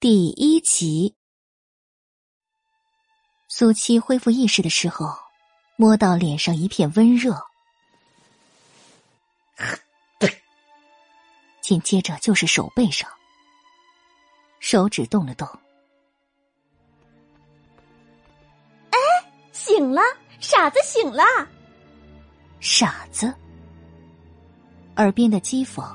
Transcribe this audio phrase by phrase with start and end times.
[0.00, 1.14] 第一集，
[3.48, 5.14] 苏七恢复意识的时候，
[5.76, 7.38] 摸到脸上一片温热，
[11.60, 13.10] 紧接着就是手背上，
[14.58, 15.46] 手指动了动。
[18.92, 18.98] 哎，
[19.52, 20.00] 醒了，
[20.40, 21.22] 傻子醒了，
[22.58, 23.34] 傻子。
[24.96, 25.94] 耳边的讥讽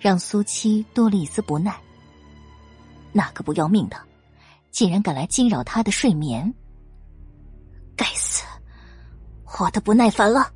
[0.00, 1.78] 让苏七多了一丝不耐。
[3.12, 3.96] 那个不要命的，
[4.70, 6.52] 竟然敢来惊扰他的睡眠！
[7.94, 8.44] 该死，
[9.44, 10.50] 活的不耐烦了。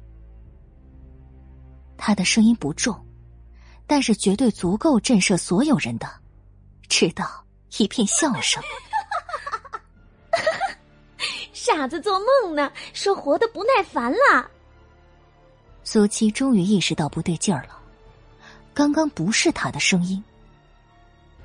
[1.99, 2.99] 他的声音不重，
[3.87, 6.09] 但是绝对足够震慑所有人的，
[6.89, 7.45] 直到
[7.79, 8.63] 一片笑声。
[11.53, 14.49] 傻子做梦呢，说活的不耐烦了。
[15.83, 17.79] 苏七终于意识到不对劲儿了，
[18.73, 20.23] 刚刚不是他的声音。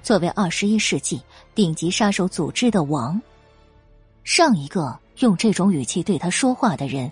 [0.03, 1.21] 作为二十一世纪
[1.53, 3.21] 顶级杀手组织的王，
[4.23, 7.11] 上一个用这种语气对他说话的人，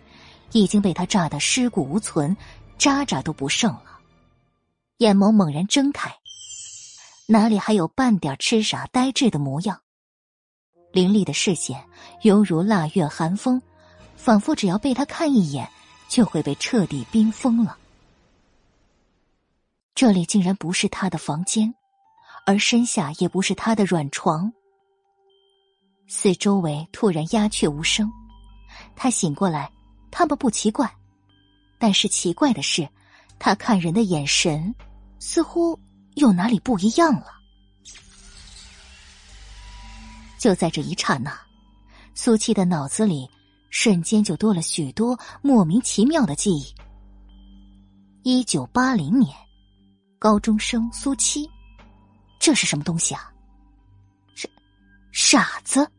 [0.52, 2.36] 已经被他炸得尸骨无存，
[2.78, 4.00] 渣渣都不剩了。
[4.98, 6.14] 眼眸猛然睁开，
[7.28, 9.81] 哪里还有半点痴傻呆滞的模样？
[10.92, 11.86] 凌厉的视线
[12.24, 13.62] 犹如腊月寒风，
[14.16, 15.70] 仿佛只要被他看一眼，
[16.08, 17.78] 就会被彻底冰封了。
[19.94, 21.76] 这里竟然不是他的房间。
[22.50, 24.52] 而身下也不是他的软床，
[26.08, 28.11] 四周围突然鸦雀无声。
[28.95, 29.72] 他醒过来，
[30.09, 30.91] 他们不奇怪，
[31.78, 32.89] 但是奇怪的是，
[33.38, 34.73] 他看人的眼神
[35.19, 35.80] 似乎
[36.16, 37.28] 又哪里不一样了。
[40.39, 41.39] 就在这一刹那，
[42.16, 43.30] 苏七的脑子里
[43.69, 46.66] 瞬间就多了许多莫名其妙的记忆。
[48.23, 49.38] 一九八零年，
[50.17, 51.47] 高中生苏七。
[52.40, 53.34] 这是什么东西啊？
[54.34, 54.50] 傻
[55.12, 55.92] 傻子，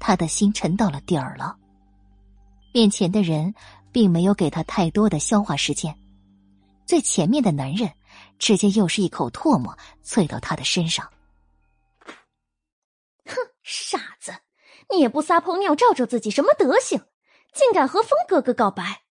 [0.00, 1.56] 他的心沉到了底儿了。
[2.72, 3.54] 面前的人
[3.92, 5.94] 并没有给他太多的消化时间，
[6.86, 7.92] 最前面的男人
[8.38, 11.12] 直接又是一口唾沫啐到他的身上。
[13.26, 14.34] 哼，傻子，
[14.90, 16.98] 你也不撒泡尿照照自己，什么德行？
[17.52, 19.02] 竟敢和风哥哥告白！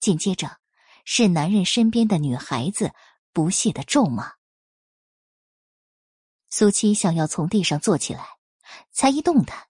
[0.00, 0.56] 紧接着
[1.04, 2.90] 是男人身边的女孩子。
[3.32, 4.32] 不屑的咒骂。
[6.50, 8.26] 苏七想要从地上坐起来，
[8.90, 9.66] 才一动弹，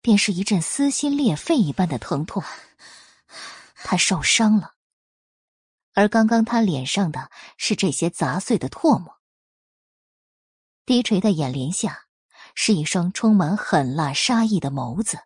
[0.00, 2.42] 便是一阵撕心裂肺一般的疼痛。
[3.76, 4.74] 他受伤了，
[5.94, 9.14] 而刚刚他脸上的是这些砸碎的唾沫。
[10.84, 12.06] 低垂的眼帘下，
[12.54, 15.18] 是一双充满狠辣杀意的眸子。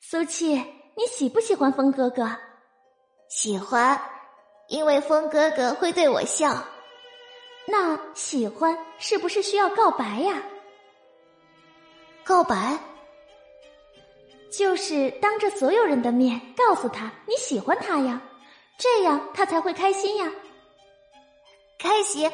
[0.00, 2.30] 苏七，你喜不喜欢风哥哥？
[3.28, 4.00] 喜欢。
[4.68, 6.66] 因为风哥哥会对我笑，
[7.66, 10.42] 那喜欢是不是需要告白呀？
[12.24, 12.78] 告白，
[14.50, 18.22] 就是当着所有人的面告诉他你喜欢他呀，
[18.78, 20.30] 这样他才会开心呀。
[21.78, 22.30] 开心，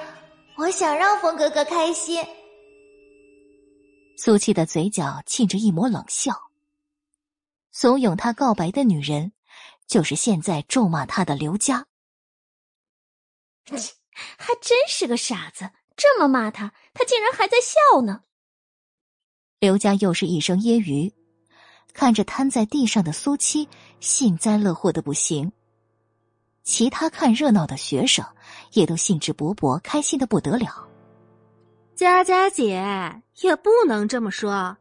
[0.56, 2.24] 我想让风哥哥开心。
[4.16, 6.32] 苏七的嘴角沁着一抹冷笑，
[7.70, 9.32] 怂恿他告白的女人，
[9.86, 11.86] 就是现在咒骂他的刘佳。
[14.14, 18.22] 还真是个傻子，这么骂他，他竟然还在笑呢。
[19.58, 21.12] 刘家又是一声揶揄，
[21.94, 23.68] 看着瘫在地上的苏七，
[24.00, 25.52] 幸灾乐祸的不行。
[26.64, 28.24] 其他看热闹的学生
[28.72, 30.88] 也都兴致勃勃，开心的不得了。
[31.94, 34.76] 佳佳姐也不能这么说，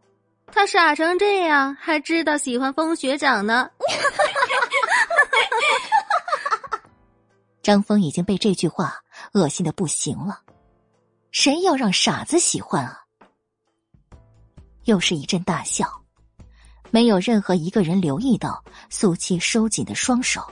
[0.48, 3.70] 他傻成这样，还知道喜欢风学长呢。
[7.62, 8.96] 张峰已经被这句话
[9.34, 10.42] 恶心的不行了，
[11.32, 13.00] 谁要让傻子喜欢啊？
[14.86, 15.88] 又是一阵大笑，
[16.90, 20.46] 没有任何一个人留意到苏七收紧的双手。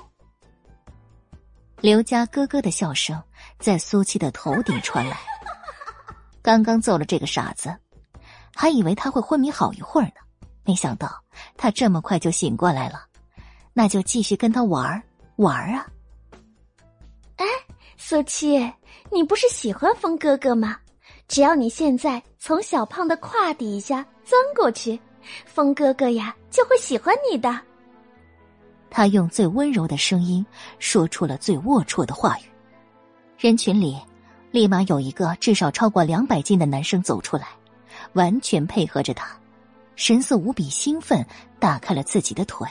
[1.81, 3.21] 刘家咯咯的笑声
[3.57, 5.17] 在苏七的头顶传来。
[6.41, 7.75] 刚刚揍了这个傻子，
[8.55, 10.21] 还以为他会昏迷好一会儿呢，
[10.63, 11.21] 没想到
[11.57, 13.05] 他这么快就醒过来了，
[13.73, 15.03] 那就继续跟他玩
[15.35, 15.87] 玩啊！
[17.37, 17.45] 哎
[18.09, 18.57] 苏七，
[19.11, 20.75] 你不是喜欢风哥哥吗？
[21.27, 24.99] 只要你现在从小胖的胯底下钻过去，
[25.45, 27.55] 风哥哥呀就会喜欢你的。
[28.89, 30.43] 他用最温柔的声音
[30.79, 32.45] 说出了最龌龊的话语。
[33.37, 33.95] 人群里，
[34.49, 37.49] 立马有一个至少超过两百斤的男生走出来，
[38.13, 39.39] 完全配合着他，
[39.95, 41.23] 神色无比兴奋，
[41.59, 42.67] 打开了自己的腿。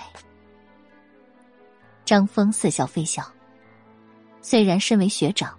[2.05, 3.25] 张峰似笑非笑。
[4.51, 5.55] 虽然身为学长，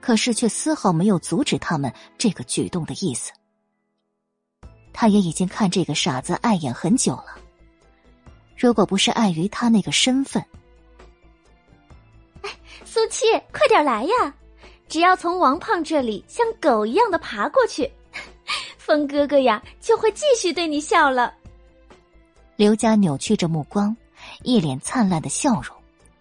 [0.00, 3.32] 可是却丝毫没有阻止他们这个举动的意思。
[4.92, 7.36] 他也已经看这个傻子碍眼很久了。
[8.56, 10.40] 如果不是碍于他那个身份，
[12.42, 12.50] 哎，
[12.84, 14.32] 苏七，快点来呀！
[14.88, 17.90] 只要从王胖这里像狗一样的爬过去，
[18.78, 21.34] 风哥哥呀就会继续对你笑了。
[22.54, 23.96] 刘佳扭曲着目光，
[24.44, 25.76] 一脸灿烂的笑容，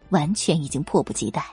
[0.10, 1.46] 完全已经迫不及待。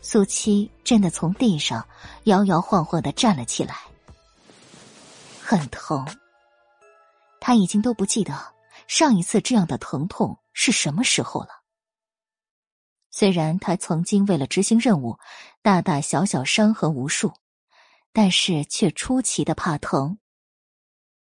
[0.00, 1.86] 苏七真的从地上
[2.24, 3.76] 摇摇晃晃的站了起来，
[5.42, 6.06] 很疼。
[7.40, 8.54] 他已经都不记得
[8.86, 11.48] 上一次这样的疼痛是什么时候了。
[13.10, 15.18] 虽然他曾经为了执行任务，
[15.62, 17.32] 大大小小伤痕无数，
[18.12, 20.18] 但是却出奇的怕疼。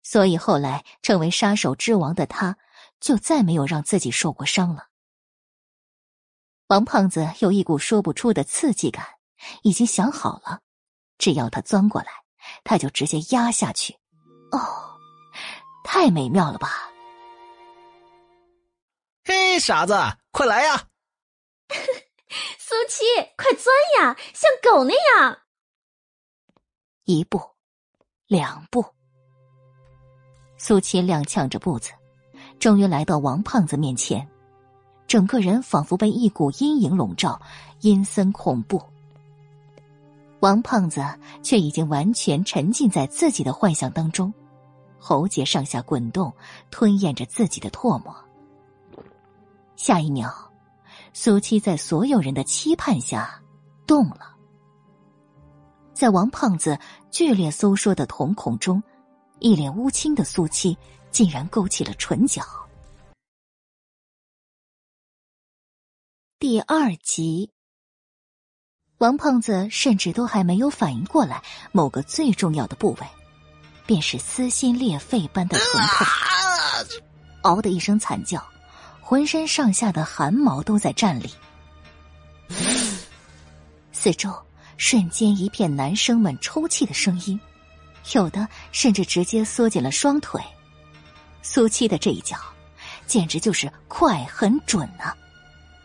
[0.03, 2.57] 所以后来成为杀手之王的他，
[3.01, 4.90] 就再没有让自己受过伤了。
[6.71, 9.05] 王胖子有一股说不出的刺激感，
[9.63, 10.61] 已经想好了，
[11.19, 12.07] 只要他钻过来，
[12.63, 13.99] 他就直接压下去。
[14.53, 14.97] 哦，
[15.83, 16.89] 太美妙了吧！
[19.25, 19.95] 嘿，傻子，
[20.31, 20.87] 快来呀！
[22.57, 23.05] 苏七，
[23.37, 25.39] 快钻呀，像狗那样。
[27.03, 27.43] 一步，
[28.29, 28.85] 两步，
[30.57, 31.91] 苏七踉跄着步子，
[32.61, 34.30] 终于来到王胖子面前。
[35.11, 37.43] 整个人仿佛被一股阴影笼罩，
[37.81, 38.81] 阴森恐怖。
[40.39, 41.05] 王胖子
[41.43, 44.33] 却已经完全沉浸在自己的幻想当中，
[45.01, 46.33] 喉结上下滚动，
[46.71, 48.15] 吞咽着自己的唾沫。
[49.75, 50.33] 下一秒，
[51.13, 53.43] 苏七在所有人的期盼下
[53.89, 54.37] 动了。
[55.93, 56.79] 在王胖子
[57.11, 58.81] 剧烈收缩的瞳孔中，
[59.41, 60.79] 一脸乌青的苏七
[61.11, 62.45] 竟然勾起了唇角。
[66.41, 67.51] 第二集，
[68.97, 73.07] 王胖子甚至都还没有反应过来，某个最重要的部位，
[73.85, 76.07] 便是撕心裂肺般的疼痛，
[77.43, 78.43] 嗷的一声惨叫，
[79.03, 81.31] 浑身上下的汗毛都在站立，
[83.93, 84.35] 四周
[84.79, 87.39] 瞬间一片男生们抽泣的声音，
[88.15, 90.43] 有的甚至直接缩紧了双腿。
[91.43, 92.39] 苏七的这一脚，
[93.07, 95.15] 简直就是快、很准啊！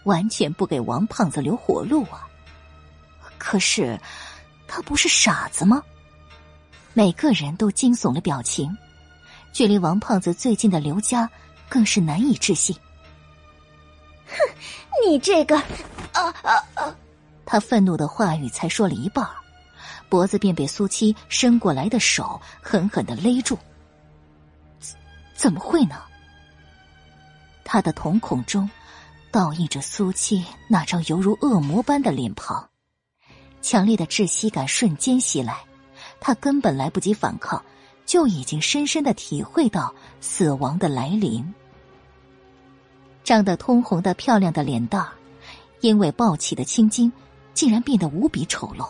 [0.05, 2.27] 完全不给王胖子留活路啊！
[3.37, 3.99] 可是
[4.67, 5.83] 他不是傻子吗？
[6.93, 8.75] 每个人都惊悚了表情，
[9.51, 11.29] 距离王胖子最近的刘家
[11.67, 12.75] 更是难以置信。
[14.27, 14.35] 哼，
[15.05, 15.57] 你这个……
[15.57, 16.95] 啊啊啊！
[17.45, 19.27] 他愤怒的话语才说了一半，
[20.07, 23.57] 脖子便被苏七伸过来的手狠狠的勒住。
[25.35, 26.01] 怎么会呢？
[27.63, 28.69] 他的瞳孔中。
[29.35, 32.69] 倒映着苏七那张犹如恶魔般的脸庞，
[33.61, 35.57] 强烈的窒息感瞬间袭来，
[36.21, 37.61] 他根本来不及反抗，
[38.05, 41.53] 就已经深深的体会到死亡的来临。
[43.25, 45.05] 长得通红的漂亮的脸蛋，
[45.81, 47.11] 因为暴起的青筋，
[47.53, 48.87] 竟然变得无比丑陋。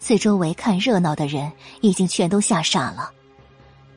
[0.00, 3.12] 四周围看热闹的人已经全都吓傻了，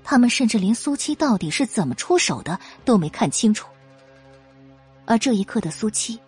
[0.04, 3.68] 他们甚至连苏七到底是怎么出手的都没看清楚。
[5.06, 6.20] 而这一刻的苏七，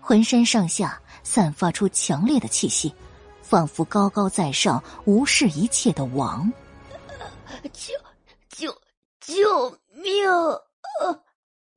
[0.00, 2.94] 浑身上下散发出强烈的气息，
[3.42, 6.52] 仿佛高高在上、无视一切的王。
[7.72, 7.92] 救
[8.48, 8.72] 救
[9.20, 10.06] 救命！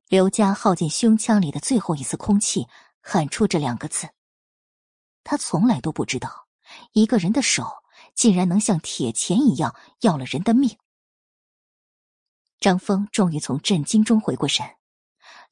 [0.08, 2.68] 刘佳耗尽胸腔里的最后一丝空气，
[3.00, 4.08] 喊出这两个字。
[5.24, 6.46] 他从来都不知道，
[6.92, 7.66] 一个人的手
[8.14, 10.78] 竟然能像铁钳一样要了人的命。
[12.60, 14.64] 张峰终于从震惊中回过神。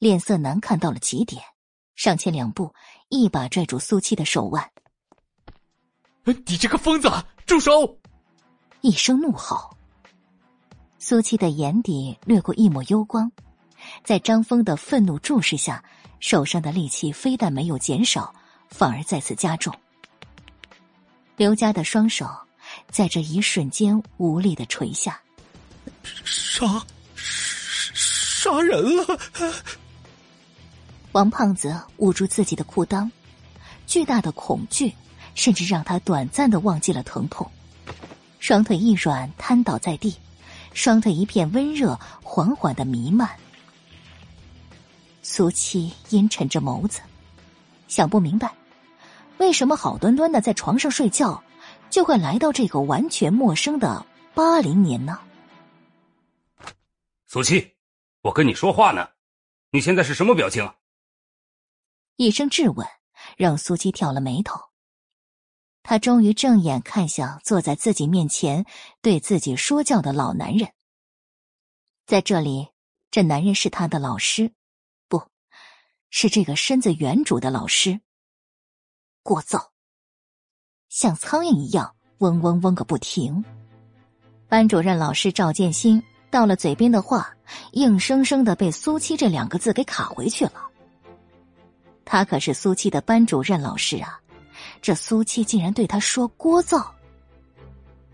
[0.03, 1.41] 脸色难看到了极点，
[1.95, 2.73] 上前两步，
[3.07, 4.69] 一把拽住苏七的手腕。
[6.25, 7.09] 你这个疯子，
[7.45, 7.97] 住手！
[8.81, 9.77] 一声怒吼。
[10.99, 13.31] 苏七的眼底掠过一抹幽光，
[14.03, 15.81] 在张峰的愤怒注视下，
[16.19, 18.35] 手上的力气非但没有减少，
[18.67, 19.73] 反而再次加重。
[21.37, 22.29] 刘家的双手
[22.91, 25.17] 在这一瞬间无力的垂下。
[26.25, 29.17] 杀，杀人了！
[31.13, 33.09] 王胖子捂住自己的裤裆，
[33.85, 34.91] 巨大的恐惧
[35.35, 37.49] 甚至让他短暂的忘记了疼痛，
[38.39, 40.15] 双腿一软，瘫倒在地，
[40.73, 43.29] 双腿一片温热，缓缓的弥漫。
[45.21, 47.01] 苏七阴沉着眸子，
[47.87, 48.51] 想不明白，
[49.37, 51.43] 为什么好端端的在床上睡觉，
[51.91, 54.03] 就会来到这个完全陌生的
[54.33, 55.19] 八零年呢？
[57.27, 57.71] 苏七，
[58.23, 59.09] 我跟你说话呢，
[59.69, 60.67] 你现在是什么表情？
[62.15, 62.87] 一声质问，
[63.37, 64.59] 让苏七挑了眉头，
[65.81, 68.65] 他终于正眼看向坐在自己面前
[69.01, 70.71] 对自己说教的老男人。
[72.05, 72.69] 在这里，
[73.09, 74.51] 这男人是他的老师，
[75.07, 75.23] 不
[76.11, 77.99] 是这个身子原主的老师。
[79.23, 79.69] 聒噪，
[80.89, 83.43] 像苍蝇一样嗡嗡嗡个不停。
[84.47, 87.35] 班主任老师赵建新到了嘴边的话，
[87.71, 90.69] 硬生生的被苏七这两个字给卡回去了。
[92.05, 94.19] 他可是苏七的班主任老师啊！
[94.81, 96.85] 这苏七竟然对他说“聒噪”。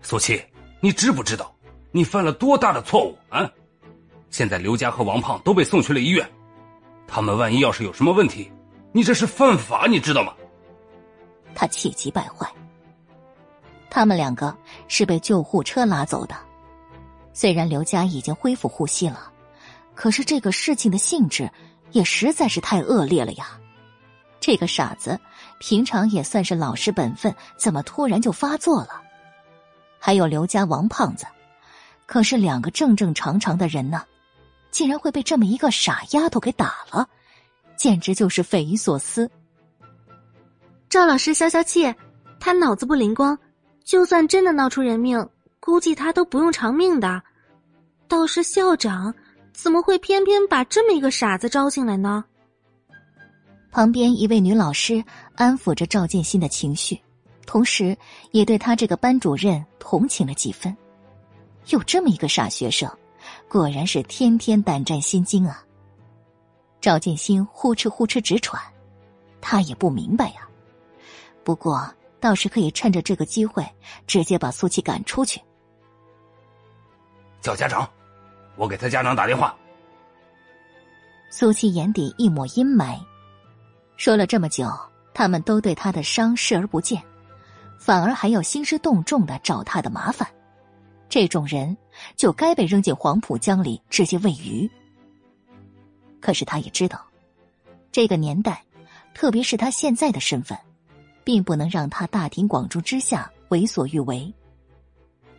[0.02, 0.42] 苏七，
[0.80, 1.54] 你知不知道
[1.90, 3.50] 你犯了多大的错误啊？
[4.30, 6.28] 现在刘家和王胖都被送去了医院，
[7.06, 8.50] 他们万一要是有什么问题，
[8.92, 10.32] 你这是犯法，你知道吗？
[11.54, 12.48] 他气急败坏。
[13.90, 14.56] 他们两个
[14.86, 16.36] 是被救护车拉走的，
[17.32, 19.30] 虽然刘佳已经恢复呼吸了，
[19.96, 21.50] 可是这个事情的性质
[21.90, 23.58] 也实在是太恶劣了呀！
[24.40, 25.18] 这个傻子
[25.58, 29.00] 平常也算是老实本分，怎么突然就发作了？
[29.98, 31.26] 还有刘家王胖子，
[32.06, 34.02] 可是两个正正常常的人呢，
[34.70, 37.06] 竟然会被这么一个傻丫头给打了，
[37.76, 39.30] 简直就是匪夷所思。
[40.88, 41.94] 赵老师消消气，
[42.40, 43.38] 他脑子不灵光。
[43.84, 45.28] 就算真的闹出人命，
[45.58, 47.20] 估计他都不用偿命的。
[48.08, 49.12] 倒是校长，
[49.52, 52.24] 怎么会偏偏把这么一个傻子招进来呢？
[53.70, 55.02] 旁边一位女老师
[55.34, 57.00] 安抚着赵建新的情绪，
[57.46, 57.96] 同时
[58.32, 60.76] 也对他这个班主任同情了几分。
[61.68, 62.90] 有这么一个傻学生，
[63.48, 65.64] 果然是天天胆战心惊啊！
[66.80, 68.60] 赵建新呼哧呼哧直喘，
[69.40, 70.48] 他也不明白呀。
[71.44, 71.90] 不过。
[72.22, 73.66] 倒是可以趁着这个机会，
[74.06, 75.40] 直接把苏琪赶出去。
[77.40, 77.88] 叫家长，
[78.56, 79.56] 我给他家长打电话。
[81.30, 83.00] 苏琪眼底一抹阴霾，
[84.00, 84.66] 说了这么久，
[85.12, 87.02] 他们都对他的伤视而不见，
[87.78, 90.26] 反而还要兴师动众的找他的麻烦。
[91.10, 91.76] 这种人
[92.16, 94.66] 就该被扔进黄浦江里直接喂鱼。
[96.18, 96.98] 可是他也知道，
[97.92, 98.64] 这个年代，
[99.12, 100.56] 特别是他现在的身份。
[101.22, 104.32] 并不能让他大庭广众之下为所欲为。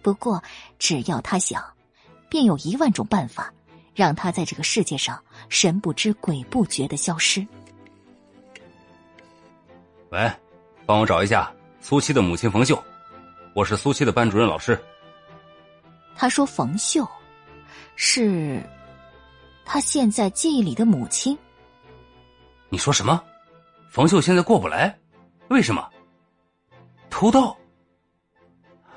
[0.04, 0.42] 不过，
[0.78, 1.64] 只要他想，
[2.30, 3.52] 便有一万种办法，
[3.96, 7.46] 让他在这个世界上神不知鬼不觉的消失。
[10.12, 10.30] 喂，
[10.86, 11.50] 帮我找一下
[11.80, 12.84] 苏七的母亲冯秀，
[13.56, 14.78] 我是苏七的班主任老师。
[16.18, 17.08] 他说：“冯秀，
[17.96, 18.62] 是
[19.64, 21.38] 他现在记忆里的母亲。”
[22.68, 23.24] 你说什么？
[23.90, 25.00] 冯秀现在过不来？
[25.48, 25.90] 为什么？
[27.10, 27.58] 偷盗。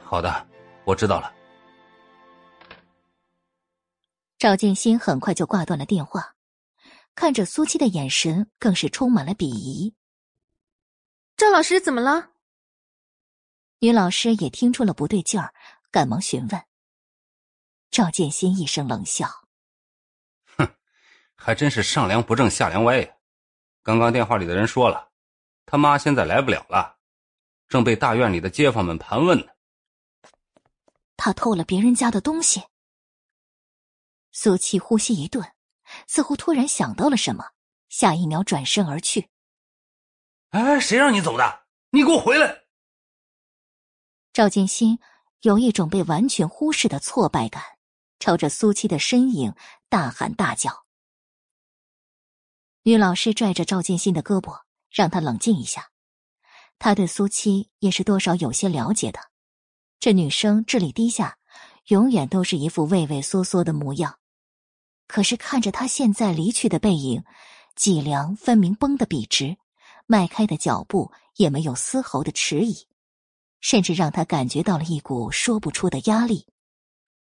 [0.03, 0.45] 好的，
[0.85, 1.33] 我知道了。
[4.37, 6.35] 赵静心很快就挂断了电话，
[7.15, 9.95] 看着苏七的眼神更是充满了鄙夷。
[11.37, 12.31] 赵老师怎么了？
[13.81, 15.53] 女老师也听出了不对劲儿，
[15.91, 16.63] 赶忙询问。
[17.91, 19.29] 赵建新一声冷笑
[20.57, 20.77] ：“哼，
[21.35, 23.17] 还真是上梁不正下梁歪呀！
[23.83, 25.11] 刚刚电话里的人说了。”
[25.67, 26.99] 他妈现在来不了了，
[27.67, 29.47] 正被大院里的街坊们盘问呢。
[31.17, 32.63] 他偷了别人家的东西。
[34.31, 35.53] 苏七呼吸一顿，
[36.07, 37.53] 似乎突然想到了什么，
[37.89, 39.31] 下一秒转身而去。
[40.55, 41.65] 哎，谁让你走的？
[41.91, 42.63] 你给我回来！
[44.33, 45.01] 赵建新
[45.41, 47.61] 有一种被完全忽视的挫败感，
[48.21, 49.53] 朝着苏七的身影
[49.89, 50.85] 大喊大叫。
[52.85, 54.61] 女老师拽着赵建新的胳膊。
[54.93, 55.91] 让他冷静一下，
[56.79, 59.19] 他对苏七也是多少有些了解的。
[59.99, 61.37] 这女生智力低下，
[61.89, 64.21] 永远都是一副畏畏缩缩的模样。
[65.09, 67.25] 可是看着她现在离去的背影，
[67.75, 69.57] 脊梁分明绷得笔直，
[70.07, 72.87] 迈开的脚步也没有丝毫的迟疑，
[73.61, 76.47] 甚至让他感觉到了一股说不出的压力。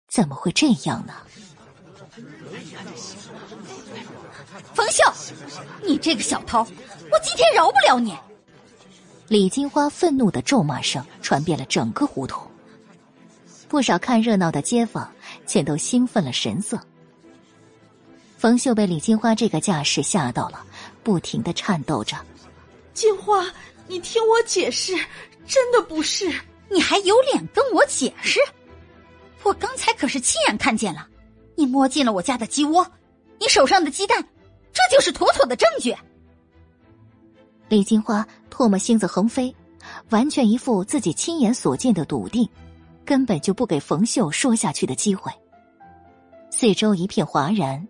[0.07, 1.13] 怎么会这样呢？
[4.73, 5.03] 冯秀，
[5.83, 6.59] 你这个小偷！
[6.59, 8.15] 我今天饶不了你！
[9.27, 12.45] 李金花愤怒的咒骂声传遍了整个胡同，
[13.67, 15.11] 不少看热闹的街坊
[15.47, 16.79] 全都兴奋了神色。
[18.37, 20.63] 冯秀被李金花这个架势吓到了，
[21.01, 22.17] 不停的颤抖着
[22.93, 23.45] ：“金花，
[23.87, 24.93] 你听我解释，
[25.45, 26.31] 真的不是，
[26.69, 28.39] 你还有脸跟我解释？
[29.43, 31.07] 我刚才可是亲眼看见了，
[31.55, 32.85] 你摸进了我家的鸡窝，
[33.39, 34.23] 你手上的鸡蛋，
[34.71, 35.95] 这就是妥妥的证据。”
[37.67, 39.53] 李金花唾沫星子横飞，
[40.09, 42.47] 完全一副自己亲眼所见的笃定，
[43.03, 45.31] 根本就不给冯秀说下去的机会。
[46.51, 47.87] 四周一片哗然，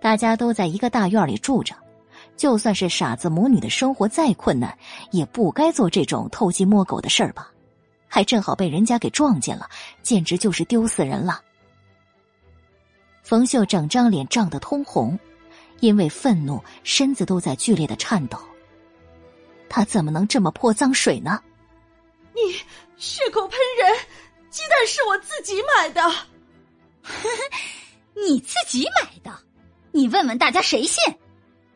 [0.00, 1.74] 大家都在一个大院里住着，
[2.36, 4.76] 就算是傻子母女的生活再困难，
[5.10, 7.50] 也不该做这种偷鸡摸狗的事儿吧？
[8.08, 9.68] 还正好被人家给撞见了，
[10.02, 11.40] 简直就是丢死人了。
[13.22, 15.18] 冯秀整张脸涨得通红，
[15.80, 18.38] 因为愤怒，身子都在剧烈的颤抖。
[19.68, 21.40] 他怎么能这么泼脏水呢？
[22.34, 22.52] 你
[22.96, 23.96] 血口喷人！
[24.50, 26.02] 鸡蛋是我自己买的，
[28.14, 29.34] 你自己买的？
[29.92, 31.02] 你问问大家谁信？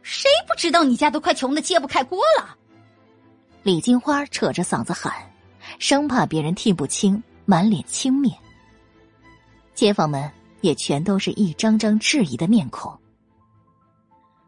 [0.09, 2.57] 谁不知道你家都快穷的揭不开锅了？
[3.65, 5.13] 李金花扯着嗓子喊，
[5.81, 8.33] 生怕别人听不清，满脸轻蔑。
[9.75, 12.97] 街坊们也全都是一张张质疑的面孔。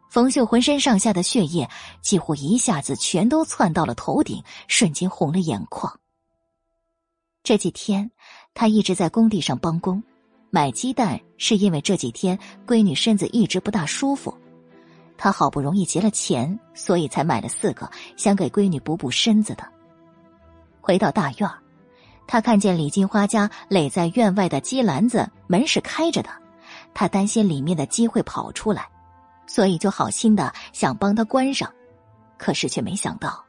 [0.09, 1.69] 冯秀浑身上下的血液
[2.01, 5.99] 几乎一下子全都窜到了头顶，瞬间红了眼眶。
[7.43, 8.09] 这几天，
[8.53, 10.01] 他一直在工地上帮工，
[10.51, 14.33] 买鸡蛋是因为这几天闺女身子一直不大舒服。
[15.21, 19.67] 他好不容易结了钱，所以才买了四个，想给闺女补补身子的。
[20.79, 21.49] 回到大院
[22.25, 26.29] 他看见李金花家垒在院外的鸡篮子门是开着的，
[26.93, 28.87] 他担心里面的鸡会跑出来，
[29.45, 31.69] 所以就好心的想帮他关上，
[32.37, 33.43] 可是却没想到，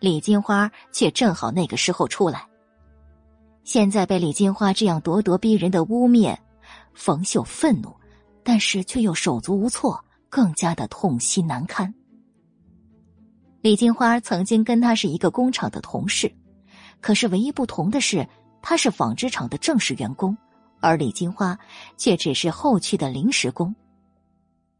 [0.00, 2.44] 李金花却正好那个时候出来。
[3.62, 6.36] 现在被李金花这样咄咄逼人的污蔑，
[6.94, 7.94] 冯秀愤怒，
[8.42, 10.02] 但是却又手足无措。
[10.32, 11.92] 更加的痛心难堪。
[13.60, 16.34] 李金花曾经跟他是一个工厂的同事，
[17.02, 18.26] 可是唯一不同的是，
[18.62, 20.34] 他是纺织厂的正式员工，
[20.80, 21.58] 而李金花
[21.98, 23.74] 却只是后去的临时工。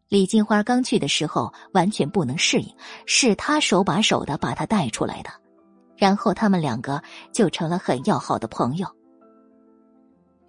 [0.09, 5.30] 李金花刚去的时候完全不能适应，是他手把手的把他带出来的，
[5.99, 8.88] 然后他们两个就成了很要好的朋友。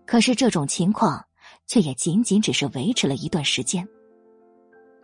[0.05, 1.21] 可是这种情况
[1.67, 3.85] 却也仅仅只是维持了一段时间。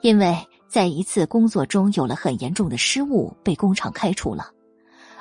[0.01, 0.37] 因为
[0.67, 4.49] 在一次工作中有了很严重的失误，被工厂开除了，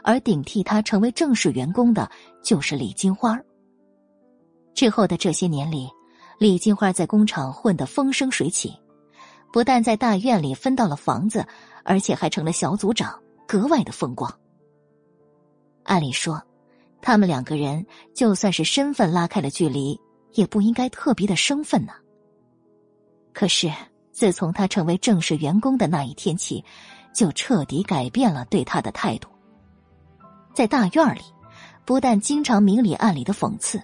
[0.03, 2.09] 而顶替他成为正式员工的
[2.43, 3.41] 就是李金花。
[4.75, 5.89] 之后的这些年里，
[6.39, 8.73] 李金花在工厂混得风生水起，
[9.53, 11.45] 不但在大院里分到了房子，
[11.83, 14.33] 而且还成了小组长，格外的风光。
[15.83, 16.41] 按理说，
[17.03, 19.99] 他们两个人就算是身份拉开了距离，
[20.35, 21.93] 也不应该特别的生分呢。
[23.33, 23.69] 可是。
[24.19, 26.65] 自从他成为正式员工的那一天起，
[27.15, 29.29] 就彻底改变了对他的态度。
[30.53, 31.21] 在大院里，
[31.85, 33.81] 不但经常明里暗里的讽刺，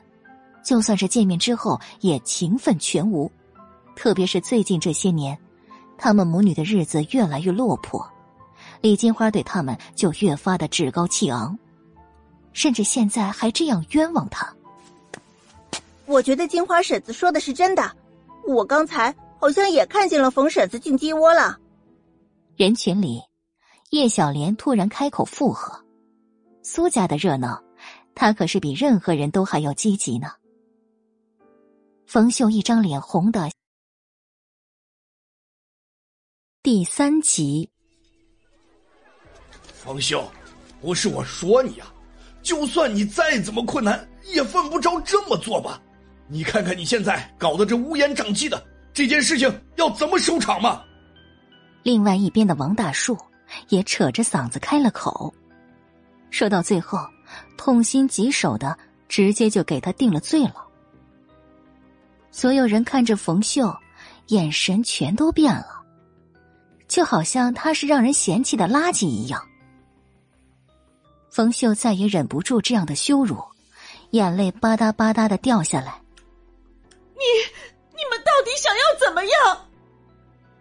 [0.65, 3.31] 就算是见面之后也情分全无。
[3.95, 5.39] 特别是最近这些年，
[5.97, 8.05] 他们母女的日子越来越落魄，
[8.81, 11.57] 李金花对他们就越发的趾高气昂，
[12.53, 14.53] 甚至现在还这样冤枉他。
[16.07, 17.89] 我觉得金花婶子说的是真的，
[18.49, 19.15] 我刚才。
[19.39, 21.59] 好像也看见了冯婶子进鸡窝了。
[22.57, 23.21] 人群里，
[23.91, 25.85] 叶小莲突然开口附和
[26.63, 27.63] ：“苏家的热闹，
[28.15, 30.29] 他可是比任何人都还要积极呢。”
[32.07, 33.51] 冯秀一张脸红的。
[36.63, 37.69] 第三集，
[39.75, 40.25] 冯秀，
[40.81, 41.93] 不是我说你啊，
[42.43, 45.83] 就算你再怎么困难，也犯不着这么做吧？
[46.29, 48.67] 你看看你现在搞得这乌烟瘴气的。
[48.95, 50.81] 这件事情要怎么收场嘛？
[51.83, 53.19] 另外一边的王大树
[53.69, 55.35] 也扯着嗓子开了口，
[56.31, 56.99] 说到最后，
[57.57, 58.79] 痛心疾首的
[59.09, 60.65] 直接就给他定了罪了。
[62.31, 63.77] 所有人看着冯秀，
[64.29, 65.83] 眼神全都变了，
[66.87, 69.45] 就好像他是让人嫌弃的垃圾一样。
[71.31, 73.43] 冯秀再也忍不住这样的羞辱，
[74.11, 76.01] 眼泪吧嗒吧嗒的掉下来。
[77.15, 77.74] 你。
[78.05, 79.67] 你们到底想要怎么样？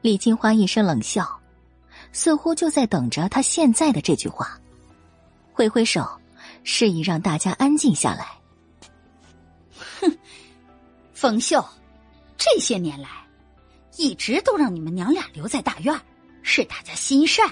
[0.02, 1.40] 李金花一声冷笑，
[2.12, 4.60] 似乎就在等着他现在的这句话，
[5.52, 6.08] 挥挥手，
[6.64, 8.28] 示意让大家安静下来。
[10.00, 10.18] 哼，
[11.14, 11.64] 冯秀，
[12.38, 13.10] 这些年来，
[13.98, 16.00] 一直都让你们娘俩留在大院，
[16.42, 17.50] 是大家心善，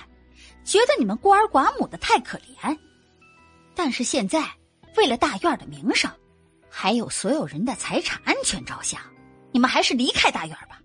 [0.64, 2.78] 觉得你们孤儿寡母的太可怜。
[3.76, 4.50] 但是现在，
[4.96, 6.10] 为了大院的名声，
[6.70, 9.02] 还有所有人的财产安全着想。
[9.52, 10.82] 你们还是离开大院吧。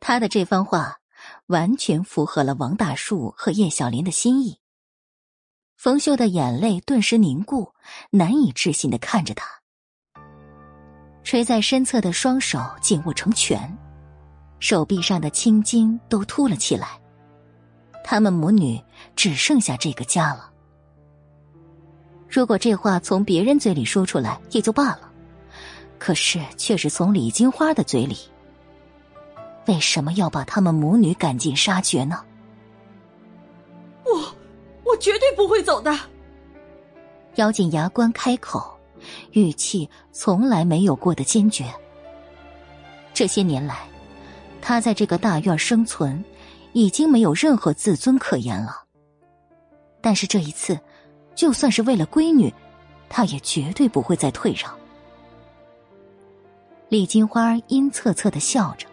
[0.00, 0.98] 他的这番话
[1.46, 4.58] 完全符合了王大树和叶小莲的心意。
[5.76, 7.74] 冯秀的眼泪顿时凝固，
[8.10, 9.46] 难以置信的看着他，
[11.22, 13.76] 垂在身侧的双手紧握成拳，
[14.58, 17.00] 手臂上的青筋都凸了起来。
[18.02, 18.80] 他们母女
[19.16, 20.50] 只剩下这个家了。
[22.28, 25.05] 如果这话从别人嘴里说出来也就罢了。
[25.98, 28.16] 可是，却是从李金花的嘴里。
[29.66, 32.22] 为什么要把他们母女赶尽杀绝呢？
[34.04, 34.12] 我，
[34.84, 35.92] 我绝对不会走的。
[37.36, 38.78] 咬紧牙关开口，
[39.32, 41.64] 语气从来没有过的坚决。
[43.12, 43.88] 这些年来，
[44.62, 46.24] 他在这个大院生存，
[46.72, 48.84] 已经没有任何自尊可言了。
[50.00, 50.78] 但是这一次，
[51.34, 52.52] 就算是为了闺女，
[53.08, 54.72] 他也绝对不会再退让。
[56.88, 58.86] 李金花阴恻恻的笑着。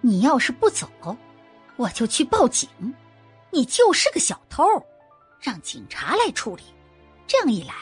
[0.00, 0.88] 你要是不走，
[1.76, 2.68] 我就去报警。
[3.50, 4.62] 你就是个小偷，
[5.40, 6.62] 让警察来处理。
[7.26, 7.74] 这样一来，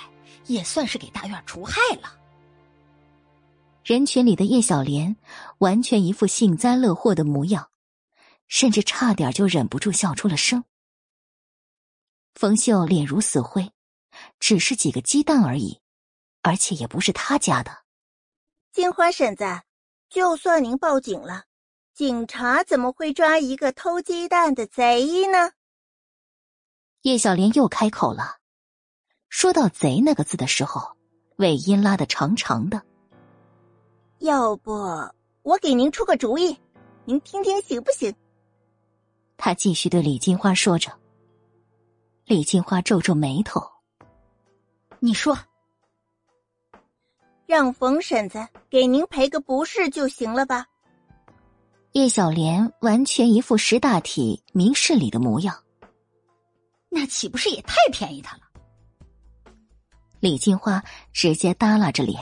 [0.47, 2.19] 也算是给大院除害了。
[3.83, 5.17] 人群里的叶小莲
[5.59, 7.69] 完全一副幸灾乐祸的模样，
[8.47, 10.65] 甚至差点就忍不住笑出了声。
[12.35, 13.73] 冯秀脸如死灰，
[14.39, 15.81] 只是几个鸡蛋而已，
[16.41, 17.84] 而且也不是他家的。
[18.75, 19.45] 金花婶子，
[20.11, 21.45] 就算您报警了。
[21.93, 25.53] 警察怎么会抓一个偷鸡蛋的贼呢？
[27.03, 28.39] 叶小莲又开口了，
[29.29, 30.97] 说到“贼”那个字的时候，
[31.37, 32.83] 尾音拉得长长的。
[34.19, 34.73] 要不
[35.43, 36.59] 我给您出个主意，
[37.05, 38.13] 您听听行不行？
[39.37, 40.91] 他继续对李金花说着。
[42.25, 43.63] 李金花皱皱眉头
[44.99, 45.39] ：“你说，
[47.55, 50.67] 让冯婶子给您赔个不是就行了吧？”
[51.95, 55.57] 叶小莲完全一副识大体、明事理的模样，
[56.89, 58.43] 那岂不是也太便宜他了？
[60.19, 62.21] 李金花直接耷拉着脸，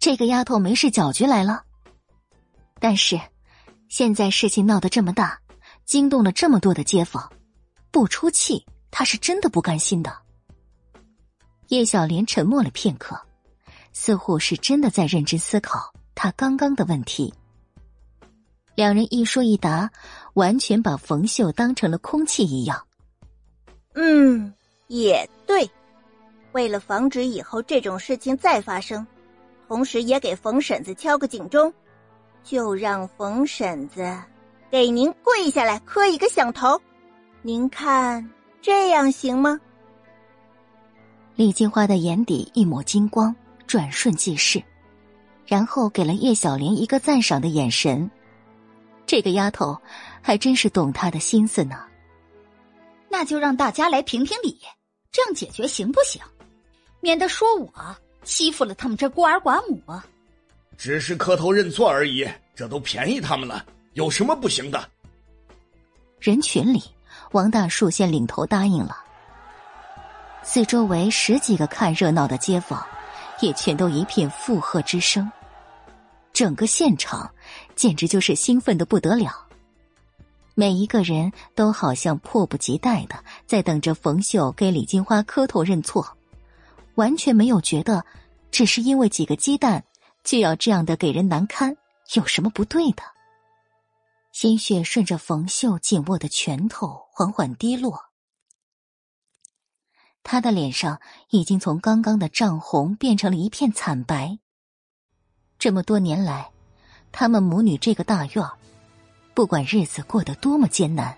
[0.00, 1.62] 这个丫头没事搅局来了。
[2.80, 3.20] 但是，
[3.90, 5.38] 现在事情闹得这么大，
[5.84, 7.30] 惊动了这么多的街坊，
[7.90, 10.10] 不出气，她是真的不甘心的。
[11.66, 13.20] 叶小莲沉默了片刻，
[14.00, 17.34] 似乎是真的在认真思考他刚刚的问题。
[18.76, 19.90] 两人一说一答，
[20.34, 22.86] 完全把冯秀当成了空气一样。
[23.94, 24.54] 嗯，
[24.86, 25.68] 也对。
[26.52, 29.04] 为了防止以后这种事情再发生，
[29.66, 31.74] 同时也给冯婶子敲个警钟，
[32.44, 34.16] 就让冯婶子
[34.70, 36.80] 给您跪下来磕一个响头。
[37.42, 38.30] 您看
[38.62, 39.58] 这样行吗？
[41.34, 43.34] 李金花的眼底一抹金光，
[43.68, 44.60] 转瞬即逝，
[45.46, 48.10] 然后给了叶小莲一个赞赏的眼神。
[49.06, 49.78] 这个丫头
[50.20, 51.84] 还真是懂他的心思呢。
[53.08, 54.58] 那就让大家来评评理，
[55.12, 56.20] 这样解决行不行？
[57.00, 57.72] 免得说我
[58.24, 59.80] 欺负了他们这孤儿寡母。
[60.76, 64.88] 只是磕头认错而已，这都便宜他们了，有什么不行的？
[66.18, 66.82] 人群里，
[67.32, 69.04] 王大树先领头答应了。
[70.42, 72.84] 四周围十几个看热闹的街坊，
[73.40, 75.30] 也全都一片附和之声。
[76.32, 77.30] 整个现场
[77.74, 79.46] 简直就是兴奋的不得了，
[80.54, 86.16] 每一个人都好像迫不及待的在等着冯秀给李金花磕头认错，
[86.94, 88.04] 完全没有觉得
[88.50, 89.82] 只是因为几个鸡蛋
[90.22, 91.76] 就要这样的给人难堪
[92.14, 93.02] 有什么不对的。
[94.30, 98.00] 鲜血顺着冯秀紧握的拳头缓缓滴落，
[100.30, 104.38] 他的脸上已经从刚刚的涨红变成了一片惨白。
[105.58, 106.50] 这么多年来，
[107.10, 108.46] 他们母女这个大院
[109.32, 111.16] 不管日子过得多么艰难，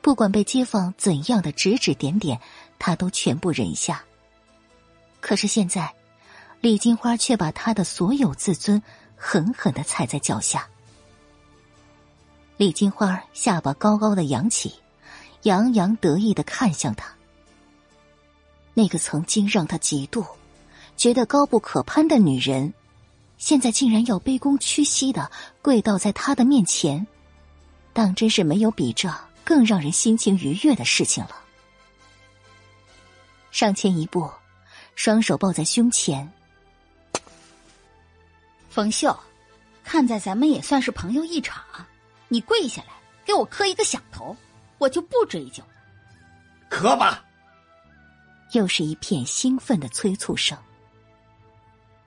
[0.00, 2.40] 不管被街坊怎样的指指点点，
[2.80, 4.02] 他都全部忍下。
[5.20, 5.94] 可是现在，
[6.60, 8.82] 李金花却把他的所有自尊
[9.14, 10.66] 狠狠的踩在脚下。
[12.56, 14.74] 李金花下巴高高的扬起，
[15.42, 17.14] 洋洋得意的看向他。
[18.74, 20.26] 那个曾经让他嫉妒、
[20.96, 22.72] 觉得高不可攀的女人。
[23.38, 25.28] 现在竟然要卑躬屈膝的
[25.60, 27.04] 跪倒在他的面前，
[27.92, 29.12] 当真是没有比这
[29.44, 31.36] 更让人心情愉悦的事情了。
[33.50, 34.30] 上前一步，
[34.94, 36.32] 双手抱在胸前。
[38.70, 39.18] 冯秀，
[39.82, 41.64] 看在咱们也算是朋友一场，
[42.28, 42.92] 你跪下来
[43.24, 44.36] 给我磕一个响头，
[44.78, 45.70] 我就不追究了。
[46.70, 47.24] 磕吧！
[48.52, 50.56] 又是一片兴奋的催促声。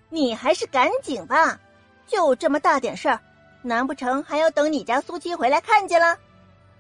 [0.10, 1.60] 你还是赶紧吧，
[2.08, 3.20] 就这么大点事儿，
[3.62, 6.18] 难不成还要等你家苏七回来看见了？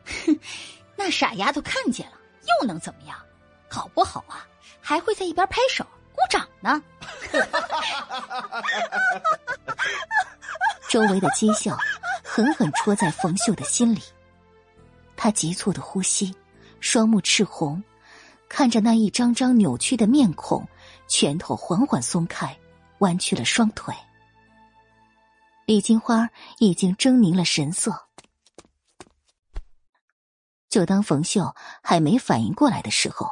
[0.05, 0.39] 哼，
[0.95, 2.13] 那傻丫头看见了
[2.61, 3.17] 又能怎么样？
[3.67, 4.47] 搞不好啊，
[4.79, 6.81] 还会在一边拍手鼓掌呢。
[10.87, 11.77] 周围的讥笑
[12.23, 14.01] 狠狠戳在冯秀的心里，
[15.17, 16.33] 他急促的呼吸，
[16.79, 17.83] 双目赤红，
[18.49, 20.67] 看着那一张张扭曲的面孔，
[21.07, 22.57] 拳头缓缓松开。
[22.99, 23.93] 弯曲了双腿，
[25.65, 26.29] 李金花
[26.59, 28.07] 已经狰狞了神色。
[30.69, 31.53] 就当冯秀
[31.83, 33.29] 还没反应过来的时候，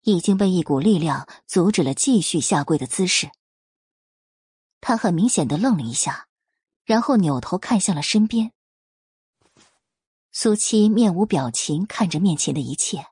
[0.00, 3.30] 已经被一股力量阻止了继续下跪的姿势。
[4.80, 6.26] 他很明显的愣了一下，
[6.86, 8.52] 然后扭头看向了身边。
[10.32, 13.06] 苏七面无表情看着面前的一切，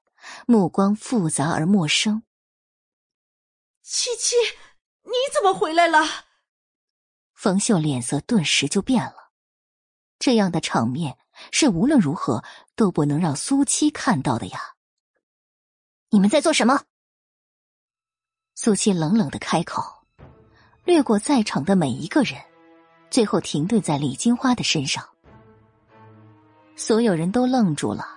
[0.46, 2.22] 目光复杂而陌生。
[3.82, 4.37] 七七，
[5.02, 5.98] 你怎么回来了？
[7.34, 9.30] 冯秀脸色顿时就变了。
[10.18, 11.18] 这样的场面
[11.50, 12.42] 是无论如何
[12.74, 14.58] 都不能让苏七看到的呀！
[16.08, 16.84] 你们在做什么？
[18.54, 19.82] 苏七冷冷的开口，
[20.84, 22.40] 掠过在场的每一个人，
[23.10, 25.06] 最后停顿在李金花的身上。
[26.76, 28.13] 所有人都愣住了，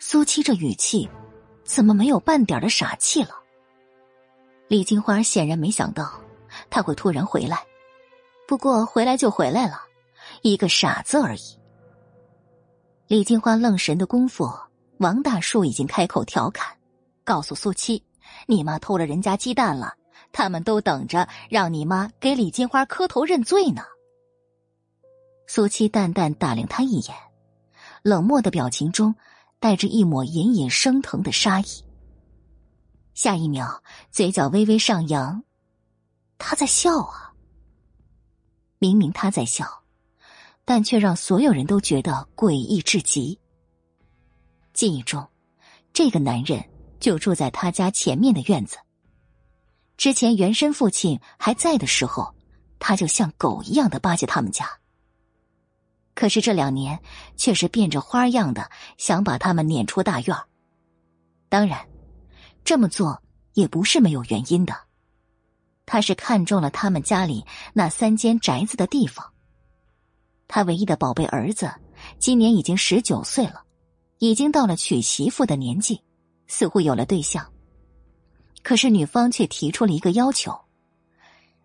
[0.00, 1.08] 苏七这语气
[1.64, 3.30] 怎么没有半点的傻气了？
[4.68, 6.12] 李金花显然没想到
[6.70, 7.64] 他会突然回来，
[8.46, 9.82] 不过回来就回来了，
[10.42, 11.40] 一个傻子而已。
[13.08, 14.48] 李金花愣神的功夫，
[14.98, 16.76] 王大树已经开口调侃，
[17.24, 18.02] 告诉苏七
[18.46, 19.94] ：“你妈偷了人家鸡蛋了，
[20.30, 23.82] 他们都等着让你妈给李金花磕头认罪呢。”
[25.48, 27.16] 苏七淡淡打量他一眼。
[28.02, 29.14] 冷漠的表情中，
[29.60, 31.66] 带着一抹隐隐升腾的杀意。
[33.14, 35.42] 下一秒，嘴角微微上扬，
[36.38, 37.32] 他在笑啊！
[38.78, 39.82] 明明他在笑，
[40.64, 43.38] 但却让所有人都觉得诡异至极。
[44.72, 45.26] 记忆中，
[45.92, 46.64] 这个男人
[47.00, 48.76] 就住在他家前面的院子。
[49.96, 52.32] 之前原生父亲还在的时候，
[52.78, 54.64] 他就像狗一样的巴结他们家。
[56.18, 56.98] 可是这两年，
[57.36, 60.36] 却是变着花样的想把他们撵出大院
[61.48, 61.86] 当然，
[62.64, 63.22] 这么做
[63.54, 64.74] 也不是没有原因的。
[65.86, 69.32] 他是看中了他们家里那三间宅子的地方。
[70.48, 71.72] 他唯一的宝贝儿子
[72.18, 73.62] 今年已经十九岁了，
[74.18, 76.02] 已经到了娶媳妇的年纪，
[76.48, 77.46] 似乎有了对象。
[78.64, 80.52] 可是女方却提出了一个要求，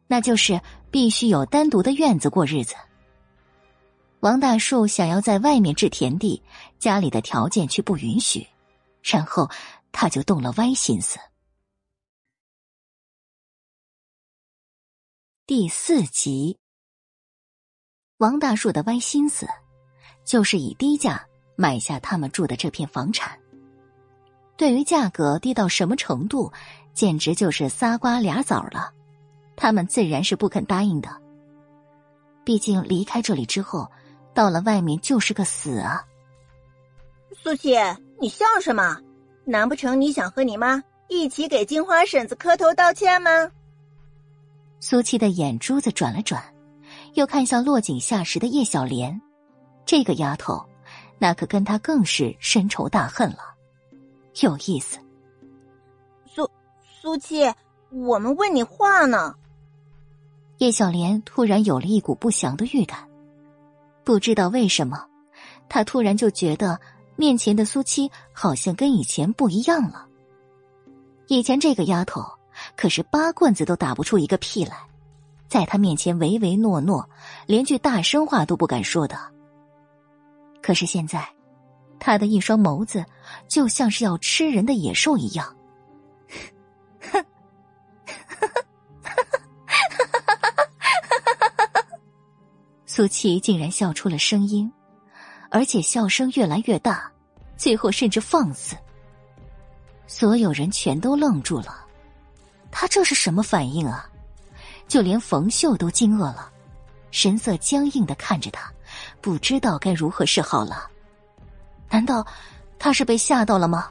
[0.06, 0.62] 那就是
[0.92, 2.76] 必须有单独的院子过日子。
[4.24, 6.42] 王大树想要在外面置田地，
[6.80, 8.48] 家里的条件却不允许，
[9.02, 9.50] 然后
[9.92, 11.20] 他就动了歪心思。
[15.46, 16.58] 第四集，
[18.16, 19.46] 王大树的歪心思，
[20.24, 23.38] 就是以低价买下他们住的这片房产。
[24.56, 26.50] 对于价格低到什么程度，
[26.94, 28.94] 简直就是仨瓜俩枣了，
[29.58, 31.10] 他们自然是不肯答应的。
[32.46, 33.86] 毕竟离开这里之后。
[34.34, 36.04] 到了外面就是个死啊！
[37.36, 37.76] 苏七，
[38.20, 38.98] 你笑什么？
[39.46, 43.52] 难不成你想和你妈一起给金花婶子磕头道歉吗？
[44.80, 46.42] 苏七的眼珠子转了转，
[47.14, 49.22] 又看向落井下石的叶小莲，
[49.86, 50.66] 这个丫头，
[51.20, 53.56] 那可跟她更是深仇大恨了，
[54.42, 54.98] 有意思。
[56.26, 56.50] 苏
[56.82, 57.54] 苏七，
[57.92, 59.36] 我们问你话呢。
[60.60, 63.08] 叶小莲突然有了一股不祥的预感。
[64.04, 65.06] 不知道为什么，
[65.70, 66.80] 他突然就觉得
[67.16, 70.06] 面前的苏七好像跟以前不一样了。
[71.28, 72.22] 以前这个丫头
[72.76, 74.78] 可是八棍子都打不出一个屁来，
[75.48, 77.08] 在他面前唯唯诺诺，
[77.48, 79.18] 连句大声话都不敢说的。
[80.62, 81.28] 可是现在，
[82.00, 83.04] 他的一双眸子
[83.48, 85.56] 就像是要吃人的野兽一样，
[87.12, 87.24] 哼。
[92.96, 94.72] 苏琪竟然笑出了声音，
[95.50, 97.12] 而且笑声越来越大，
[97.58, 98.76] 最后甚至放肆。
[100.06, 101.88] 所有人全都愣住了，
[102.70, 104.08] 他这是什么反应啊？
[104.88, 106.52] 就连冯秀都惊愕了，
[107.10, 108.72] 神色僵硬的看着他，
[109.22, 110.88] 不知道该如何是好了。
[111.90, 112.24] 难道
[112.78, 113.90] 他是被吓到了吗？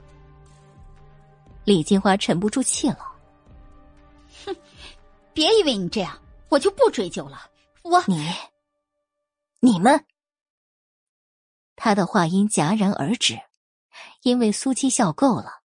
[1.65, 2.99] 李金花沉不住气了，
[4.47, 4.55] 哼，
[5.33, 6.17] 别以为你这样
[6.49, 7.51] 我就不追究了，
[7.83, 8.33] 我你。
[9.65, 10.05] 你们，
[11.77, 13.39] 他的话音戛然而止，
[14.23, 15.63] 因为苏七笑够了，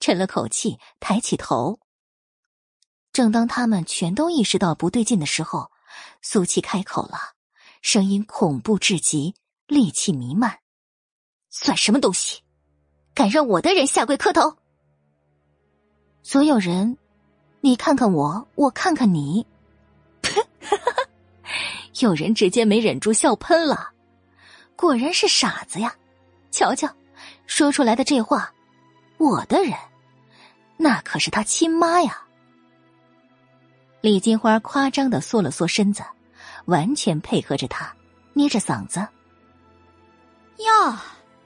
[0.00, 1.78] 沉了口气，抬起头。
[3.12, 5.70] 正当他们全都意识到不对劲的时候，
[6.22, 7.34] 苏七开口了，
[7.82, 9.34] 声音恐怖至极，
[9.68, 10.60] 戾气弥漫
[11.52, 12.40] ：“算什么东西，
[13.12, 14.56] 敢让我的人下跪磕头？”
[16.24, 16.96] 所有人，
[17.60, 19.46] 你看看我，我看看你，
[20.22, 21.10] 哈哈。
[22.00, 23.90] 有人直接没忍住笑喷了，
[24.76, 25.94] 果然是傻子呀！
[26.50, 26.88] 瞧瞧，
[27.46, 28.52] 说出来的这话，
[29.18, 29.72] 我的人，
[30.76, 32.20] 那可是他亲妈呀！
[34.00, 36.02] 李金花夸张的缩了缩身子，
[36.66, 37.94] 完全配合着他，
[38.32, 39.06] 捏着嗓子
[40.58, 40.98] ：“哟，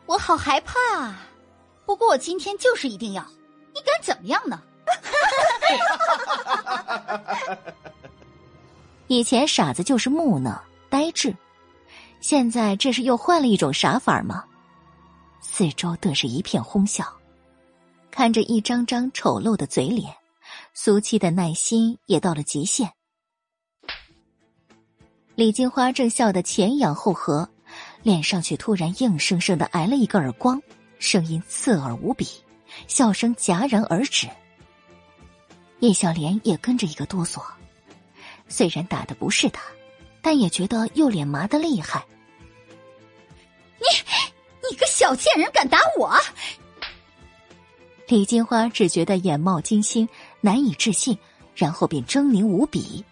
[0.06, 1.20] 我好害怕啊！
[1.84, 3.22] 不过我今天就是一定要，
[3.74, 4.62] 你敢怎么样呢？”
[9.08, 11.34] 以前傻子就是木讷呆滞，
[12.20, 14.44] 现在这是又换了一种傻法吗？
[15.40, 17.06] 四周顿时一片哄笑，
[18.10, 20.14] 看着一张张丑陋的嘴脸，
[20.74, 22.92] 苏七的耐心也到了极限。
[25.34, 27.48] 李金花正笑得前仰后合，
[28.02, 30.60] 脸上却突然硬生生的挨了一个耳光，
[30.98, 32.26] 声音刺耳无比，
[32.86, 34.28] 笑声戛然而止。
[35.78, 37.40] 叶小莲也跟着一个哆嗦。
[38.48, 39.62] 虽然打的不是他，
[40.22, 42.04] 但也觉得右脸麻的厉害。
[43.78, 43.86] 你，
[44.68, 46.12] 你个小贱人，敢打我！
[48.06, 50.08] 李金花只觉得眼冒金星，
[50.40, 51.18] 难以置信，
[51.54, 53.04] 然后便狰狞无比。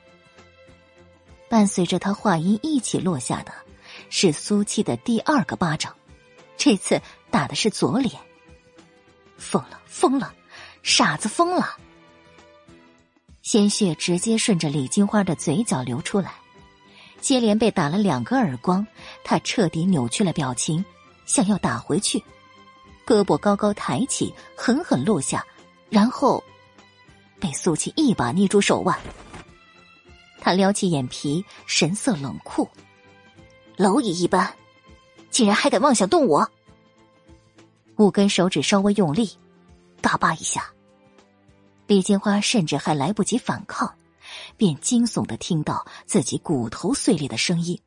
[1.48, 3.52] 伴随着他话音一起落下的，
[4.08, 5.94] 是苏七的第二个巴掌，
[6.56, 8.14] 这次打的是左脸。
[9.36, 10.34] 疯了，疯了，
[10.82, 11.76] 傻子疯了！
[13.46, 16.32] 鲜血直接顺着李金花的嘴角流出来，
[17.20, 18.84] 接连被打了两个耳光，
[19.22, 20.84] 他彻底扭曲了表情，
[21.26, 22.20] 想要打回去，
[23.06, 25.46] 胳膊高高抬起，狠狠落下，
[25.88, 26.42] 然后
[27.38, 28.98] 被苏七一把捏住手腕。
[30.40, 32.68] 他撩起眼皮，神色冷酷，
[33.76, 34.52] 蝼蚁一般，
[35.30, 36.50] 竟然还敢妄想动我！
[37.94, 39.30] 五根手指稍微用力，
[40.02, 40.68] 嘎巴一下。
[41.86, 43.96] 李金花甚至还来不及反抗，
[44.56, 47.80] 便惊悚的听到自己骨头碎裂的声音。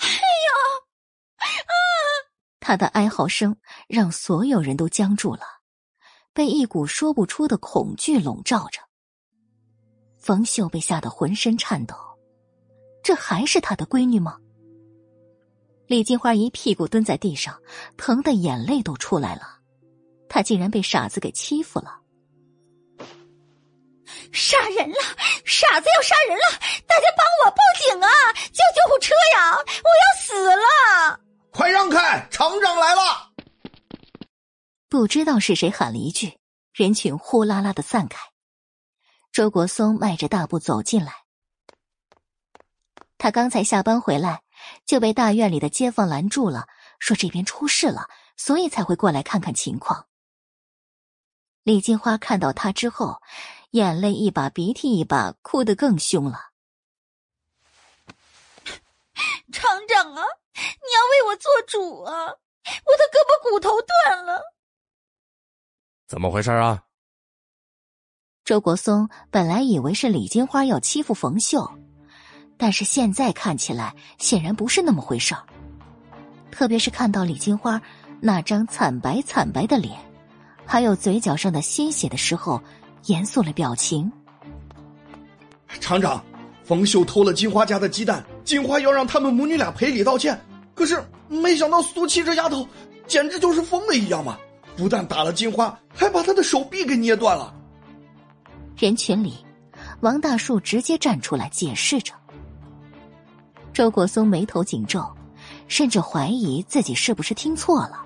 [0.00, 1.38] 哎呀！
[1.38, 1.72] 啊！
[2.58, 5.42] 他的哀嚎声让所有人都僵住了，
[6.32, 8.80] 被一股说不出的恐惧笼罩着。
[10.18, 11.94] 冯秀被吓得浑身颤抖，
[13.02, 14.36] 这还是他的闺女吗？
[15.86, 17.56] 李金花一屁股蹲在地上，
[17.96, 19.60] 疼的眼泪都出来了。
[20.28, 22.00] 他竟然被傻子给欺负了。
[24.32, 24.96] 杀人了！
[25.44, 26.44] 傻子要杀人了！
[26.86, 28.08] 大家帮我报警啊！
[28.52, 29.56] 叫救护车呀！
[29.56, 31.20] 我要死了！
[31.50, 32.26] 快让开！
[32.30, 33.32] 厂长来了！
[34.88, 36.38] 不知道是谁喊了一句，
[36.72, 38.18] 人群呼啦啦的散开。
[39.32, 41.12] 周国松迈着大步走进来。
[43.18, 44.42] 他刚才下班回来，
[44.86, 46.66] 就被大院里的街坊拦住了，
[46.98, 50.07] 说这边出事了，所以才会过来看看情况。
[51.68, 53.20] 李金花看到他之后。
[53.72, 56.52] 眼泪一把鼻涕一把，哭得更凶了。
[59.52, 60.22] 厂长啊，
[60.54, 62.12] 你要为我做主啊！
[62.14, 64.42] 我的胳膊骨头断了，
[66.06, 66.84] 怎么回事啊？
[68.42, 71.70] 周国松本来以为是李金花要欺负冯秀，
[72.56, 75.44] 但是现在看起来显然不是那么回事儿。
[76.50, 77.82] 特别是看到李金花
[78.22, 80.07] 那张惨白惨白的脸，
[80.68, 82.62] 还有嘴角上的鲜血的时候。
[83.04, 84.10] 严肃了表情。
[85.80, 86.22] 厂长，
[86.64, 90.38] 冯秀偷了金花家的鸡蛋，金花要让他们母女俩赔礼道歉。
[90.74, 92.68] 可是没想到苏七这丫头
[93.06, 94.36] 简直就是疯了一样嘛！
[94.76, 97.54] 不但打了金花，还把她的手臂给捏断了。
[98.76, 99.36] 人群里，
[100.00, 102.12] 王大树直接站出来解释着。
[103.72, 105.08] 周国松眉头紧皱，
[105.68, 108.04] 甚至怀疑自己是不是听错了。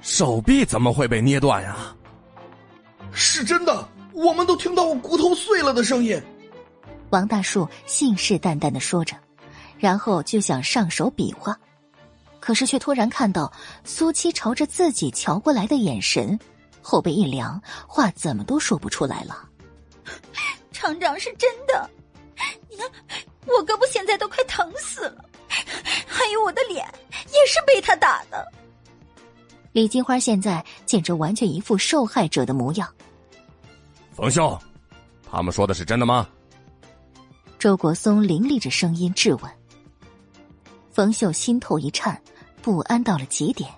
[0.00, 1.94] 手臂怎么会被捏断呀？
[3.12, 6.20] 是真的，我们都听到骨头碎了的声音。
[7.10, 9.16] 王大树信誓旦旦的说着，
[9.78, 11.58] 然后就想上手比划，
[12.38, 13.50] 可是却突然看到
[13.82, 16.38] 苏七朝着自己瞧过来的眼神，
[16.82, 19.48] 后背一凉，话怎么都说不出来了。
[20.70, 21.90] 厂长是真的，
[22.68, 22.86] 你看
[23.46, 25.24] 我胳膊现在都快疼死了，
[26.06, 26.86] 还有我的脸
[27.26, 28.46] 也是被他打的。
[29.78, 32.92] 李金花现在简直完全一副受害者的模样。
[34.12, 34.58] 冯秀，
[35.30, 36.28] 他们说的是真的吗？
[37.60, 39.42] 周国松凌厉着声音质问。
[40.90, 42.20] 冯秀心头一颤，
[42.60, 43.70] 不安到了极点。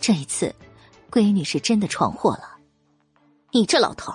[0.00, 0.54] 这一次，
[1.10, 2.56] 闺女是真的闯祸了。
[3.50, 4.12] 你这老头，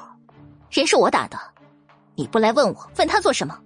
[0.69, 1.37] 人是我打的，
[2.15, 3.59] 你不来问我，问他做什么？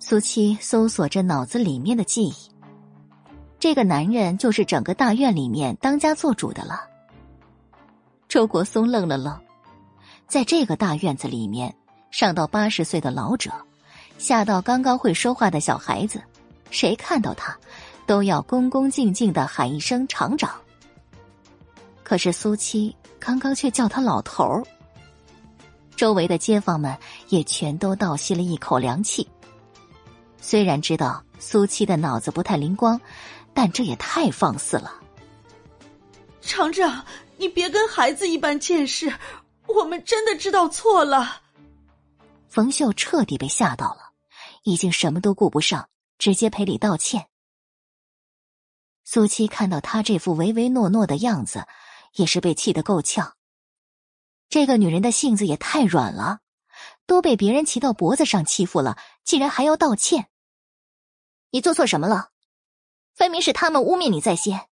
[0.00, 2.34] 苏七搜索着脑子里面的记忆。
[3.62, 6.82] 这个男人就是整个大院里面当家做主的了。
[8.28, 9.40] 周国松愣了愣，
[10.26, 11.72] 在这个大院子里面，
[12.10, 13.52] 上到八十岁的老者，
[14.18, 16.20] 下到刚刚会说话的小孩子，
[16.72, 17.56] 谁看到他，
[18.04, 20.50] 都要恭恭敬敬的喊一声厂长。
[22.02, 24.64] 可是苏七刚刚却叫他老头儿，
[25.94, 26.98] 周围的街坊们
[27.28, 29.24] 也全都倒吸了一口凉气。
[30.40, 33.00] 虽然知道苏七的脑子不太灵光，
[33.54, 35.00] 但这也太放肆了。
[36.40, 37.04] 厂长，
[37.36, 39.12] 你别跟孩子一般见识，
[39.66, 41.42] 我们真的知道错了。
[42.48, 44.12] 冯秀彻底被吓到了，
[44.64, 45.88] 已经什么都顾不上，
[46.18, 47.28] 直接赔礼道歉。
[49.04, 51.66] 苏七看到他这副唯唯诺诺的样子，
[52.14, 53.36] 也是被气得够呛。
[54.48, 56.40] 这个女人的性子也太软了，
[57.06, 60.28] 都被别人骑到脖子上欺负了，竟然还要道歉。
[61.50, 62.31] 你做错什么了？
[63.14, 64.66] 分明是他们污蔑你在先，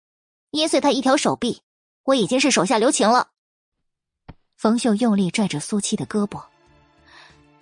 [0.50, 1.62] 捏碎他一条手臂，
[2.04, 3.28] 我已经是手下留情了。
[4.56, 6.42] 冯秀用力拽着苏七的胳膊，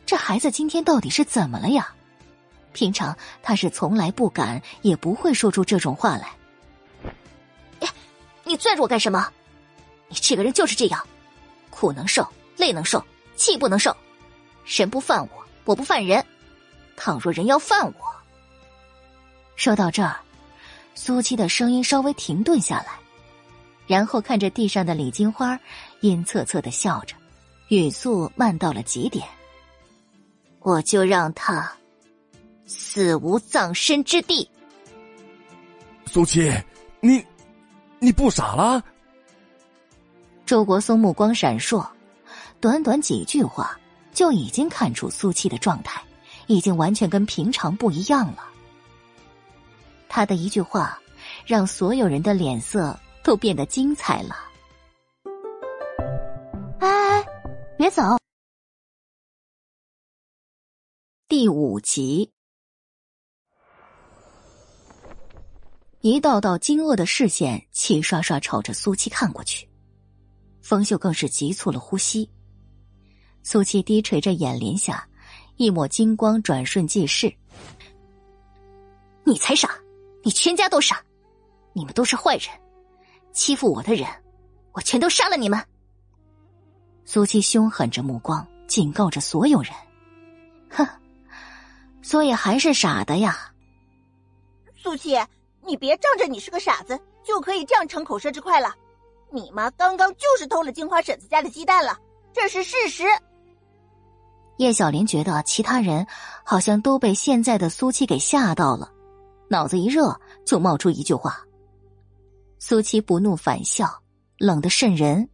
[0.04, 1.94] 这孩子今天到底是怎么了呀？
[2.72, 6.34] 平常他是从来不敢也不会说出这种话来。
[8.44, 9.32] 你拽着我干什么？
[10.08, 11.04] 你这个人就是这样，
[11.68, 12.24] 苦能受，
[12.56, 13.04] 累能受，
[13.34, 13.96] 气不能受。
[14.64, 16.24] 人不犯我，我不犯人。
[16.96, 17.94] 倘若人要犯我，
[19.56, 20.20] 说到这儿，
[20.96, 22.88] 苏七的声音稍微停顿下来，
[23.86, 25.56] 然后看着地上的李金花，
[26.00, 27.14] 阴恻恻的笑着，
[27.68, 29.24] 语速慢到了极点。
[30.60, 31.70] 我就让他
[32.66, 34.50] 死无葬身之地。
[36.06, 36.52] 苏七，
[37.00, 37.24] 你。
[37.98, 38.84] 你不傻了？
[40.44, 41.84] 周国松目光闪烁，
[42.60, 43.80] 短短几句话
[44.12, 46.00] 就已经看出苏七的状态
[46.46, 48.44] 已经完全跟平常不一样了。
[50.16, 50.98] 他的一句话，
[51.44, 54.34] 让所有人的脸色都变得精彩了。
[56.80, 57.22] 哎，
[57.76, 58.02] 别走！
[61.28, 62.32] 第五集。
[66.00, 69.68] 一道道惊愕的视线齐刷刷朝着苏七看过去，
[70.62, 72.26] 冯秀更是急促了呼吸。
[73.42, 75.06] 苏七低垂着眼帘下，
[75.56, 77.30] 一抹金光转瞬即逝。
[79.24, 79.78] 你才傻，
[80.26, 81.00] 你全家都傻，
[81.72, 82.50] 你们都是坏人，
[83.32, 84.08] 欺负我的人，
[84.72, 85.64] 我全都杀了你们！
[87.04, 89.70] 苏七凶狠着目光，警告着所有人
[90.68, 90.84] ：“哼，
[92.02, 93.52] 所以还是傻的呀，
[94.74, 95.16] 苏七。”
[95.64, 98.74] 你别仗着你是个傻子就可以这样逞口舌之快了。
[99.30, 101.96] 你妈刚刚就是偷了金花婶子家的鸡蛋了，
[102.32, 103.04] 这是事实。
[104.56, 106.04] 叶小林觉得其他人
[106.42, 108.92] 好像都被现在的苏七给吓到了，
[109.48, 111.40] 脑子一热就冒出一句话。
[112.58, 114.02] 苏七不怒反笑，
[114.38, 115.28] 冷得渗人。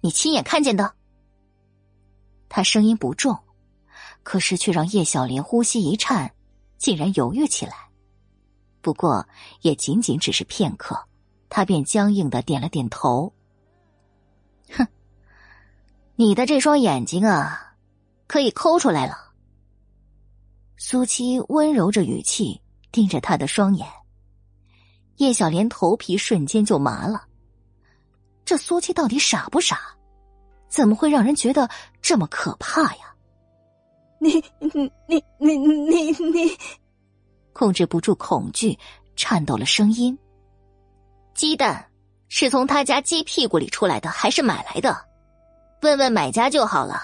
[0.00, 0.94] 你亲眼看见的？
[2.48, 3.36] 他声音不重，
[4.22, 6.32] 可是却让叶小莲呼吸一颤，
[6.76, 7.90] 竟然犹豫起来。
[8.80, 9.26] 不过，
[9.62, 10.98] 也仅仅只是片刻，
[11.48, 13.32] 他便僵硬的点了点头。
[14.70, 14.86] 哼，
[16.14, 17.74] 你的这双眼睛啊，
[18.26, 19.32] 可以抠出来了。
[20.76, 23.86] 苏七温柔着语气盯着他的双眼，
[25.16, 27.26] 叶小莲头皮瞬间就麻了。
[28.44, 29.80] 这苏七到底傻不傻？
[30.68, 31.68] 怎么会让人觉得
[32.02, 33.14] 这么可怕呀？
[34.20, 36.58] 你你你你你你。
[37.52, 38.78] 控制不住恐惧，
[39.16, 40.16] 颤抖了声音。
[41.34, 41.90] 鸡蛋
[42.28, 44.96] 是从他家鸡屁股里出来的，还是买来的？
[45.82, 47.00] 问问买家就好了。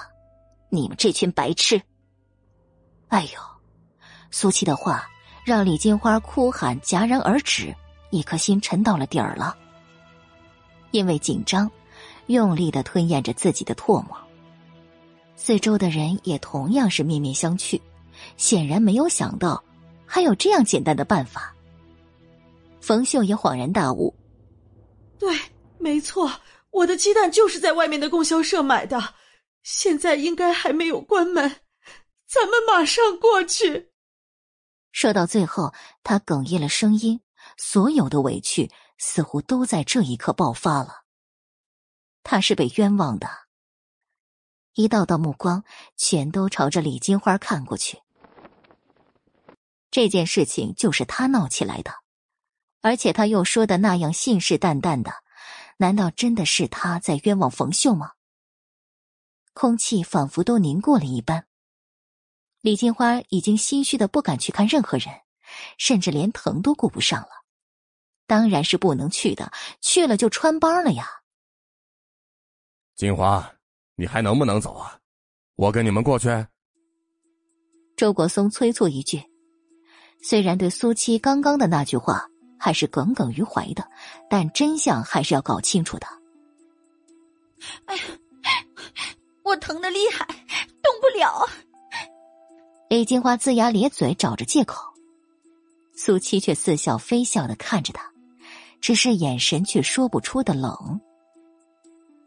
[0.70, 1.80] 你们这群白痴！
[3.08, 3.40] 哎呦，
[4.30, 5.06] 苏七的话
[5.44, 7.74] 让李金花哭喊戛然而止，
[8.10, 9.54] 一颗心沉到了底儿了。
[10.90, 11.70] 因为紧张，
[12.26, 14.16] 用力的吞咽着自己的唾沫。
[15.36, 17.78] 四周的人也同样是面面相觑，
[18.36, 19.62] 显然没有想到。
[20.06, 21.54] 还有这样简单的办法？
[22.80, 24.14] 冯秀也恍然大悟。
[25.18, 25.36] 对，
[25.78, 26.30] 没错，
[26.70, 29.02] 我的鸡蛋就是在外面的供销社买的，
[29.62, 31.50] 现在应该还没有关门，
[32.26, 33.90] 咱们马上过去。
[34.94, 35.74] 说到最后，
[36.04, 37.20] 他哽咽了声音，
[37.56, 41.02] 所有的委屈似乎都在这一刻爆发了。
[42.22, 43.28] 他是被冤枉的，
[44.74, 45.64] 一道道目光
[45.96, 48.02] 全都朝着李金花看过去。
[49.90, 51.92] 这件事情就是他闹起来的，
[52.80, 55.12] 而且他又说的那样信誓旦旦的，
[55.76, 58.12] 难道真的是他在冤枉冯秀吗？
[59.54, 61.48] 空气仿佛都凝固了一般。
[62.64, 65.08] 李金花已经心虚的不敢去看任何人，
[65.76, 67.28] 甚至连疼都顾不上了。
[68.26, 69.52] 当然是不能去的，
[69.82, 71.06] 去了就穿帮了呀。
[72.94, 73.52] 金花，
[73.96, 74.98] 你还能不能走啊？
[75.56, 76.30] 我跟你们过去。
[77.98, 79.22] 周国松催促一句。
[80.22, 82.26] 虽然对苏七刚刚的那句话
[82.58, 83.86] 还是耿耿于怀的，
[84.30, 86.06] 但真相还是要搞清楚的。
[87.84, 88.02] 哎呀，
[89.42, 90.26] 我疼的厉害，
[90.82, 91.46] 动不了。
[92.94, 94.94] 李金花龇牙咧嘴，找着借口。
[95.96, 98.08] 苏七却似笑非笑的看着他，
[98.80, 101.00] 只是眼神却说不出的冷。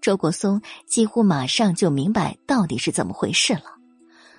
[0.02, 3.78] 周国松几乎马上就明白到底是怎么回事了，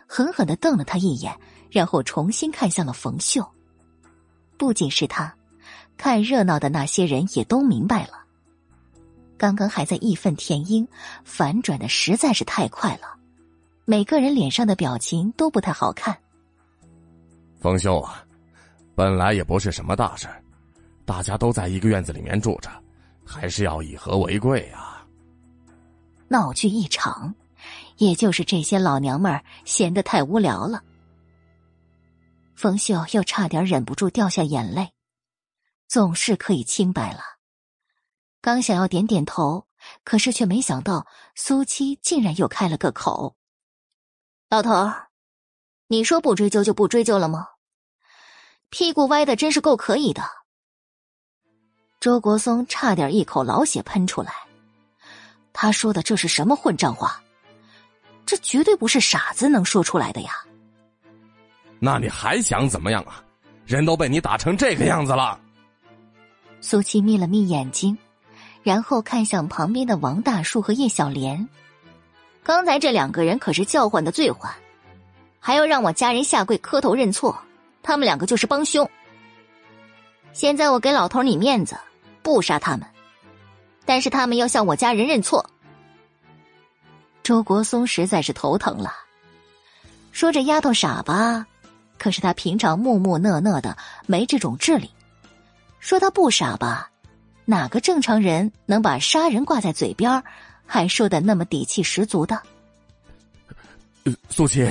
[0.07, 1.35] 狠狠的瞪了他一眼，
[1.71, 3.43] 然后重新看向了冯秀。
[4.59, 5.35] 不仅是他，
[5.97, 8.23] 看热闹的那些人也都明白了。
[9.39, 10.87] 刚刚还在义愤填膺，
[11.25, 13.18] 反转的实在是太快了，
[13.91, 16.15] 每个人脸上的表情都不太好看。
[17.59, 18.23] 冯秀啊！
[18.95, 20.29] 本来也不是什么大事
[21.07, 22.71] 大家都在一个院子里面住着，
[23.25, 25.07] 还是要以和为贵啊。
[26.29, 27.35] 闹剧一场，
[27.97, 30.85] 也就是这些老娘们儿闲得太无聊了。
[32.55, 34.93] 冯秀又差点忍不住掉下眼泪，
[35.87, 37.21] 总是可以清白了。
[38.43, 39.67] 刚想要点点头，
[40.05, 43.35] 可是却没想到苏七竟然又开了个口
[44.51, 45.09] ：“老头儿，
[45.89, 47.47] 你说不追究就不追究了吗？”
[48.71, 50.23] 屁股歪的真是够可以的。
[52.01, 54.33] 周国松差点一口老血喷出来。
[55.53, 57.23] 他说的这是什么混账话？
[58.25, 60.31] 这绝对不是傻子能说出来的呀！
[61.81, 63.25] 那你还想怎么样啊？
[63.67, 65.41] 人都被你打成这个样子了。
[66.61, 67.97] 苏七眯了眯眼睛，
[68.63, 71.49] 然后看向旁边的王大树和叶小莲。
[72.49, 74.51] 刚才这两个人可是叫唤的最欢，
[75.39, 77.39] 还要让我家人下跪磕头认错。
[77.83, 78.91] 他们两个就是帮凶。
[80.33, 81.77] 现在我给老头你面子，
[82.23, 82.89] 不杀他们，
[83.85, 85.45] 但是他们要向我家人认错。
[87.23, 88.95] 周国松实在是头疼了，
[90.11, 91.45] 说这丫头傻吧，
[91.99, 93.77] 可是她平常木木讷讷的，
[94.07, 94.89] 没这种智力；
[95.81, 96.89] 说她不傻吧，
[97.45, 100.23] 哪个正常人能把杀人挂在嘴边，
[100.71, 102.41] 还说的那么底气十足的？
[104.29, 104.69] 苏七，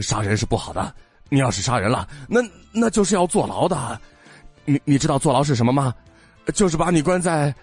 [0.00, 0.92] 杀人是不好的。
[1.28, 2.40] 你要是杀人了，那
[2.72, 4.00] 那就是要坐牢的。
[4.64, 5.94] 你你知道坐牢是什么吗？
[6.52, 7.54] 就是把你关在。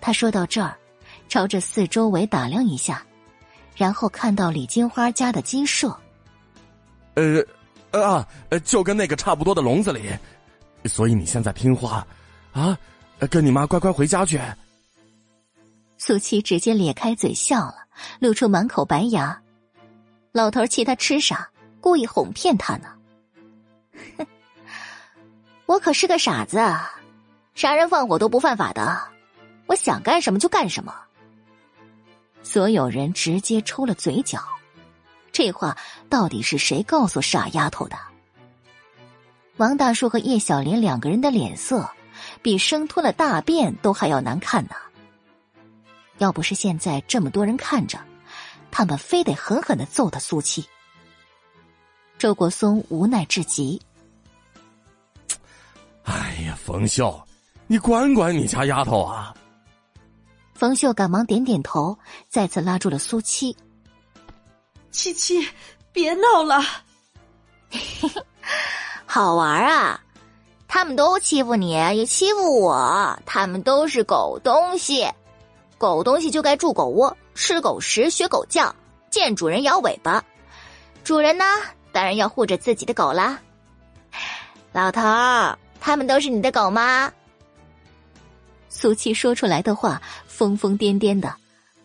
[0.00, 0.74] 他说到这儿，
[1.28, 3.04] 朝着四周围打量一下，
[3.76, 5.94] 然后看到李金花家的鸡舍。
[7.14, 7.44] 呃，
[7.90, 8.26] 啊，
[8.64, 10.10] 就跟那个差不多的笼子里。
[10.86, 12.06] 所以你现在听话，
[12.52, 12.76] 啊，
[13.28, 14.40] 跟你妈乖乖回家去。
[16.02, 17.84] 苏七直接咧开嘴笑了，
[18.20, 19.38] 露出满口白牙。
[20.32, 21.50] 老头气他吃傻。
[21.78, 22.88] 故意哄骗他呢，
[24.18, 24.26] 哼！
[25.64, 26.58] 我可是个傻子，
[27.54, 28.98] 杀人放火都不犯法的，
[29.66, 30.94] 我想干什么就干什么。
[32.42, 34.42] 所有人直接抽了嘴角，
[35.32, 35.76] 这话
[36.10, 37.96] 到底是谁告诉傻丫头的？
[39.56, 41.90] 王大叔和叶小莲两个人的脸色，
[42.42, 44.76] 比生吞了大便都还要难看呢。
[46.20, 47.98] 要不是现在这么多人看着，
[48.70, 50.64] 他们非得狠狠的揍他苏七。
[52.18, 53.80] 周国松无奈至极。
[56.04, 57.18] 哎呀，冯秀，
[57.66, 59.34] 你管管你家丫头啊！
[60.54, 61.98] 冯秀赶忙点点头，
[62.28, 63.56] 再次拉住了苏七。
[64.90, 65.48] 七七，
[65.90, 66.62] 别闹了。
[69.06, 69.98] 好玩啊！
[70.68, 73.18] 他们都欺负你，也欺负我。
[73.24, 75.10] 他们都是狗东西，
[75.80, 78.74] 狗东西就该住狗窝，吃狗食，学狗叫，
[79.08, 80.22] 见主人摇尾巴。
[81.02, 81.42] 主人呢？
[81.90, 83.40] 当然要护着自己的狗啦，
[84.72, 87.10] 老头儿，他们都是你的狗吗？
[88.68, 91.34] 苏七说出来的话疯疯癫癫的，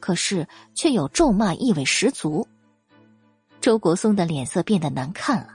[0.02, 2.46] 可是却有咒骂意味十足。
[3.62, 5.54] 周国松的脸色变得难看了，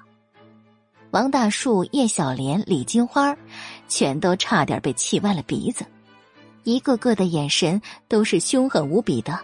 [1.11, 3.37] 王大树、叶小莲、李金花，
[3.87, 5.85] 全都差点被气歪了鼻子，
[6.65, 9.39] 一个个的眼神都是凶狠无比的。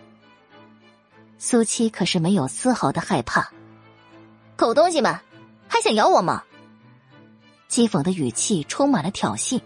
[1.38, 3.50] 苏七可是没有丝毫的害怕。
[4.56, 5.14] 狗东西们，
[5.68, 6.42] 还想咬我吗？
[7.68, 9.60] 讥讽的语气充满了挑衅。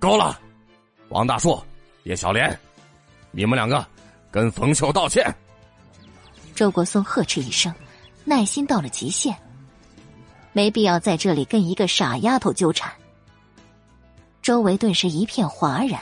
[0.00, 0.40] 够了，
[1.10, 1.62] 王大树、
[2.04, 2.58] 叶小莲，
[3.30, 3.86] 你们两个
[4.30, 5.32] 跟冯秀道歉。
[6.54, 7.72] 周国松呵斥一声，
[8.24, 9.36] 耐心到了极限，
[10.52, 12.92] 没必要在这里跟一个傻丫头纠缠。
[14.42, 16.00] 周围顿时一片哗然，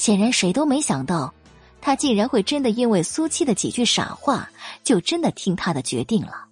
[0.00, 1.30] 显然谁都没想到，
[1.78, 4.48] 他竟然会真的因为苏七的几句傻话，
[4.82, 6.46] 就真的听他的决定了。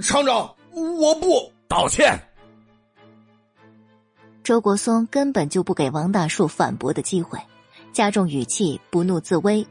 [0.00, 2.18] 厂长，我不道歉。
[4.42, 7.38] 周国松根本就不给王大树反驳的机会，
[7.92, 9.66] 加重语气，不怒自威。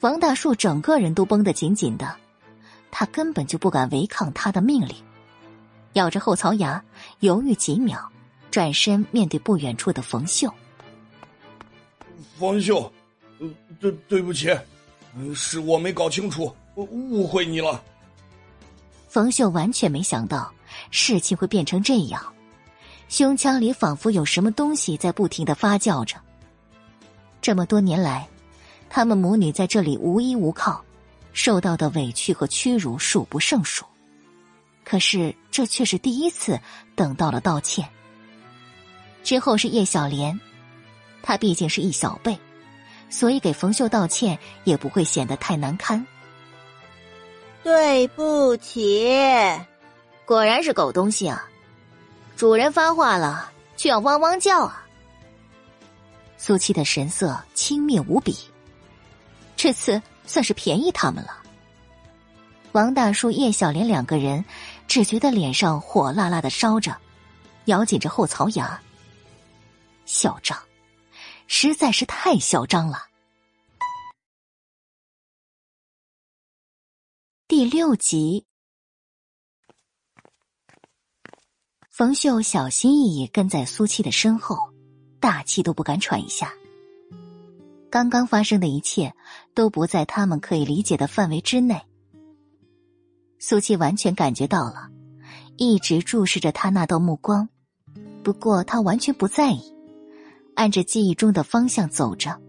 [0.00, 2.14] 王大树整个人都绷得紧紧的，
[2.90, 4.94] 他根本就不敢违抗他的命令，
[5.94, 6.84] 咬着后槽牙，
[7.20, 8.06] 犹豫几秒，
[8.50, 10.52] 转身面对不远处的冯秀。
[12.38, 12.92] 冯秀，
[13.80, 14.48] 对对不起，
[15.34, 17.82] 是我没搞清楚，误会你了。
[19.08, 20.52] 冯秀完全没想到
[20.90, 22.22] 事情会变成这样，
[23.08, 26.16] 胸腔里仿佛有什么东西在不停的发酵着。
[27.40, 28.28] 这么多年来，
[28.90, 30.84] 他们母女在这里无依无靠，
[31.32, 33.84] 受到的委屈和屈辱数不胜数。
[34.84, 36.60] 可是这却是第一次
[36.94, 37.88] 等到了道歉。
[39.22, 40.38] 之后是叶小莲，
[41.26, 42.38] 她毕竟是一小辈，
[43.10, 46.06] 所以给冯秀道歉也不会显得太难堪。
[47.64, 49.12] 对不起，
[50.24, 51.44] 果然是狗东西啊！
[52.36, 54.86] 主人发话了，却要汪汪叫啊！
[56.38, 58.38] 苏七的神色轻蔑无比，
[59.56, 61.42] 这次算是便宜他们了。
[62.70, 64.44] 王大叔、叶小莲两个人
[64.86, 66.96] 只觉得脸上火辣辣的烧着，
[67.64, 68.80] 咬紧着后槽牙。
[70.04, 70.56] 嚣张，
[71.46, 73.06] 实在是太嚣张了。
[77.48, 78.44] 第六集，
[81.88, 84.58] 冯秀小心翼翼跟在苏七的身后，
[85.20, 86.52] 大气都不敢喘一下。
[87.88, 89.14] 刚刚发生的一切
[89.54, 91.80] 都不在他们可以理解的范围之内。
[93.38, 94.90] 苏七完全感觉到了，
[95.56, 97.48] 一直注视着他那道目光，
[98.24, 99.72] 不过他完全不在意，
[100.56, 102.40] 按着记忆中的方向走着。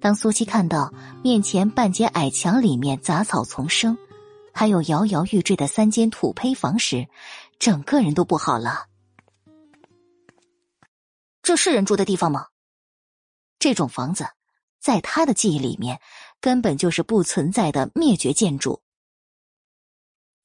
[0.00, 3.96] 当苏七看到面前半截矮墙里面杂草丛生，
[4.52, 7.06] 还有摇摇欲坠的三间土坯房时，
[7.60, 8.86] 整个人都不好了。
[11.40, 12.48] 这是人住的地方吗？
[13.60, 14.26] 这种房子，
[14.80, 16.00] 在他的记忆里面，
[16.40, 18.82] 根本就是不存在的灭绝建筑。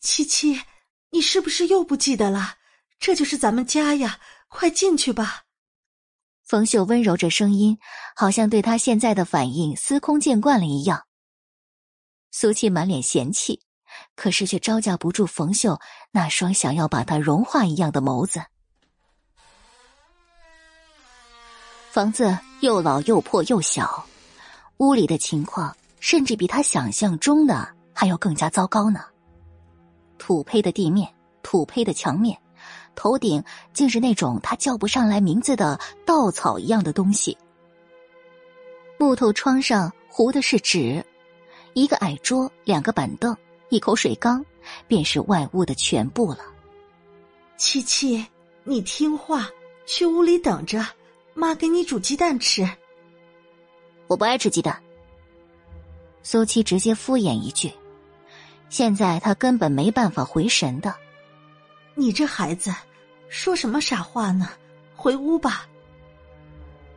[0.01, 0.61] 七七，
[1.09, 2.57] 你是不是又不记得了？
[2.99, 4.19] 这就是咱们家呀！
[4.49, 5.45] 快进去吧。
[6.47, 7.77] 冯秀温柔着声音，
[8.15, 11.03] 好像对他现在的反应司空见惯了一样。
[12.31, 13.59] 苏七满脸嫌弃，
[14.15, 15.77] 可是却招架不住冯秀
[16.09, 18.41] 那双想要把他融化一样的眸子。
[21.91, 24.05] 房子又老又破又小，
[24.77, 29.03] 屋里的情况甚至比他想象中的还要更加糟糕呢。
[30.17, 32.39] 土坯的地面，土坯的墙面。
[32.97, 33.41] 头顶
[33.71, 37.37] 竟是那种他叫不上来名字的稻草一样的东西。
[38.97, 41.05] 木头窗上糊的是纸，
[41.73, 43.37] 一个矮桌，两个板凳，
[43.69, 44.43] 一口水缸，
[44.87, 46.39] 便是外屋的全部了。
[47.55, 48.25] 七七，
[48.63, 49.47] 你听话，
[49.85, 50.83] 去屋里等着，
[51.35, 52.67] 妈给你煮鸡蛋吃。
[54.07, 54.81] 我不爱吃鸡蛋。
[56.23, 57.71] 苏七直接敷衍一句，
[58.69, 60.93] 现在他根本没办法回神的。
[61.97, 62.73] 你这孩子。
[63.29, 64.47] 说什么傻话呢？
[64.95, 65.67] 回屋吧。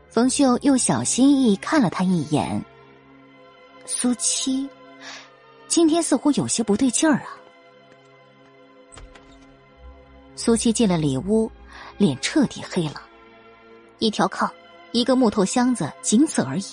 [0.08, 2.64] 冯秀又小心翼翼看了他一眼。
[3.84, 4.68] 苏七，
[5.66, 7.34] 今天似乎有些不对劲儿啊。
[10.36, 11.50] 苏七进了里屋，
[11.98, 13.02] 脸彻底黑了。
[13.98, 14.48] 一条炕，
[14.92, 16.64] 一个木头箱子，仅此而已。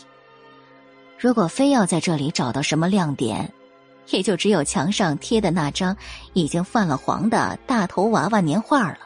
[1.17, 3.51] 如果非要在这里找到什么亮点，
[4.09, 5.95] 也就只有墙上贴的那张
[6.33, 8.99] 已经泛了黄的大头娃娃年画了。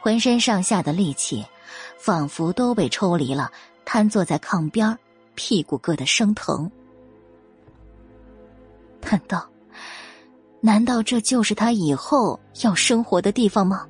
[0.00, 1.44] 浑身上下的力气，
[1.98, 3.50] 仿佛都被抽离了，
[3.84, 4.96] 瘫坐在炕边
[5.34, 6.70] 屁股硌得生疼。
[9.02, 9.48] 难道，
[10.60, 13.86] 难道这就是他以后要生活的地方吗？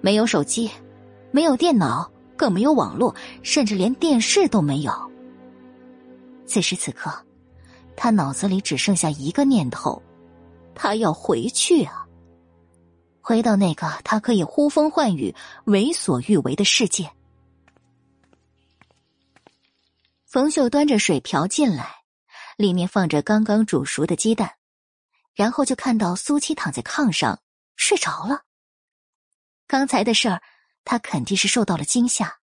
[0.00, 0.70] 没有手机，
[1.30, 4.92] 没有电脑，更没有网络，甚至连电视都没有。
[6.46, 7.12] 此时此刻，
[8.02, 10.02] 他脑子里只剩下一个念头：
[10.74, 12.08] 他要回去啊！
[13.20, 15.34] 回到那个他可以呼风唤雨、
[15.66, 17.12] 为所欲为的世界。
[20.24, 21.94] 冯秀端着水瓢进来，
[22.56, 24.50] 里面放着刚刚煮熟的鸡蛋，
[25.34, 27.38] 然后就看到苏七躺在炕上
[27.76, 28.46] 睡着了。
[29.66, 30.40] 刚才的事儿，
[30.86, 32.38] 他肯定是受到了惊吓。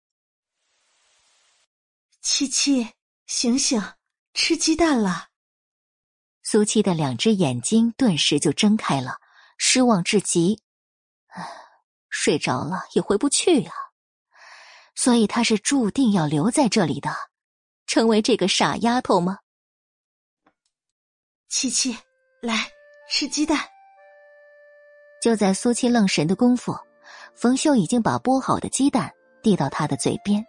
[2.22, 2.90] 七七，
[3.26, 3.82] 醒醒，
[4.34, 5.30] 吃鸡蛋了。
[6.48, 9.18] 苏七的两只眼睛顿时就睁开了，
[9.58, 10.62] 失望至极。
[12.08, 13.72] 睡着了也回不去呀，
[14.94, 17.10] 所以她是注定要留在这里的，
[17.88, 19.40] 成为这个傻丫头吗？
[21.50, 21.98] 七七，
[22.44, 22.68] 来
[23.10, 23.60] 吃鸡蛋。
[25.24, 26.78] 就在苏七愣神的功夫，
[27.34, 30.46] 冯秀已经把剥好的鸡蛋递到他的嘴边。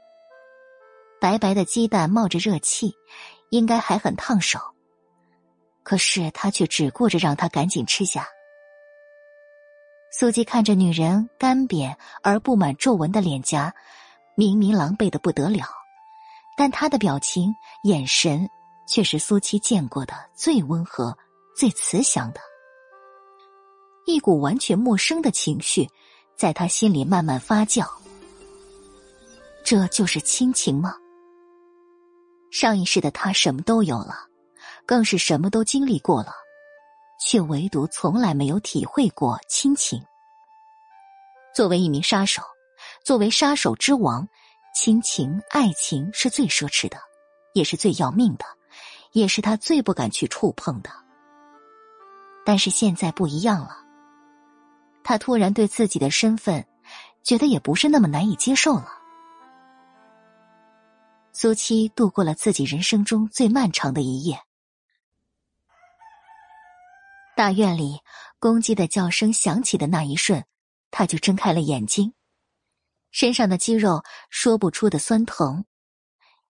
[1.19, 2.95] 白白的鸡蛋冒着热气，
[3.49, 4.61] 应该还很烫手，
[5.87, 8.29] 可是他却只顾着让他赶紧吃下。
[10.11, 13.73] 苏七看着女人干瘪而布满皱纹的脸颊，
[14.35, 15.65] 明明狼狈的不得了，
[16.57, 18.51] 但她的表情、眼神
[18.89, 21.17] 却是苏七见过的最温和、
[21.57, 22.41] 最慈祥的。
[24.07, 25.89] 一股完全陌生的情绪，
[26.35, 27.89] 在他心里慢慢发酵。
[29.65, 30.97] 这就是亲情吗？
[32.51, 34.27] 上一世的他什么都有了，
[34.87, 36.33] 更是什么都经历过了，
[37.19, 40.01] 却唯独从来没有体会过亲情。
[41.53, 42.43] 作为一名杀手，
[43.05, 44.29] 作为杀手之王，
[44.75, 46.97] 亲情、爱情是最奢侈的，
[47.53, 48.45] 也是最要命的，
[49.13, 50.91] 也是他最不敢去触碰的。
[52.45, 53.79] 但是现在不一样了，
[55.03, 56.65] 他突然对自己的身份，
[57.25, 58.87] 觉得也不是那么难以接受了。
[61.33, 64.39] 苏七度过了自己人生中最漫长的一夜。
[67.37, 68.01] 大院里
[68.39, 70.43] 公鸡的叫声响起的那一瞬，
[70.91, 72.15] 他就睁开了眼睛，
[73.11, 75.67] 身上的肌肉说不出的酸疼。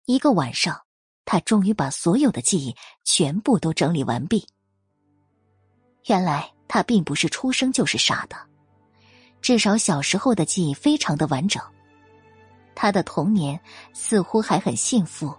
[0.03, 0.81] 一个晚上，
[1.23, 2.75] 他终于把所有的记忆
[3.05, 4.45] 全部都整理完毕。
[6.07, 8.35] 原来他并不是出生就是傻的，
[9.41, 11.63] 至少小时候的记忆非常的完整。
[12.75, 13.57] 他的童年
[13.93, 15.33] 似乎还很幸福。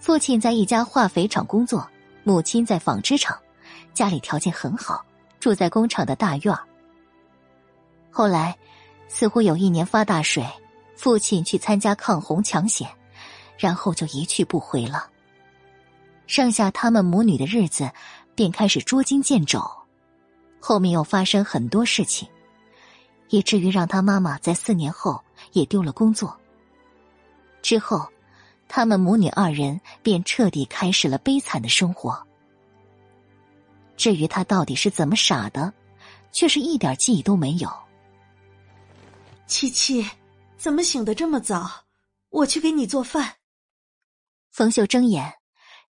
[0.00, 1.88] 父亲在一家化肥厂工作，
[2.24, 3.40] 母亲在纺织厂，
[3.96, 5.04] 家里条件很好，
[5.40, 6.54] 住在工厂的大院
[8.12, 8.56] 后来，
[9.08, 10.46] 似乎有一年发大水，
[10.94, 12.88] 父亲去参加抗洪抢险，
[13.58, 15.10] 然后就一去不回了。
[16.28, 17.90] 剩下他们母女的日子，
[18.34, 19.60] 便开始捉襟见肘。
[20.60, 22.28] 后面又发生很多事情，
[23.30, 25.20] 以至于让他妈妈在四年后。
[25.52, 26.34] 也丢了工作。
[27.60, 28.08] 之后，
[28.68, 32.25] 他们母女二人便彻底开始了悲惨的生活。
[33.96, 35.72] 至于他到底是怎么傻的，
[36.32, 37.72] 却是一点记忆都没有。
[39.46, 40.04] 七七，
[40.56, 41.84] 怎么醒得这么早？
[42.28, 43.36] 我去给你做饭。
[44.50, 45.34] 冯秀睁眼，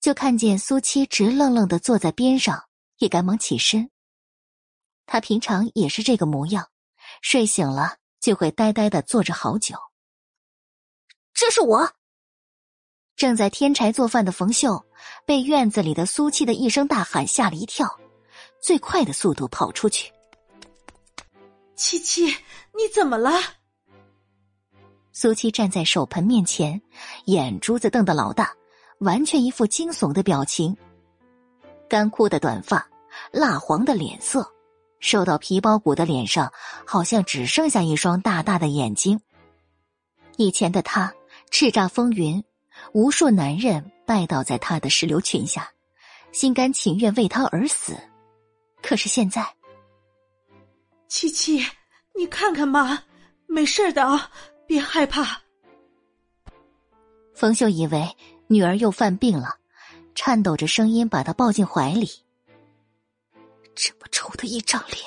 [0.01, 2.65] 就看见苏七直愣愣的坐在边上，
[2.99, 3.91] 也赶忙起身。
[5.07, 6.69] 他平常也是这个模样，
[7.23, 7.97] 睡醒了。
[8.21, 9.77] 就会呆呆的坐着好久。
[11.35, 11.93] 这是我
[13.17, 14.85] 正在添柴做饭的冯秀，
[15.25, 17.89] 被院子里的苏七的一声大喊吓了一跳，
[18.61, 20.13] 最快的速度跑出去。
[21.77, 23.33] 七七，你怎么了？
[25.13, 26.83] 苏七站在手盆面前，
[27.27, 28.53] 眼珠子瞪得老大，
[28.99, 30.77] 完全一副惊悚的表情。
[31.89, 32.89] 干枯的短发，
[33.31, 34.51] 蜡黄的脸色。
[34.99, 36.51] 瘦到皮包骨的脸上，
[36.87, 39.21] 好像只剩下一双大大的眼睛。
[40.37, 41.13] 以前的他
[41.51, 42.43] 叱咤风云，
[42.95, 45.69] 无数男人拜倒在他的石榴裙下，
[46.31, 47.97] 心甘情愿为他而死。
[48.81, 49.45] 可是现在，
[51.09, 51.59] 七七，
[52.15, 53.03] 你看看妈，
[53.49, 54.31] 没事的啊，
[54.65, 55.43] 别害怕。
[57.35, 58.17] 冯秀以为
[58.47, 59.59] 女儿又犯病了，
[60.15, 62.09] 颤抖着声音把她抱进怀里。
[63.75, 65.01] 这么丑的一张脸，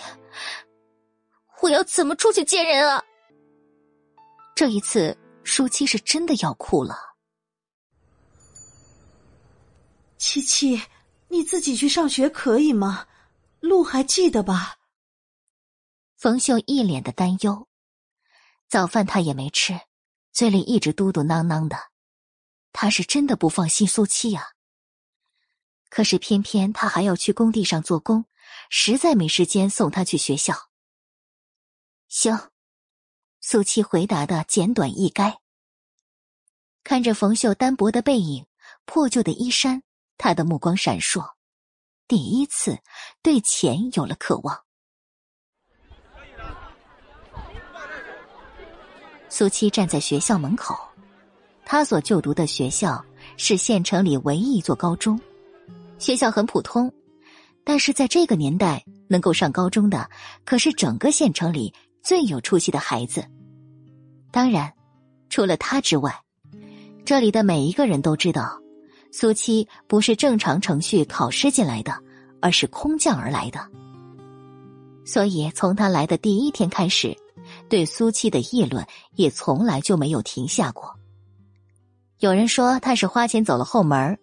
[1.61, 3.01] 我要怎么出去见人啊？
[4.53, 7.15] 这一次，舒七是真的要哭了。
[10.17, 10.81] 七七，
[11.29, 13.07] 你自己去上学可以吗？
[13.59, 14.77] 路还记得吧？
[16.15, 17.67] 冯秀一脸的担忧，
[18.67, 19.79] 早饭他也没吃，
[20.31, 21.77] 嘴里一直嘟嘟囔囔的。
[22.71, 24.53] 他是真的不放心苏七呀。
[25.89, 28.25] 可是偏偏他还要去工地上做工。
[28.69, 30.69] 实在没时间送他去学校。
[32.07, 32.49] 行，
[33.39, 35.37] 苏七回答的简短易赅。
[36.83, 38.45] 看着冯秀单薄的背影、
[38.85, 39.83] 破旧的衣衫，
[40.17, 41.33] 他的目光闪烁，
[42.07, 42.77] 第一次
[43.21, 44.57] 对钱有了渴望。
[49.29, 50.75] 苏七站在学校门口，
[51.65, 53.03] 他所就读的学校
[53.35, 55.19] 是县城里唯一一座高中，
[55.99, 56.91] 学校很普通。
[57.63, 60.09] 但是在这个年代，能够上高中的
[60.45, 63.27] 可是整个县城里最有出息的孩子。
[64.31, 64.73] 当然，
[65.29, 66.23] 除了他之外，
[67.05, 68.57] 这里的每一个人都知道，
[69.11, 71.93] 苏七不是正常程序考试进来的，
[72.41, 73.59] 而是空降而来的。
[75.05, 77.15] 所以，从他来的第一天开始，
[77.69, 78.85] 对苏七的议论
[79.15, 80.93] 也从来就没有停下过。
[82.19, 84.17] 有人说他是花钱走了后门，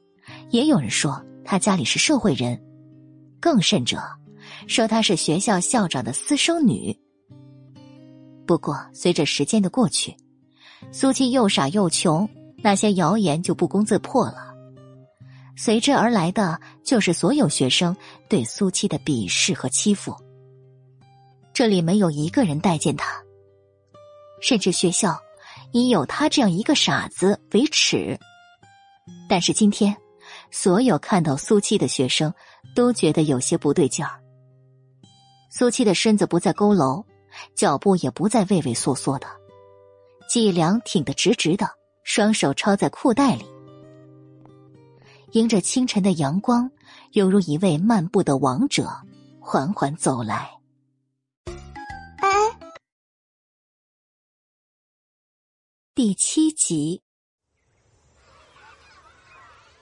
[0.50, 2.60] 也有人说他家里是社会人。
[3.40, 4.00] 更甚者，
[4.66, 6.98] 说她是学校校长的私生女。
[8.46, 10.16] 不过，随着时间的过去，
[10.90, 12.26] 苏七又傻又穷，
[12.62, 14.53] 那些谣言就不攻自破了。
[15.56, 17.96] 随之而来的，就是所有学生
[18.28, 20.16] 对苏七的鄙视和欺负。
[21.52, 23.22] 这里没有一个人待见他，
[24.40, 25.16] 甚至学校
[25.72, 28.18] 以有他这样一个傻子为耻。
[29.28, 29.96] 但是今天，
[30.50, 32.34] 所有看到苏七的学生
[32.74, 34.20] 都觉得有些不对劲儿。
[35.50, 37.04] 苏七的身子不再佝偻，
[37.54, 39.28] 脚步也不再畏畏缩缩的，
[40.28, 41.68] 脊梁挺得直直的，
[42.02, 43.44] 双手抄在裤袋里，
[45.34, 46.70] 迎着清晨的阳光，
[47.10, 48.88] 犹如一位漫步的王者，
[49.40, 50.48] 缓缓走来。
[52.18, 52.30] 哎，
[55.92, 57.02] 第七集。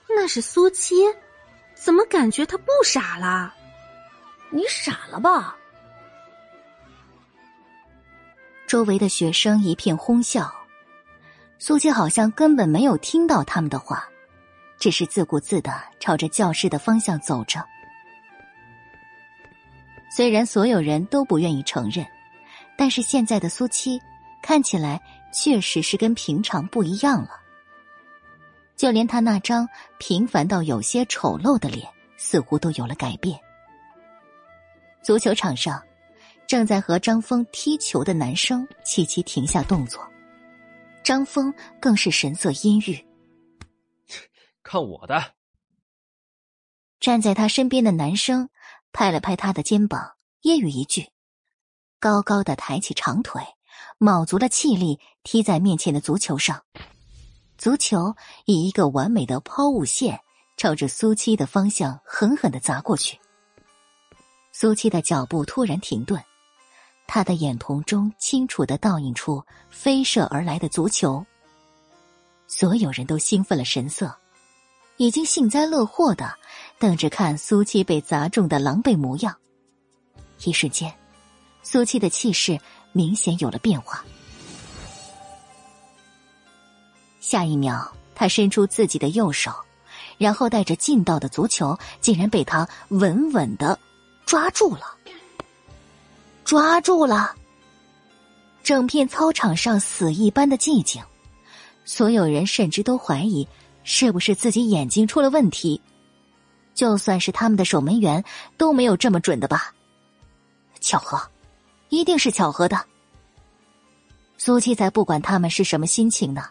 [0.09, 0.95] 那是苏七，
[1.75, 3.53] 怎么感觉他不傻了？
[4.49, 5.55] 你傻了吧？
[8.65, 10.51] 周围的学生一片哄笑，
[11.59, 14.09] 苏七好像根本没有听到他们的话，
[14.83, 17.65] 只是自顾自的朝着教室的方向走着。
[20.13, 22.05] 虽然所有人都不愿意承认，
[22.75, 23.97] 但是现在的苏七
[24.41, 27.29] 看起来确实是跟平常不一样了。
[28.75, 29.65] 就连他那张
[29.99, 33.39] 平凡到有些丑陋的脸，似乎都有了改变。
[35.01, 35.81] 足球场上，
[36.45, 40.05] 正在和张峰踢球的男生齐齐停下动作，
[41.05, 43.01] 张峰更是神色阴郁。
[44.63, 45.33] 看我的！
[46.99, 48.49] 站在他身边的男生
[48.93, 51.09] 拍了拍他的肩膀，揶揄一句，
[51.99, 53.41] 高高的抬起长腿，
[53.97, 56.63] 卯足了气力踢在面前的足球上。
[57.57, 60.21] 足球以一个完美的抛物线，
[60.57, 63.19] 朝着苏七的方向狠狠的砸过去。
[64.51, 66.23] 苏七的脚步突然停顿，
[67.05, 71.25] 他的眼瞳中清楚的倒映出飞射而来的足球。
[72.47, 74.15] 所有人都兴奋了神色，
[74.97, 76.33] 已经幸灾乐祸的
[76.79, 79.35] 等着看苏七被砸中的狼狈模样。
[80.43, 80.93] 一瞬间，
[81.61, 82.59] 苏七的气势
[82.91, 84.03] 明显有了变化。
[87.19, 89.51] 下一秒，他伸出自己的右手，
[90.17, 93.79] 然后带着劲道的足球竟然被他稳稳的
[94.25, 94.95] 抓住了。
[96.43, 97.33] 抓住了！
[98.61, 101.01] 整片操场上死一般的寂静，
[101.85, 103.47] 所有人甚至都怀疑
[103.83, 105.81] 是不是自己眼睛出了问题。
[106.73, 108.23] 就算是他们的守门员
[108.57, 109.73] 都没有这么准的吧？
[110.79, 111.21] 巧合，
[111.89, 112.83] 一定是巧合的。
[114.37, 116.49] 苏七才不管他们是什么心情呢。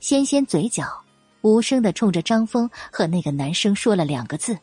[0.00, 1.04] 纤纤嘴角，
[1.42, 4.56] 无声的冲着张峰和那个男生说了两个字。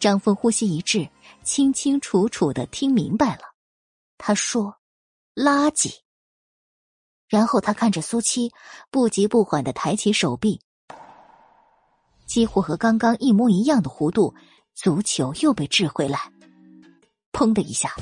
[0.00, 1.08] 张峰呼吸一滞，
[1.42, 3.42] 清清楚楚的听明白了，
[4.16, 4.74] 他说
[5.36, 5.92] ：“垃圾。”
[7.28, 8.52] 然后他看着苏七，
[8.90, 10.60] 不急不缓的抬起手臂，
[12.26, 14.34] 几乎和刚刚一模一样的弧度，
[14.74, 16.30] 足球又被掷回来，
[17.32, 17.92] 砰的一下，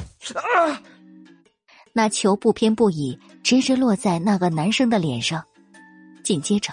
[1.92, 5.44] 那球不偏不倚，直直落在那个男生的脸上。
[6.22, 6.72] 紧接着，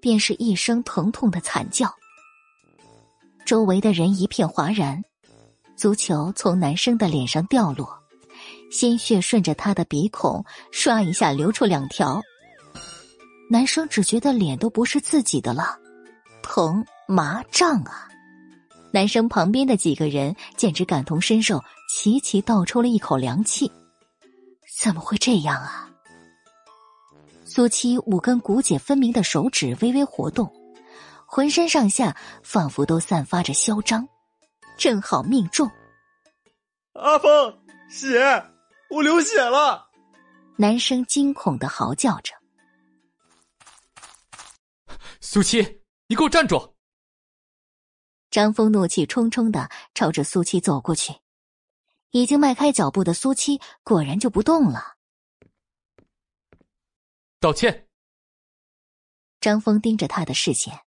[0.00, 1.94] 便是一声疼痛的惨叫。
[3.44, 5.02] 周围的人一片哗然，
[5.74, 7.99] 足球从男生的脸上掉落，
[8.70, 12.22] 鲜血顺着他的鼻孔唰一下流出两条。
[13.50, 15.76] 男生只觉得脸都不是自己的了，
[16.42, 18.08] 疼麻胀啊！
[18.92, 23.70] 男生旁边的几个人简直感同身受，齐齐倒抽了一口凉气。
[24.78, 25.90] 怎么会这样啊？
[27.44, 30.48] 苏七五根骨节分明的手指微微活动，
[31.26, 34.08] 浑身上下仿佛都散发着嚣张，
[34.78, 35.68] 正好命中。
[36.92, 37.58] 阿峰，
[37.90, 38.44] 血，
[38.90, 39.88] 我流血了！
[40.56, 42.34] 男生惊恐的嚎叫着。
[45.20, 46.74] 苏七，你给我站住！
[48.30, 51.14] 张峰怒气冲冲的朝着苏七走过去，
[52.10, 54.96] 已经迈开脚步的苏七果然就不动了。
[57.38, 57.88] 道歉。
[59.40, 60.80] 张峰盯着他的视线，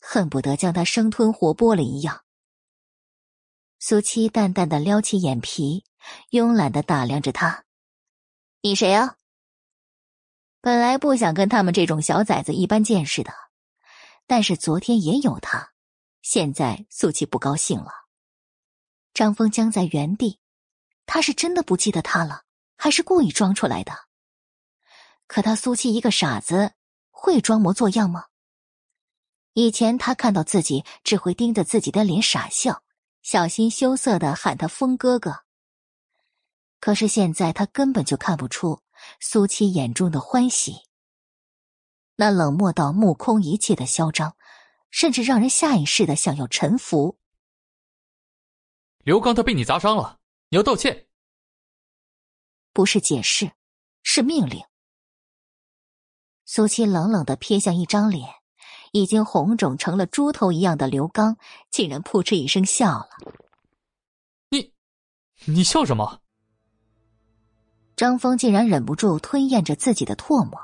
[0.00, 2.24] 恨不得将他生吞活剥了一样。
[3.82, 5.86] 苏七淡淡的撩起眼皮，
[6.32, 7.64] 慵懒的打量着他
[8.60, 9.16] ：“你谁啊？”
[10.60, 13.32] 本来不想跟他们这种小崽子一般见识的，
[14.26, 15.72] 但是昨天也有他，
[16.20, 17.90] 现在苏七不高兴了。
[19.14, 20.40] 张峰僵在原地，
[21.06, 22.42] 他是真的不记得他了，
[22.76, 23.92] 还是故意装出来的？
[25.26, 26.74] 可他苏七一个傻子，
[27.10, 28.26] 会装模作样吗？
[29.54, 32.82] 以前他看到自己只会盯着自己的脸傻笑，
[33.22, 35.44] 小心羞涩的喊他峰哥哥。
[36.80, 38.80] 可是现在他根本就看不出
[39.20, 40.86] 苏七眼中的欢喜，
[42.16, 44.36] 那冷漠到目空一切的嚣张，
[44.90, 47.18] 甚至让人下意识的想要臣服。
[48.98, 51.06] 刘刚他被你砸伤了，你要道歉。
[52.72, 53.52] 不是解释，
[54.02, 54.64] 是命令。
[56.46, 58.39] 苏七冷冷的瞥向一张脸，
[58.92, 61.36] 已经红肿成了猪头一样的刘刚，
[61.70, 63.08] 竟然扑哧一声笑了。
[64.48, 64.72] 你，
[65.44, 66.20] 你笑什么？
[67.96, 70.58] 张峰竟然忍不住吞咽着自己的唾沫，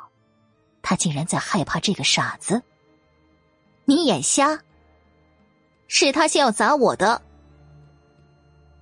[0.83, 2.63] 他竟然在害怕这个傻子。
[3.85, 4.59] 你眼瞎？
[5.89, 7.21] 是他先要砸我的。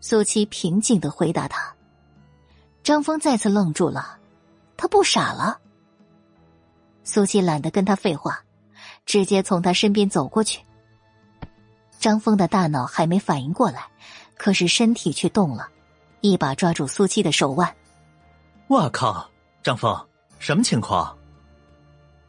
[0.01, 1.75] 苏七平静的回答他。
[2.83, 4.19] 张峰再次愣住了，
[4.77, 5.59] 他不傻了。
[7.03, 8.44] 苏七懒得跟他废话，
[9.07, 10.61] 直接从他身边走过去。
[11.99, 13.87] 张峰的大脑还没反应过来，
[14.37, 15.69] 可是身体却动了，
[16.21, 17.75] 一把抓住苏七的手腕。
[18.67, 19.29] 我靠，
[19.63, 20.07] 张峰，
[20.39, 21.17] 什么情况？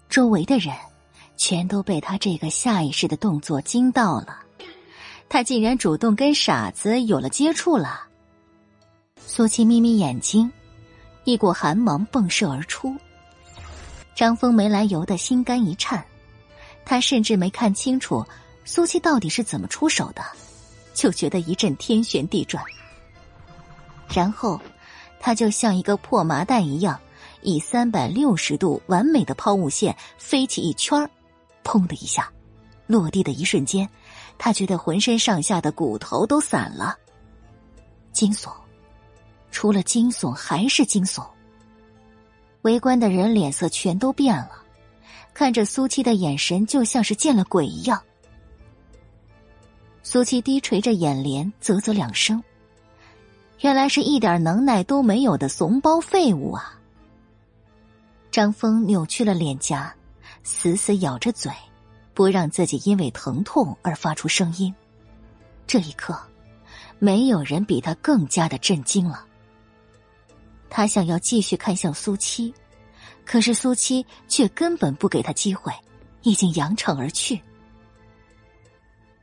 [0.07, 0.73] 周围的人
[1.35, 4.39] 全都被他这个下意识的动作惊到了，
[5.27, 8.01] 他竟然主动跟傻子有了接触了。
[9.17, 10.49] 苏七眯眯眼睛，
[11.23, 12.95] 一股寒芒迸射而出。
[14.13, 16.05] 张峰没来由的心肝一颤，
[16.85, 18.23] 他甚至没看清楚
[18.63, 20.23] 苏七到底是怎么出手的，
[20.93, 22.63] 就觉得一阵天旋地转。
[24.07, 24.61] 然后，
[25.19, 26.99] 他就像一个破麻袋一样，
[27.41, 31.09] 以三百六十度完美的抛物线飞起一圈，
[31.63, 32.31] 砰的一下，
[32.85, 33.89] 落地的一瞬间，
[34.37, 36.95] 他觉得浑身上下的骨头都散了。
[38.11, 38.53] 惊悚，
[39.51, 41.25] 除了惊悚还是惊悚。
[42.61, 44.63] 围观的人脸色全都变了，
[45.35, 48.01] 看着苏七的眼神就像是见了鬼一样。
[50.01, 52.41] 苏七低垂着眼帘，啧啧两声。
[53.59, 56.79] 原来是一点能耐都没有的怂包废物啊！
[58.31, 59.93] 张峰扭曲了脸颊，
[60.41, 61.51] 死死咬着嘴，
[62.13, 64.73] 不让自己因为疼痛而发出声音。
[65.67, 66.17] 这一刻，
[66.97, 69.25] 没有人比他更加的震惊了。
[70.69, 72.53] 他想要继续看向苏七，
[73.25, 75.73] 可是苏七却根本不给他机会，
[76.21, 77.41] 已经扬长而去。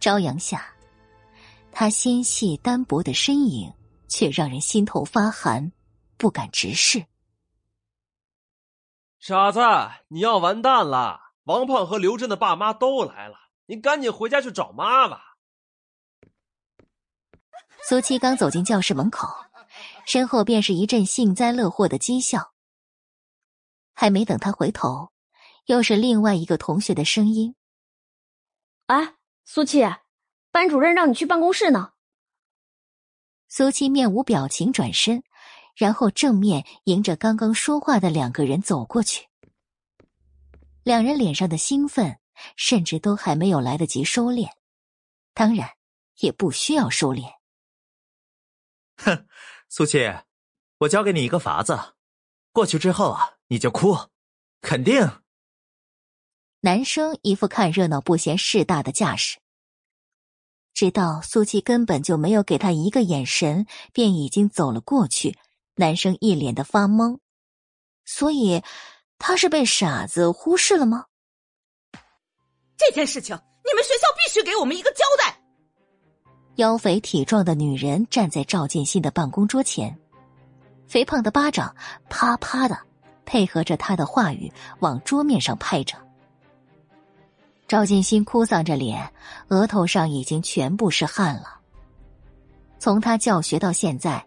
[0.01, 0.67] 朝阳下，
[1.71, 3.73] 他纤细单薄的身影
[4.09, 5.73] 却让人心头发寒，
[6.17, 7.07] 不敢直视。
[9.21, 9.61] 傻子，
[10.09, 11.21] 你要完蛋了！
[11.45, 13.37] 王胖和刘真的爸妈都来了，
[13.67, 15.37] 你赶紧回家去找妈吧。
[17.89, 19.29] 苏七刚走进教室门口。
[20.05, 22.52] 身后便是一阵幸灾乐祸的讥笑。
[23.95, 25.13] 还没等他回头，
[25.67, 27.55] 又是另外一个同学的声音
[28.87, 29.15] ：“哎，
[29.45, 29.83] 苏七，
[30.51, 31.93] 班主任让你去办公室呢。”
[33.49, 35.23] 苏七面无表情转身，
[35.77, 39.29] 然后正面迎着刚刚说话的两个人走过去。
[40.83, 42.19] 两人脸上的兴奋，
[42.57, 44.49] 甚至都还没有来得及收敛，
[45.35, 45.71] 当然
[46.17, 47.35] 也不需要收敛。
[48.97, 49.27] 哼。
[49.69, 50.01] 苏七，
[50.81, 51.95] 我教给你一个法子，
[52.53, 53.95] 过去之后啊，你就哭，
[54.63, 55.07] 肯定。
[56.63, 59.37] 男生一副看热闹不嫌事大的架势，
[60.73, 65.37] 直到苏七根本就没有给他一个眼神，便已经走了过去。
[65.75, 67.19] 男生一脸的发懵，
[68.07, 68.63] 所以
[69.19, 71.05] 他是被傻子忽视了吗？
[72.79, 75.39] 这件事情，你们学校必须给我们一个交代。
[76.57, 80.01] 腰肥体壮的女人站在赵建新的办公桌前，
[80.89, 81.77] 肥胖的巴掌
[82.09, 82.79] 啪啪的
[83.25, 85.97] 配合着他的话语往桌面上拍着。
[87.69, 89.13] 赵建新哭丧着脸，
[89.49, 91.59] 额头上已经全部是汗了。
[92.79, 94.23] 从他教学到现在，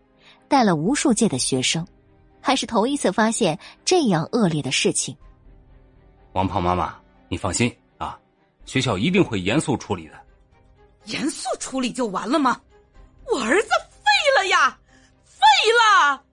[0.47, 1.85] 带了无数届的学生，
[2.41, 5.15] 还是头一次发现这样恶劣的事情。
[6.33, 6.95] 王胖妈妈，
[7.29, 8.17] 你放心啊，
[8.65, 10.13] 学校一定会严肃处理的。
[11.05, 12.59] 严肃处理就完了吗？
[13.31, 14.75] 我儿子废了呀，
[15.23, 15.41] 废
[15.79, 16.24] 了！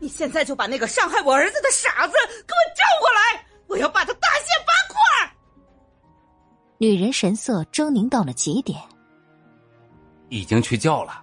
[0.00, 2.12] 你现在就把那个伤害我儿子的傻子
[2.46, 5.36] 给我叫过来，我要把他大卸八块！
[6.78, 8.80] 女人神色狰狞到了极点，
[10.30, 11.22] 已经去叫了。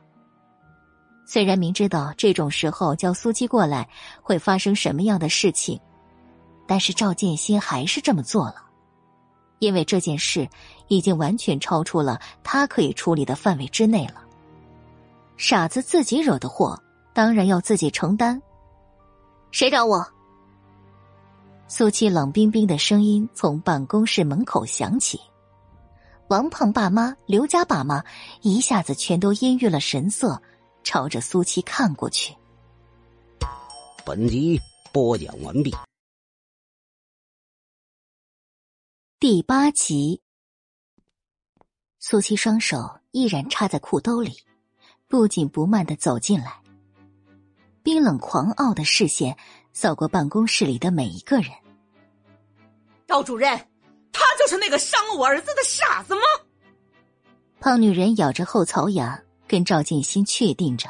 [1.26, 3.90] 虽然明知道这种时候叫苏七过来
[4.22, 5.78] 会发生什么样的事情，
[6.68, 8.64] 但是赵建新还是这么做了。
[9.60, 10.48] 因为这件事
[10.88, 14.24] 已经完全超出了他可以处理的范围之内了。
[15.36, 16.80] 傻子自己惹的祸，
[17.12, 18.40] 当然要自己承担。
[19.58, 20.08] 谁找我？
[21.68, 25.20] 苏七冷冰冰的声音从办公室门口响起。
[26.28, 28.04] 王胖爸妈、刘家爸妈
[28.44, 30.40] 一下子全都阴郁了神色，
[30.84, 32.36] 朝着苏七看过去。
[34.06, 34.62] 本集
[34.94, 35.74] 播讲完毕。
[39.20, 40.22] 第八集，
[41.98, 44.38] 苏七双手依然插在裤兜里，
[45.08, 46.62] 不紧不慢的走进来，
[47.88, 49.38] 冰冷狂傲的视线
[49.72, 51.54] 扫过办公室里的每一个人。
[53.08, 53.58] 赵主任，
[54.12, 56.22] 他就是那个伤了我儿子的傻子吗？
[57.62, 59.18] 胖女人咬着后槽牙，
[59.48, 60.90] 跟赵建新确定着。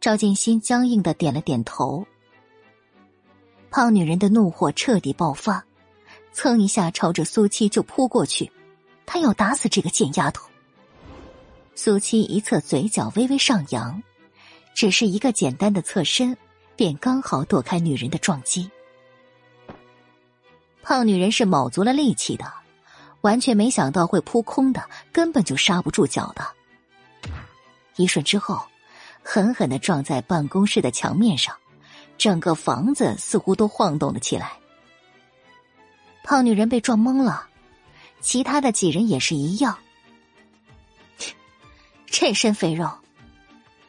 [0.00, 2.06] 赵建新僵硬的点了点头。
[3.68, 5.66] 胖女人的怒火彻底爆发，
[6.32, 8.48] 蹭一下朝着苏七就扑过去，
[9.06, 10.48] 她要打死这个贱丫头。
[11.74, 14.00] 苏七一侧嘴角微微上扬，
[14.74, 16.36] 只是一个简单的侧身，
[16.76, 18.68] 便刚好躲开女人的撞击。
[20.82, 22.52] 胖女人是卯足了力气的，
[23.22, 26.46] 完全没想到会扑空的，根本就刹不住脚的。
[27.96, 28.60] 一瞬之后，
[29.22, 31.56] 狠狠的撞在办公室的墙面上，
[32.18, 34.52] 整个房子似乎都晃动了起来。
[36.24, 37.48] 胖女人被撞懵了，
[38.20, 39.78] 其他的几人也是一样。
[42.06, 42.90] 这身肥肉，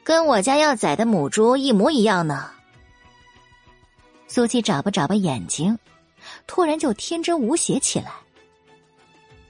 [0.05, 2.51] 跟我家要宰的母猪一模一样呢。
[4.27, 5.79] 苏七眨巴眨巴眼睛，
[6.45, 8.11] 突然就天真无邪起来。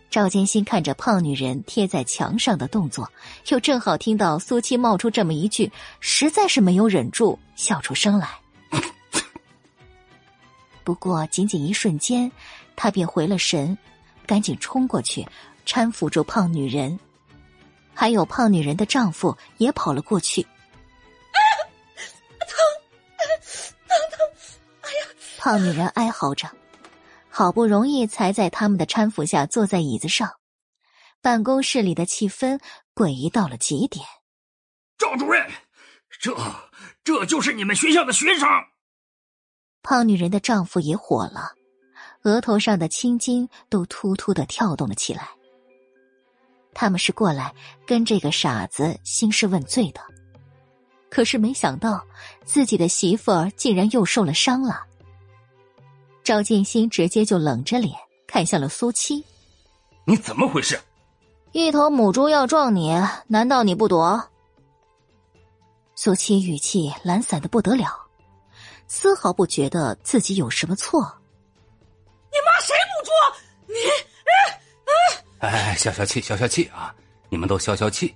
[0.10, 3.12] 赵建新看着胖女人贴在墙上的动作，
[3.50, 8.30] 又正好听到苏七冒出这么一句，实在是没有忍住笑出声来。
[10.86, 12.32] 不过仅仅一瞬间，
[12.78, 13.78] 他便回了神，
[14.26, 15.28] 赶紧冲过去
[15.66, 16.98] 搀扶住胖女人。
[17.96, 20.44] 还有胖女人的丈夫也跑了过去。
[22.42, 22.50] 疼，
[23.18, 24.20] 疼疼！
[24.82, 25.08] 哎呀！
[25.40, 26.50] 胖女人哀嚎着，
[27.30, 30.32] 好不容易才在他们的搀扶下坐在椅子上。
[31.22, 32.60] 办公室里的气氛
[32.94, 34.06] 诡异到了极点。
[34.98, 35.50] 赵主任，
[36.20, 36.36] 这
[37.04, 38.48] 这就是你们学校的学生？
[39.82, 41.54] 胖女人的丈夫也火了，
[42.24, 45.30] 额头上的青筋都突突的跳动了起来。
[46.76, 47.52] 他们是过来
[47.88, 50.02] 跟这个傻子兴师问罪的，
[51.10, 52.06] 可是没想到
[52.44, 54.84] 自己的媳妇儿竟然又受了伤了。
[56.22, 57.96] 赵建新直接就冷着脸
[58.28, 59.24] 看向了苏七
[60.04, 60.78] ：“你怎么回事？
[61.54, 62.94] 一头母猪要撞你，
[63.28, 64.22] 难道你不躲？”
[65.96, 67.88] 苏七语气懒散的不得了，
[68.88, 71.02] 丝毫不觉得自己有什么错。
[72.30, 73.12] 你骂谁母猪？
[73.68, 73.76] 你。
[74.26, 74.62] 哎，
[75.78, 76.94] 消消气，消消气啊！
[77.30, 78.16] 你们都消消气，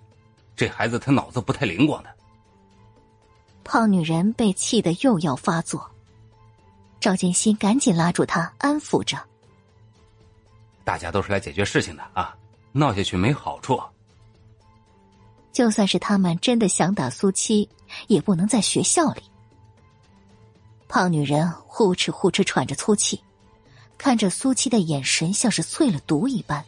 [0.55, 2.09] 这孩子他脑子不太灵光的。
[3.63, 5.89] 胖女人被气得又要发作，
[6.99, 9.17] 赵建新赶紧拉住她，安抚着
[10.83, 12.35] ：“大家都是来解决事情的啊，
[12.71, 13.79] 闹下去没好处。
[15.51, 17.69] 就算是他们真的想打苏七，
[18.07, 19.21] 也不能在学校里。”
[20.87, 23.21] 胖女人呼哧呼哧喘着粗气，
[23.97, 26.65] 看着苏七的眼神像是淬了毒一般。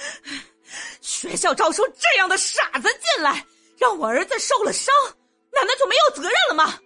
[1.00, 3.44] 学校招收这样的傻子进来，
[3.76, 4.94] 让我儿子受了伤，
[5.52, 6.78] 难道就没有责任了吗？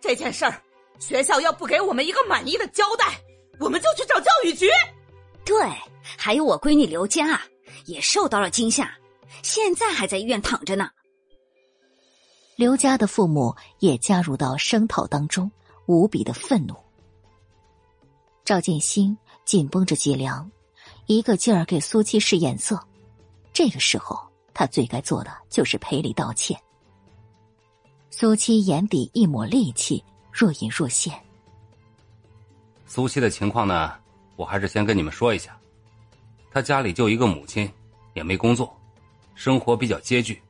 [0.00, 0.62] 这件事儿，
[0.98, 3.20] 学校要不给我们一个满意的交代，
[3.60, 4.68] 我们就去找教育局。
[5.44, 5.64] 对，
[6.18, 7.40] 还有我闺女刘佳
[7.86, 8.96] 也受到了惊吓，
[9.42, 10.90] 现在还在医院躺着呢。
[12.56, 15.50] 刘佳的父母也加入到声讨当中，
[15.86, 16.76] 无比的愤怒。
[18.44, 20.50] 赵建新紧绷着脊梁。
[21.16, 22.80] 一个劲儿给苏七使眼色，
[23.52, 24.18] 这个时候
[24.54, 26.58] 他最该做的就是赔礼道歉。
[28.10, 30.02] 苏七眼底一抹戾气
[30.32, 31.12] 若隐若现。
[32.86, 33.94] 苏七的情况呢，
[34.36, 35.58] 我还是先跟你们说一下，
[36.50, 37.70] 他家里就一个母亲，
[38.14, 38.74] 也没工作，
[39.34, 40.42] 生活比较拮据。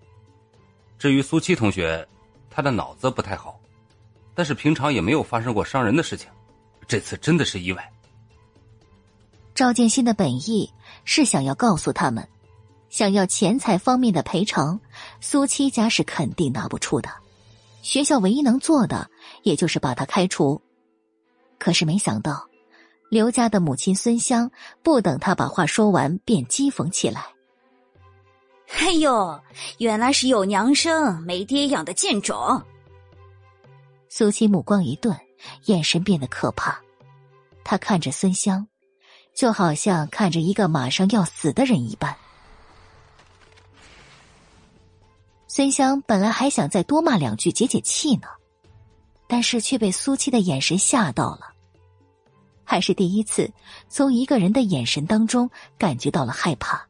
[0.99, 2.07] 至于苏七同学，
[2.51, 3.61] 他的脑子不太好，
[4.35, 6.31] 但是平常也没有发生过伤人的事情，
[6.87, 7.92] 这次真的是意外。
[9.63, 10.73] 赵建新的本意
[11.05, 12.29] 是想要告诉他们，
[12.91, 14.81] 想要钱财方面的赔偿，
[15.21, 17.09] 苏七家是肯定拿不出的。
[17.81, 19.09] 学校唯一能做的，
[19.45, 20.61] 也就是把他开除。
[21.61, 22.45] 可是没想到，
[23.09, 24.51] 刘家的母亲孙香
[24.83, 27.25] 不等他把话说完，便讥讽起来
[28.81, 29.41] ：“哎呦，
[29.79, 32.61] 原来是有娘生没爹养的贱种！”
[34.11, 35.17] 苏七目光一顿，
[35.67, 36.83] 眼神变得可怕。
[37.63, 38.67] 他看着孙香。
[39.35, 42.17] 就好像看着一个马上要死的人一般。
[45.49, 48.29] 孙香本来还想再多骂两句解解气呢，
[49.27, 51.53] 但是却被苏七的眼神吓到了。
[52.65, 53.53] 还是第一次
[53.89, 56.87] 从一个人的眼神当中感觉到了害怕。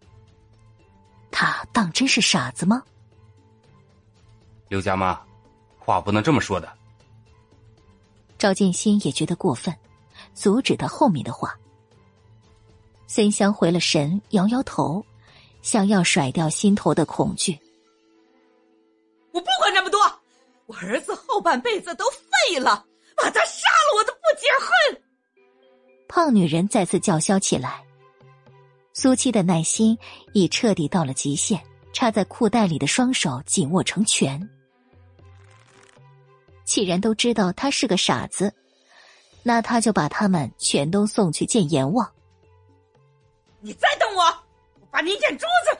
[1.31, 2.83] 他当真是傻子吗？
[4.69, 5.19] 刘家妈，
[5.79, 6.73] 话不能这么说的。
[8.39, 9.75] 赵建新也觉得过分，
[10.35, 11.57] 阻止他后面的话。
[13.15, 15.05] 孙香回了神，摇摇头，
[15.61, 17.53] 想要甩掉心头的恐惧。
[19.33, 20.01] 我不管那么多，
[20.65, 25.03] 我儿子后半辈子都废了，把他杀了，我都不解恨。
[26.09, 27.85] 胖女人再次叫嚣起来。
[28.95, 29.99] 苏七的耐心
[30.33, 31.63] 已彻底到了极限，
[31.93, 34.49] 插在裤袋里的双手紧握成拳。
[36.65, 38.55] 既然都知道他是个傻子，
[39.43, 42.11] 那他就把他们全都送去见阎王。
[43.65, 44.25] 你再动我，
[44.81, 45.79] 我把你眼珠子！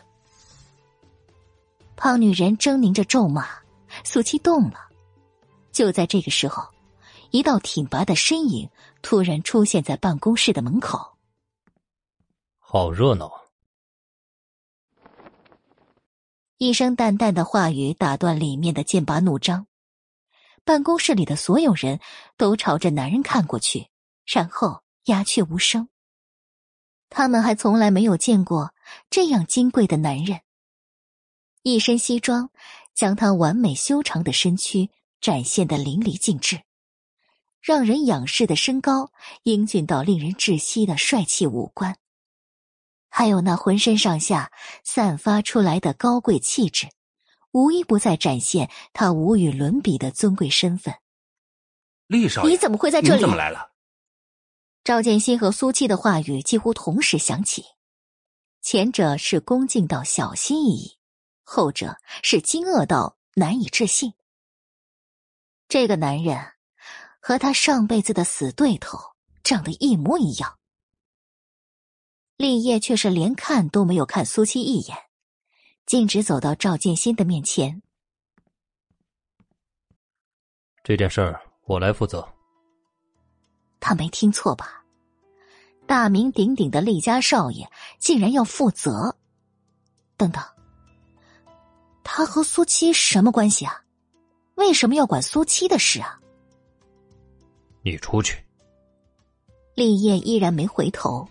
[1.97, 3.45] 胖女人狰狞着咒骂，
[4.05, 4.89] 苏七动了。
[5.73, 6.69] 就在这个时候，
[7.33, 8.71] 一道挺拔的身影
[9.03, 11.17] 突然出现在办公室的门口。
[12.59, 13.31] 好热闹！
[16.59, 19.67] 一声淡淡的话语打断里面的剑拔弩张。
[20.65, 21.99] 办公室里的所有人
[22.37, 23.89] 都朝着男人看过去，
[24.25, 25.89] 然后鸦雀无声。
[27.15, 28.75] 他们还从来没有见过
[29.11, 30.41] 这样金贵的男人。
[31.63, 32.51] 一身西装，
[32.95, 34.91] 将他完美修长的身躯
[35.21, 36.63] 展现的淋漓尽致，
[37.61, 39.13] 让人仰视的身高，
[39.43, 41.97] 英俊到令人窒息的帅气五官，
[43.11, 44.51] 还有那浑身上下
[44.83, 46.89] 散发出来的高贵气质。
[47.53, 50.95] 无一不在展现他无与伦比的尊贵身份。
[52.07, 53.21] 厉少爷，你怎么会在这里？
[53.21, 53.72] 怎么来了？
[54.85, 57.65] 赵建新和苏七的话语几乎同时响起，
[58.61, 60.99] 前者是恭敬到小心翼翼，
[61.45, 64.13] 后者是惊愕到难以置信。
[65.69, 66.37] 这个男人
[67.21, 68.99] 和他上辈子的死对头
[69.45, 70.59] 长得一模一样。
[72.37, 74.99] 立业却是连看都没有看苏七一眼。
[75.87, 77.83] 径直走到赵建新的面前。
[80.83, 82.27] 这件事儿我来负责。
[83.85, 84.85] 他没听错吧？
[85.89, 87.69] 大名鼎鼎的厉家少爷
[87.99, 89.17] 竟然要负责？
[90.17, 90.41] 等等，
[92.05, 93.83] 他和苏七什么关系啊？
[94.55, 96.21] 为什么要管苏七的事啊？
[97.83, 98.41] 你出去。
[99.75, 101.29] 立业依然没回头，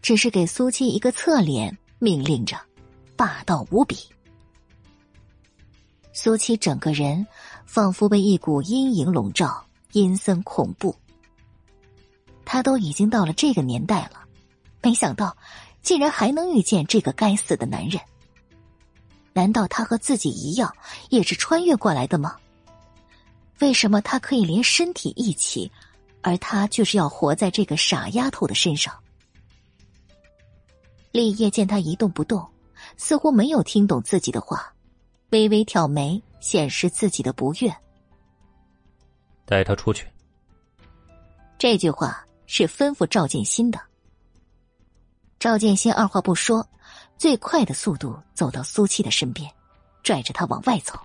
[0.00, 2.56] 只是给苏七一个侧脸，命令着。
[3.16, 3.98] 霸道无比，
[6.14, 7.26] 苏七整个人
[7.66, 9.62] 仿佛被一股阴影笼罩，
[9.92, 10.96] 阴森恐怖。
[12.46, 14.24] 他都已经到了这个年代了，
[14.82, 15.36] 没想到
[15.82, 18.00] 竟然还能遇见这个该死的男人。
[19.34, 20.74] 难道他和自己一样
[21.10, 22.36] 也是穿越过来的吗？
[23.60, 25.70] 为什么他可以连身体一起，
[26.22, 28.94] 而他却是要活在这个傻丫头的身上？
[31.12, 32.46] 立业见他一动不动。
[32.96, 34.72] 似乎没有听懂自己的话，
[35.30, 37.74] 微微挑眉，显示自己的不悦。
[39.44, 40.06] 带他出去。
[41.58, 43.80] 这句话是吩咐赵建新的。
[45.38, 46.68] 赵建新二话不说，
[47.18, 49.52] 最快的速度走到苏七的身边，
[50.02, 50.98] 拽着他往外走，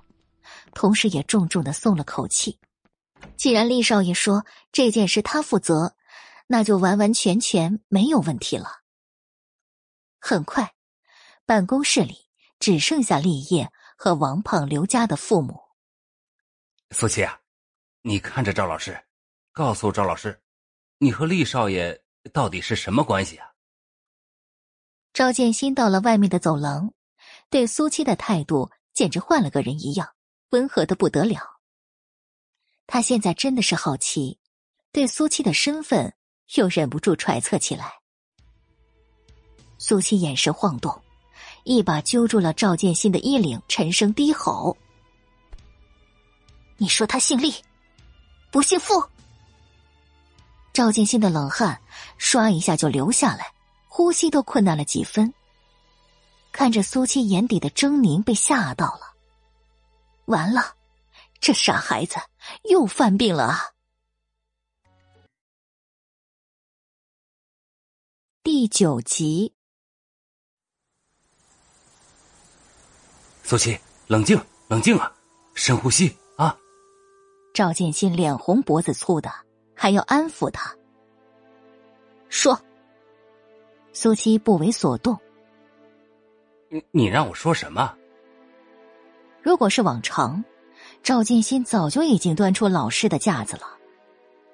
[0.73, 2.57] 同时也重重的松了口气。
[3.37, 5.95] 既然厉少爷说这件事他负责，
[6.47, 8.81] 那就完完全全没有问题了。
[10.19, 10.73] 很快。
[11.43, 15.59] 办公室里只剩下立业和王胖刘家的父母。
[16.91, 17.37] 苏七啊，
[18.03, 18.97] 你看着赵老师，
[19.51, 20.41] 告诉赵老师，
[21.03, 21.99] 你和厉少爷
[22.31, 23.47] 到底是什么关系啊？
[25.13, 26.93] 赵建新到了外面的走廊，
[27.49, 30.13] 对苏七的态度简直换了个人一样，
[30.51, 31.59] 温和的不得了。
[32.85, 34.37] 他现在真的是好奇，
[34.91, 36.13] 对苏七的身份
[36.53, 37.93] 又忍不住揣测起来。
[39.79, 41.01] 苏七眼神晃动。
[41.63, 44.75] 一把揪住了赵建新的衣领，沉声低吼
[46.77, 47.53] ：“你说他姓厉，
[48.51, 49.03] 不姓傅？”
[50.73, 51.81] 赵建新的冷汗
[52.17, 53.53] 唰一下就流下来，
[53.87, 55.33] 呼吸都困难了几分。
[56.51, 59.13] 看着苏七眼底的狰狞，被吓到了。
[60.25, 60.75] 完了，
[61.39, 62.15] 这傻孩子
[62.69, 63.71] 又犯病了啊！
[68.43, 69.53] 第九集。
[73.43, 73.77] 苏七，
[74.07, 75.13] 冷静，冷静啊！
[75.53, 76.57] 深呼吸啊！
[77.53, 79.29] 赵建新脸红脖子粗的，
[79.81, 80.71] 还要安抚他。
[82.29, 82.55] 说。
[83.93, 85.17] 苏七不为所动。
[86.69, 87.97] 你你让我说什么？
[89.41, 90.43] 如果是往常，
[91.01, 93.63] 赵建新早就已经端出老师的架子了，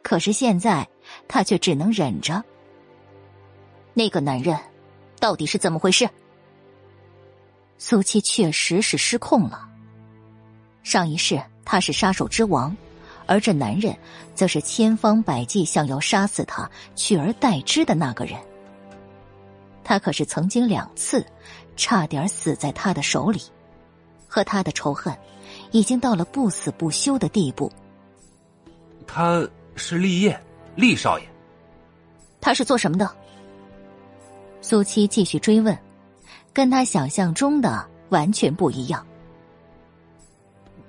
[0.02, 0.88] 可是现在
[1.28, 2.42] 他却只能忍着。
[3.94, 4.58] 那个男人，
[5.20, 6.10] 到底是怎么回事？
[7.78, 9.68] 苏七确实是失控了。
[10.84, 12.76] 上一世他是杀手之王，
[13.28, 13.96] 而这男人
[14.34, 18.40] 则是千方百计想要杀死他、取而代之的那个人。
[19.84, 21.26] 他可是曾经两次
[21.76, 23.42] 差点死在他的手里，
[24.28, 25.16] 和他的仇恨
[25.72, 27.72] 已经到了不死不休的地步。
[29.06, 30.38] 他是厉业，
[30.76, 31.26] 厉少爷。
[32.42, 33.10] 他是做什么的？
[34.62, 35.78] 苏七继续追问，
[36.52, 39.06] 跟他想象中的完全不一样。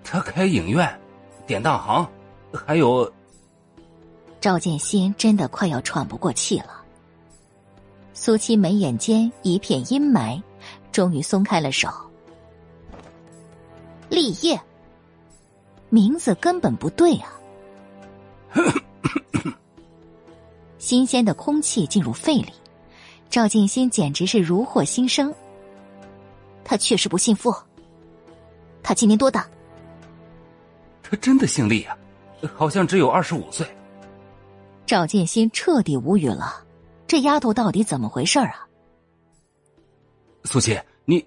[0.03, 1.01] 他开影院、
[1.47, 2.09] 典当行，
[2.53, 3.11] 还有……
[4.41, 6.85] 赵建新真的快要喘不过气了。
[8.15, 10.41] 苏七眉眼间一片阴霾，
[10.93, 11.89] 终于松开了手。
[14.09, 14.61] 立业，
[15.91, 17.35] 名字根本不对啊！
[20.79, 22.53] 新鲜的空气进入肺里，
[23.29, 25.35] 赵静心简直是如获新生。
[26.65, 27.55] 他确实不姓傅。
[28.83, 29.47] 他今年多大？
[31.03, 31.97] 他真的姓厉啊，
[32.55, 33.67] 好像只有二十五岁。
[34.87, 36.67] 赵建新彻底无语了，
[37.07, 38.67] 这丫头到底怎么回事啊？
[40.45, 41.27] 苏七，你。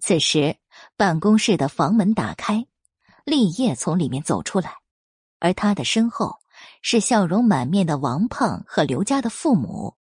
[0.00, 0.56] 此时，
[0.96, 2.66] 办公室的房门打开，
[3.24, 4.76] 立业从里面走出来，
[5.38, 6.38] 而他的身后
[6.82, 9.96] 是笑容满面的王胖和刘家的父母。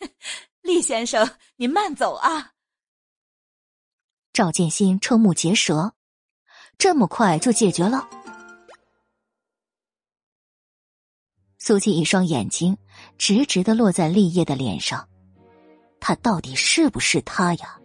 [0.62, 2.52] 厉先生，您慢走啊！
[4.38, 5.94] 赵建新瞠目结舌，
[6.78, 8.08] 这么快就解决了？
[11.58, 12.78] 苏七一双眼睛
[13.18, 15.08] 直直的落在立业的脸上，
[15.98, 17.80] 他到底是不是他呀？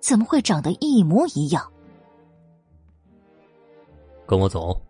[0.00, 1.70] 怎么会长得一模一样？
[4.26, 4.80] 跟我走。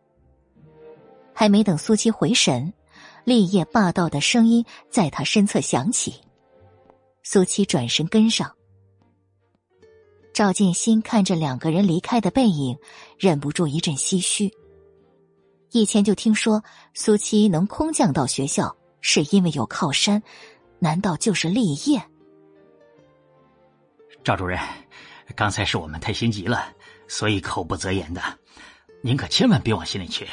[1.34, 2.72] 还没等苏七回神，
[3.24, 6.20] 立业霸道的声音在他身侧响起。
[7.24, 8.54] 苏七转身跟上。
[10.38, 12.78] 赵建新看着两个人离开的背影，
[13.18, 14.48] 忍不住一阵唏嘘。
[15.72, 16.62] 以前就听说
[16.94, 20.22] 苏七能空降到学校，是因为有靠山，
[20.78, 22.00] 难道就是立业？
[24.22, 24.60] 赵主任，
[25.34, 26.72] 刚才是我们太心急了，
[27.08, 28.22] 所以口不择言的，
[29.02, 30.24] 您可千万别往心里去。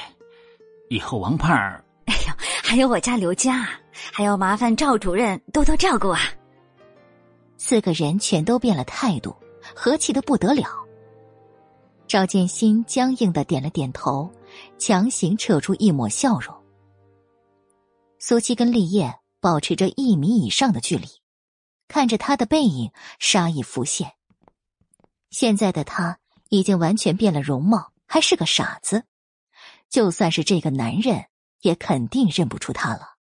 [0.91, 2.33] 以后王胖儿，哎呦，
[2.63, 3.67] 还有我家刘佳，
[4.13, 6.19] 还要麻烦赵主任多多照顾啊。
[7.57, 9.35] 四个人全都变了态度，
[9.75, 10.65] 和气的不得了。
[12.07, 14.31] 赵建新僵硬的点了点头，
[14.77, 16.55] 强行扯出一抹笑容。
[18.19, 21.07] 苏七跟立业保持着一米以上的距离。
[21.87, 24.13] 看着他的背影，杀意浮现。
[25.29, 26.17] 现在的他
[26.49, 29.03] 已经完全变了容貌，还是个傻子。
[29.87, 31.25] 就算是这个男人，
[31.61, 33.17] 也肯定认不出他了。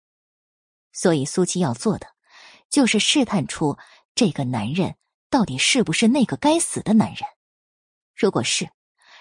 [0.91, 2.07] 所以苏七要做的，
[2.69, 3.77] 就是试探出
[4.13, 4.95] 这个男人
[5.29, 7.23] 到底是不是那个该死的男人。
[8.15, 8.69] 如果是，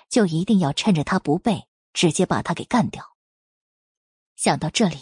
[0.09, 3.17] 就一定要趁着他不备，直接把他给干掉。
[4.37, 4.99] 想到这里，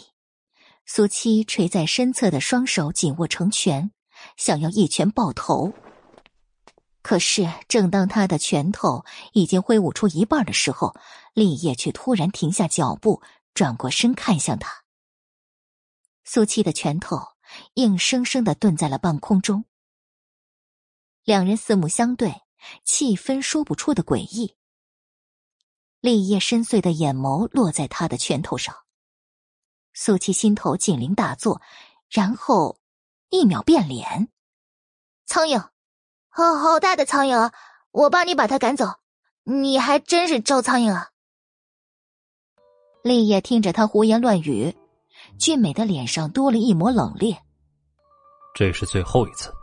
[0.85, 3.91] 苏七垂在身侧的双手紧握成拳。
[4.35, 5.73] 想要一拳爆头，
[7.03, 10.95] 可是正当他的拳头已经挥舞出一半的时候，
[11.35, 13.21] 立业却突然停下脚步，
[13.53, 14.83] 转过身看向他。
[16.23, 17.19] 苏七的拳头
[17.75, 19.65] 硬生生的顿在了半空中。
[21.27, 22.33] 两人四目相对，
[22.85, 24.55] 气氛说不出的诡异。
[25.99, 28.73] 立业深邃的眼眸落在他的拳头上，
[29.93, 31.61] 苏七心头警铃大作，
[32.09, 32.79] 然后。
[33.29, 34.29] 一秒变脸，
[35.25, 35.59] 苍蝇，
[36.29, 37.53] 好好大的苍蝇啊！
[37.91, 38.85] 我帮你把它赶走。
[39.43, 41.09] 你还真是招苍蝇啊！
[43.03, 44.73] 立业听着他胡言乱语，
[45.37, 47.37] 俊美的脸上多了一抹冷冽。
[48.55, 49.53] 这是最后一次。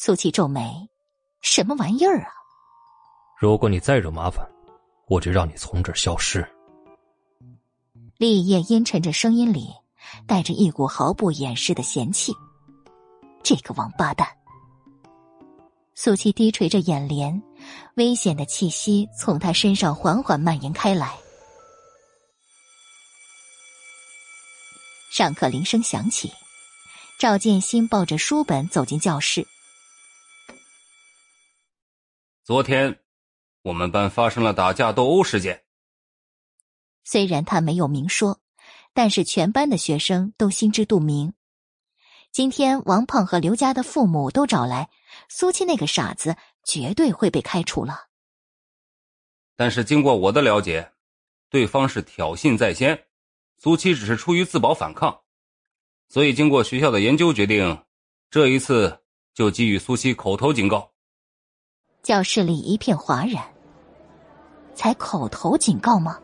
[0.00, 0.88] 苏琪皱眉，
[1.40, 2.30] 什么玩意儿啊？
[3.36, 4.48] 如果你再惹麻烦，
[5.08, 6.48] 我就让你从这儿消失。
[8.16, 9.74] 立业阴沉着声音里。
[10.26, 12.32] 带着一股毫不掩饰的嫌弃，
[13.42, 14.26] 这个王八蛋。
[15.94, 17.42] 苏七低垂着眼帘，
[17.96, 21.18] 危险的气息从他身上缓缓蔓延开来。
[25.10, 26.32] 上课铃声响起，
[27.18, 29.46] 赵建新抱着书本走进教室。
[32.48, 32.98] 昨天，
[33.60, 35.66] 我们班发生了打架斗殴事件。
[37.04, 38.40] 虽然他没有明说。
[38.94, 41.34] 但是全班的学生都心知肚明，
[42.32, 44.88] 今天王胖和刘家的父母都找来，
[45.28, 48.06] 苏七那个傻子绝对会被开除了。
[49.54, 50.90] 但是经过我的了解，
[51.50, 52.98] 对方是挑衅在先，
[53.58, 55.20] 苏七只是出于自保反抗，
[56.08, 57.84] 所以经过学校的研究决定，
[58.30, 59.04] 这一次
[59.34, 60.94] 就给予苏七口头警告。
[62.02, 63.42] 教室里一片哗然，
[64.74, 66.18] 才口头警告吗？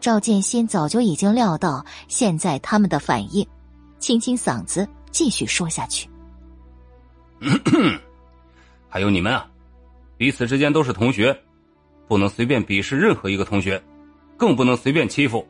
[0.00, 3.46] 赵建新早就已经料到现在他们的反应，
[3.98, 6.08] 清清嗓子继续说下去。
[8.88, 9.50] 还有你们啊，
[10.16, 11.36] 彼此之间都是同学，
[12.06, 13.82] 不能随便鄙视任何一个同学，
[14.36, 15.44] 更不能随便欺负。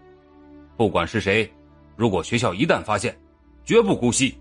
[0.77, 1.52] 不管是谁，
[1.94, 3.14] 如果学校一旦发现，
[3.64, 4.39] 绝不姑息。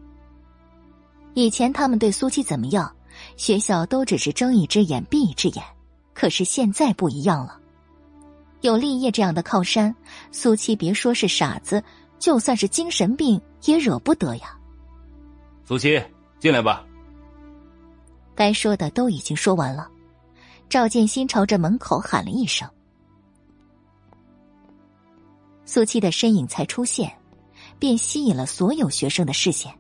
[1.34, 2.90] 以前他们对苏七怎么样，
[3.38, 5.64] 学校都只是睁一只眼闭一只眼。
[6.14, 7.60] 可是现在不一样了，
[8.62, 9.94] 有立业这样的靠山，
[10.32, 11.84] 苏七别说是傻子，
[12.18, 14.58] 就算是精神病也惹不得呀。
[15.66, 16.02] 苏七，
[16.40, 16.86] 进来吧。
[18.34, 19.90] 该说的都已经说完了，
[20.70, 22.70] 赵建新朝着门口喊了一声，
[25.66, 27.14] 苏七的身影才出现，
[27.78, 29.78] 便吸引了所有学生的视线。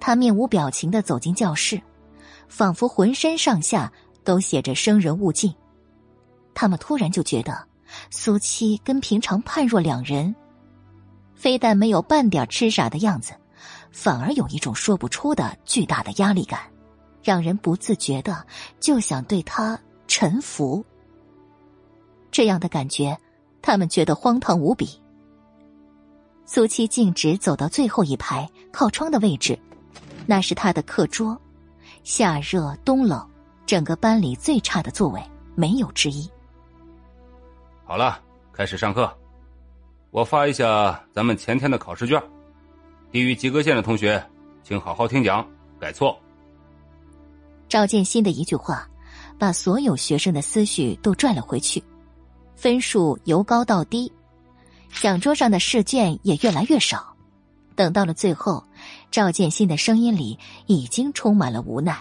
[0.00, 1.80] 他面无表情的走进教室，
[2.48, 3.92] 仿佛浑身上下。
[4.24, 5.54] 都写着“生人勿近”，
[6.52, 7.66] 他们突然就觉得
[8.10, 10.34] 苏七跟平常判若两人，
[11.34, 13.32] 非但没有半点痴傻的样子，
[13.90, 16.60] 反而有一种说不出的巨大的压力感，
[17.22, 18.46] 让人不自觉的
[18.78, 20.84] 就想对他臣服。
[22.30, 23.16] 这样的感觉，
[23.62, 25.00] 他们觉得荒唐无比。
[26.44, 29.58] 苏七径直走到最后一排靠窗的位置，
[30.30, 31.40] 那是他的课桌，
[32.04, 33.26] 夏热冬冷。
[33.64, 35.22] 整个班里最差的座位
[35.54, 36.30] 没有之一。
[37.84, 38.20] 好了，
[38.52, 39.10] 开始上课。
[40.10, 42.22] 我发一下咱们前天的考试卷，
[43.10, 44.22] 低于及格线的同学，
[44.62, 45.46] 请好好听讲，
[45.80, 46.18] 改错。
[47.70, 48.86] 赵建新的一句话，
[49.38, 51.82] 把所有学生的思绪都拽了回去，
[52.54, 54.10] 分数由高到低，
[54.92, 57.14] 讲桌上的试卷也越来越少。
[57.74, 58.64] 等到了最后，
[59.10, 61.96] 赵建新的声音里已经充满了无奈。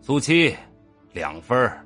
[0.00, 0.56] 苏七，
[1.12, 1.84] 两分儿。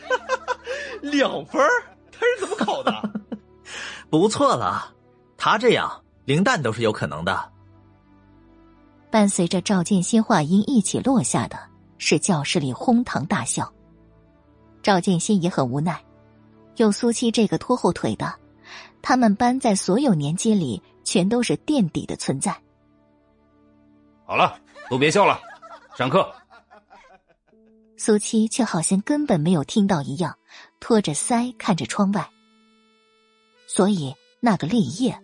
[1.02, 1.68] 两分儿？
[2.10, 3.10] 他是怎么考的？
[4.10, 4.94] 不错了，
[5.36, 7.52] 他这样零蛋都是有可能的。
[9.10, 11.58] 伴随着赵建新话音一起落下的
[11.98, 13.72] 是教室里哄堂大笑。
[14.82, 15.98] 赵建新也很无奈，
[16.76, 18.34] 有苏七这个拖后腿的，
[19.02, 22.54] 他们班在所有年级里全都是垫底的存在。
[24.26, 24.60] 好了，
[24.90, 25.40] 都别笑了，
[25.96, 26.30] 上课。
[27.96, 30.36] 苏七却好像根本没有听到一样，
[30.80, 32.28] 托着腮看着窗外。
[33.66, 35.18] 所以那个立业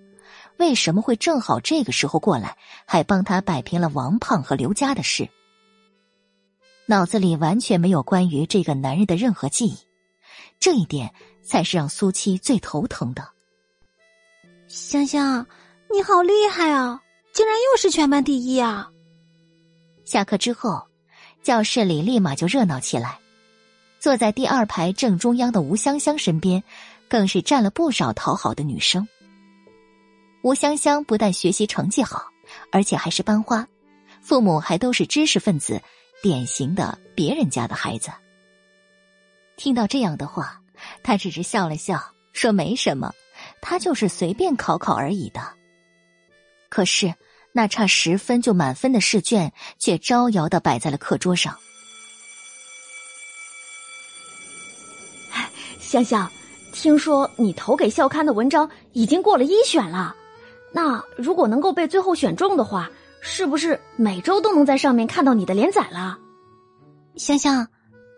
[0.58, 2.56] 为什么会正好这个时候过来，
[2.86, 5.28] 还帮他摆平了王胖和刘家的事？
[6.86, 9.76] 脑子里完全没有关于这个男人的任何记忆，
[10.58, 11.12] 这一点
[11.42, 13.28] 才是让苏七最头疼的。
[14.66, 15.46] 香香，
[15.94, 17.00] 你好厉害啊！
[17.32, 18.90] 竟然又是全班第一啊！
[20.04, 20.84] 下课之后。
[21.40, 23.18] 教室里立马就热闹起来，
[24.00, 26.64] 坐在第二排正中央的吴香香身边，
[27.06, 29.06] 更是站了不少讨好的女生。
[30.42, 32.24] 吴香香不但学习成绩好，
[32.72, 33.68] 而且还是班花，
[34.22, 35.80] 父母还都是知识分子，
[36.22, 38.10] 典型的别人家的孩子。
[39.56, 40.60] 听到这样的话，
[41.04, 42.02] 他只是笑了笑，
[42.32, 43.12] 说没什么，
[43.60, 45.40] 他就是随便考考而已的。
[46.74, 47.14] 可是。
[47.56, 51.56] 那差十分就满分的试卷，却招摇的摆在了课桌上。
[55.78, 56.28] 香香，
[56.72, 60.16] 听说你投给校刊的文章已经过了一选了，
[60.72, 62.90] 那如果能够被最后选中的话，
[63.20, 66.18] 是不是每周都能在上面看到你的连载了？
[67.14, 67.64] 香香，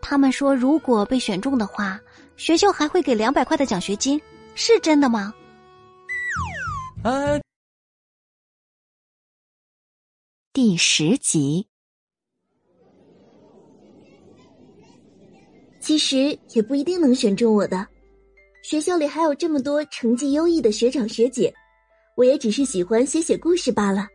[0.01, 2.01] 他们说如果被选中的话，
[2.39, 4.19] 学校还会给两百块的奖学金，
[4.55, 5.35] 是真的吗？
[7.05, 7.39] 哎。
[10.57, 11.69] 第十集，
[15.79, 17.87] 其实也不一定能选中我的。
[18.63, 21.53] 学校里还有这么多成绩优异的学长学姐，
[22.17, 24.07] 我也只是喜欢写写故事罢了。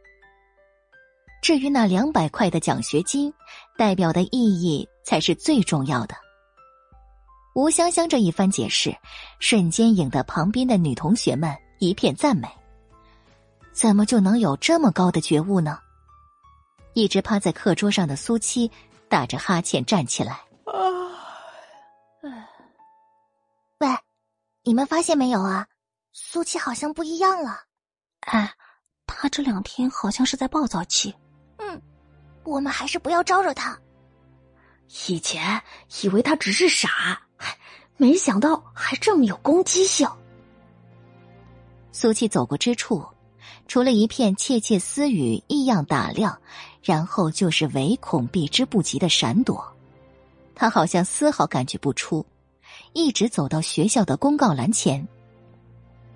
[1.43, 3.31] 至于那两百块的奖学金，
[3.77, 6.15] 代表的意义才是最重要的。
[7.53, 8.91] 吴香香这一番解释，
[9.37, 12.47] 瞬间引得旁边的女同学们一片赞美。
[13.71, 15.77] 怎么就能有这么高的觉悟呢？
[16.93, 18.69] 一直趴在课桌上的苏七
[19.07, 20.41] 打着哈欠站起来。
[23.79, 23.87] 喂，
[24.63, 25.67] 你们发现没有啊？
[26.11, 27.61] 苏七好像不一样了。
[28.21, 28.53] 哎，
[29.07, 31.15] 他这两天好像是在暴躁期。
[31.57, 31.81] 嗯，
[32.43, 33.79] 我们还是不要招惹他。
[35.07, 35.61] 以前
[36.03, 37.21] 以为他只是傻，
[37.95, 40.07] 没想到还这么有攻击性。
[41.93, 43.07] 苏七走过之处。
[43.67, 46.41] 除了一片窃窃私语、异样打量，
[46.83, 49.65] 然后就是唯恐避之不及的闪躲。
[50.55, 52.25] 他好像丝毫感觉不出，
[52.93, 55.07] 一直走到学校的公告栏前。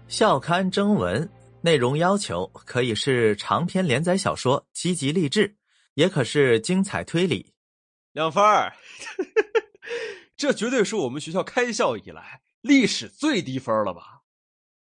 [0.08, 1.28] 校刊征文
[1.62, 5.56] 内容要求可以是长篇连载小说、积极励志，
[5.96, 7.54] 也可是精彩推理。
[8.12, 8.74] 两分儿，
[10.38, 14.22] 这绝对是我们学校开校以来历史最低分了吧？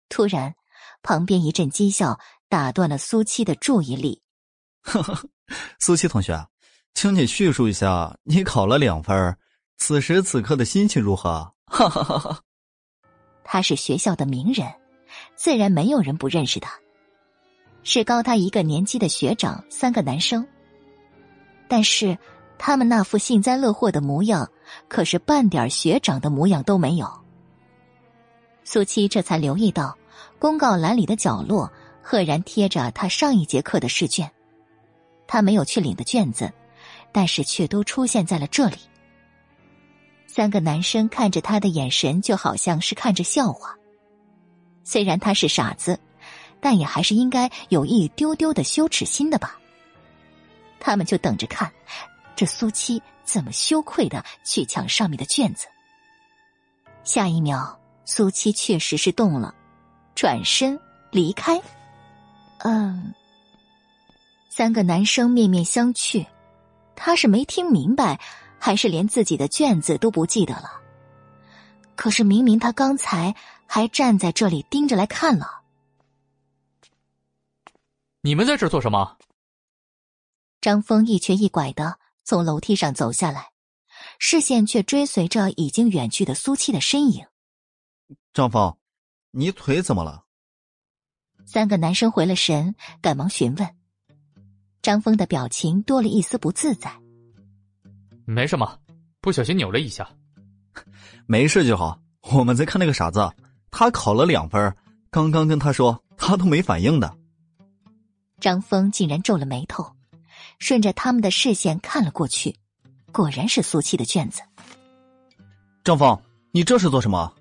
[0.10, 0.55] 突然，
[1.01, 2.19] 旁边一阵讥笑
[2.49, 4.22] 打断了苏七的注意力。
[4.84, 5.27] 呵呵，
[5.80, 6.47] 苏七同学，
[6.93, 9.38] 请你叙述一下你考了两分，
[9.77, 11.53] 此时此刻的心情如何？
[11.65, 12.39] 哈哈哈哈。
[13.43, 14.72] 他是学校的名人，
[15.35, 16.72] 自然没有人不认识他。
[17.84, 20.45] 是高他一个年级的学长，三个男生。
[21.68, 22.18] 但是，
[22.57, 24.49] 他们那副幸灾乐祸的模样，
[24.88, 27.11] 可是半点学长的模样都没有。
[28.64, 29.97] 苏七这才留意到，
[30.39, 31.69] 公告栏里的角落
[32.01, 34.31] 赫然贴着他上一节课的试卷。
[35.34, 36.53] 他没有去领的卷子，
[37.11, 38.77] 但是却都出现在了这里。
[40.27, 43.76] 三个男生看着他的眼神，就好像是看着笑话。
[44.84, 45.99] 虽然他是傻子。
[46.64, 49.60] 但也还是应该有一丢丢的羞耻心的吧。
[50.80, 51.69] 他们就等着看，
[52.38, 55.68] 这苏七怎么羞愧的去抢上面的卷子。
[57.03, 59.53] 下一秒，苏七确实是动了，
[60.15, 60.80] 转身
[61.11, 61.61] 离开。
[62.60, 63.14] 嗯，
[64.55, 66.27] 三个男生面面相觑，
[66.95, 68.19] 他是没听明白，
[68.59, 70.80] 还是连自己的卷子都不记得了？
[71.95, 73.35] 可是明明他刚才
[73.65, 75.63] 还站在这里盯着来看了。
[78.21, 79.17] 你们在这做什么？
[80.61, 83.49] 张峰一瘸一拐的从楼梯上走下来，
[84.19, 87.25] 视线却追随着已经远去的苏七的身影。
[88.31, 88.77] 张峰，
[89.31, 90.25] 你腿怎么了？
[91.43, 93.75] 三个男生回了神，赶忙询问。
[94.84, 96.91] 张峰的表情多了一丝不自在。
[98.26, 98.77] 没什么，
[99.22, 100.07] 不小心扭了一下。
[101.26, 101.97] 没事就好。
[102.34, 103.31] 我们在看那个傻子，
[103.72, 104.76] 他考了两分，
[105.10, 107.18] 刚刚跟他说，他都没反应的。
[108.39, 109.89] 张峰竟然皱了眉头，
[110.60, 112.55] 顺着他们的视线看了过去，
[113.14, 114.41] 果然是苏七的卷子。
[115.84, 117.34] 张峰，你这是做什么？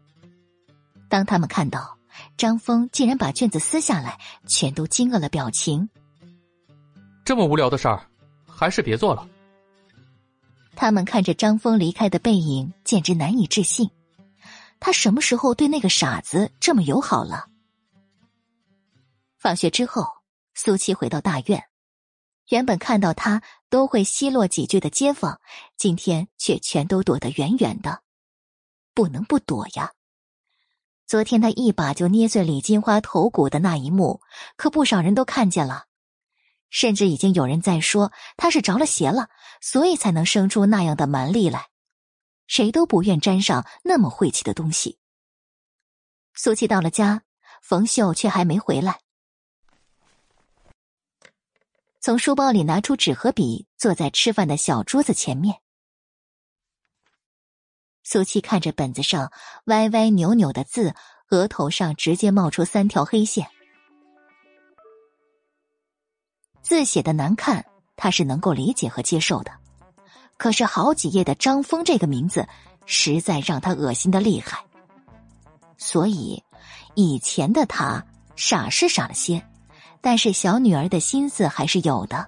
[1.09, 1.99] 当他们看到
[2.37, 5.89] 张峰竟然把卷子撕下来，全都惊愕了表情。
[7.25, 8.07] 这么无聊的事儿，
[8.47, 9.29] 还是别做了。
[10.75, 13.91] 他们看着张峰离开的背影，简直难以置信。
[14.81, 17.47] 他什么时候对那个傻子这么友好了？
[19.39, 20.07] 放学之后。
[20.55, 21.65] 苏七回到大院，
[22.51, 25.41] 原本看到他都会奚落几句的街坊，
[25.79, 28.03] 今天却全都躲得远远的。
[28.93, 29.93] 不能不躲呀！
[31.07, 34.21] 昨天他一把就捏碎李金花头骨的那一幕，
[34.57, 35.87] 可不少人都看见了，
[36.73, 39.29] 甚至已经有人在说他是着了邪了，
[39.61, 41.69] 所以才能生出那样的蛮力来。
[42.47, 44.99] 谁都不愿沾上那么晦气的东西。
[46.35, 47.23] 苏七到了家，
[47.63, 49.01] 冯秀却还没回来。
[52.01, 55.61] 从书包里拿出纸和笔，坐在吃饭的小桌子前面。
[58.03, 59.31] 苏七看着本子上
[59.67, 60.95] 歪歪扭扭的字，
[61.29, 63.49] 额头上直接冒出三条黑线。
[66.63, 67.65] 字写的难看，
[67.97, 69.53] 他是能够理解和接受的。
[70.37, 72.49] 可是好几页的张峰这个名字，
[72.87, 74.65] 实在让他恶心的厉害。
[75.77, 76.43] 所以，
[76.95, 78.05] 以前的他
[78.37, 79.43] 傻是傻了些。
[80.05, 82.27] 但是小女儿的心思还是有的，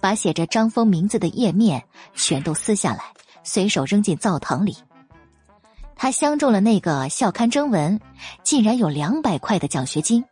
[0.00, 1.84] 把写着张峰名字的页面
[2.14, 3.04] 全都撕下来，
[3.42, 4.74] 随手扔进灶堂里。
[5.94, 8.00] 他相中了那个校刊征文，
[8.42, 10.24] 竟然有两百块的奖学金。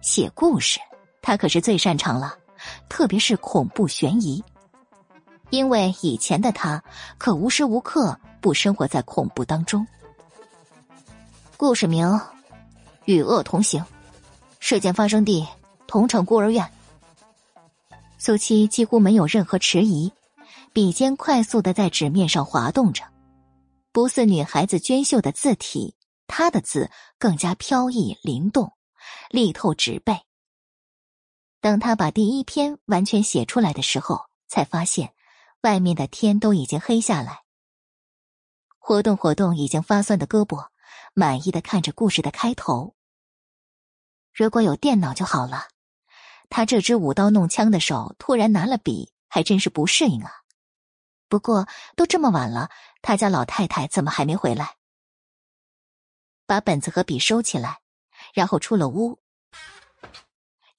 [0.00, 0.80] 写故事，
[1.22, 2.36] 他可是最擅长了，
[2.88, 4.42] 特别是恐怖悬疑。
[5.50, 6.82] 因为以前的他
[7.16, 9.86] 可无时无刻不生活在恐怖当中。
[11.56, 12.20] 故事名：
[13.04, 13.84] 与恶同行。
[14.58, 15.46] 事件发生地：
[15.86, 16.68] 桐城孤儿院。
[18.18, 20.12] 苏七几乎没有任何迟疑，
[20.72, 23.04] 笔尖快速的在纸面上滑动着，
[23.92, 25.94] 不似女孩子娟秀的字体，
[26.26, 28.72] 她的字更加飘逸灵动，
[29.30, 30.18] 力透纸背。
[31.62, 35.14] 等他把第一篇完全写出来的时候，才发现
[35.60, 37.44] 外面的天都已经黑下来。
[38.80, 40.68] 活动活动已经发酸的胳膊，
[41.14, 42.96] 满意的看着故事的开头。
[44.34, 45.68] 如果有电脑就好了。
[46.50, 50.42] 他这只舞刀弄枪的手突然拿了笔，还真是不适应啊。
[51.28, 51.66] 不过
[51.96, 52.68] 都这么晚了，
[53.00, 54.76] 他家老太太怎么还没回来？
[56.44, 57.80] 把本子和笔收起来，
[58.34, 59.21] 然后出了屋。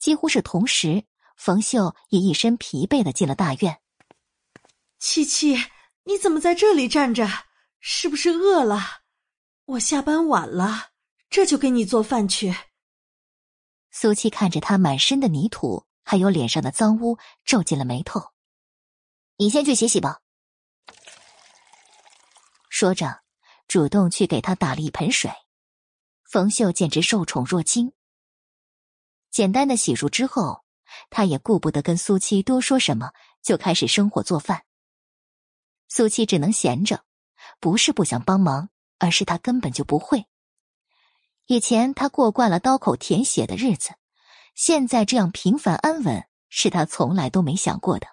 [0.04, 1.06] 几乎是同时，
[1.38, 3.80] 冯秀也一身疲惫的进了大院。
[5.00, 5.56] 七七，
[6.04, 7.26] 你怎么在这里站着？
[7.80, 8.82] 是不是饿了？
[9.64, 10.90] 我下班晚了，
[11.30, 12.54] 这就给你做饭去。
[13.92, 18.34] 苏七看着他满身的泥土，还有脸上的脏污，皱紧了眉头。
[19.38, 20.20] 你先去洗洗吧。
[22.68, 23.22] 说着，
[23.70, 25.32] 主动去给他打了一盆水。
[26.26, 27.94] 冯秀简直受宠若惊。
[29.34, 30.64] 简单的洗漱之后，
[31.10, 33.10] 他也顾不得跟苏七多说什么，
[33.42, 34.62] 就开始生火做饭。
[35.90, 37.04] 苏七只能闲着，
[37.60, 38.70] 不是不想帮忙，
[39.00, 40.28] 而是他根本就不会。
[41.48, 43.96] 以前他过惯了刀口舔血的日子，
[44.54, 48.06] 现在这样平凡安稳，是他从来都没想过的。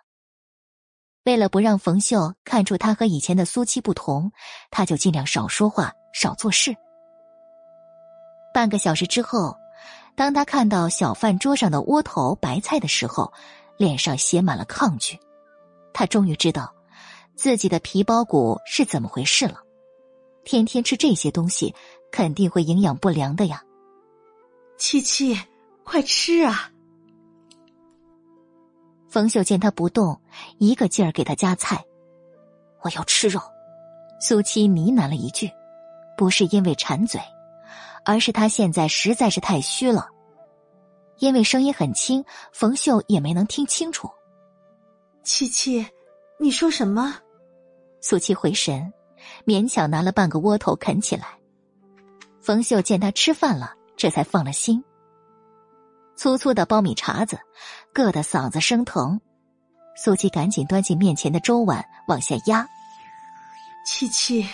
[1.24, 4.32] 为了不让冯秀看出他和以前的苏七不同，
[4.70, 6.74] 他就尽量少说话，少做事。
[8.54, 9.54] 半个小时之后，
[10.20, 13.32] 当他看到小饭桌上的窝头白菜的时候，
[13.78, 15.18] 脸上写满了抗拒。
[15.94, 16.74] 他终于知道。
[17.34, 19.62] 自己的皮包骨是怎么回事了？
[20.44, 21.74] 天天吃这些东西，
[22.12, 23.64] 肯定会营养不良的呀。
[24.76, 25.40] 七七，
[25.84, 26.70] 快吃啊！
[29.08, 30.20] 冯秀见他不动，
[30.58, 31.82] 一个劲儿给他夹菜。
[32.82, 33.40] 我要吃肉。
[34.20, 35.50] 苏七呢喃了一句，
[36.14, 37.18] 不是因为馋嘴，
[38.04, 40.08] 而是他现在实在是太虚了。
[41.18, 44.10] 因为声音很轻，冯秀也没能听清楚。
[45.22, 45.86] 七七，
[46.38, 47.14] 你说什么？
[48.00, 48.90] 苏七回神，
[49.44, 51.38] 勉强拿了半个窝头啃起来。
[52.40, 54.82] 冯秀见他吃饭了，这才放了心。
[56.16, 57.38] 粗粗的苞米碴子，
[57.92, 59.20] 硌得嗓子生疼。
[59.94, 62.66] 苏七赶紧端起面前的粥碗往下压。
[63.84, 64.46] 七七，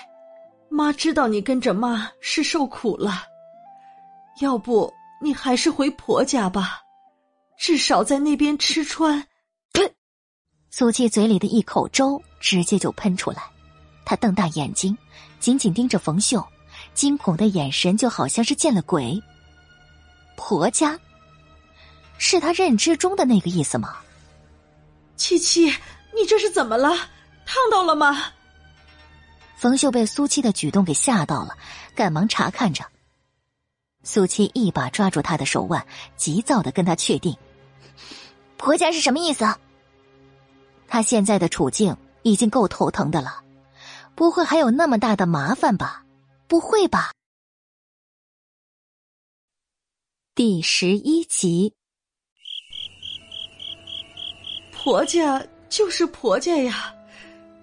[0.69, 3.23] 妈知道你跟着妈是受苦了，
[4.41, 4.93] 要不
[5.23, 6.81] 你还是回婆家吧，
[7.59, 9.27] 至少在那边吃穿。
[9.73, 9.95] 呸！
[10.71, 12.23] 苏七嘴里的一口粥。
[12.39, 13.43] 直接就喷出来，
[14.05, 14.97] 他瞪大眼睛，
[15.41, 16.47] 紧紧盯着冯秀，
[16.95, 19.21] 惊恐的眼神就好像是见了鬼。
[20.37, 20.97] 婆家，
[22.19, 23.97] 是他认知中的那个意思吗？
[25.17, 25.67] 七七，
[26.15, 26.91] 你这是怎么了？
[27.45, 28.33] 烫到了吗？
[29.57, 31.57] 冯秀被苏七的举动给吓到了，
[31.97, 32.85] 赶忙查看着。
[34.07, 35.85] 苏七一把抓住他的手腕，
[36.17, 37.37] 急躁的跟他确定
[38.57, 39.45] ：“婆家是什么意思？”
[40.87, 41.95] 他现在的处境。
[42.27, 43.45] 已经够头疼的了，
[44.17, 46.05] 不会还有那么大的麻烦吧？
[46.49, 47.13] 不会吧？
[50.35, 51.73] 第十一集，
[54.73, 56.93] 婆家就是婆家呀，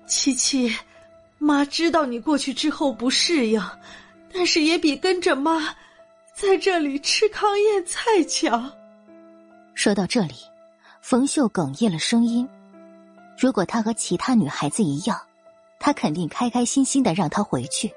[0.08, 0.74] 七七，
[1.40, 3.62] 妈知道你过去之后不适应，
[4.34, 5.76] 但是也比跟着妈
[6.34, 8.72] 在这里吃糠咽菜强。
[9.76, 10.34] 说到这里，
[11.00, 12.48] 冯秀哽咽了声音。
[13.38, 15.22] 如果她和其他女孩子一样，
[15.80, 17.94] 他肯定开开心心的让她回去。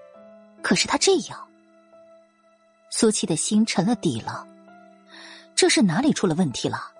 [0.62, 1.48] 可是他这样，
[2.90, 4.46] 苏七的心沉了底了。
[5.54, 6.92] 这是哪里出了问题了？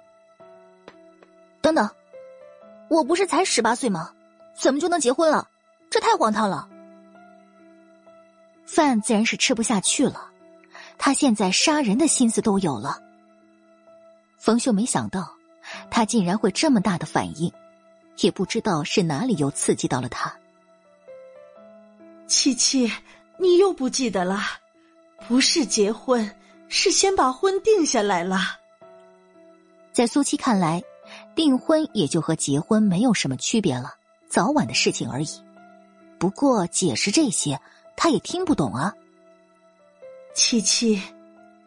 [1.60, 1.90] 等等，
[2.88, 4.12] 我不是才十八岁吗？
[4.54, 5.48] 怎么就能结婚了？
[5.90, 6.68] 这太荒唐了！
[8.64, 10.30] 饭自然是吃不下去了，
[10.98, 13.00] 他现在杀人的心思都有了。
[14.38, 15.32] 冯秀没想到，
[15.90, 17.52] 他竟然会这么大的反应。
[18.20, 20.34] 也不知道是哪里又刺激到了他。
[22.26, 22.90] 七七，
[23.38, 24.40] 你又不记得了？
[25.28, 26.34] 不是结婚，
[26.66, 28.38] 是先把婚定下来了。
[29.92, 30.82] 在苏七看来，
[31.34, 33.94] 订婚也就和结婚没有什么区别了，
[34.28, 35.28] 早晚的事情而已。
[36.18, 37.60] 不过解释这些，
[37.96, 38.94] 他也听不懂啊。
[40.36, 41.02] 七七，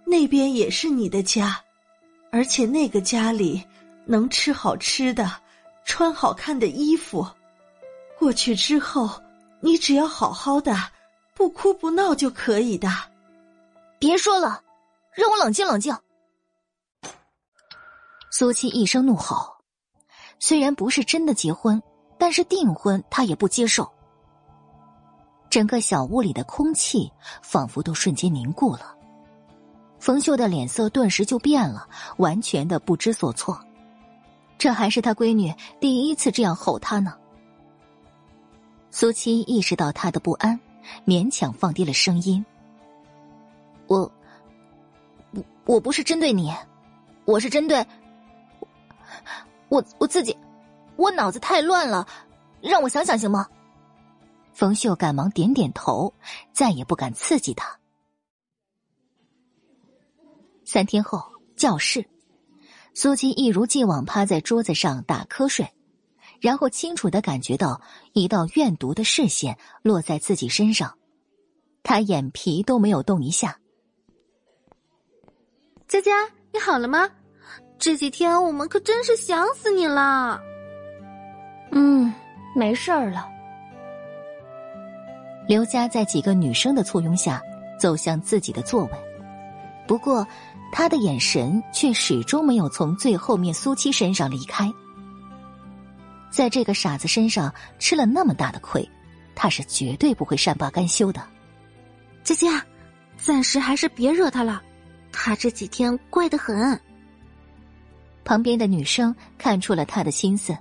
[0.06, 1.60] 那边也是你的家，
[2.32, 3.62] 而且那个家里
[4.06, 5.30] 能吃好吃的。
[5.86, 7.28] 穿好看的衣服，
[8.20, 9.10] 过去之后，
[9.60, 10.76] 你只要好好的，
[11.34, 12.88] 不哭不闹就可以的。
[13.98, 14.62] 别说了，
[15.16, 15.98] 让我冷静冷静。
[18.30, 19.52] 苏七一声怒吼，
[20.38, 21.82] 虽然不是真的结婚，
[22.20, 23.92] 但是订婚他也不接受。
[25.50, 27.12] 整个小屋里的空气
[27.42, 28.96] 仿佛都瞬间凝固了，
[30.00, 33.60] 冯秀的脸色顿时就变了，完全的不知所措。
[34.58, 37.16] 这还是他闺女第一次这样吼他呢。
[38.92, 40.60] 苏七意识到他的不安，
[41.06, 42.46] 勉强放低了声音
[43.88, 44.12] ：“我，
[45.32, 46.54] 我我不是针对你，
[47.26, 47.86] 我是针对
[49.70, 50.36] 我我自己，
[50.96, 52.06] 我脑子太乱了，
[52.62, 53.48] 让我想想行吗？”
[54.60, 56.14] 冯秀赶忙点点头，
[56.52, 57.80] 再也不敢刺激他。
[60.66, 61.24] 三天后，
[61.56, 62.06] 教室。
[62.94, 65.66] 苏七一如既往趴在桌子上打瞌睡，
[66.42, 67.80] 然后清楚的感觉到
[68.12, 70.98] 一道怨毒的视线落在自己身上，
[71.82, 73.58] 他眼皮都没有动一下。
[75.88, 76.12] 佳佳，
[76.52, 77.10] 你好了吗？
[77.78, 80.38] 这几天我们可真是想死你了。
[81.72, 82.14] 嗯，
[82.54, 83.39] 没事儿了。
[85.50, 87.42] 刘佳在几个女生的簇拥下
[87.80, 88.92] 走向自己的座位，
[89.88, 90.24] 不过
[90.72, 94.72] 他的眼神却始终没有从最后面苏七身上离开。
[96.30, 98.88] 在这个傻子身上吃了那么大的亏，
[99.34, 101.20] 他是绝对不会善罢甘休的。
[102.24, 102.48] 姐姐，
[103.18, 104.62] 暂时还是别惹他了，
[105.12, 106.80] 他这几天怪得很。
[108.24, 110.56] 旁边的女生看出了他的心思，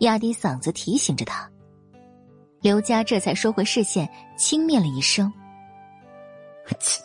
[0.00, 1.48] 压低嗓子提醒着他。
[2.66, 5.32] 刘佳这才收回视线，轻蔑了一声
[6.80, 7.00] ：“切，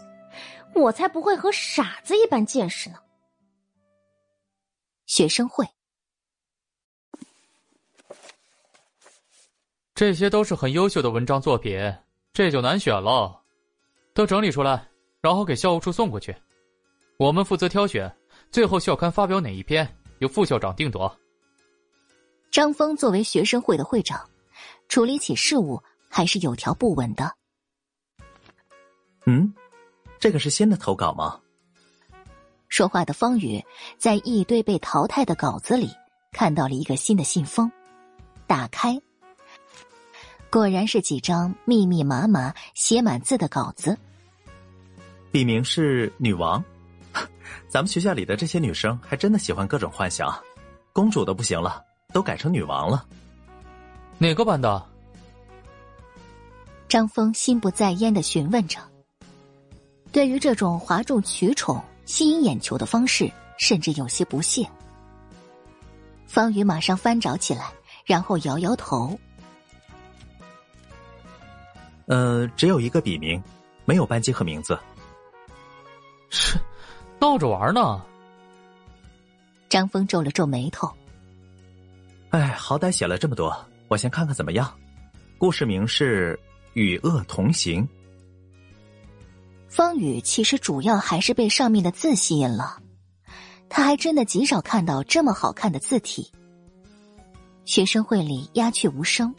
[0.73, 2.95] 我才不会和傻子一般见识呢。”
[5.05, 5.63] 学生会，
[9.93, 11.95] 这些都是很优秀的文章作品，
[12.33, 13.43] 这就难选了。
[14.15, 14.89] 都整理出来，
[15.21, 16.35] 然后给校务处送过去，
[17.17, 18.11] 我们负责挑选，
[18.49, 19.87] 最后校刊发表哪一篇？
[20.17, 21.15] 由副校长定夺。
[22.49, 24.27] 张峰作为学生会的会长，
[24.91, 27.33] 处理起事务还是有条不紊的。
[29.25, 29.53] 嗯，
[30.19, 31.39] 这个是新的投稿吗？
[32.67, 33.63] 说话的方宇
[33.97, 35.89] 在一堆被淘汰的稿子里
[36.33, 37.71] 看到了一个新的信封，
[38.45, 39.01] 打开，
[40.49, 43.97] 果然是几张密密麻麻写满字的稿子。
[45.31, 46.61] 笔名是女王。
[47.69, 50.37] 咱们学校里的这些女生还真的喜欢各种幻想，
[50.91, 51.81] 公主都不行了，
[52.11, 53.07] 都改成女王了。
[54.21, 54.85] 哪个班的？
[56.87, 58.79] 张峰心不在焉的询问着。
[60.11, 64.63] 对于这种哗众取宠、吸引眼球的方式，甚至有些不屑。
[66.27, 67.71] 方宇马上翻找起来，
[68.05, 69.19] 然后摇摇头
[72.05, 73.41] ：“呃，只有一个笔名，
[73.85, 74.77] 没有班级和名字。”
[76.29, 76.59] 是。
[77.19, 77.99] 闹着玩呢。
[79.67, 80.87] 张峰皱了皱眉头。
[82.29, 84.73] 哎，好歹写了这么多，我先看看怎么样。
[85.37, 86.33] 故事名是
[86.75, 87.83] 《与恶同行》。
[89.67, 92.81] 方宇其实主要还是被上面的字吸引了，
[93.67, 96.31] 他还真的极少看到这么好看的字体。
[97.65, 99.35] 学生会里鸦雀无声。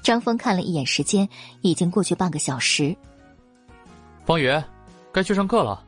[0.00, 1.28] 张峰看了一眼时间，
[1.60, 2.96] 已经过去半个小时。
[4.24, 4.48] 方宇，
[5.10, 5.84] 该去上课了。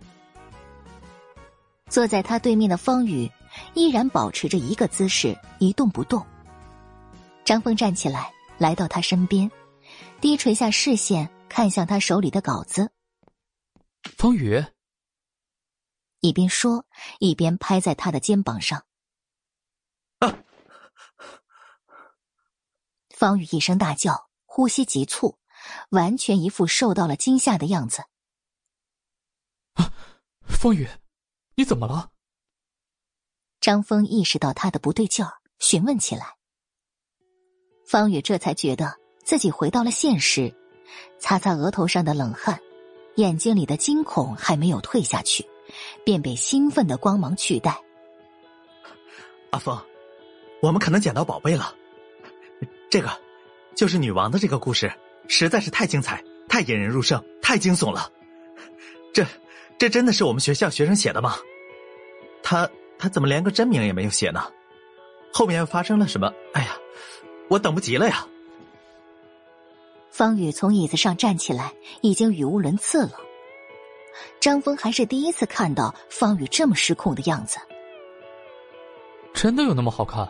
[1.88, 3.30] 坐在他对面的方宇
[3.74, 6.26] 依然保持着一个姿势，一动不动。
[7.44, 9.50] 张峰站起来，来到他身边，
[10.20, 12.90] 低垂下视线，看向他手里的稿子。
[14.16, 14.64] 方宇
[16.20, 16.86] 一边说，
[17.18, 18.84] 一边拍在他的肩膀上。
[20.18, 20.38] 啊！
[23.10, 25.38] 方宇一声大叫，呼吸急促，
[25.90, 28.04] 完全一副受到了惊吓的样子。
[29.74, 29.92] 啊，
[30.46, 30.88] 方宇。
[31.54, 32.12] 你怎么了？
[33.60, 36.36] 张峰意识到他的不对劲儿，询问起来。
[37.92, 40.50] 方宇这才觉得自己回到了现实，
[41.18, 42.58] 擦擦额头上的冷汗，
[43.16, 45.44] 眼睛里的惊恐还没有退下去，
[46.02, 47.78] 便被兴奋的光芒取代。
[49.52, 49.78] 阿峰，
[50.62, 51.74] 我们可能捡到宝贝了。
[52.88, 53.10] 这个，
[53.74, 54.90] 就是女王的这个故事，
[55.28, 58.10] 实在是太精彩，太引人入胜，太惊悚了。
[59.12, 59.22] 这。
[59.78, 61.36] 这真的是我们学校学生写的吗？
[62.42, 62.66] 他
[62.98, 64.50] 他怎么连个真名也没有写呢？
[65.30, 66.32] 后面又发生了什么？
[66.54, 66.74] 哎呀，
[67.52, 68.26] 我等不及了呀！
[70.10, 73.12] 方宇从椅子上站起来，已经语无伦次了。
[74.40, 77.58] 张峰还是第一次看到方宇这么失控的样子。
[79.34, 80.26] 真的有那么好看？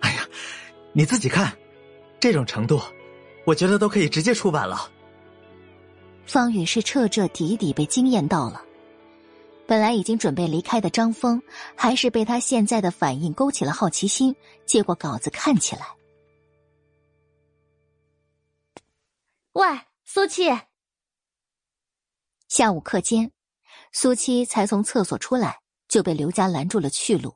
[0.00, 0.26] 哎呀，
[0.92, 1.52] 你自己看，
[2.18, 2.80] 这种程度，
[3.44, 4.90] 我觉得都可以直接出版了。
[6.26, 8.60] 方宇是彻彻底底被惊艳到了，
[9.72, 11.42] 本来已经准备离开的张峰，
[11.74, 14.36] 还是被他现在的反应勾起了好奇心，
[14.66, 15.96] 接过稿子看起来。
[19.52, 19.66] 喂，
[20.04, 20.50] 苏七。
[22.48, 23.32] 下午课间，
[23.92, 27.34] 苏七才从厕所出来，就被刘家拦住了去路。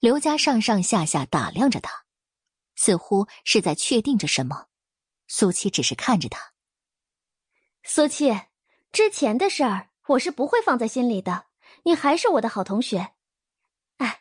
[0.00, 2.04] 刘家上上下下打量着他，
[2.76, 4.66] 似乎是在确定着什么。
[5.28, 6.52] 苏七只是看着他。
[7.84, 8.38] 苏七，
[8.92, 11.44] 之前的事儿我是不会放在心里的。
[11.84, 13.12] 你还是我的好同学。
[13.98, 14.20] 哎，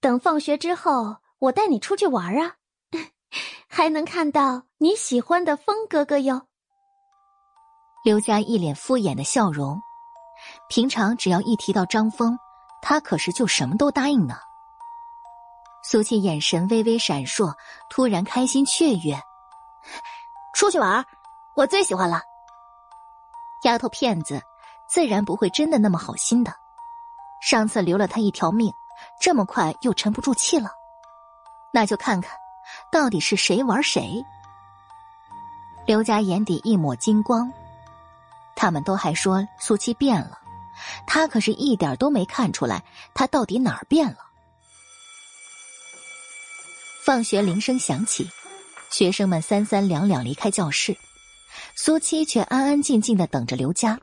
[0.00, 2.56] 等放学之后，我带你出去玩啊，
[3.68, 6.46] 还能看到你喜欢的风哥哥哟。
[8.04, 9.78] 刘佳一脸敷衍的笑容，
[10.68, 12.38] 平常只要一提到张峰，
[12.80, 14.36] 他可是就什么都答应呢。
[15.82, 17.54] 苏琪眼神微微闪烁，
[17.88, 19.18] 突然开心雀跃，
[20.54, 21.04] 出去玩，
[21.56, 22.22] 我最喜欢了。
[23.64, 24.42] 丫头片子，
[24.92, 26.52] 自然不会真的那么好心的。
[27.40, 28.72] 上次留了他一条命，
[29.20, 30.70] 这么快又沉不住气了，
[31.72, 32.32] 那就看看，
[32.90, 34.22] 到底是谁玩谁。
[35.86, 37.50] 刘家眼底一抹金光。
[38.54, 40.38] 他们都还说苏七变了，
[41.06, 42.84] 他可是一点都没看出来，
[43.14, 44.18] 他到底哪儿变了。
[47.02, 48.28] 放学铃声响起，
[48.90, 50.94] 学生们三三两两离开教室，
[51.74, 53.98] 苏七却安安静静的等着刘佳。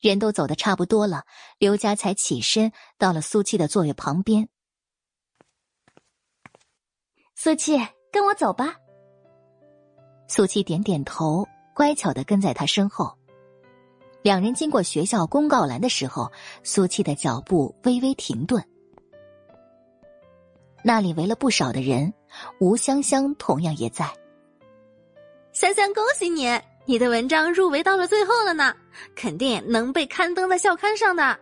[0.00, 1.24] 人都走的差不多了，
[1.58, 4.48] 刘佳才起身到了苏七的座位旁边。
[7.34, 7.78] 苏七，
[8.12, 8.76] 跟我走吧。
[10.28, 13.16] 苏七点点头，乖巧的跟在他身后。
[14.22, 16.32] 两人经过学校公告栏的时候，
[16.64, 18.62] 苏七的脚步微微停顿。
[20.82, 22.12] 那里围了不少的人，
[22.60, 24.12] 吴香香同样也在。
[25.52, 26.46] 香香，恭喜你，
[26.88, 28.72] 你的文章入围到了最后了呢，
[29.16, 31.36] 肯定能被刊登在校刊上的。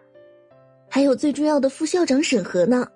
[0.88, 2.88] 还有最重要的副校长审核呢，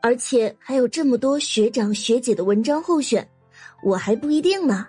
[0.00, 3.28] 而且还有这么多学长学姐的文章候选，
[3.82, 4.86] 我还不一定呢。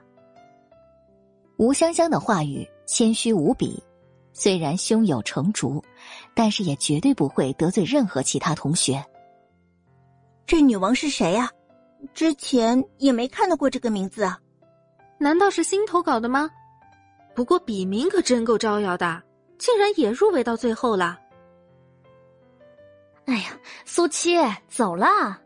[1.57, 3.83] 吴香香的话语谦虚无比。
[4.31, 5.83] 虽然胸有成竹，
[6.35, 9.03] 但是也绝对不会得罪任何其他同学。
[10.45, 11.51] 这女王是谁呀？
[12.13, 14.39] 之前也没看到过这个名字啊。
[15.17, 16.49] 难道是新投稿的吗？
[17.37, 19.21] 不过笔名可真够招摇的，
[19.59, 21.19] 竟然也入围到最后了。
[23.25, 24.35] 哎呀，苏七
[24.67, 25.39] 走了。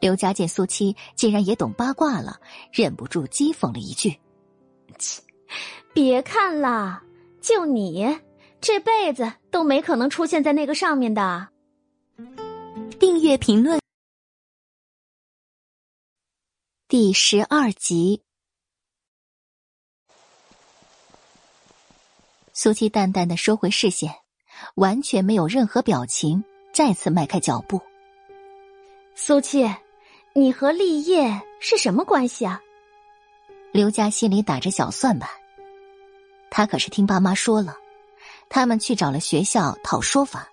[0.00, 2.40] 刘佳见苏七竟然也懂八卦了，
[2.72, 4.18] 忍不住讥讽了一句
[4.98, 5.22] ：“切，
[5.94, 7.00] 别看了。”
[7.40, 8.20] 就你
[8.60, 11.48] 这辈子都没可能出现在那个上面的。
[12.98, 13.78] 订阅评论
[16.88, 18.24] 第十二集。
[22.54, 24.14] 苏七淡淡的收回视线，
[24.74, 27.80] 完全没有任何表情，再次迈开脚步。
[29.14, 29.66] 苏七，
[30.34, 32.60] 你和立业是什么关系啊？
[33.72, 35.30] 刘家心里打着小算盘。
[36.50, 37.74] 他可是听爸妈说了，
[38.50, 40.46] 他们去找了学校讨说法，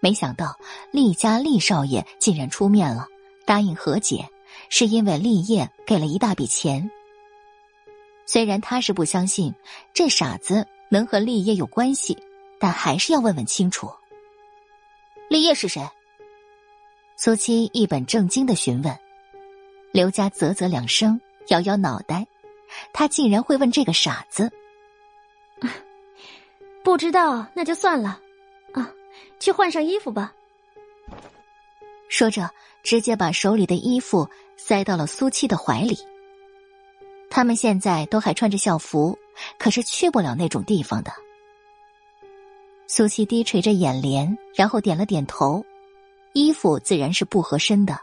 [0.00, 0.58] 没想到
[0.90, 3.06] 厉家厉少爷竟然出面了，
[3.46, 4.28] 答应和解，
[4.68, 6.90] 是因为立业给了一大笔钱。
[8.26, 9.54] 虽然他是不相信
[9.94, 12.18] 这傻子能和立业有关系，
[12.58, 13.90] 但还是要问问清楚。
[15.28, 15.88] 立业是谁？
[17.16, 18.98] 苏七一本正经的询问。
[19.92, 22.26] 刘家啧啧两声，摇摇脑袋，
[22.92, 24.50] 他竟然会问这个傻子。
[26.82, 28.20] 不知道那就算了，
[28.72, 28.92] 啊，
[29.38, 30.32] 去换上衣服吧。
[32.08, 32.50] 说着，
[32.82, 35.96] 直接把手里的衣服塞到了苏七的怀里。
[37.28, 39.16] 他们现在都还穿着校服，
[39.58, 41.12] 可是去不了那种地方的。
[42.86, 45.64] 苏七低垂着眼帘，然后点了点头。
[46.32, 48.00] 衣服自然是不合身的。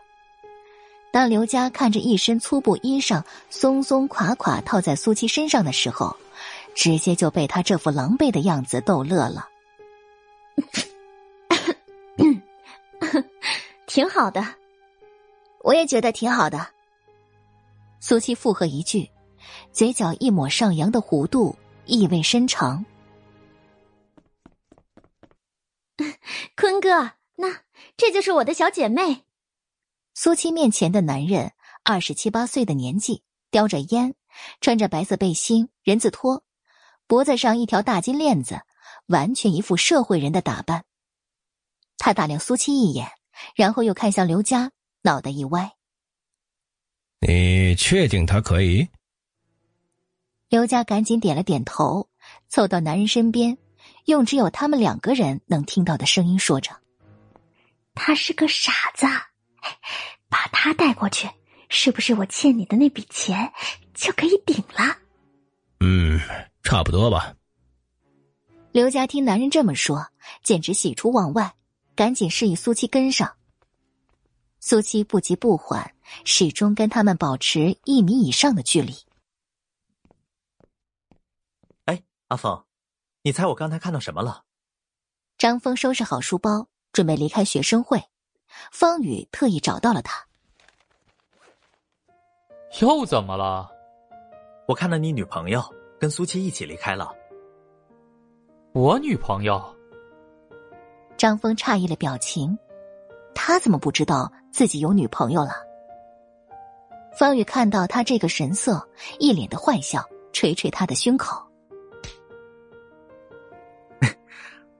[1.11, 6.15] 当刘佳看着一身粗布衣裳松松垮垮套在苏七身上的时候。
[6.75, 9.49] 直接就被他这副狼狈的样子逗乐了，
[13.87, 14.45] 挺好的，
[15.63, 16.67] 我也觉得挺好的。
[17.99, 19.09] 苏七附和一句，
[19.71, 22.85] 嘴角一抹上扬的弧度，意味深长。
[26.55, 27.61] 坤哥，那
[27.95, 29.23] 这就是我的小姐妹。
[30.13, 31.53] 苏七面前的男人
[31.83, 34.15] 二十七八岁的年纪，叼着烟，
[34.61, 36.43] 穿着白色背心、人字拖。
[37.05, 38.61] 脖子上一条大金链子，
[39.05, 40.85] 完全一副社会人的打扮。
[41.97, 43.09] 他打量苏七一眼，
[43.55, 44.71] 然后又看向刘佳，
[45.03, 45.71] 脑袋一歪
[47.25, 48.87] ：“你确定他可以？”
[50.49, 52.09] 刘佳赶紧点了点头，
[52.47, 53.57] 凑到男人身边，
[54.05, 56.71] 用只有他们两个人能听到的声音说着
[57.93, 59.05] ：“他是个傻子，
[60.29, 61.29] 把他带过去，
[61.69, 63.51] 是不是我欠你的那笔钱
[63.93, 64.97] 就可以顶了？”
[65.81, 66.19] 嗯。
[66.63, 67.33] 差不多吧。
[68.73, 70.07] 刘佳听男人这么说，
[70.43, 71.55] 简直喜出望外，
[71.95, 73.37] 赶紧示意苏七跟上。
[74.59, 75.93] 苏七不急不缓，
[76.25, 78.93] 始终跟他们保持一米以上的距离。
[81.85, 82.63] 哎，阿峰，
[83.21, 84.43] 你猜我刚才看到什么了？
[85.37, 88.03] 张峰收拾好书包，准备离开学生会。
[88.71, 90.25] 方宇特意找到了他。
[92.81, 93.69] 又怎么了？
[94.67, 95.63] 我看到你女朋友。
[95.99, 97.11] 跟苏七一起离开了。
[98.71, 99.75] 我女朋友。
[101.17, 102.55] 张峰诧异的表情，
[103.33, 105.53] 他怎么不知道自己有女朋友了？
[107.17, 108.87] 方宇看到他这个神色，
[109.17, 111.43] 一脸的坏笑，捶捶他的胸口，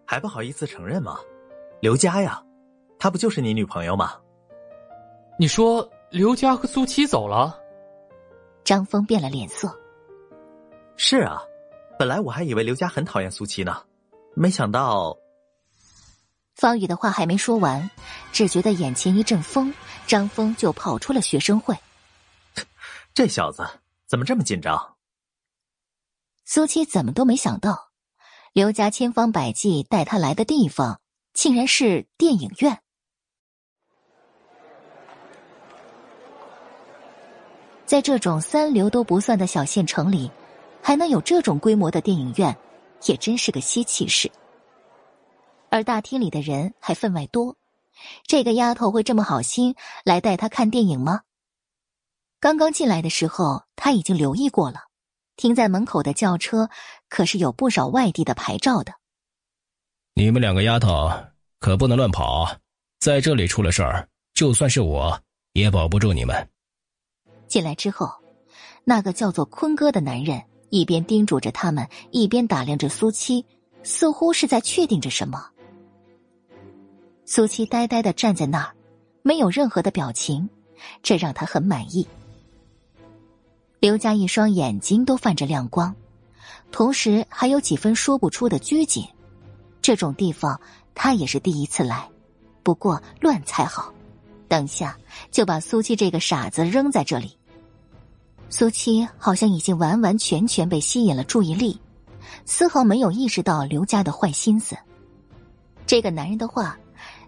[0.08, 1.20] 还不好意思承认吗？
[1.82, 2.42] 刘佳呀，
[2.98, 4.16] 她不就是你女朋友吗？
[5.38, 7.60] 你说刘佳和苏七走了？
[8.64, 9.78] 张峰变了脸色。
[10.96, 11.44] 是啊，
[12.00, 13.84] 本来我还以为刘佳很讨厌苏七呢，
[14.34, 15.16] 没想到……
[16.56, 17.88] 方宇的话还没说完，
[18.32, 19.72] 只觉得眼前一阵风，
[20.08, 21.76] 张峰就跑出了学生会。
[23.14, 23.64] 这小子
[24.08, 24.96] 怎么这么紧张？
[26.46, 27.87] 苏七怎么都没想到，
[28.58, 31.00] 刘家千方百计带他来的地方，
[31.32, 32.82] 竟然是电影院。
[37.86, 40.32] 在这种三流都不算的小县城里，
[40.82, 42.58] 还能有这种规模的电影院，
[43.06, 44.32] 也真是个稀奇事。
[45.70, 47.56] 而大厅里的人还分外多，
[48.26, 51.22] 这个丫头会这么好心来带他看电影吗？
[52.40, 54.87] 刚刚进来的时候，他已经留意过了，
[55.38, 56.70] 停在门口的轿车
[57.08, 58.92] 可是有不少外地的牌照的。
[60.14, 61.10] 你们两个丫头
[61.60, 62.58] 可不能乱跑，
[63.00, 65.18] 在这里出了事儿，就算是我
[65.54, 66.50] 也保不住你们。
[67.48, 68.12] 进来之后，
[68.84, 73.46] 那个叫做坤哥的男人一边叮嘱着他们，一边打量着苏七，
[73.84, 75.50] 似乎是在确定着什么。
[77.26, 78.76] 苏七呆呆的站在那儿，
[79.22, 80.50] 没有任何的表情，
[81.04, 82.08] 这让他很满意。
[83.80, 85.96] 刘家一双眼睛都泛着亮光，
[86.72, 89.08] 同时还有几分说不出的拘谨。
[89.82, 90.60] 这种地方
[90.96, 92.10] 他也是第一次来，
[92.64, 93.94] 不过乱才好，
[94.48, 94.98] 等下
[95.32, 97.38] 就把苏七这个傻子扔在这里。
[98.50, 101.80] 苏七好像已经完完全全被吸引了注意力，
[102.46, 104.78] 丝毫没有意识到刘家的坏心思。
[105.86, 106.78] 这个男人的话。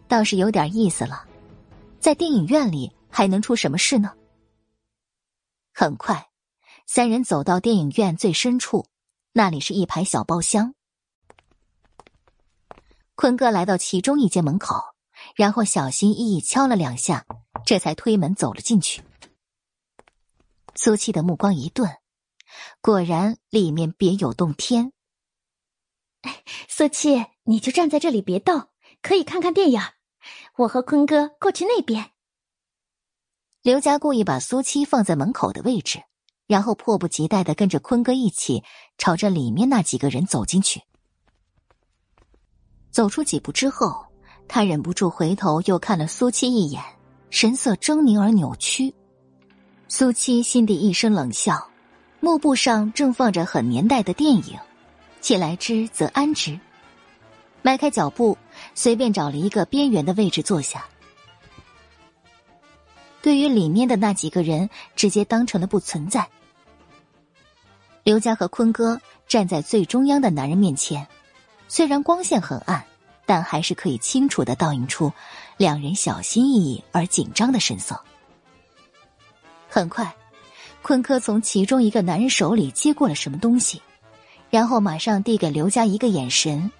[0.07, 1.23] 倒是有点意思了，
[1.99, 4.11] 在电影院里还能出什么事呢？
[5.71, 6.28] 很快，
[6.91, 8.87] 三人走到电影院最深处，
[9.31, 10.73] 那里是一排小包厢。
[13.13, 14.75] 坤哥来到其中一间门口，
[15.35, 17.27] 然后小心翼翼敲了两下，
[17.63, 19.03] 这才推门走了进去。
[20.73, 21.87] 苏七的目光一顿，
[22.81, 24.91] 果然里面别有洞天。
[26.67, 28.67] 苏七，你就站在这里别动，
[29.03, 29.79] 可以看看电影。
[30.55, 32.13] 我和坤哥过去那边。
[33.61, 36.01] 刘家故意把苏七放在门口的位置，
[36.49, 38.63] 然后迫不及待的跟着坤哥一起
[38.97, 40.81] 朝着里面那几个人走进去。
[42.89, 44.03] 走出几步之后，
[44.47, 46.81] 他忍不住回头又看了苏七一眼，
[47.29, 48.91] 神色狰狞而扭曲。
[49.87, 51.69] 苏七心底一声冷笑，
[52.19, 54.57] 幕布上正放着很年代的电影，
[55.21, 56.59] 既来之则安之。
[57.61, 58.35] 迈开脚步，
[58.73, 60.83] 随便找了一个边缘的位置坐下。
[63.21, 66.27] 对于里面的那几个人，直接当成了不存在。
[68.03, 71.07] 刘佳和坤哥站在最中央的男人面前，
[71.67, 72.83] 虽然光线很暗，
[73.25, 75.11] 但还是可以清楚的倒映出
[75.57, 77.99] 两人小心翼翼而紧张的神色。
[79.67, 80.11] 很快，
[80.81, 83.81] 坤哥从其中一个男人手里接过了什么东西，
[84.49, 86.71] 然后马上递给刘佳一个眼神。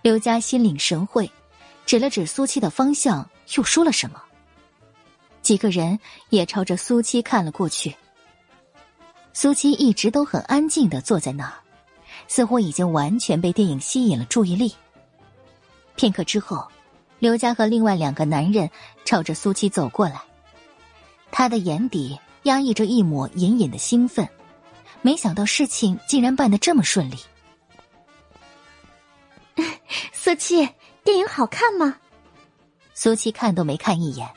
[0.00, 1.30] 刘佳心领神会，
[1.84, 4.22] 指了指苏七的方向，又说了什么。
[5.42, 5.98] 几个人
[6.30, 7.94] 也朝着苏七看了过去。
[9.32, 11.54] 苏七一直都很安静的坐在那儿，
[12.28, 14.74] 似乎已经完全被电影吸引了注意力。
[15.96, 16.66] 片刻之后，
[17.18, 18.70] 刘家和另外两个男人
[19.04, 20.20] 朝着苏七走过来，
[21.30, 24.28] 他的眼底压抑着一抹隐隐的兴奋，
[25.00, 27.16] 没想到事情竟然办得这么顺利。
[30.12, 30.68] 苏七，
[31.04, 31.96] 电影好看吗？
[32.94, 34.28] 苏七看都没看一眼，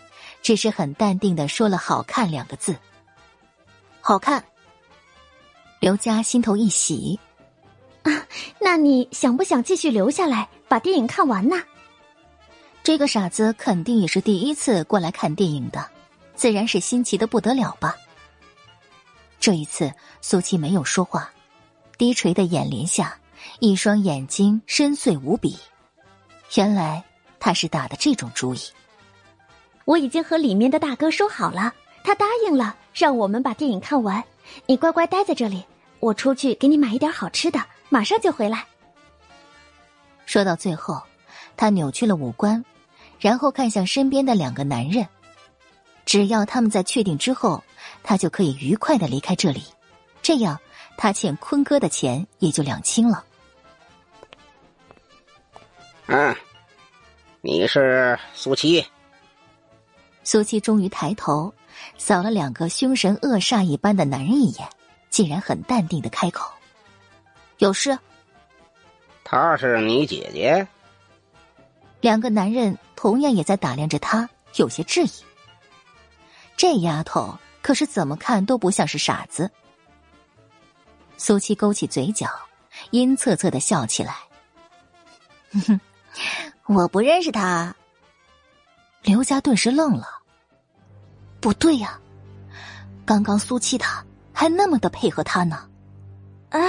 [0.41, 2.75] 只是很淡定的说了“好看”两个字。
[3.99, 4.43] 好看。
[5.85, 7.19] 刘佳心头一喜，
[8.01, 8.11] 啊，
[8.59, 11.61] 那你想不想继续留下来把电影看完呢？
[12.81, 15.87] 这个傻子肯定也是第一次过来看电影的，
[16.33, 17.95] 自然是新奇的不得了吧。
[19.39, 21.29] 这一次，苏七没有说话，
[21.99, 23.15] 低垂的眼帘下。
[23.59, 25.55] 一双眼睛深邃无比，
[26.55, 27.03] 原来
[27.39, 28.59] 他是打的这种主意。
[29.85, 34.23] 我已经和里面的大哥说好了，他答应了让我们把电影看完。
[34.65, 35.63] 你乖乖待在这里，
[36.05, 37.59] 我出去给你买一点好吃的，
[37.89, 38.63] 马上就回来。
[40.27, 41.01] 说到最后，
[41.57, 42.63] 他扭曲了五官，
[43.19, 45.07] 然后看向身边的两个男人，
[46.05, 47.63] 只要他们在确定之后，
[48.03, 49.63] 他就可以愉快的离开这里。
[50.21, 50.59] 这样，
[50.95, 53.25] 他欠坤哥的钱也就两清了。
[56.05, 56.35] 嗯，
[57.41, 58.85] 你是苏七。
[60.23, 61.51] 苏七终于抬头，
[61.97, 64.69] 扫了两个凶神恶煞一般的男人一眼，
[65.15, 66.51] 竟然很淡定的开口
[67.59, 67.97] ：“有事。”
[69.23, 70.67] 她是你姐姐。
[72.01, 75.09] 两个男人同样也在打量着她，有些质疑。
[76.57, 79.49] 这丫头可是怎么看都不像是傻子。
[81.15, 82.27] 苏七勾起嘴角，
[82.91, 84.17] 阴恻恻的笑起来。
[85.53, 85.79] 哼哼，
[86.65, 87.73] 我不认识他。
[89.01, 90.05] 刘家顿时愣了。
[91.39, 91.97] 不对呀，
[93.05, 94.04] 刚刚苏七他
[94.35, 95.69] 还那么的配合他呢。
[96.49, 96.59] 啊，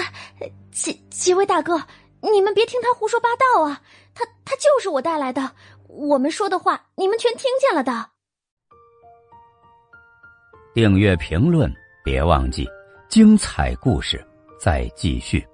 [0.71, 1.85] 几几位大哥，
[2.21, 3.83] 你们别听他胡说八道啊！
[4.15, 5.55] 他他就是我带来的，
[5.89, 8.11] 我们说的话你们全听见了的。
[10.75, 11.73] 订阅评论
[12.05, 12.67] 别忘记，
[13.09, 14.25] 精彩故事
[14.61, 15.47] 再继续，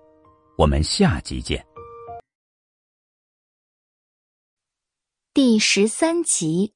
[0.56, 1.64] 我们下集见。
[5.34, 6.74] 第十三集，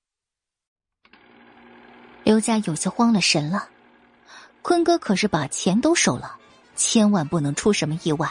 [2.24, 3.70] 刘家有些慌了神了。
[4.66, 6.36] 坤哥可是把钱都收了，
[6.74, 8.28] 千万不能出什么意外。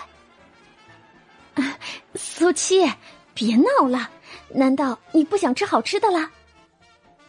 [2.13, 2.85] 苏七，
[3.33, 4.09] 别闹了，
[4.49, 6.29] 难道你不想吃好吃的了？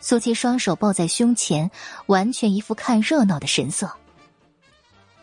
[0.00, 1.70] 苏七双手抱在胸前，
[2.06, 3.88] 完全一副看热闹的神色。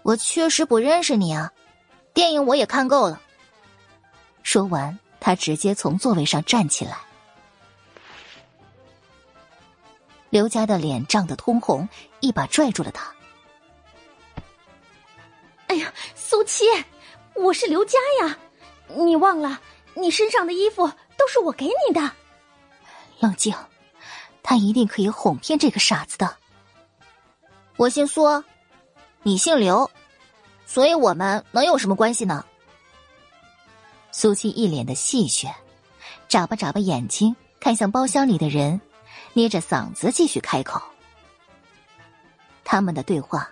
[0.01, 1.51] 我确实不认识你啊，
[2.13, 3.21] 电影我也看够了。
[4.43, 6.99] 说完，他直接从座位上站起来。
[10.29, 11.85] 刘家的脸涨得通红，
[12.21, 13.13] 一把拽住了他。
[15.73, 16.65] 哎呀，苏七，
[17.33, 18.37] 我是刘佳呀，
[18.95, 19.59] 你忘了？
[19.95, 20.87] 你身上的衣服
[21.17, 22.11] 都是我给你的。
[23.19, 23.51] 冷静，
[24.43, 26.37] 他一定可以哄骗这个傻子的。
[27.75, 28.43] 我姓苏，
[29.23, 29.89] 你姓刘，
[30.67, 32.45] 所以我们能有什么关系呢？
[34.11, 35.51] 苏七一脸的戏谑，
[36.27, 38.79] 眨巴眨巴眼睛，看向包厢里的人。
[39.35, 40.79] 捏着嗓子继续开口。
[42.63, 43.49] 他们的对话，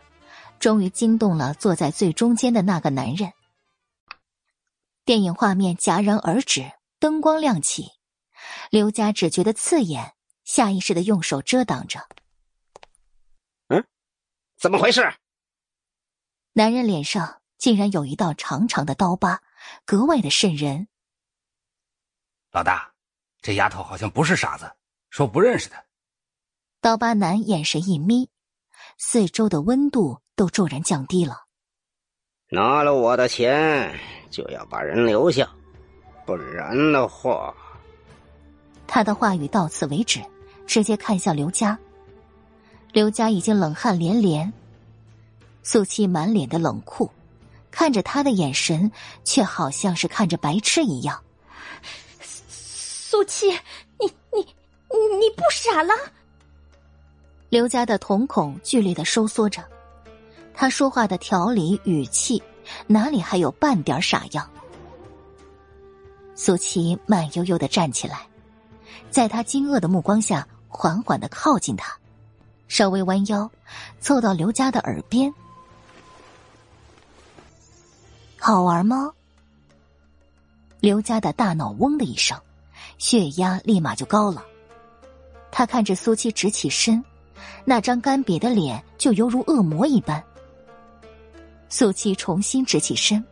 [0.62, 3.34] 终于惊动了坐在最中间的那个男人。
[5.04, 7.88] 电影画面戛然而止，灯光亮起，
[8.70, 10.14] 刘佳只觉得刺眼，
[10.46, 12.08] 下意识的用手遮挡着。
[13.68, 13.84] 嗯，
[14.58, 15.02] 怎么回事？
[16.54, 19.42] 男人脸上竟然有一道长长的刀疤，
[19.84, 20.88] 格外的瘆人。
[22.52, 22.94] 老大，
[23.42, 24.72] 这丫头好像不是傻子。
[25.10, 25.84] 说不认识他，
[26.80, 28.30] 刀疤男眼神一眯，
[29.04, 31.46] 四周的温度都骤然降低了。
[32.50, 34.00] 拿了我的钱
[34.30, 35.50] 就要把人留下，
[36.24, 37.52] 不然的话……
[38.86, 40.22] 他的话语到此为止，
[40.68, 41.78] 直接看向刘佳。
[42.94, 44.54] 刘佳已经冷汗连连，
[45.64, 47.10] 素七满脸的冷酷，
[47.72, 48.92] 看着他的眼神
[49.24, 51.20] 却好像是看着白痴一样。
[52.22, 53.50] 素七，
[54.00, 54.46] 你你。
[54.94, 55.94] 你不傻了？
[57.52, 59.62] 刘家的瞳孔剧烈的收缩着，
[60.54, 62.42] 他说话的条理语气
[62.88, 64.50] 哪里还有半点傻样？
[66.34, 68.26] 苏琪慢悠悠的站起来，
[69.10, 71.94] 在他惊愕的目光下，缓缓的靠近他，
[72.70, 73.52] 稍微弯腰，
[74.00, 75.34] 凑到刘家的耳边
[78.40, 79.12] ：“好玩吗？”
[80.80, 82.40] 刘家的大脑嗡的一声，
[82.98, 84.42] 血压立马就高了。
[85.52, 87.04] 他看着苏七直起身，
[87.66, 90.24] 那张干瘪的脸就犹如恶魔一般。
[91.70, 93.24] 苏七重新直起身：“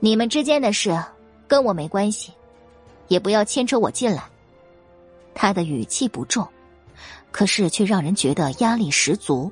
[0.00, 1.02] 你们之间的事
[1.48, 2.32] 跟我没关系，
[3.08, 4.24] 也不要牵扯我进来。”
[5.34, 6.46] 他的语气不重，
[7.30, 9.50] 可是却让人觉得压力十足。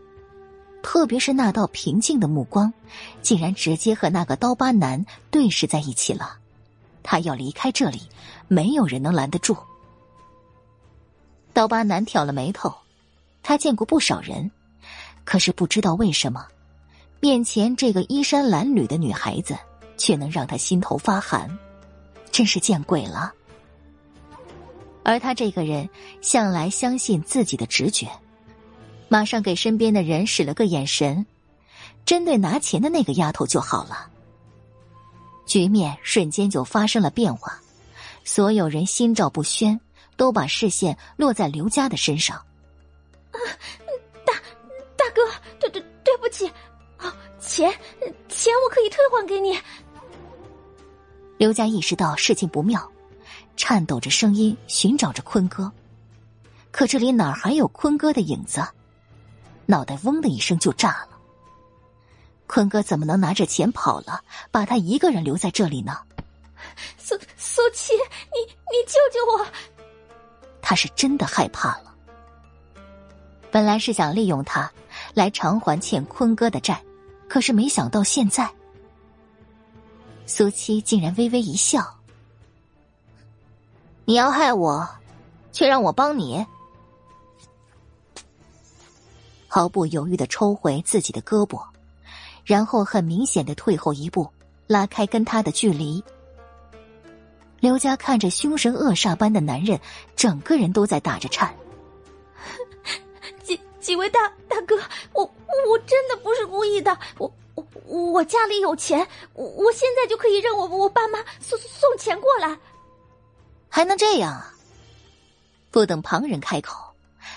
[0.82, 2.72] 特别是那道平静的目光，
[3.20, 6.36] 竟然直接和那个刀疤男对视在一起了。
[7.02, 8.02] 他要离开这里，
[8.46, 9.56] 没有人能拦得住。
[11.58, 12.72] 刀疤男挑了眉头，
[13.42, 14.48] 他见过不少人，
[15.24, 16.46] 可是不知道为什么，
[17.18, 19.58] 面前这个衣衫褴褛的女孩子
[19.96, 21.58] 却能让他心头发寒，
[22.30, 23.32] 真是见鬼了。
[25.02, 25.88] 而他这个人
[26.20, 28.08] 向来相信自己的直觉，
[29.08, 31.26] 马上给身边的人使了个眼神，
[32.06, 34.08] 针对拿钱的那个丫头就好了。
[35.44, 37.60] 局面瞬间就发生了变化，
[38.22, 39.80] 所有人心照不宣。
[40.18, 42.36] 都把视线落在刘家的身上。
[43.30, 43.38] 啊，
[44.26, 44.34] 大
[44.96, 45.22] 大哥，
[45.58, 46.46] 对对对不起，
[46.98, 47.70] 啊，钱
[48.28, 49.58] 钱我可以退还给你。
[51.38, 52.90] 刘佳意识到事情不妙，
[53.56, 55.70] 颤抖着声音寻找着坤哥，
[56.72, 58.60] 可这里哪还有坤哥的影子？
[59.66, 61.10] 脑袋嗡的一声就炸了。
[62.48, 65.96] 坤哥怎么能拿着钱跑了，把他一个人留在这里呢？
[66.96, 69.46] 苏苏七，你你救救我！
[70.60, 71.94] 他是真的害怕了。
[73.50, 74.70] 本来是想利用他
[75.14, 76.82] 来偿还欠坤哥的债，
[77.28, 78.50] 可是没想到现在，
[80.26, 81.96] 苏七竟然微微一笑
[84.04, 84.86] ：“你要害我，
[85.50, 86.44] 却让我帮你。”
[89.48, 91.62] 毫不犹豫的抽回自己的胳膊，
[92.44, 94.30] 然后很明显的退后一步，
[94.66, 96.04] 拉开跟他的距离。
[97.60, 99.80] 刘佳看着凶神恶煞般的男人，
[100.14, 101.54] 整个人都在打着颤。
[103.42, 104.76] 几几位大大哥，
[105.12, 112.56] 我我真的不是故意的，我我我家里有钱，我我现在就可以让我我爸妈送送钱过来，
[113.68, 114.54] 还能这样啊？
[115.70, 116.92] 不等旁人开口，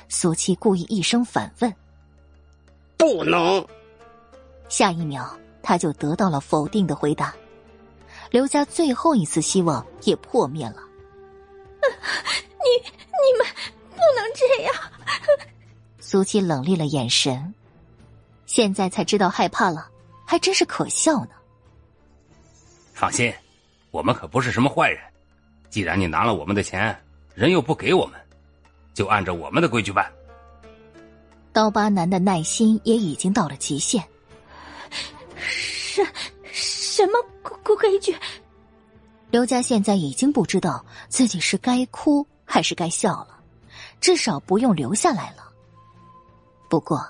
[0.08, 1.74] 苏七故意一声反问
[2.96, 3.66] ：“不能。”
[4.70, 7.36] 下一秒，他就得到了否定的回答。
[8.32, 10.78] 刘家最后一丝希望也破灭了。
[11.84, 13.46] 你你们
[13.92, 14.74] 不能这样！
[16.00, 17.54] 苏七冷厉了眼神，
[18.46, 19.90] 现在才知道害怕了，
[20.26, 21.32] 还真是可笑呢。
[22.94, 23.34] 放心，
[23.92, 25.02] 我们可不是什么坏人。
[25.70, 26.98] 既然你拿了我们的钱，
[27.36, 28.20] 人又不给我们，
[28.94, 30.10] 就按照我们的规矩办。
[31.52, 34.02] 刀疤男的耐心也已经到了极限。
[35.36, 36.02] 什
[37.02, 37.20] 什么？
[37.64, 38.16] 规矩，
[39.32, 43.40] 刘佳现在已经不知道自己是该哭还是该笑了，
[44.00, 45.52] 至少不用留下来了。
[46.70, 47.04] 不过，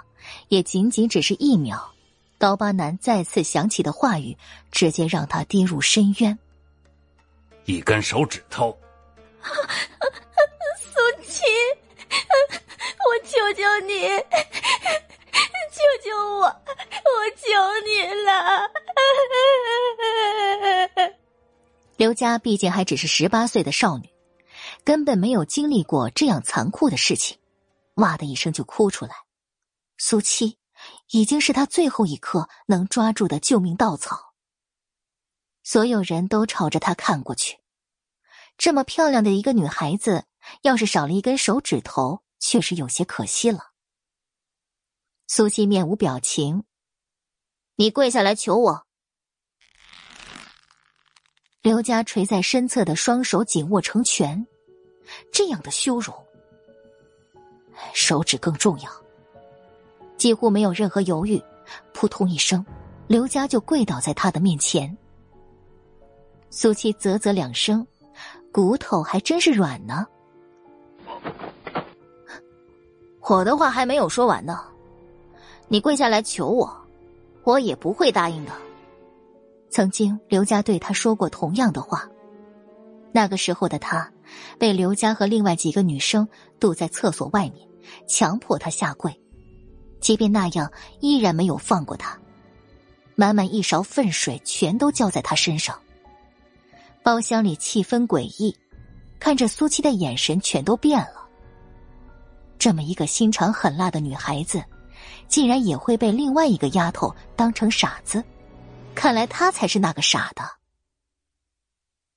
[0.48, 1.94] 也仅仅只是一秒，
[2.38, 4.38] 刀疤男再次响起的话语，
[4.72, 6.40] 直接让他跌入深渊。
[7.66, 8.78] 一根手指头，
[9.44, 11.44] 苏七，
[12.08, 14.08] 我求求你，
[15.72, 16.52] 救救我，我
[17.38, 17.48] 求
[17.88, 18.70] 你了。
[21.96, 24.10] 刘佳毕竟还只是十八岁的少女，
[24.84, 27.38] 根本没有经历过这样残酷的事情，
[27.96, 29.16] 哇的一声就哭出来。
[29.98, 30.58] 苏七
[31.12, 34.34] 已经是他最后一刻能抓住的救命稻草。
[35.64, 37.60] 所有人都朝着他看过去，
[38.58, 40.26] 这么漂亮的一个女孩子，
[40.64, 43.71] 要是少了一根手指头，确实有些可惜了。
[45.34, 46.66] 苏七面无表情，
[47.78, 48.86] 你跪下来求我。
[51.62, 54.46] 刘家垂在身侧的双手紧握成拳，
[55.32, 56.12] 这样的羞辱，
[57.94, 58.92] 手指更重要。
[60.18, 61.42] 几乎没有任何犹豫，
[61.94, 62.66] 扑通一声，
[63.08, 64.98] 刘家就跪倒在他的面前。
[66.50, 67.88] 苏七啧啧两声，
[68.52, 70.06] 骨头还真是软呢。
[73.30, 74.68] 我的话还没有说完呢，
[75.72, 76.70] 你跪下来求我，
[77.46, 78.52] 我也不会答应的。
[79.70, 82.06] 曾经，刘家对他说过同样的话。
[83.14, 84.12] 那个时候的他，
[84.60, 86.28] 被刘家和另外几个女生
[86.60, 87.66] 堵在厕所外面，
[88.06, 89.18] 强迫他下跪。
[90.02, 90.70] 即便那样，
[91.00, 92.20] 依然没有放过他。
[93.16, 95.80] 满满一勺粪水全都浇在他身上。
[97.02, 98.54] 包厢里气氛诡异，
[99.22, 101.26] 看着苏七的眼神全都变了。
[102.60, 104.62] 这么一个心肠狠辣的女孩子，
[105.32, 108.24] 竟然也会被另外一个丫头当成傻子。
[108.94, 110.44] 看来他才是那个傻的，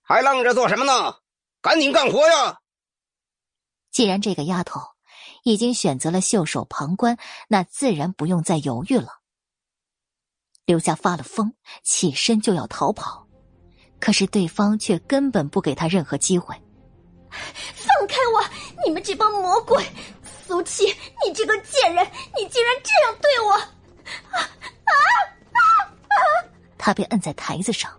[0.03, 1.17] 还愣着做什么呢？
[1.63, 2.59] 赶紧干活呀！
[3.93, 4.81] 既然这个丫头
[5.45, 7.17] 已经选择了袖手旁观，
[7.49, 9.21] 那自然不用再犹豫了。
[10.67, 11.55] 刘家发了疯，
[11.85, 13.29] 起身就要逃跑，
[14.01, 16.55] 可是对方却根本不给他任何机会。
[17.31, 18.45] 放开我！
[18.85, 19.85] 你们这帮魔鬼！
[20.47, 22.07] 苏七，你这个贱人，
[22.37, 23.53] 你竟然这样对我！
[24.31, 24.93] 啊啊
[25.53, 25.61] 啊
[26.09, 26.17] 啊！
[26.77, 27.91] 他被摁在台子上，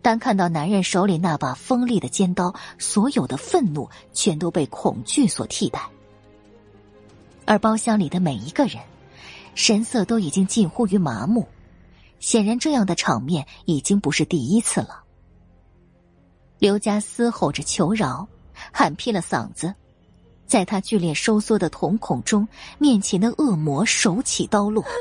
[0.00, 5.86] 当看到男人手里那把锋利的尖刀，所有的愤怒全都被恐惧所替代。
[7.44, 8.82] 而包厢里的每一个人，
[9.54, 11.46] 神色都已经近乎于麻木，
[12.20, 15.04] 显然这样的场面已经不是第一次了。
[16.58, 18.26] 刘家嘶吼着求饶，
[18.72, 19.74] 喊劈了嗓子，
[20.46, 22.46] 在他剧烈收缩的瞳孔中，
[22.78, 24.84] 面前的恶魔手起刀落。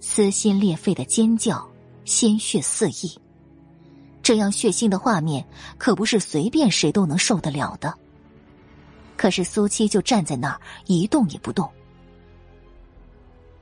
[0.00, 1.66] 撕心裂肺的尖叫，
[2.04, 3.18] 鲜血四溢。
[4.22, 5.44] 这样血腥的画面
[5.78, 7.92] 可不是随便谁都能受得了的。
[9.16, 11.68] 可是苏七就站在那儿一动也不动，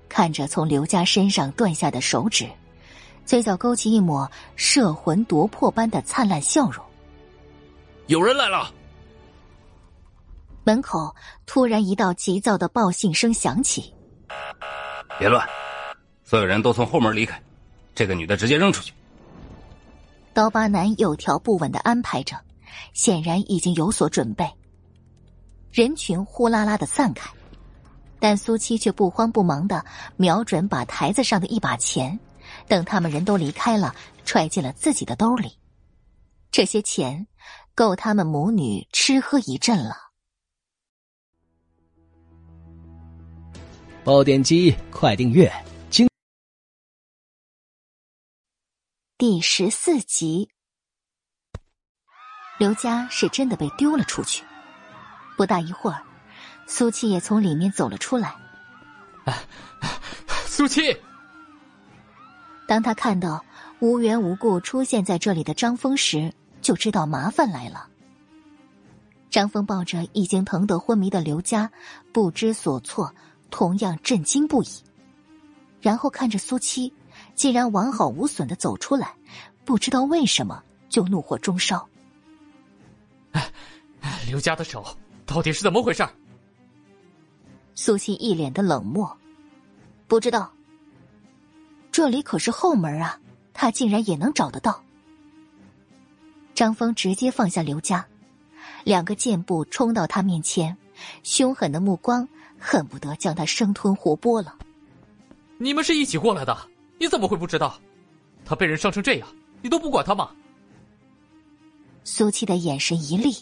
[0.09, 2.49] 看着从刘家身上断下的手指，
[3.25, 6.85] 嘴角勾起一抹摄魂夺魄般的灿烂笑容。
[8.11, 8.69] 有人来了！
[10.65, 11.15] 门口
[11.47, 13.95] 突然一道急躁的报信声响起
[15.17, 15.49] ：“别乱！”
[16.27, 17.41] 所有人都从后门离开，
[17.95, 18.93] 这个女的直接扔出去。
[20.35, 22.37] 刀疤男有条不紊的安排着，
[22.95, 24.51] 显然已经有所准备。
[25.71, 27.31] 人群呼啦啦的散开，
[28.19, 29.85] 但苏七却不慌不忙的
[30.17, 32.19] 瞄准把台子上的一把钱，
[32.67, 35.53] 等他们人都离开了，揣进了自己的兜里。
[36.51, 37.25] 这些钱
[37.81, 39.97] 够他们母女吃喝一阵了。
[44.05, 45.51] 爆点击，快订阅！
[45.89, 46.07] 今
[49.17, 50.51] 第十四集，
[52.59, 54.45] 刘佳是真的被丢了出去。
[55.39, 56.05] 不大一会儿，
[56.67, 58.37] 苏七也从里面走了出来。
[60.45, 60.95] 苏七，
[62.69, 63.43] 当他看到
[63.79, 66.31] 无缘无故出现在这里的张峰时，
[66.61, 67.89] 就知道麻烦来了。
[69.31, 71.71] 张峰抱着已经疼得昏迷的刘佳，
[72.13, 73.15] 不知所措。
[73.53, 74.69] 同样震惊不已，
[75.81, 76.95] 然后看着苏七，
[77.35, 79.13] 竟然完好无损的走出来，
[79.65, 81.85] 不知道为什么就怒火中烧。
[84.29, 84.85] 刘佳的手
[85.27, 86.07] 到底是怎么回事？
[87.75, 89.19] 苏七一脸的冷漠，
[90.07, 90.53] 不知道。
[91.91, 93.19] 这里可是后门啊，
[93.53, 94.81] 他竟然也能找得到。
[96.61, 98.07] 张峰直接放下刘家，
[98.85, 100.77] 两个箭步冲到他面前，
[101.23, 102.29] 凶狠的目光。
[102.59, 104.55] 恨不得将他生吞活剥了。
[105.57, 106.55] 你们是一起过来的，
[106.99, 107.81] 你怎么会不知道？
[108.45, 109.27] 他被人伤成这样，
[109.63, 110.33] 你都不管他吗？
[112.05, 113.35] 苏七的眼神一厉，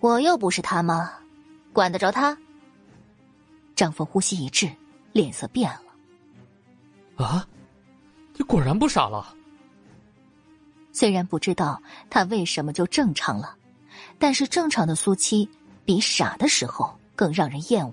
[0.00, 1.10] 我又不是他妈，
[1.72, 2.36] 管得着他？
[3.74, 4.70] 张峰呼吸一滞，
[5.14, 5.70] 脸色变
[7.16, 7.24] 了。
[7.24, 7.48] 啊，
[8.36, 9.34] 你果然不傻了。
[10.92, 13.56] 虽然不知道他为什么就正常了，
[14.18, 15.48] 但是正常的苏七
[15.84, 16.94] 比傻的时候。
[17.20, 17.92] 更让人厌恶。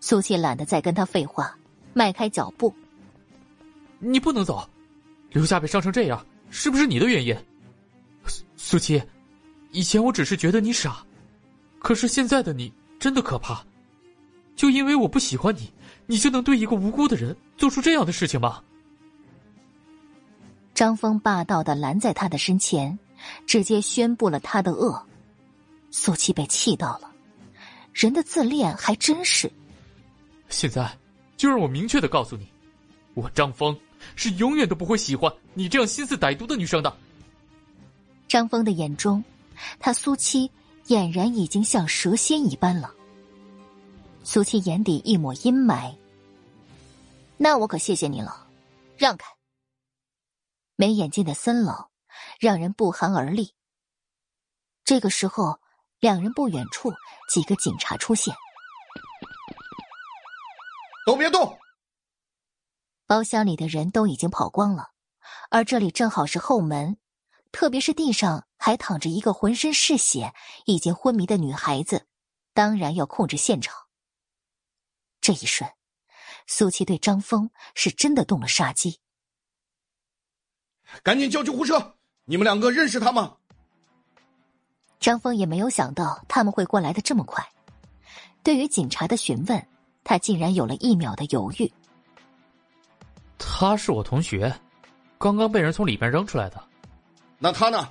[0.00, 1.56] 苏七懒得再跟他废话，
[1.92, 2.74] 迈开脚步。
[4.00, 4.68] 你不能走，
[5.30, 7.36] 刘夏被伤成这样，是不是你的原因？
[8.56, 9.00] 苏七，
[9.70, 11.06] 以前我只是觉得你傻，
[11.78, 13.64] 可是现在的你真的可怕。
[14.56, 15.72] 就因为我不喜欢你，
[16.06, 18.60] 你就能对一个无辜的人做出这样的事情吗？
[20.74, 22.98] 张峰霸道的拦在他的身前，
[23.46, 25.00] 直接宣布了他的恶。
[25.90, 27.12] 苏七被气到了。
[27.92, 29.50] 人的自恋还真是。
[30.48, 30.90] 现在
[31.36, 32.48] 就让我明确的告诉你，
[33.14, 33.78] 我张峰
[34.16, 36.92] 是永远都不会喜欢你这样心思歹毒的女生的。
[38.26, 39.22] 张峰的眼中，
[39.78, 40.50] 他苏七
[40.88, 42.92] 俨然已经像蛇蝎一般了。
[44.24, 45.94] 苏七眼底一抹阴霾。
[47.36, 48.44] 那我可谢谢你了，
[48.96, 49.33] 让开。
[50.76, 51.88] 没眼睛的森冷
[52.38, 53.54] 让人不寒而栗。
[54.84, 55.60] 这个时候。
[56.00, 56.92] 两人不远处，
[57.30, 58.34] 几个警察出现。
[61.06, 61.58] 都别动！
[63.06, 64.90] 包厢里的人都已经跑光了，
[65.48, 66.98] 而这里正好是后门，
[67.52, 70.34] 特别是地上还躺着一个浑身是血、
[70.66, 72.06] 已经昏迷的女孩子，
[72.52, 73.86] 当然要控制现场。
[75.22, 75.72] 这一瞬，
[76.46, 79.00] 苏七对张峰是真的动了杀机。
[81.02, 81.94] 赶紧叫救护车！
[82.24, 83.34] 你们两个认识他吗？
[85.00, 87.44] 张峰也没有想到他们会过来的这么快。
[88.42, 89.66] 对于警察的询问，
[90.02, 91.70] 他竟然有了一秒的犹豫。
[93.38, 94.54] 他是我同学，
[95.18, 96.62] 刚刚被人从里面扔出来的。
[97.38, 97.88] 那他呢？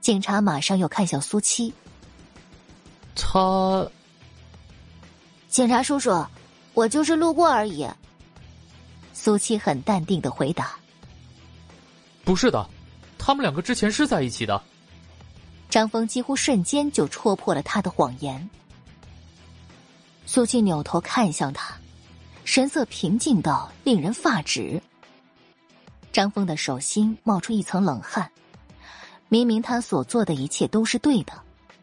[0.00, 1.72] 警察马上又看向苏七。
[3.16, 3.90] 他，
[5.48, 6.24] 警察叔叔，
[6.74, 7.86] 我就是路过而已。
[9.12, 10.78] 苏七很淡定的回答
[12.30, 12.64] ：“不是的，
[13.18, 14.62] 他们两个之前是在一起的。”
[15.68, 18.48] 张峰几乎瞬间就戳破了他的谎言。
[20.26, 21.76] 苏七扭头看向他，
[22.44, 24.80] 神色平静到令人发指。
[26.12, 28.30] 张峰的手心冒出一层冷汗，
[29.28, 31.32] 明明他所做的一切都是对的，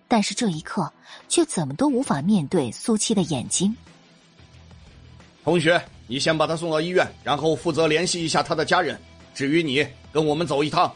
[0.07, 0.90] 但是这一刻
[1.28, 3.76] 却怎么都无法面对苏七的眼睛。
[5.44, 8.98] 同学，你先把他送到医院，然后负责联系一下他的家人。
[9.38, 10.91] 至于你，跟我们走一趟。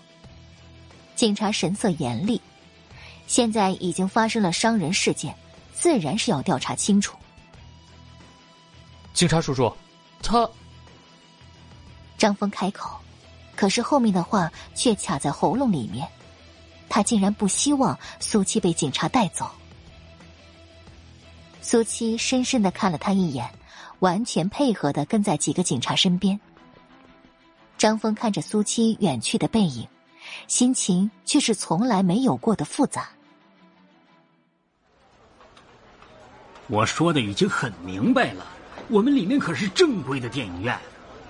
[1.16, 2.42] 警察神色严厉。
[3.28, 5.36] 现在已经发生了伤人事件，
[5.76, 7.16] 自然是要调查清楚。
[9.14, 9.72] 警察叔叔，
[10.24, 10.50] 他……
[12.18, 13.00] 张峰开口，
[13.56, 16.08] 可是后面的话却卡在喉咙里面。
[16.90, 19.48] 他竟然不希望苏七被警察带走。
[21.62, 23.48] 苏七深深的看了他一眼，
[24.00, 26.40] 完全配合的跟在几个警察身边。
[27.82, 29.88] 张峰看着苏七远去的背影，
[30.48, 33.10] 心情却是从来没有过的复杂。
[36.68, 38.46] 我说的已经很明白了，
[38.88, 40.78] 我们里面可是正规的电影院，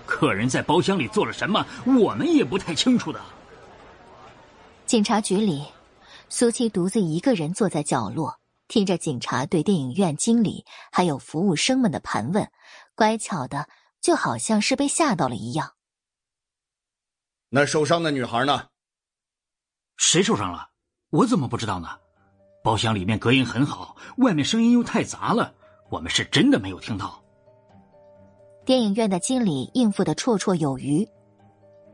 [0.06, 3.22] 客人在包厢里做了什么，我们也不太清楚的。
[4.86, 5.65] 警察局里，
[6.28, 12.45] 苏七独自一个人坐在角落，听着警察对电影院经理还有服务生们的盘问，
[12.94, 13.69] 乖巧的
[14.02, 15.72] 就好像是被吓到了一样。
[17.53, 18.65] 那受伤的女孩呢？
[19.98, 20.69] 谁受伤了？
[21.10, 21.90] 我怎么不知道呢？
[22.64, 25.53] 包厢里面隔音很好，外面声音又太杂了，
[25.90, 27.22] 我们是真的没有听到。
[28.64, 31.06] 电影院的经理应付的绰绰有余，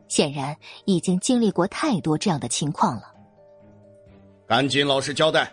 [0.08, 0.56] 显然
[0.86, 3.12] 已经经历过太多这样的情况了。
[4.46, 5.52] 赶紧老实交代。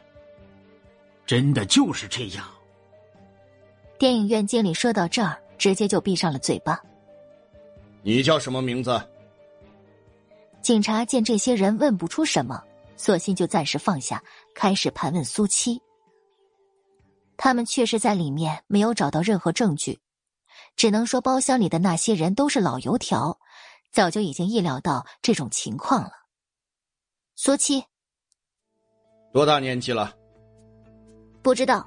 [1.24, 2.44] 真的就是这样。
[3.98, 6.78] 电影院经理说到这儿，直接就闭上了嘴巴。
[8.02, 9.02] 你叫什么名字？
[10.64, 12.64] 警察见这些人问不出什么，
[12.96, 14.24] 索性就暂时放下，
[14.54, 15.78] 开始盘问苏七。
[17.36, 20.00] 他们确实在里面没有找到任何证据，
[20.74, 23.38] 只能说包厢里的那些人都是老油条，
[23.92, 26.12] 早就已经意料到这种情况了。
[27.36, 27.84] 苏七，
[29.34, 30.16] 多大年纪了？
[31.42, 31.86] 不知道。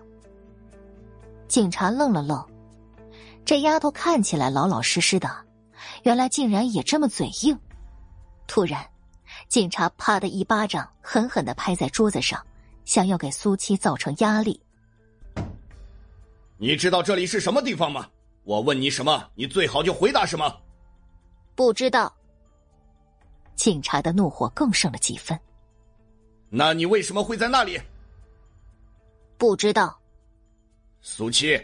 [1.48, 2.48] 警察愣了愣，
[3.44, 5.28] 这丫头看起来老老实实的，
[6.04, 7.60] 原来竟然也这么嘴硬。
[8.48, 8.84] 突然，
[9.48, 12.44] 警察啪的一巴掌狠狠的拍在桌子上，
[12.86, 14.60] 想要给苏七造成压力。
[16.58, 18.10] 你知道这里是什么地方吗？
[18.44, 20.62] 我问你什么，你最好就回答什么。
[21.54, 22.12] 不知道。
[23.56, 25.38] 警察的怒火更盛了几分。
[26.50, 27.78] 那你为什么会在那里？
[29.38, 30.00] 不知道。
[31.02, 31.62] 苏七，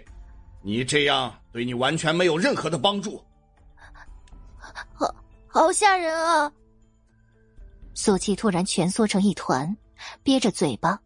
[0.61, 3.23] 你这样对你完全没有任何的帮助。
[4.93, 5.15] 好，
[5.47, 6.51] 好吓人啊！
[7.93, 9.75] 苏七突然蜷缩成一团，
[10.23, 10.99] 憋着嘴巴，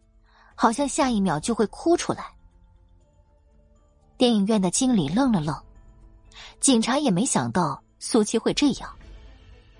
[0.55, 2.25] 好像下一秒就会哭出来。
[4.17, 5.55] 电影院的经理愣了愣，
[6.59, 8.89] 警察也没想到苏七会这样。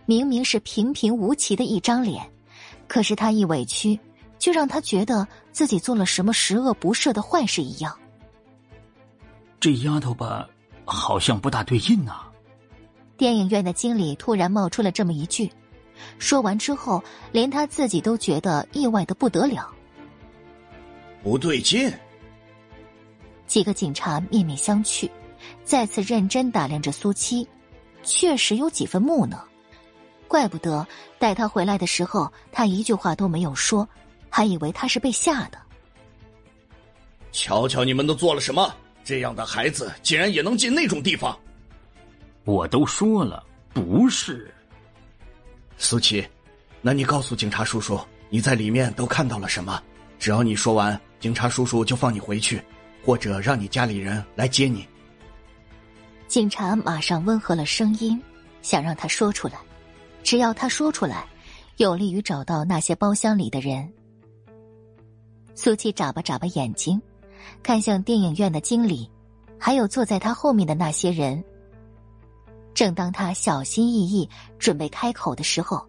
[0.05, 2.29] 明明是平平无奇的一张脸，
[2.87, 3.99] 可是他一委屈，
[4.37, 7.97] 就让他觉得自己做了什么十恶不赦的坏事一样。
[9.59, 10.47] 这丫头吧，
[10.85, 12.21] 好像不大对劲呐。
[13.17, 15.51] 电影院的经理突然冒出了这么一句，
[16.19, 19.69] 说完之后，连他自己都觉得意外的不得了。
[21.23, 21.91] 不对劲。
[23.45, 25.09] 几个警察面面相觑，
[25.63, 27.47] 再次认真打量着苏七，
[28.03, 29.43] 确实有几分木讷。
[30.27, 30.85] 怪不得
[31.17, 33.87] 带他回来的时候，他一句话都没有说，
[34.29, 35.57] 还以为他是被吓的。
[37.31, 38.73] 瞧瞧你们都做了什么！
[39.03, 41.39] 这样的孩子竟然也能进那种地方！
[42.43, 43.41] 我都说了，
[43.73, 44.53] 不是。
[45.77, 46.27] 苏琪，
[46.81, 47.99] 那你告诉警察叔叔，
[48.29, 49.81] 你在里面都看到了什么？
[50.19, 52.61] 只要你说完，警察叔叔就放你回去。
[53.05, 54.85] 或者让你家里人来接你。
[56.27, 58.21] 警察马上温和了声音，
[58.61, 59.53] 想让他说出来。
[60.23, 61.25] 只要他说出来，
[61.77, 63.89] 有利于找到那些包厢里的人。
[65.55, 67.01] 苏琪眨巴眨巴眼睛，
[67.63, 69.09] 看向电影院的经理，
[69.57, 71.41] 还有坐在他后面的那些人。
[72.77, 74.29] 正当他小心翼翼
[74.59, 75.83] 准备开口的时候，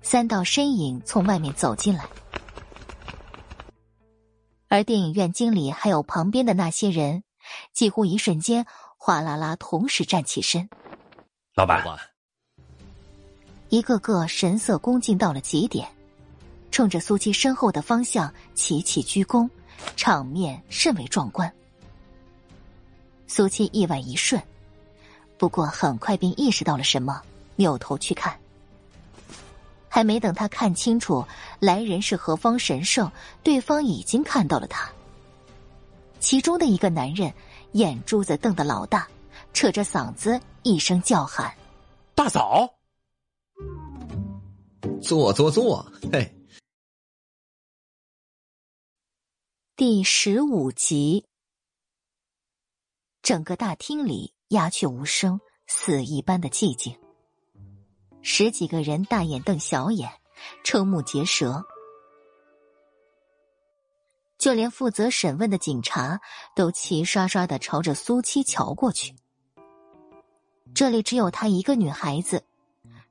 [0.00, 2.04] 三道身影从外面走进来。
[4.68, 7.24] 而电影院经理还有旁边的那些人，
[7.72, 8.64] 几乎一瞬间
[8.96, 10.70] 哗啦啦同时站起身。
[11.56, 11.84] 老板，
[13.68, 15.88] 一个个神色恭敬到了极点，
[16.70, 19.50] 冲着苏七身后的方向齐齐鞠躬，
[19.96, 21.52] 场面甚为壮观。
[23.26, 24.40] 苏七意外一瞬，
[25.40, 27.22] 不过很快便意识到了什么，
[27.56, 28.38] 扭头去看。
[29.88, 31.26] 还没等他看清楚
[31.58, 33.10] 来人是何方神圣，
[33.42, 34.92] 对方已经看到了他。
[36.18, 37.32] 其中的一个男人
[37.72, 39.08] 眼珠子瞪得老大，
[39.54, 41.50] 扯着嗓子一声叫喊
[42.14, 42.68] ：“大嫂，
[45.00, 46.36] 坐坐坐！”嘿。
[49.74, 51.24] 第十五集，
[53.22, 56.92] 整个大厅里鸦雀无声，死一般的寂静。
[58.20, 60.10] 十几个人大眼瞪小眼，
[60.64, 61.64] 瞠目结舌，
[64.38, 66.20] 就连负责审问的警察
[66.56, 69.14] 都齐刷刷的朝着苏七瞧过去。
[70.74, 72.44] 这里只有她一个女孩子，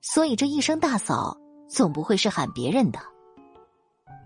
[0.01, 1.37] 所以这一声大嫂
[1.69, 2.99] 总不会是喊别人的。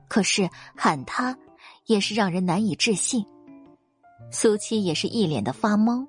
[0.08, 1.38] 可是喊她，
[1.86, 3.24] 也是让人难以置信。
[4.32, 6.08] 苏七也是一脸的发懵。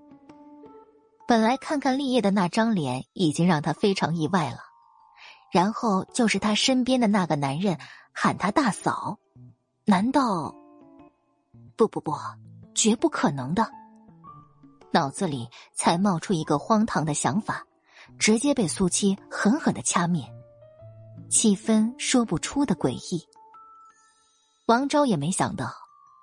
[1.26, 4.58] 本来看看立业的那张脸已经让他非常意外了，
[5.50, 7.78] 然后就是他身边的那个男人
[8.12, 9.18] 喊他大嫂，
[9.84, 10.54] 难道？
[11.76, 12.14] 不不不，
[12.74, 13.68] 绝不可能的！
[14.92, 17.64] 脑子里才冒出一个荒唐的想法，
[18.18, 20.24] 直接被苏七狠狠的掐灭，
[21.28, 23.26] 气氛说不出的诡异。
[24.66, 25.72] 王昭也没想到，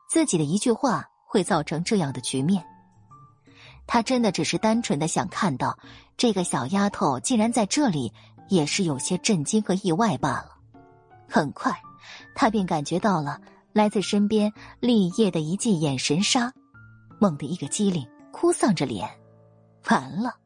[0.10, 2.66] 自己的一句话会造成这样的局面。
[3.94, 5.78] 他真的只是单纯的想看到
[6.16, 8.14] 这个小丫头竟然在这里，
[8.48, 10.52] 也是有些震惊和意外罢了。
[11.28, 11.78] 很快，
[12.34, 13.38] 他便感觉到了
[13.74, 14.50] 来自身边
[14.80, 16.54] 立业的一记眼神杀，
[17.20, 19.10] 猛地一个机灵，哭丧着脸，
[19.90, 20.38] 完了。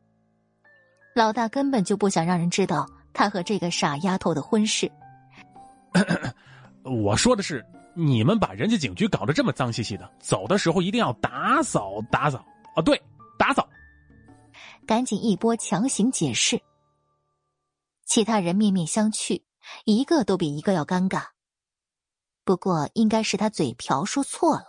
[1.13, 4.91] 老大根本就不想让人知道他和这个傻丫头的婚事。
[6.81, 7.63] 我说的是，
[7.93, 12.43] 你们把人家警局搞得这么脏兮兮的，走的时候一定要打扫打扫
[12.75, 12.81] 啊！
[12.81, 12.99] 对，
[13.37, 13.67] 打扫。
[14.87, 16.61] 赶紧一波强行解释。
[18.05, 19.43] 其他人面面相觑，
[19.83, 21.29] 一个都比一个要尴尬。
[22.43, 24.65] 不过应该是他嘴瓢说错了，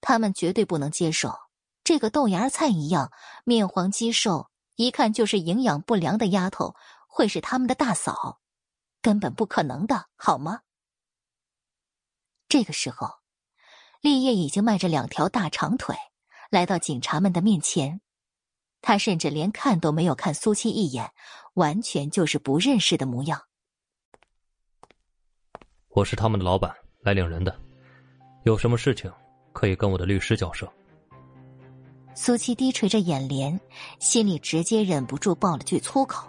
[0.00, 1.36] 他们绝对不能接受
[1.82, 3.10] 这个豆芽菜一样
[3.44, 6.76] 面黄肌瘦、一看就是营养不良的丫头
[7.08, 8.40] 会是他们的大嫂，
[9.02, 10.60] 根本不可能的，好吗？
[12.48, 13.08] 这个时候，
[14.00, 15.96] 立业已经迈着两条大长腿
[16.50, 18.00] 来到警察们的面前，
[18.82, 21.08] 他甚至连看都没有看苏七一眼，
[21.54, 23.40] 完全就是不认识的模样。
[25.90, 27.56] 我是他们的老板，来领人的，
[28.42, 29.10] 有什么事情
[29.52, 30.68] 可以跟我的律师交涉。
[32.16, 33.58] 苏七低垂着眼帘，
[34.00, 36.28] 心里直接忍不住爆了句粗口：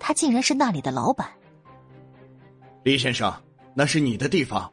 [0.00, 1.32] 他竟然是那里的老板！
[2.82, 3.32] 李先生，
[3.74, 4.70] 那是你的地方。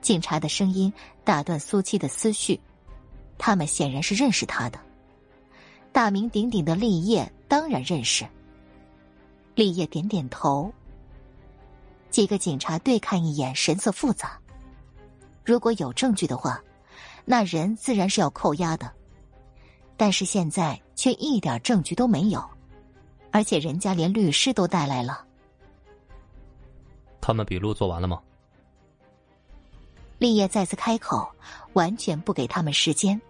[0.00, 0.92] 警察的声音
[1.24, 2.58] 打断苏七的思绪，
[3.38, 4.78] 他们显然是认识他的。
[5.92, 8.26] 大名鼎鼎的立业当然认识。
[9.54, 10.72] 立业点点头。
[12.10, 14.38] 几个警察对看一眼，神色复杂。
[15.44, 16.62] 如果有证据的话，
[17.24, 18.92] 那人自然是要扣押的。
[19.96, 22.42] 但是现在却一点证据都没有，
[23.30, 25.24] 而且人家连律师都带来了。
[27.20, 28.20] 他们笔录做完了吗？
[30.18, 31.28] 立业再次开口，
[31.72, 33.20] 完全不给他们时间。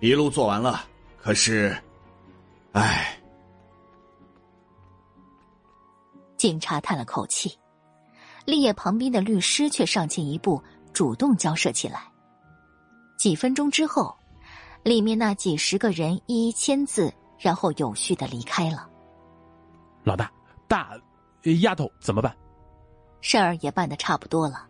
[0.00, 0.84] 笔录做完了，
[1.20, 1.76] 可是，
[2.72, 3.18] 唉。
[6.36, 7.58] 警察叹了口气，
[8.44, 10.62] 立业旁边的律师却上前一步，
[10.92, 12.02] 主动交涉起来。
[13.16, 14.16] 几分钟之后，
[14.84, 18.88] 里面那几十个人一一签字，然后有序的离开了。
[20.04, 20.30] 老大，
[20.68, 20.96] 大
[21.60, 22.32] 丫头怎么办？
[23.20, 24.64] 事儿也办的差不多了。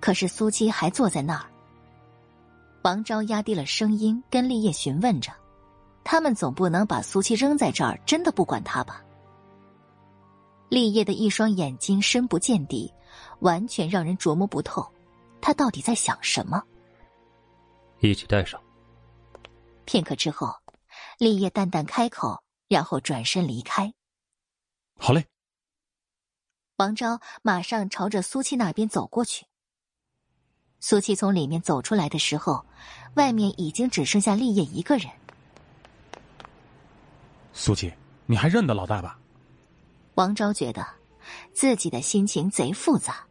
[0.00, 1.44] 可是苏七还坐在那儿。
[2.86, 5.32] 王昭压低了声音跟立业询问着
[6.06, 9.04] ：“他们总不能把苏七扔在这儿，真的不管他吧？”
[10.70, 12.94] 立业的一双眼睛深不见底，
[13.40, 14.88] 完全让人琢磨不透，
[15.40, 16.62] 他到底在想什么。
[17.98, 18.62] 一起带上。
[19.84, 20.54] 片刻之后，
[21.18, 23.92] 立业淡淡开口，然后转身离开。
[24.96, 25.26] 好嘞。
[26.76, 29.44] 王昭马上朝着苏七那边走过去。
[30.88, 32.64] 苏七从里面走出来的时候，
[33.14, 35.10] 外面已经只剩下立业一个人。
[37.52, 37.92] 苏七，
[38.24, 39.18] 你还认得老大吧？
[40.14, 40.86] 王昭觉得
[41.52, 43.26] 自己的心情贼复杂，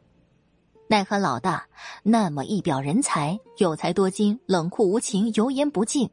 [0.89, 1.65] 奈何老大
[2.03, 6.09] 那么一表人才、有才多金、冷酷无情、油盐不进、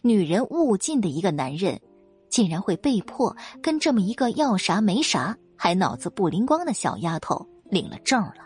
[0.00, 1.78] 女人勿近的一个男人，
[2.30, 8.45] 竟然会被迫跟这么一个要啥没啥、还脑子不灵光的小丫头领了证了。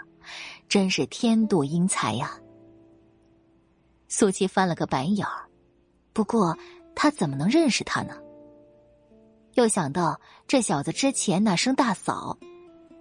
[0.71, 2.39] 真是天妒英才呀！
[4.07, 5.49] 苏七翻了个白眼儿，
[6.13, 6.57] 不过
[6.95, 8.15] 他怎么能认识他呢？
[9.55, 12.39] 又想到这小子之前那声大嫂，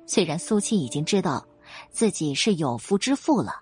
[0.08, 1.48] 虽然苏七已经知道
[1.92, 3.62] 自己是有夫之妇了，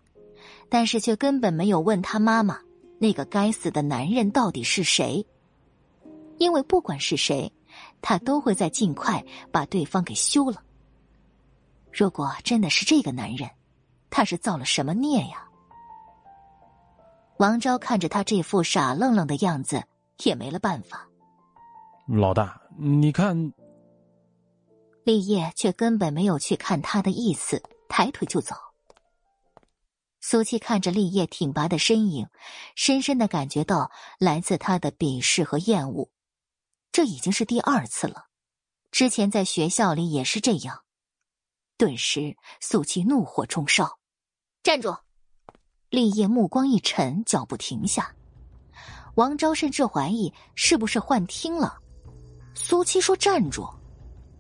[0.70, 2.62] 但是却根本没有问他妈妈
[3.00, 5.28] 那个该死的男人到底是谁，
[6.38, 7.52] 因为不管是谁，
[8.02, 9.22] 他都会在尽快
[9.52, 10.64] 把对方给休了。
[11.92, 13.50] 如果真的是这个男人，
[14.10, 15.48] 他是造了什么孽呀？
[17.38, 19.84] 王昭看着他这副傻愣愣的样子，
[20.24, 21.08] 也没了办法。
[22.08, 23.54] 老大，你看，
[25.04, 28.56] 立业却根本没有去看他的意思，抬腿就走。
[30.20, 32.28] 苏七看着立业挺拔的身影，
[32.76, 36.10] 深深的感觉到来自他的鄙视和厌恶。
[36.92, 38.26] 这已经是第二次了，
[38.90, 40.84] 之前在学校里也是这样。
[41.78, 43.97] 顿时，苏七怒火中烧，
[44.68, 44.94] 站住！
[45.90, 48.14] 立业目光一沉，脚步停下。
[49.16, 51.78] 王昭甚至怀疑是不是幻听了。
[52.54, 53.66] 苏七说：“站住！”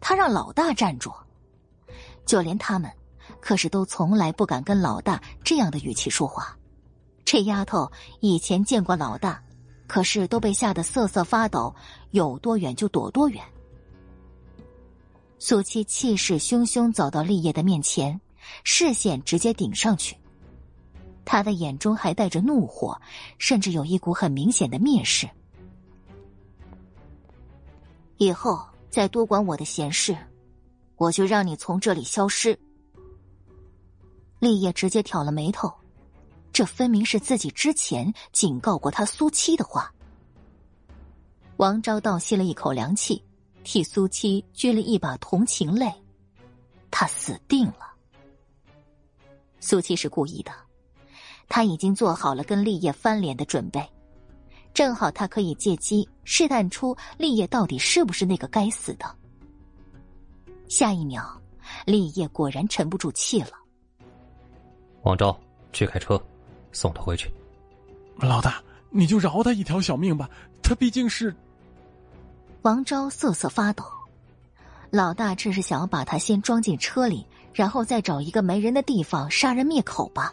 [0.02, 1.10] 他让老大站住。
[2.26, 2.92] 就连他们，
[3.40, 6.58] 可是都从来不敢跟老大这样的语气说话。
[7.24, 7.90] 这丫头
[8.20, 9.42] 以前见过老大，
[9.88, 11.74] 可是都被吓得瑟瑟发抖，
[12.12, 13.42] 有多远就躲多远。
[15.40, 18.20] 苏七气势汹汹走到立业的面前，
[18.64, 20.18] 视线直接顶上去。
[21.26, 23.00] 他的眼中还带着怒火，
[23.38, 25.30] 甚至有一股很明显的蔑视。
[28.18, 30.18] 以后再多管我的闲事，
[30.96, 32.58] 我就让你从这里消失。
[34.40, 35.72] 立业直接挑了眉头，
[36.54, 39.94] 这分明是自己之前警告过他苏七的话。
[41.58, 43.22] 王昭倒吸了一口凉气，
[43.64, 45.92] 替苏七掬了一把同情泪。
[46.90, 47.97] 他死定了。
[49.60, 50.52] 苏七是故意的，
[51.48, 53.82] 他已经做好了跟立业翻脸的准备，
[54.74, 59.06] 正好他可以借机试探出立业到底是不是那个该死的。
[60.68, 61.24] 下一秒，
[61.86, 63.52] 立业果然沉不住气了。
[65.04, 65.38] 王昭，
[65.72, 66.22] 去开车。
[66.74, 67.32] 送他回去，
[68.18, 68.62] 老大，
[68.92, 70.30] 你就饶他一条小命吧。
[70.62, 71.36] 他毕竟是……
[72.62, 73.84] 王昭瑟瑟发抖。
[74.92, 77.26] 老大这是想要把他先装进车里，
[77.58, 80.32] 然后再找一个没人的地方杀人灭口吧？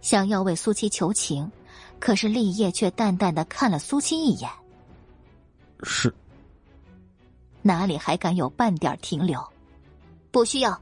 [0.00, 1.52] 想要为苏七求情，
[1.98, 4.50] 可是立业却淡淡的看了苏七一眼。
[5.82, 6.10] 是。
[7.60, 9.46] 哪里还敢有半点停留？
[10.30, 10.80] 不需要。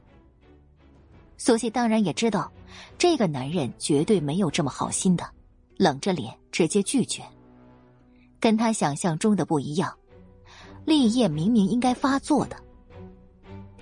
[1.36, 2.48] 苏七当然也知道。
[2.96, 5.28] 这个男人绝对没有这么好心的，
[5.78, 7.24] 冷着脸直接拒绝。
[8.38, 9.92] 跟他想象中的不一样，
[10.84, 12.56] 立业明明应该发作的。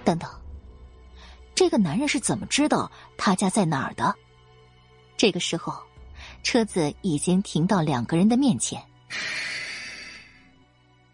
[0.02, 0.30] 等等，
[1.54, 4.14] 这个男人是怎么知道他家在哪儿的？
[5.16, 5.72] 这个时候，
[6.42, 8.84] 车子已经停到两个人的面前。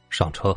[0.09, 0.57] 上车。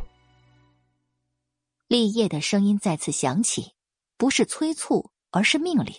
[1.87, 3.73] 立业的声音再次响起，
[4.17, 5.93] 不是催促，而是命令。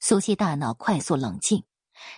[0.00, 1.64] 苏西大脑快速冷静，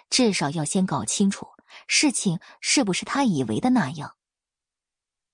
[0.09, 1.49] 至少要先搞清楚
[1.87, 4.17] 事情是不是他以为的那样。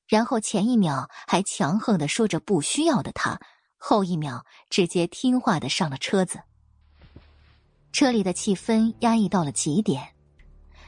[0.09, 3.41] 然后前一秒还强横的说着不需要的他，
[3.79, 6.43] 后一秒直接听话的上了车子。
[7.93, 10.07] 车里的气氛压抑到了极点，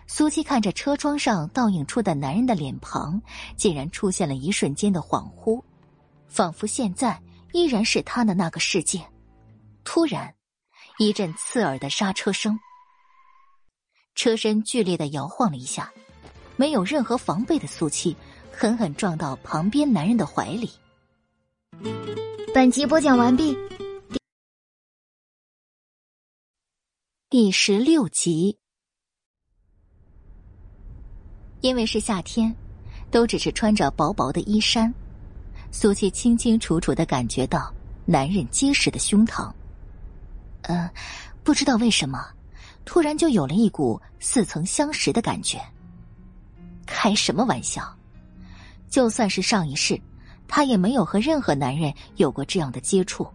[0.06, 3.22] 苏七看着车窗上倒映出的男人的脸庞，
[3.56, 5.62] 竟然出现了一瞬间的恍惚，
[6.28, 7.18] 仿佛现在
[7.52, 9.00] 依然是他的那个世界。
[9.84, 10.34] 突然。
[10.98, 12.60] 一阵刺耳的刹车声，
[14.14, 15.90] 车身剧烈的摇晃了一下，
[16.56, 18.14] 没有任何防备的苏七
[18.52, 20.70] 狠狠撞到旁边男人的怀里。
[22.52, 23.56] 本集播讲完毕，
[27.28, 28.58] 第十六集。
[31.60, 32.52] 因为是夏天，
[33.08, 34.92] 都只是穿着薄薄的衣衫，
[35.70, 37.72] 苏七清清楚楚的感觉到
[38.04, 39.52] 男人结实的胸膛。
[40.62, 40.90] 嗯，
[41.44, 42.26] 不知道为什么，
[42.84, 45.60] 突然就有了一股似曾相识的感觉。
[46.84, 47.96] 开什么玩笑！
[48.88, 50.00] 就算是上一世，
[50.50, 53.26] 他也没有和任何男人有过这样的接触。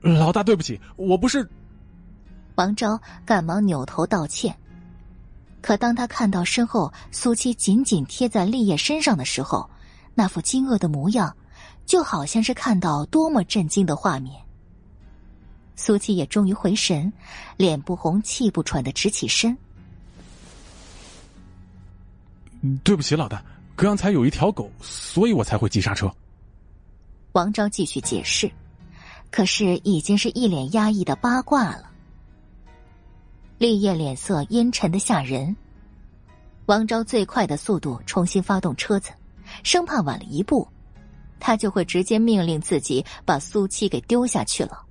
[0.00, 1.46] 老大，对不起，我不是。
[2.54, 4.56] 王昭赶忙扭头道歉，
[5.60, 9.68] 可当他看到身后苏七紧紧贴在立业身上的时候，
[10.14, 11.36] 那副惊愕的模样，
[11.84, 14.40] 就好像是看到多么震惊的画面。
[15.74, 17.12] 苏七也终于回神，
[17.56, 19.56] 脸不红气不喘的直起身。
[22.84, 23.44] 对不起，老大，
[23.80, 26.12] 刚才有一条狗，所以我才会急刹车。
[27.30, 28.50] 王昭继续解释，
[29.30, 31.88] 可是已经是一脸压抑的八卦了。
[33.56, 35.54] 立业脸色阴沉的吓人，
[36.66, 39.12] 王昭最快的速度重新发动车子，
[39.62, 40.66] 生怕晚了一步，
[41.38, 44.84] 他就会直接命令自己把苏七给丢下去了。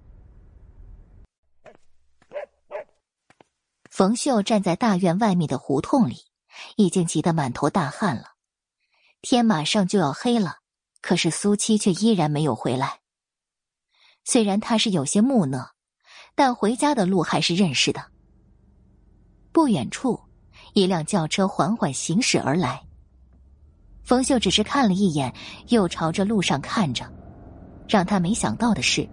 [3.90, 6.16] 冯秀站在大院外面的胡同里，
[6.78, 8.37] 已经急得满头大汗了。
[9.22, 10.58] 天马上就要黑了，
[11.02, 13.00] 可是苏七却依然没有回来。
[14.24, 15.72] 虽然他是有些木讷，
[16.36, 18.04] 但回家的路还是认识的。
[19.52, 20.20] 不远处，
[20.74, 22.82] 一辆轿车缓缓行驶而来。
[24.04, 25.34] 冯秀只是看了一眼，
[25.70, 27.12] 又朝着路上看着。
[27.88, 29.08] 让他没想到的是，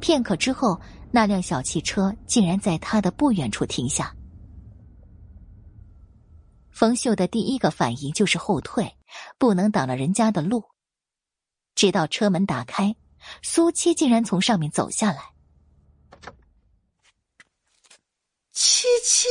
[0.00, 0.80] 片刻之后，
[1.10, 4.14] 那辆小汽车竟然在他的不远处停下。
[6.70, 8.96] 冯秀的第一个反应就是后退，
[9.38, 10.64] 不能挡了人家的路。
[11.74, 12.94] 直到车门打开，
[13.42, 15.32] 苏七竟然从上面走下来。
[18.52, 19.28] 七七，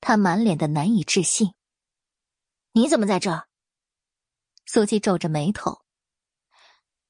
[0.00, 1.54] 他满脸的难以置信。
[2.72, 3.48] 你怎么在这儿？
[4.66, 5.82] 苏七皱着眉头。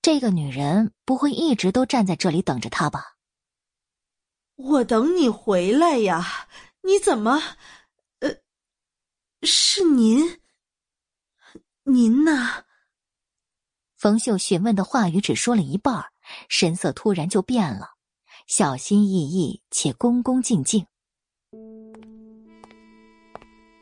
[0.02, 3.16] 这个女人不会一直都站在这里等着他吧？
[4.56, 6.48] 我等你回来呀！
[6.82, 7.42] 你怎么？
[9.44, 10.40] 是您，
[11.84, 12.64] 您呢？
[13.97, 16.05] 冯秀询问的话语只说了一半，
[16.48, 17.90] 神色突然就变了，
[18.47, 20.86] 小心翼翼且恭恭敬敬。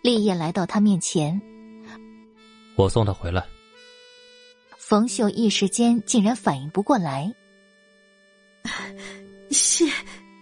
[0.03, 1.41] 立业来到他面前，
[2.77, 3.47] 我送他回来。
[4.77, 7.33] 冯秀一时间竟然反应不过来，
[9.51, 9.87] 谢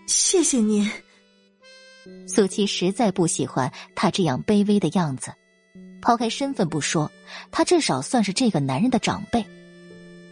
[0.06, 0.90] 谢谢您。
[2.26, 5.32] 苏七实在不喜欢他这样卑微的样子，
[6.00, 7.10] 抛开身份不说，
[7.50, 9.44] 他至少算是这个男人的长辈。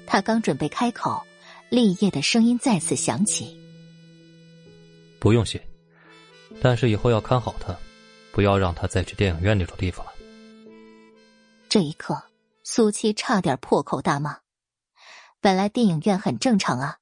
[0.07, 1.23] 他刚准备开口，
[1.68, 3.58] 立业的声音再次响起
[5.20, 5.60] ：“不用谢，
[6.62, 7.76] 但是以后要看好他，
[8.32, 10.12] 不要让他再去电影院那种地方了。”
[11.68, 12.23] 这一刻，
[12.65, 14.39] 苏七差点破口大骂。
[15.40, 16.97] 本来电影院很正常啊，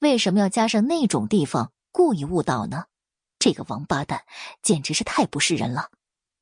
[0.00, 2.84] 为什么要加上那种地方，故意误导呢？
[3.40, 4.22] 这个王八蛋
[4.62, 5.90] 简直是太不是人了，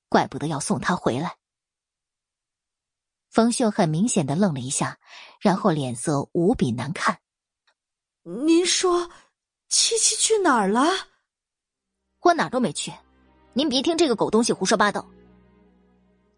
[0.08, 1.36] 怪不得要送他回来。
[3.30, 4.98] 冯秀很明显的愣了一下，
[5.40, 7.20] 然后脸色无比难看。
[8.24, 9.08] 您说，
[9.68, 10.82] 七七去哪儿了？
[12.20, 12.92] 我哪都没去，
[13.52, 15.08] 您别听这个狗东西胡说八道。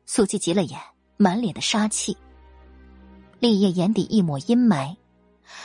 [0.04, 0.78] 苏七急了眼，
[1.16, 2.14] 满脸的杀气。
[3.38, 4.94] 立业眼底一抹阴霾，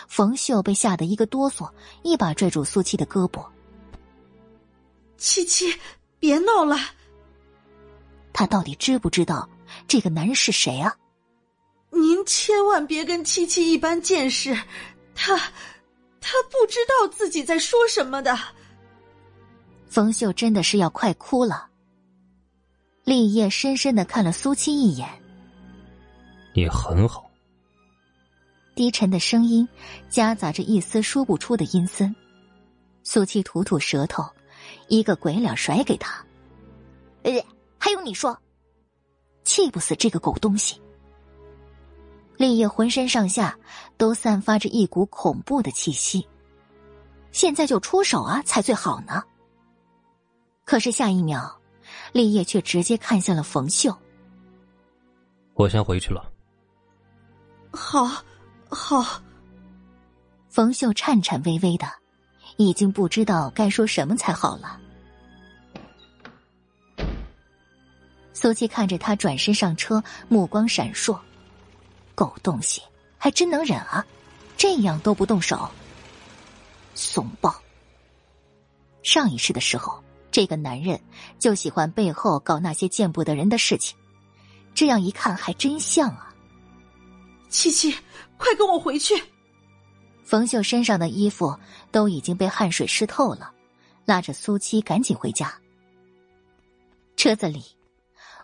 [0.08, 1.70] 冯秀被吓得一个哆嗦，
[2.02, 3.46] 一把拽住苏七的胳膊。
[5.18, 5.74] 七七，
[6.20, 6.78] 别闹了！
[8.34, 9.50] 他到底知不知道
[9.88, 10.96] 这个男人是谁啊？
[11.92, 14.54] 您千万别跟七七一般见识，
[15.16, 15.38] 他，
[16.20, 18.38] 他不知道自己在说什么的。
[19.88, 21.68] 冯秀真的是要快哭了。
[23.06, 25.08] 立业深深的看了苏七一眼。
[26.54, 27.32] 你很好。
[28.76, 29.66] 低沉的声音
[30.10, 32.14] 夹杂着一丝说不出的阴森。
[33.04, 34.26] 苏七吐吐舌头。
[34.88, 36.24] 一个鬼脸甩给他，
[37.24, 37.32] 呃，
[37.78, 38.38] 还用你说？
[39.44, 40.82] 气不死这个狗东西！
[42.38, 43.58] 立业浑身上下
[43.96, 46.28] 都散发着一股恐怖的气息，
[47.32, 49.24] 现在就出手啊，才最好呢。
[50.64, 51.56] 可是下一秒，
[52.12, 53.96] 立业却直接看向了冯秀。
[55.54, 56.32] 我先回去了。
[57.72, 58.10] 好，
[58.70, 59.22] 好。
[60.50, 61.86] 冯秀颤颤巍巍的。
[62.58, 64.80] 已经不知道该说什么才好了。
[68.34, 71.18] 苏七看着他转身上车，目光闪烁。
[72.14, 72.82] 狗东西
[73.18, 74.06] 还真能忍啊，
[74.56, 75.70] 这样都不动手。
[76.94, 77.54] 怂包。
[79.04, 80.02] 上一世的时候，
[80.32, 81.00] 这个男人
[81.40, 83.98] 就喜欢背后搞那些见不得人的事情，
[84.74, 86.34] 这样一看还真像啊。
[87.50, 87.94] 七七，
[88.38, 89.14] 快跟我回去。
[90.26, 91.58] 冯秀身上的衣服
[91.92, 93.54] 都已经被汗水湿透了，
[94.06, 95.54] 拉着苏七赶紧回家。
[97.16, 97.64] 车子里，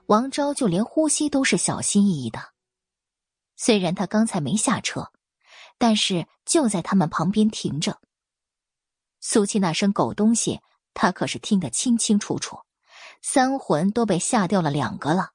[0.06, 2.40] 王昭就连呼吸都是小心翼翼的。
[3.58, 5.12] 虽然他刚才没下车，
[5.80, 8.00] 但是就在他们旁边停着。
[9.20, 10.62] 苏七那声狗东西，
[10.94, 12.60] 他可是听得清清楚楚，
[13.22, 15.32] 三魂都被吓掉了两个了。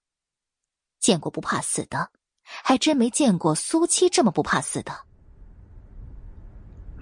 [1.01, 2.11] 见过不怕死的，
[2.43, 5.06] 还真没见过苏七这么不怕死的。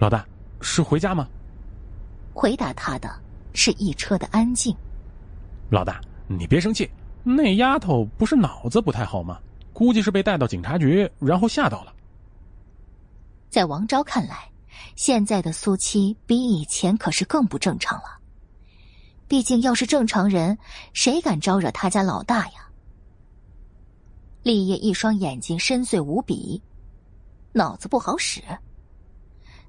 [0.04, 0.22] 老大，
[0.60, 1.26] 是回家吗？
[2.34, 3.10] 回答他的
[3.54, 4.76] 是一车的安静。
[5.70, 6.90] 老大，你别生气，
[7.22, 9.40] 那丫头不是脑子不太好吗？
[9.72, 11.94] 估计是被带到警察局，然后吓到了。
[13.48, 14.46] 在王昭看来，
[14.94, 18.18] 现在的苏七比以前可是更不正常了。
[19.26, 20.58] 毕竟，要是正常人，
[20.92, 22.68] 谁敢招惹他家老大呀？
[24.42, 26.60] 立业一双眼睛深邃无比，
[27.52, 28.42] 脑子不好使。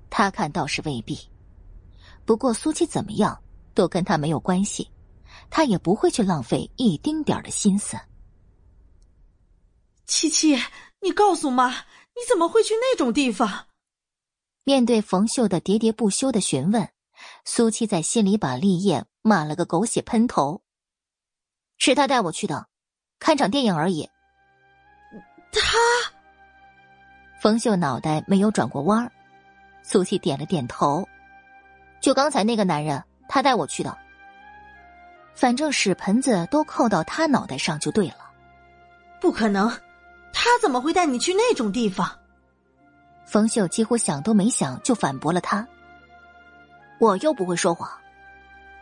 [0.09, 1.19] 他看倒是未必，
[2.25, 3.41] 不过苏七怎么样
[3.73, 4.89] 都跟他没有关系，
[5.49, 7.97] 他也不会去浪费一丁点的心思。
[10.05, 10.55] 七七，
[11.01, 13.67] 你告诉妈，你怎么会去那种地方？
[14.63, 16.89] 面对冯秀的喋喋不休的询问，
[17.43, 20.61] 苏七在心里把立业骂了个狗血喷头。
[21.77, 22.67] 是他带我去的，
[23.19, 24.09] 看场电影而已。
[25.51, 25.77] 他，
[27.41, 29.11] 冯秀脑袋没有转过弯儿。
[29.87, 31.07] 苏西点了点头，
[32.01, 33.95] 就刚才那个男人，他带我去的。
[35.35, 38.31] 反正屎盆子都扣到他脑袋上就对了。
[39.21, 39.69] 不可能，
[40.33, 42.11] 他怎么会带你去那种地方？
[43.27, 45.65] 冯秀几乎想都没想就反驳了他。
[46.99, 47.87] 我又不会说谎。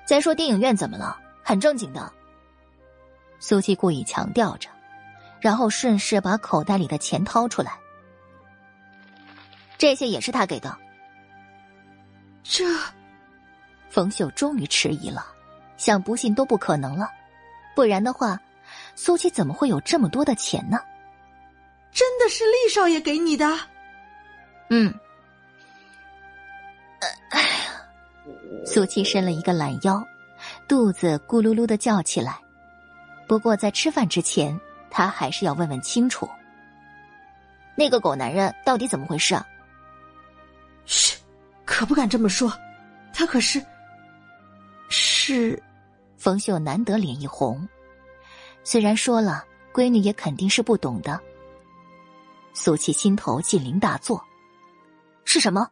[0.06, 1.20] 再说电影院怎么了？
[1.44, 2.10] 很正经的。
[3.40, 4.70] 苏七故意强调着，
[5.42, 7.78] 然后顺势把口袋里的钱掏出来。
[9.78, 10.78] 这些也是他给的。
[12.44, 12.66] 这，
[13.90, 15.26] 冯秀终于迟疑了，
[15.78, 17.10] 想不信都不可能了，
[17.74, 18.40] 不然的话，
[18.96, 20.78] 苏七怎么会有这么多的钱呢？
[21.92, 23.46] 真的是厉少爷给你的？
[24.70, 24.94] 嗯。
[27.30, 27.48] 哎呀，
[28.66, 30.04] 苏七伸了一个懒腰，
[30.68, 32.38] 肚子咕噜噜的叫起来。
[33.28, 36.30] 不过在吃饭之前，他还是要问问清楚，
[37.76, 39.46] 那个狗男人到底怎么回事啊？
[40.86, 41.18] 嘘。
[41.66, 42.52] 可不敢这么说，
[43.14, 43.64] 他可是
[44.90, 45.62] 是，
[46.18, 47.68] 冯秀难得脸一红，
[48.64, 49.44] 虽然说了，
[49.74, 51.20] 闺女也肯定是不懂的。
[52.54, 54.24] 苏七心头警铃大作，
[55.26, 55.72] 是什么？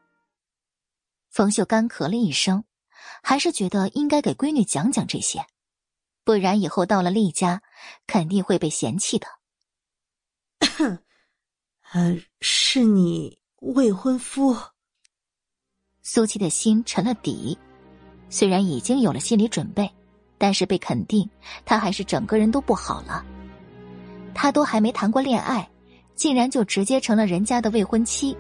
[1.30, 2.64] 冯秀干咳了一声，
[3.22, 5.46] 还是觉得应该给闺女讲讲这些，
[6.24, 7.62] 不然以后到了厉家，
[8.08, 9.28] 肯定会被嫌弃的。
[11.92, 14.56] 呃，是你未婚夫。
[16.04, 17.58] 苏七的心沉了底，
[18.30, 19.90] 虽然已经有了心理准备，
[20.38, 21.30] 但是被肯定，
[21.64, 23.24] 他还是整个人都不好了。
[24.34, 25.70] 他都还没谈过恋爱，
[26.16, 28.36] 竟然就直接成了人家的未婚妻，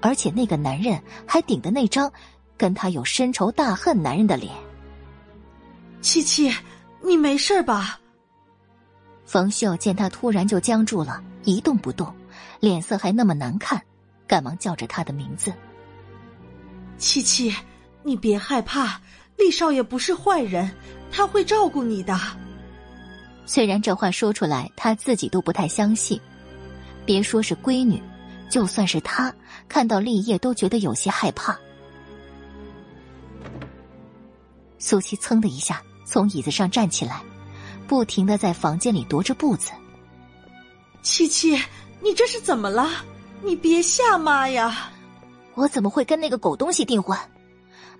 [0.00, 2.12] 而且那个男人还顶着那张
[2.56, 4.52] 跟他有深仇大恨男人的脸。
[6.00, 6.52] 七七，
[7.00, 8.00] 你没事吧？
[9.24, 12.12] 冯秀见他突然就僵住了，一动不动。
[12.58, 13.80] 脸色还那么难看，
[14.26, 15.52] 赶忙叫着他的名字。
[17.02, 17.52] 七七，
[18.04, 19.00] 你别害怕，
[19.36, 20.70] 厉少爷不是坏人，
[21.10, 22.16] 他会照顾你的。
[23.44, 26.18] 虽然这话说出来，他自己都不太相信。
[27.04, 28.00] 别说是闺女，
[28.48, 29.34] 就算是他
[29.68, 31.58] 看到立业都觉得有些害怕。
[34.78, 37.20] 苏七噌的一下从椅子上站起来，
[37.88, 39.72] 不停的在房间里踱着步子。
[41.02, 41.60] 七七。
[42.00, 42.88] 你这是怎么了？
[43.42, 44.91] 你别吓妈呀！
[45.54, 47.16] 我怎么会跟那个狗东西订婚？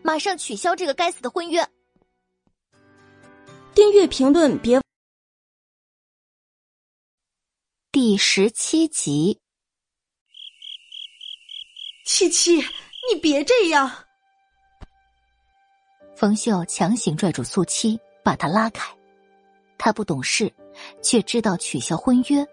[0.03, 1.67] 马上取消这个该死的婚约！
[3.75, 4.81] 订阅评论别。
[7.91, 9.39] 第十七集，
[12.07, 13.91] 七七，你别这样！
[16.17, 18.93] 冯秀强行拽住苏七，把他拉开。
[19.77, 20.53] 他不懂事，
[21.03, 22.47] 却知道取消婚约。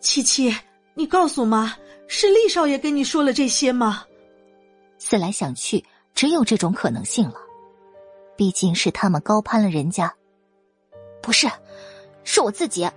[0.00, 0.54] 七七，
[0.94, 1.76] 你告诉妈，
[2.06, 4.04] 是厉少爷跟你说了这些吗？
[4.98, 5.84] 思来想去，
[6.14, 7.36] 只有这种可能性了。
[8.36, 10.12] 毕竟是他们高攀了人家。
[11.22, 11.48] 不是，
[12.24, 12.88] 是我自己。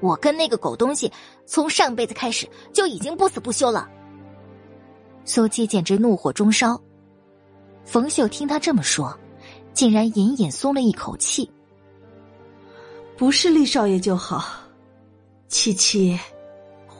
[0.00, 1.10] 我跟那个狗东西
[1.46, 3.88] 从上辈子开始就已经不死不休了。
[5.24, 6.78] 苏七简直怒火中烧。
[7.84, 9.16] 冯秀听他这么说，
[9.72, 11.50] 竟然隐隐松了一口气。
[13.16, 14.44] 不是厉少爷就好，
[15.48, 16.18] 七七。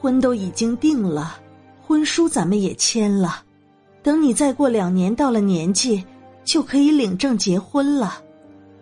[0.05, 1.41] 婚都已经定了，
[1.81, 3.43] 婚书咱们也签了，
[4.03, 6.05] 等你再过两年到了年纪，
[6.45, 8.23] 就可以领证结婚了，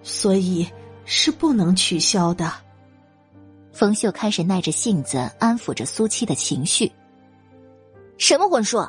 [0.02, 0.67] 所以
[1.05, 2.52] 是不能取消的。
[3.73, 6.91] 冯秀开始耐着性子安抚着苏七的情绪。
[8.18, 8.84] 什么婚书？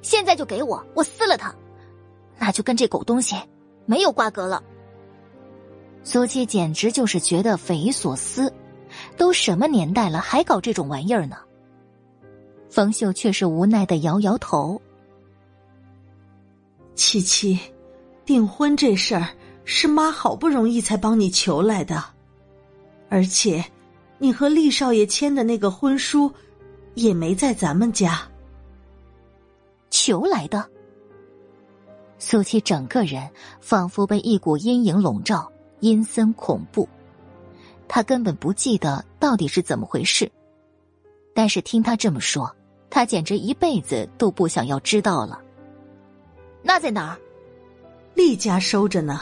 [0.00, 1.54] 现在就给我，我撕了它，
[2.38, 3.36] 那就跟这狗东西
[3.84, 4.62] 没有瓜葛了。
[6.02, 8.50] 苏七简直就是觉得匪夷所思，
[9.18, 11.36] 都什么年代了，还搞这种玩意儿呢？
[12.74, 14.82] 冯秀却是无奈的摇摇头。
[16.96, 17.56] 七七，
[18.24, 19.28] 订婚这事儿
[19.64, 22.02] 是妈好不容易才帮你求来的，
[23.08, 23.64] 而且，
[24.18, 26.28] 你和厉少爷签的那个婚书，
[26.94, 28.20] 也没在咱们家。
[29.88, 30.68] 求来的。
[32.18, 33.30] 苏七整个人
[33.60, 36.88] 仿佛被一股阴影笼罩，阴森恐怖。
[37.86, 40.28] 他根本不记得到底是怎么回事，
[41.32, 42.52] 但是听他这么说。
[42.94, 45.42] 他简直一辈子都不想要知道了。
[46.62, 47.18] 那在哪儿？
[48.14, 49.20] 厉家收着呢。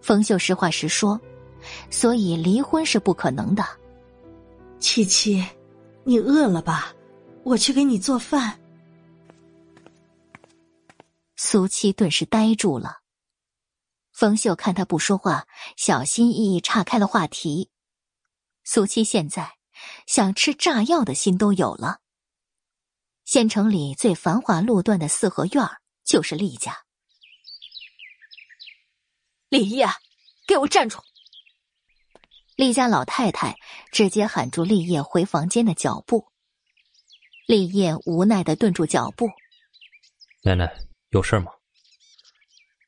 [0.00, 1.20] 冯秀实话实说，
[1.90, 3.64] 所以离婚是不可能的。
[4.80, 5.46] 七七，
[6.02, 6.92] 你饿了吧？
[7.44, 8.58] 我去给你做饭。
[11.36, 12.96] 苏七顿时呆住了。
[14.10, 15.46] 冯秀看他不说话，
[15.76, 17.70] 小心翼翼岔开了话题。
[18.64, 19.52] 苏七现在
[20.08, 21.99] 想吃炸药的心都有了。
[23.32, 25.64] 县城里最繁华路段的四合院
[26.02, 26.76] 就是厉家。
[29.48, 29.86] 李业，
[30.48, 30.98] 给我站住！
[32.56, 33.56] 厉家老太太
[33.92, 36.26] 直接喊住厉业回房间的脚步。
[37.46, 39.30] 厉业无奈的顿住脚步。
[40.42, 40.68] 奶奶
[41.10, 41.52] 有事吗？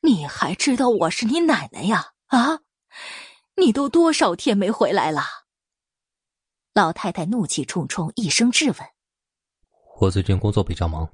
[0.01, 2.11] 你还知道我是你奶奶呀？
[2.25, 2.59] 啊！
[3.55, 5.23] 你都多少天没回来了？
[6.73, 8.92] 老太太怒气冲冲，一声质问。
[9.99, 11.07] 我最近工作比较忙。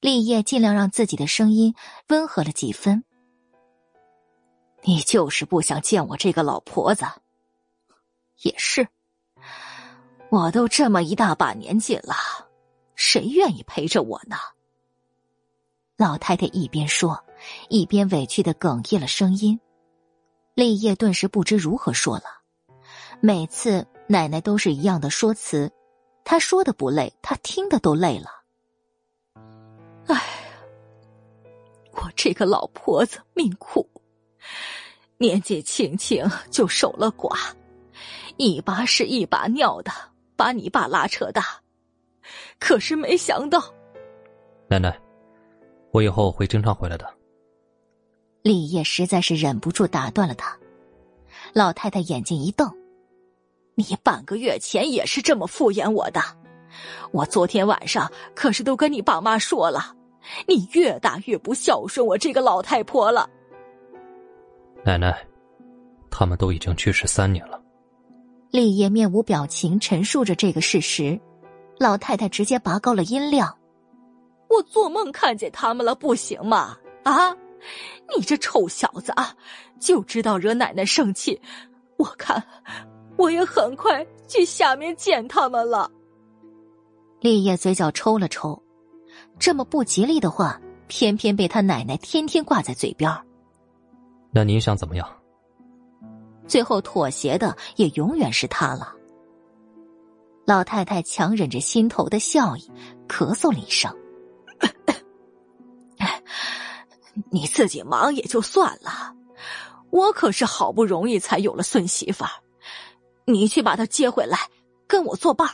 [0.00, 1.74] 立业尽量让自己的声音
[2.08, 3.04] 温和了几分。
[4.82, 7.04] 你就是不想见我这个老婆子，
[8.42, 8.88] 也是。
[10.28, 12.14] 我都这么一大把年纪了，
[12.96, 14.36] 谁愿意陪着我呢？
[15.96, 17.22] 老太太一边说，
[17.68, 19.60] 一边委屈的哽咽了声音。
[20.54, 22.24] 立业顿时不知如何说了。
[23.20, 25.72] 每次奶奶都是一样的说辞。
[26.24, 28.42] 他说的不累，他听的都累了。
[30.06, 30.22] 哎呀，
[31.92, 33.88] 我这个老婆子命苦，
[35.18, 37.36] 年纪轻轻就守了寡，
[38.36, 39.92] 一把屎一把尿的
[40.36, 41.60] 把你爸拉扯大，
[42.58, 43.62] 可是没想到，
[44.68, 44.98] 奶奶，
[45.92, 47.06] 我以后会经常回来的。
[48.42, 50.58] 立业实在是忍不住打断了他，
[51.52, 52.68] 老太太眼睛一瞪
[53.74, 56.20] ：“你半个月前也是这么敷衍我的，
[57.10, 59.94] 我昨天晚上可是都跟你爸妈说了，
[60.46, 63.28] 你越大越不孝顺我这个老太婆了。”
[64.84, 65.16] 奶奶，
[66.10, 67.60] 他们都已经去世三年了。
[68.50, 71.18] 立业面无表情陈述着这个事实，
[71.78, 73.56] 老太太直接拔高了音量
[74.50, 76.76] ：“我做梦看见他们了，不行吗？
[77.04, 77.30] 啊，
[78.14, 79.34] 你这臭小子啊，
[79.80, 81.40] 就知道惹奶奶生气！
[81.96, 82.42] 我看
[83.16, 85.90] 我也很快去下面见他们了。”
[87.20, 88.60] 立业嘴角抽了抽，
[89.38, 93.10] 这么不吉利的话，偏偏被他奶奶天天挂在嘴边
[94.32, 95.08] 那您想怎么样？
[96.48, 98.92] 最后妥协的也永远是他了。
[100.44, 102.68] 老太太强忍着心头的笑意，
[103.08, 103.96] 咳嗽了一声
[107.30, 109.14] ：“你自己忙也就算了，
[109.90, 112.30] 我可是好不容易才有了孙媳妇儿，
[113.24, 114.38] 你去把他接回来，
[114.86, 115.48] 跟我作伴。”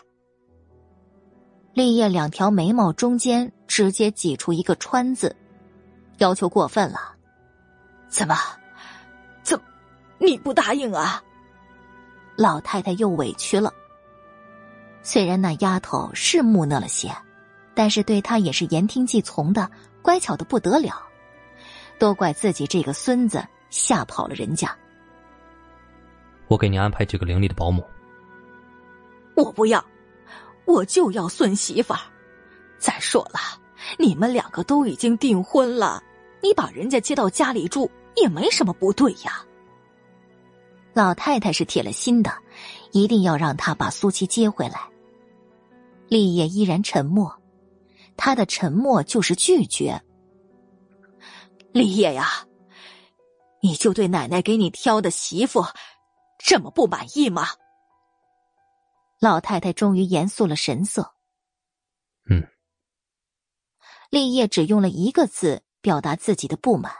[1.75, 5.35] 立业两条眉毛中间直接挤出一个川字，
[6.19, 6.99] 要求过分了，
[8.09, 8.37] 怎么？
[10.21, 11.23] 你不答应啊？
[12.37, 13.73] 老太太又委屈了。
[15.01, 17.09] 虽然那丫头是木讷了些，
[17.73, 19.71] 但是对她也是言听计从的，
[20.03, 21.01] 乖巧的不得了。
[22.01, 24.77] 都怪自己这个孙子吓跑了人家。
[26.49, 27.85] 我给你安排几个伶俐的保姆。
[29.37, 29.85] 我不要，
[30.65, 32.01] 我就要孙媳妇儿。
[32.79, 33.39] 再说了，
[33.99, 36.03] 你们两个都已经订婚了，
[36.43, 39.45] 你把人家接到家里住也没什么不对呀。
[40.95, 42.33] 老太太是铁了心的，
[42.93, 44.81] 一定要让他把苏七接回来。
[46.09, 47.33] 立业依然沉默，
[48.17, 50.01] 他的沉默就是拒绝。
[51.73, 52.47] 立业呀，
[53.61, 55.65] 你就对奶奶给你挑的媳妇
[56.39, 57.49] 这么不满意吗？
[59.21, 61.15] 老太太终于严肃了神色。
[62.31, 62.49] 嗯。
[64.11, 66.93] 立业只用了一个字表达自己的不满。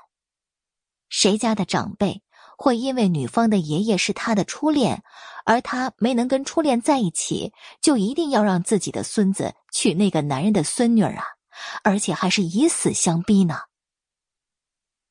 [1.09, 2.23] 谁家的长辈？
[2.61, 5.05] 会因为女方的爷爷是他的初恋，
[5.45, 11.25] 而他没能跟初恋在一起，就一定要让自己的孙子娶那个男人的孙女啊？
[11.85, 13.61] 而且还是以死相逼呢？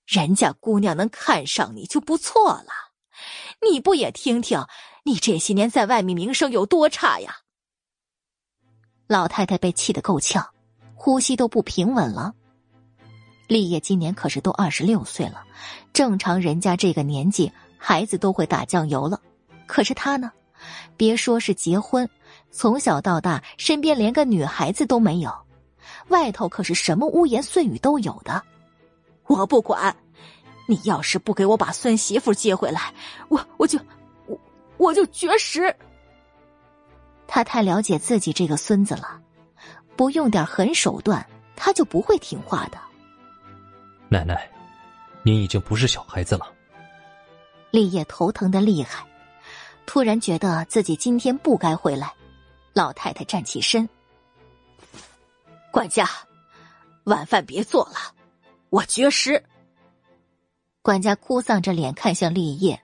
[0.06, 2.87] 人家姑娘能看上你就不错了，
[3.62, 4.66] 你不也听听
[5.04, 7.38] 你这些年在外面名声有多差呀？
[9.08, 10.46] 老太太被气得够呛，
[10.94, 12.34] 呼吸都不平稳了。
[13.48, 15.46] 立业今年可是都二十六岁了，
[15.94, 19.20] 正常人家这个年纪孩子都会打酱油了，
[19.66, 20.30] 可是他呢，
[20.98, 22.10] 别说是结婚，
[22.52, 25.34] 从小到大身边连个女孩子都没有，
[26.10, 28.44] 外头可是什么污言碎语都有的。
[29.28, 29.96] 我不管，
[30.68, 32.94] 你要是不给我把孙媳妇接回来，
[33.30, 33.80] 我我就
[34.28, 34.40] 我
[34.78, 35.76] 我就绝食。
[37.26, 39.20] 他太了解自己这个孙子了，
[39.96, 42.78] 不用点狠手段，他就不会听话的。
[44.10, 44.50] 奶奶，
[45.24, 46.54] 您已经不是小孩子了。
[47.72, 49.06] 立业头疼的厉害，
[49.86, 52.14] 突然觉得自己今天不该回来。
[52.74, 53.88] 老太太站起身，
[55.72, 56.08] 管家，
[57.06, 57.96] 晚饭别做了，
[58.70, 59.42] 我绝食。
[60.88, 62.82] 管家哭丧着脸看向立业，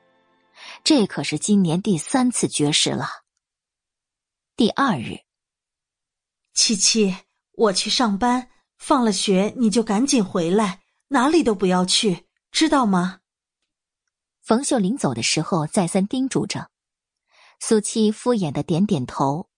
[0.84, 3.08] 这可是今年第三次绝食了。
[4.58, 5.20] 第二日，
[6.54, 7.16] 七七，
[7.54, 10.82] 我去上班，放了学你就赶紧回来。
[11.08, 13.22] 哪里都不要去，知道吗？
[14.42, 16.70] 冯秀临走的时候再三叮嘱着，
[17.62, 19.50] 苏七敷衍的点点头。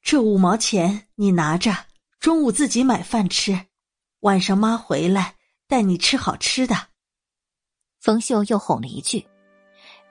[0.00, 1.86] 这五毛钱你拿着，
[2.20, 3.66] 中午自己买饭吃，
[4.20, 5.34] 晚上妈回来
[5.66, 6.90] 带你吃好吃的。
[8.06, 9.26] 冯秀又哄了一句，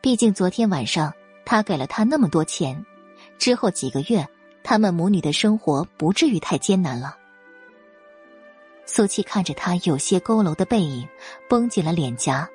[0.01, 1.14] 毕竟昨天晚上
[1.45, 2.85] 他给了他那么多钱，
[3.38, 4.27] 之后几个月
[4.65, 7.15] 他们母女的生活不至于太艰难了。
[8.85, 11.07] 苏七看着他有些佝偻的背影，
[11.48, 12.45] 绷紧了脸颊。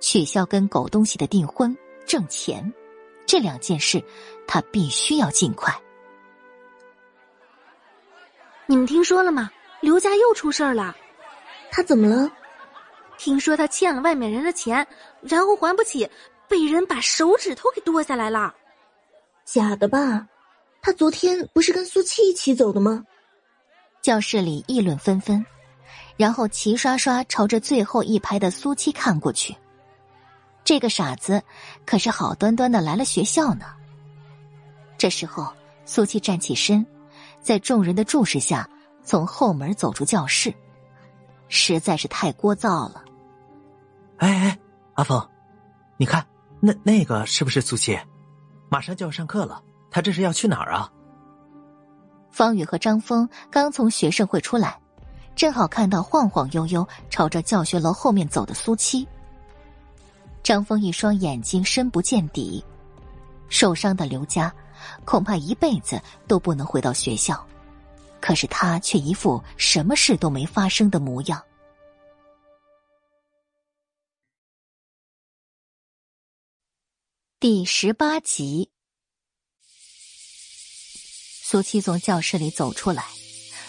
[0.00, 2.72] 取消跟狗东西的订婚，挣钱，
[3.26, 4.02] 这两件事，
[4.46, 5.78] 他必须要尽快。
[8.64, 9.50] 你们听说了吗？
[9.82, 10.96] 刘家又出事儿了。
[11.70, 12.32] 他怎么了？
[13.18, 14.86] 听说他欠了外面人的钱，
[15.20, 16.08] 然后还不起，
[16.48, 18.54] 被人把手指头给剁下来了。
[19.44, 20.26] 假的吧？
[20.80, 23.04] 他昨天不是跟苏七一起走的吗？
[24.00, 25.44] 教室里议论纷纷，
[26.16, 29.54] 然后齐刷刷朝着最后一排的苏七看过去。
[30.64, 31.42] 这个傻子
[31.84, 33.66] 可是好端端的来了学校呢。
[34.96, 35.52] 这时候，
[35.84, 36.86] 苏七站起身，
[37.40, 38.68] 在众人的注视下，
[39.02, 40.54] 从后门走出教室，
[41.48, 43.04] 实在是太聒噪了。
[44.18, 44.58] 哎哎，
[44.94, 45.28] 阿峰，
[45.96, 46.24] 你看
[46.60, 47.98] 那那个是不是苏七？
[48.68, 50.90] 马上就要上课了，他这是要去哪儿啊？
[52.30, 54.78] 方宇和张峰刚从学生会出来，
[55.34, 59.06] 正好看到晃晃悠悠朝着教学楼后面走的苏七。
[60.42, 62.64] 张峰一双眼睛深不见底，
[63.48, 64.52] 受伤的刘佳
[65.04, 67.44] 恐怕一辈子都不能回到学校，
[68.20, 71.40] 可是他却一副什么事都没发生的模样。
[77.40, 78.68] 第十八集，
[81.40, 83.04] 苏七从教室里走出来，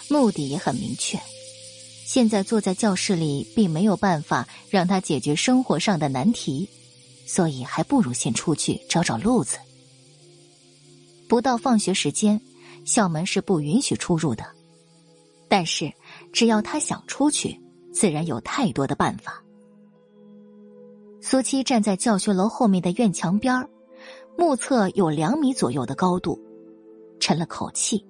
[0.09, 1.19] 目的也很明确。
[2.03, 6.67] 现在坐在教室里，并没有办法让他解决生活上的难题，
[7.27, 9.59] 所以还不如先出去找找路子。
[11.27, 12.41] 不到放学时间，
[12.85, 14.43] 校门是不允许出入的，
[15.47, 15.93] 但是
[16.33, 17.61] 只要他想出去，
[17.93, 19.43] 自然有太多的办法。
[21.21, 23.67] 苏七站在教学楼后面的院墙边
[24.37, 26.39] 目测有两米左右的高度，
[27.19, 28.05] 沉了口气，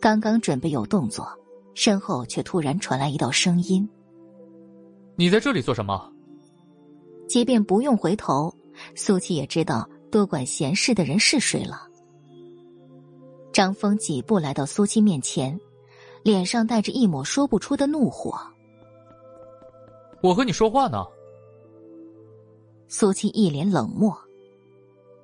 [0.00, 1.28] 刚刚准备有动作，
[1.74, 3.88] 身后却突然传来一道声音
[5.14, 6.12] ：“你在这里做什么？”
[7.28, 8.52] 即便不用回头，
[8.96, 11.86] 苏七也知道多管闲事的人是谁了。
[13.52, 15.58] 张峰几步来到苏七面前，
[16.24, 18.36] 脸上带着一抹说不出的怒火
[20.20, 21.04] ：“我和你说话呢。”
[22.92, 24.12] 苏七一脸冷漠，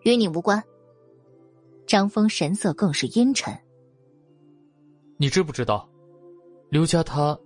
[0.02, 0.62] 与你无关。
[1.84, 3.52] 张峰神色更是阴沉。
[5.16, 5.88] 你知不知道，
[6.68, 7.36] 刘家他，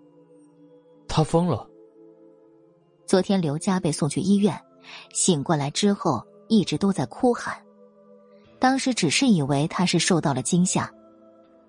[1.09, 1.67] 他疯了。
[3.07, 4.55] 昨天刘家被送去医院，
[5.15, 7.57] 醒过来之后一直都在哭喊。
[8.59, 10.93] 当时只是以为他是受到了惊吓，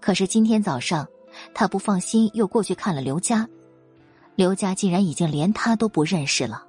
[0.01, 1.07] 可是今天早上
[1.53, 3.47] 他不放心，又过去看了刘家，
[4.35, 6.67] 刘家竟然已经连他都不认识了。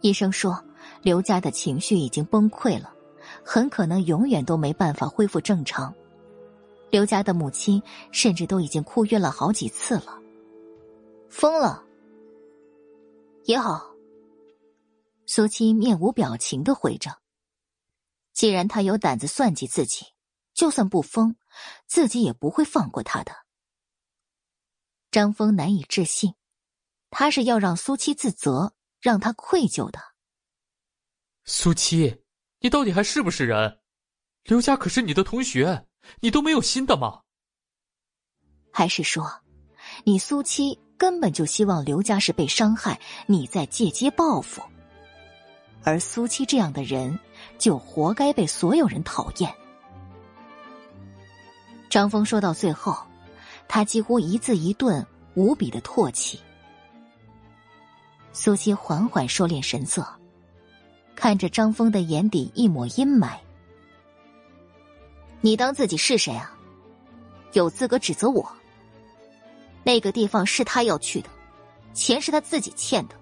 [0.00, 0.58] 医生说。
[1.02, 2.94] 刘家的情绪已经崩溃了，
[3.44, 5.94] 很可能永远都没办法恢复正常。
[6.90, 7.82] 刘家的母亲
[8.12, 10.18] 甚至都已经哭晕了好几次了。
[11.28, 11.84] 疯了
[13.44, 13.90] 也好，
[15.26, 17.10] 苏七面无表情的回着。
[18.32, 20.06] 既然他有胆子算计自己，
[20.54, 21.36] 就算不疯，
[21.86, 23.32] 自己也不会放过他的。
[25.10, 26.34] 张峰难以置信，
[27.10, 30.00] 他是要让苏七自责，让他愧疚的。
[31.46, 32.22] 苏七，
[32.60, 33.78] 你到底还是不是人？
[34.44, 35.86] 刘家可是你的同学，
[36.20, 37.20] 你都没有心的吗？
[38.72, 39.30] 还是说，
[40.04, 44.62] 你苏七根本就希望刘家是被伤害，你在借机报复？
[45.82, 47.18] 而苏七这样的人，
[47.58, 49.54] 就活该被所有人讨厌。
[51.90, 52.96] 张峰说到最后，
[53.68, 56.40] 他几乎一字一顿，无比的唾弃。
[58.32, 60.02] 苏七缓缓收敛神色。
[61.16, 63.38] 看着张峰的眼底一抹阴霾，
[65.40, 66.50] 你当自己是谁啊？
[67.52, 68.46] 有资格指责我？
[69.84, 71.28] 那个地方是他要去的，
[71.92, 73.14] 钱是他自己欠的，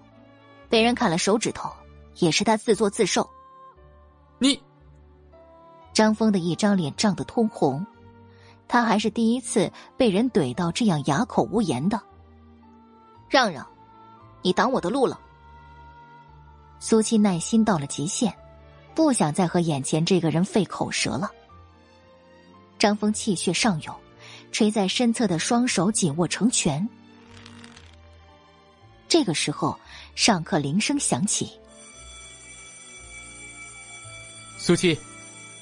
[0.69, 1.69] 被人砍了手指头
[2.15, 3.29] 也是他自作自受。
[4.39, 4.59] 你，
[5.93, 7.85] 张峰的一张脸涨得通红，
[8.67, 12.01] 他还是第一次被人怼到这样哑口无言的。
[13.29, 13.67] 让让，
[14.41, 15.19] 你挡我的路了。
[16.85, 18.37] 苏七耐心到了极限，
[18.93, 21.31] 不想再和眼前这个人费口舌了。
[22.77, 23.97] 张峰气血上涌，
[24.51, 26.85] 垂在身侧的双手紧握成拳。
[29.07, 29.79] 这个时候，
[30.13, 31.57] 上课铃声响起。
[34.57, 34.99] 苏七，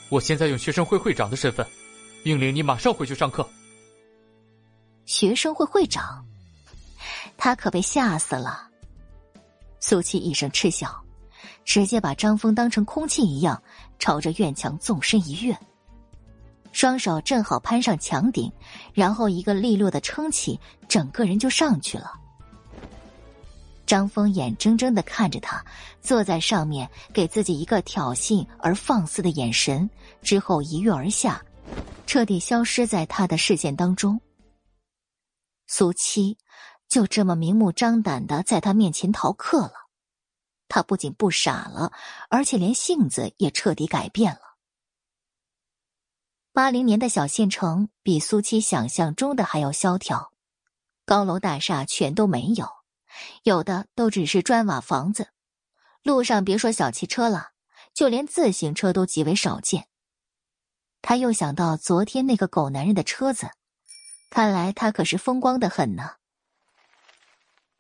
[0.09, 1.63] 我现在用学生会会长的身份，
[2.23, 3.47] 命令你马上回去上课。
[5.05, 6.25] 学生会会长，
[7.37, 8.67] 他可被吓死了。
[9.79, 10.99] 苏七一声嗤笑。
[11.63, 13.61] 直接把张峰当成空气一样，
[13.99, 15.57] 朝着院墙纵身一跃，
[16.71, 18.51] 双手正好攀上墙顶，
[18.93, 22.13] 然后一个利落的撑起，整个人就上去了。
[23.85, 25.61] 张峰眼睁睁的看着他
[26.01, 29.89] 坐在上面，给自己一个挑衅而放肆的眼神，
[30.21, 31.43] 之后一跃而下，
[32.07, 34.19] 彻底消失在他的视线当中。
[35.67, 36.37] 苏七
[36.87, 39.80] 就这么明目张胆的在他面前逃课了。
[40.73, 41.91] 他不仅不傻了，
[42.29, 44.55] 而且连性子也彻底改变了。
[46.53, 50.31] 八零年的小县城比苏七想象中的还要萧条，
[51.05, 52.69] 高楼大厦全都没有，
[53.43, 55.27] 有的都只是砖瓦房子。
[56.03, 57.49] 路上别说小汽车了，
[57.93, 59.89] 就连自行车都极为少见。
[61.01, 63.51] 他又想到昨天那个狗男人的车子，
[64.29, 66.11] 看来他可是风光的很呢。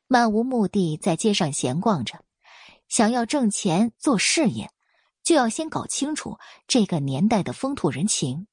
[0.07, 2.25] 漫无目的在街上闲逛着，
[2.91, 4.69] 想要挣钱做事业，
[5.23, 6.37] 就要先搞清楚
[6.67, 8.47] 这个年代的风土人情。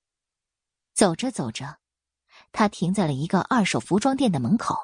[0.95, 1.79] 走着走着，
[2.53, 4.77] 他停在了一个二手服装店的门口。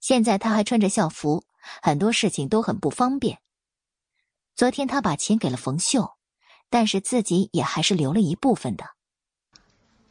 [0.00, 1.44] 现在他还穿着校服，
[1.80, 3.38] 很多事情都很不方便。
[4.56, 6.16] 昨天他把钱给了冯秀。
[6.68, 8.84] 但是自己也还是留了一部分的。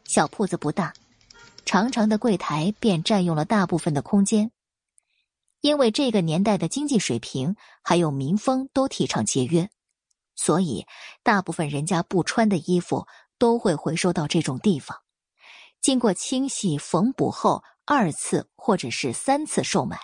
[0.06, 0.94] 小铺子不大，
[1.66, 4.52] 长长的柜台便占用了大部分的空间。
[5.66, 9.68] 因为这个年代的经济水平还有民风都提倡节约，
[10.36, 10.86] 所以
[11.24, 13.08] 大部分人家不穿的衣服
[13.40, 15.02] 都会回收到这种地方，
[15.82, 20.00] 经过清洗缝补后二次或者是三次售卖。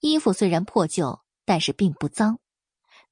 [0.00, 2.40] 衣服虽然破旧，但是并不脏。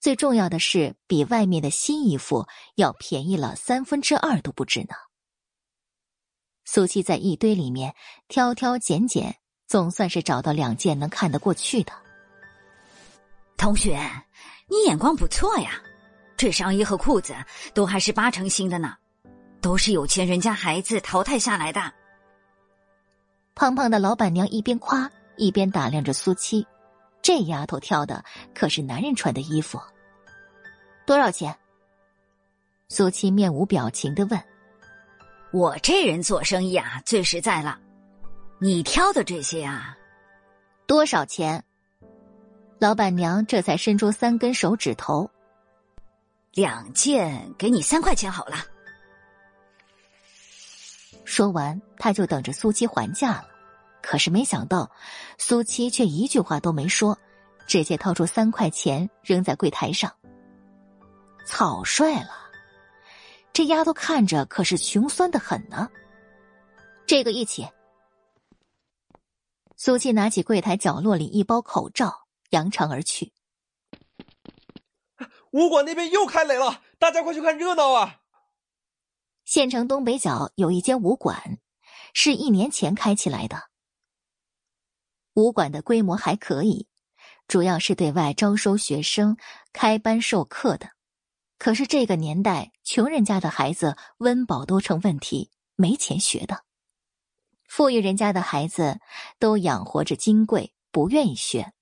[0.01, 4.97] 最重要的是，比外面的新衣服要便宜了三分之二都不止呢。
[6.65, 7.95] 苏七在一堆里面
[8.27, 11.93] 挑挑拣拣，总算是找到两件能看得过去的。
[13.57, 13.99] 同学，
[14.69, 15.81] 你眼光不错呀，
[16.37, 17.35] 这上衣和裤子
[17.75, 18.95] 都还是八成新的呢，
[19.61, 21.93] 都是有钱人家孩子淘汰下来的。
[23.55, 26.67] 胖胖的老板娘一边夸一边打量着苏七。
[27.23, 28.23] 这丫头挑的
[28.55, 29.81] 可是男人穿的衣服，
[31.05, 31.57] 多少钱？
[32.89, 34.41] 苏七面无表情的问。
[35.53, 37.81] 我这人做生意啊，最实在了。
[38.59, 39.95] 你挑的这些啊，
[40.87, 41.63] 多少钱？
[42.79, 45.31] 老板娘这才伸出三根手指头。
[46.55, 48.57] 两件给你三块钱好了。
[51.27, 53.49] 说完，他就等着苏七还价了。
[54.01, 54.91] 可是没想到，
[55.37, 57.19] 苏七却一句话都没说，
[57.67, 60.11] 直接掏出三块钱扔在柜台上。
[61.45, 62.31] 草率了，
[63.53, 65.91] 这丫头看着可是穷酸的很呢。
[67.07, 67.69] 这个一起。
[69.77, 73.33] 苏七拿起柜台角落里一包口罩，扬长而去。
[75.53, 78.21] 武馆那边又开擂了，大家快去看热闹啊！
[79.45, 81.59] 县城东北角有一间武馆，
[82.13, 83.71] 是一年前开起来的。
[85.35, 86.89] 武馆的规模还可以，
[87.47, 89.37] 主要是对外招收学生、
[89.73, 90.91] 开班授课的。
[91.59, 96.66] 可是这个年代，穷人家的孩子温饱都成问题，没钱学的；
[97.77, 99.01] 富裕人家的孩子
[99.39, 101.75] 都养活着金贵，不愿意学，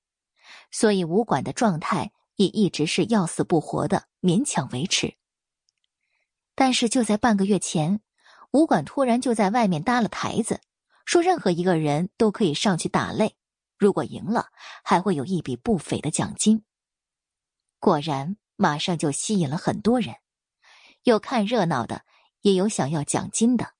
[0.72, 5.14] 所以武馆的状态也一直是要死不活的，勉强维持。
[6.56, 8.00] 但是就在半个月前，
[8.50, 10.60] 武馆突然就在外面搭了台子，
[11.04, 13.34] 说任何一个人都可以上去打擂。
[13.78, 14.48] 如果赢了，
[14.82, 16.64] 还会有一笔不菲的奖金。
[17.78, 20.16] 果然，马上就吸引了很多人，
[21.04, 22.04] 有看热闹的，
[22.40, 23.74] 也有想要奖金的。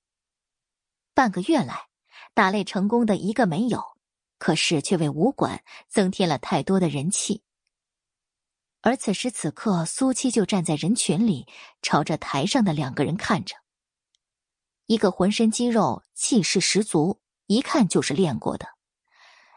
[1.13, 1.89] 半个月来，
[2.35, 3.83] 打擂成功的一个没有，
[4.39, 7.43] 可是却为武馆增添了太多的人气。
[8.81, 11.47] 而此时此刻，苏七就站在人群里，
[11.81, 13.55] 朝着台上的两个人看着。
[14.87, 18.67] 一个浑身肌肉，气势十足，一看就是练过的。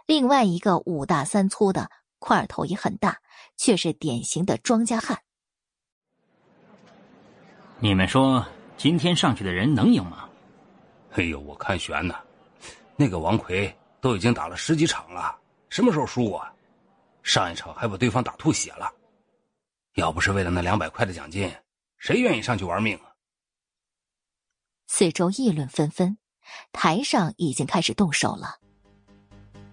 [0.06, 3.20] 另外一个五大三粗的，块头也很大，
[3.58, 5.20] 却是典型的庄稼汉。
[7.80, 8.46] 你们说
[8.78, 10.30] 今天上去的人能赢吗？
[11.12, 12.16] 哎呦，我看悬呢。
[13.00, 15.38] 那个王奎都已经打了十几场了，
[15.70, 16.46] 什么时候输过？
[17.22, 18.92] 上一场还把对方打吐血了。
[19.94, 21.52] 要不是为了那两百块的奖金，
[21.98, 23.14] 谁愿意上去玩命啊？
[24.88, 26.18] 四周议论纷纷，
[26.72, 28.58] 台上已经开始动手了。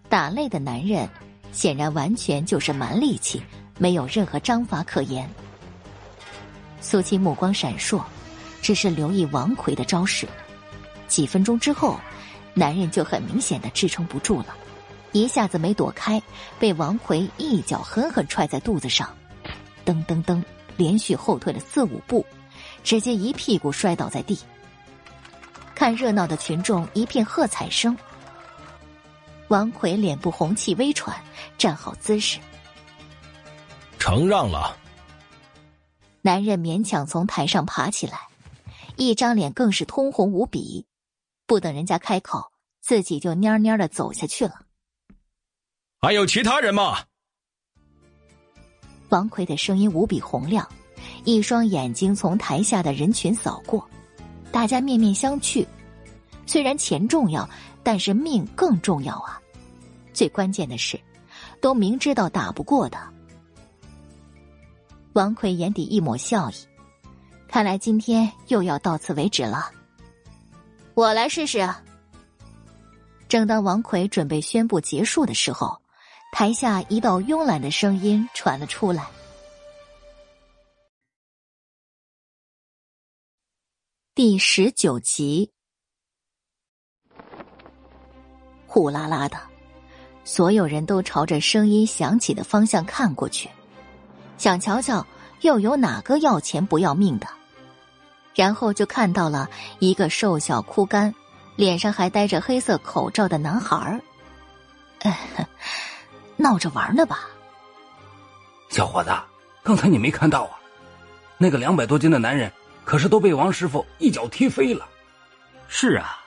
[0.09, 1.09] 打擂的男人，
[1.51, 3.43] 显然完全就是蛮力气，
[3.79, 5.29] 没有任何章法可言。
[6.81, 8.03] 苏七目光闪烁，
[8.61, 10.29] 只是留意王奎的招式。
[11.07, 11.99] 几分钟之后，
[12.55, 14.57] 男人就很明显的支撑不住了，
[15.13, 16.23] 一下子没躲开，
[16.59, 19.13] 被王奎一脚狠狠踹在肚子上，
[19.85, 20.43] 噔噔噔，
[20.77, 22.25] 连续后退了四五步，
[22.85, 24.39] 直接一屁股摔倒在地。
[25.75, 27.97] 看热闹的群众一片喝彩声。
[29.49, 31.21] 王奎脸部红气微喘，
[31.59, 32.39] 站好姿势，
[33.99, 34.77] 承让了。
[36.23, 38.21] 男人勉强从台上爬起来，
[38.97, 40.87] 一张脸更是通红无比。
[41.47, 42.51] 不等人家开口，
[42.81, 44.55] 自己就蔫蔫的走下去了。
[46.01, 46.99] 还有其他人吗？
[49.11, 50.69] 王奎的声音无比洪亮，
[51.25, 53.89] 一双眼睛从台下的人群扫过，
[54.51, 55.67] 大家面面相觑。
[56.47, 57.49] 虽然钱重要。
[57.87, 59.39] 但是命更重要啊！
[60.15, 60.99] 最关键的是，
[61.61, 62.97] 都明知道打不过的。
[65.13, 66.55] 王奎眼底一抹笑意，
[67.47, 69.71] 看来今天又要到此为止了。
[70.95, 71.69] 我来试试。
[73.29, 75.77] 正当王奎准备宣布结束的时候，
[76.33, 79.05] 台下一道慵懒的声音传了出来。
[84.15, 85.51] 第十九集，
[88.69, 89.37] 呼啦啦的，
[90.23, 93.51] 所有人都朝着声音响起的方向看过去，
[94.39, 95.05] 想瞧瞧
[95.41, 97.27] 又有哪个要钱不要命的。
[98.35, 99.49] 然后就看到了
[99.79, 101.15] 一个瘦小枯干、
[101.57, 104.01] 脸上还戴着黑色口罩的男孩儿，
[106.37, 107.21] 闹着玩呢吧？
[108.71, 109.11] 小伙子，
[109.63, 110.59] 刚才你没看到啊？
[111.39, 112.51] 那个两百多斤的男人。
[112.85, 114.87] 可是都被王师傅一脚踢飞了。
[115.69, 116.19] 是啊，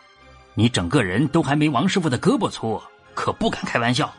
[0.56, 2.82] 你整个人都还没王师傅的胳膊粗，
[3.14, 4.12] 可不敢开玩笑。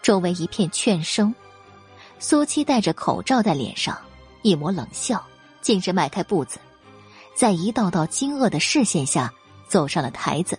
[0.00, 1.34] 周围一片劝声，
[2.18, 3.98] 苏七戴着口罩在脸上，
[4.40, 5.22] 一抹冷笑，
[5.68, 6.58] 径直迈开步子，
[7.36, 9.34] 在一道道惊愕的视线下
[9.68, 10.58] 走上了台子。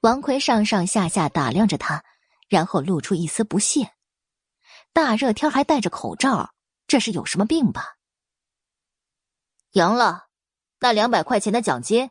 [0.00, 2.02] 王奎上上下下打量着他，
[2.48, 3.92] 然后露出一丝不屑
[4.92, 6.52] ：“大热天还戴着口罩，
[6.88, 7.98] 这是有什么病吧？”
[9.74, 10.26] 赢了，
[10.80, 12.10] 那两百块钱的奖金。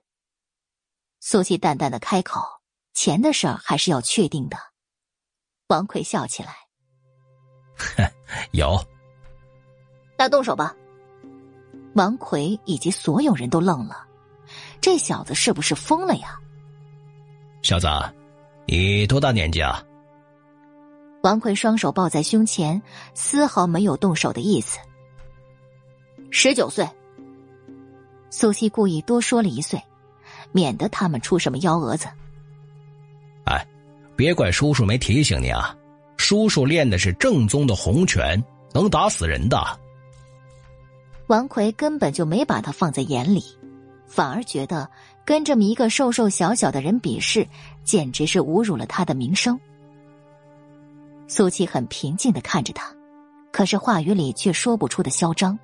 [1.20, 2.42] 苏西淡淡的开口
[2.96, 4.58] ：“钱的事儿还是要确定的。”
[5.68, 6.56] 王奎笑起来
[7.76, 8.10] ：“哼，
[8.56, 8.82] 有。”
[10.18, 10.74] 那动手吧。
[11.94, 14.06] 王奎以及所有人都愣了，
[14.80, 16.40] 这小子是不是疯了呀？
[17.62, 17.88] 小子，
[18.66, 19.84] 你多大年纪啊？
[21.24, 22.82] 王奎双手抱在胸前，
[23.14, 24.80] 丝毫没有动手的意思。
[26.32, 26.88] 十九岁。
[28.30, 29.82] 苏西故意多说了一岁，
[30.54, 32.08] 免得他们出什么幺蛾子。
[33.46, 33.68] 哎，
[34.16, 35.76] 别怪叔叔没提醒你啊！
[36.16, 38.42] 叔叔练的是正宗的红拳，
[38.74, 39.58] 能打死人的。
[41.32, 43.42] 王奎根本就没把他放在眼里，
[44.06, 44.90] 反而觉得
[45.24, 47.48] 跟这么一个瘦瘦小小的人比试，
[47.86, 49.58] 简直是侮辱了他的名声。
[51.30, 52.94] 苏七很平静的看着他，
[53.50, 55.58] 可是话语里却说不出的嚣张。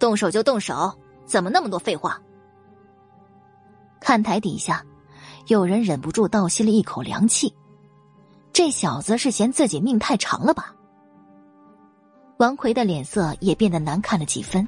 [0.00, 0.92] 动手就动手。
[1.24, 2.20] 怎么那么多废话？
[4.00, 4.84] 看台底下，
[5.46, 7.54] 有人忍不住倒吸了一口凉气。
[8.52, 10.74] 这小子是嫌自己命太长了吧？
[12.38, 14.66] 王奎的脸色也变得难看了几分。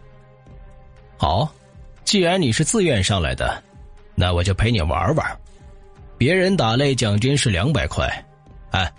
[1.16, 1.52] 好，
[2.04, 3.62] 既然你是自愿上来的，
[4.14, 5.40] 那我就陪你玩玩。
[6.16, 8.08] 别人打擂奖金是两百块，
[8.70, 8.92] 哎，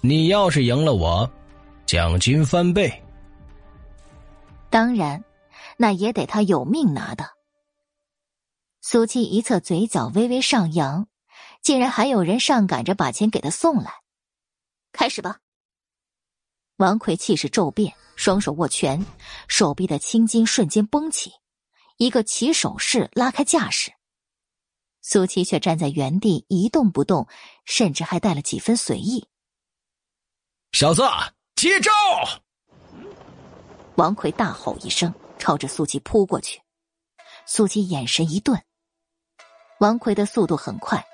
[0.00, 1.30] 你要是赢了我，
[1.86, 2.92] 奖金翻倍。
[4.70, 5.22] 当然。
[5.78, 7.32] 那也得他有命拿的。
[8.80, 11.06] 苏七一侧嘴角微微上扬，
[11.60, 13.90] 竟然还有人上赶着把钱给他送来。
[14.90, 15.40] 开始吧。
[16.78, 19.06] 王奎气势骤变，双手握拳，
[19.46, 21.30] 手臂的青筋瞬间绷起，
[21.98, 23.92] 一个起手式拉开架势。
[25.02, 27.28] 苏七却站在原地一动不动，
[27.64, 29.28] 甚至还带了几分随意。
[30.72, 31.02] 小子，
[31.54, 31.92] 接招！
[33.94, 35.14] 王奎大吼一声。
[35.38, 36.62] 朝着苏七扑过去，
[37.44, 38.60] 苏七眼神一顿。
[39.80, 41.06] 王奎的速度很快，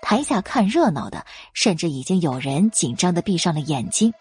[0.00, 4.14] 台下看热闹的甚至已经有人紧张的闭上了眼睛。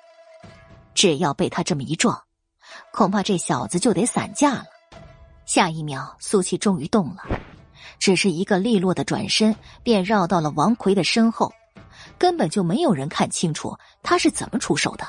[0.94, 2.25] 只要被他这么一撞，
[2.92, 4.66] 恐怕这小子就得散架了。
[5.45, 7.24] 下一秒，苏七终于动了，
[8.00, 11.54] 只是一个利落的转身，便绕到了王奎的身后，
[12.18, 15.06] 根本就没有人看清楚他是怎么出手的。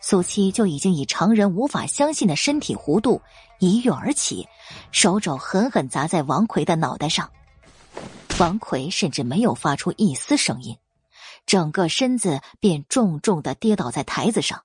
[0.00, 3.20] 苏七就已经以常人无法相信的身体弧度
[3.58, 4.48] 一跃而起，
[4.92, 7.28] 手肘狠狠砸在王奎的脑袋上。
[8.38, 10.76] 王奎甚至没有发出一丝声音，
[11.44, 14.62] 整个身子便重重的跌倒在台子上。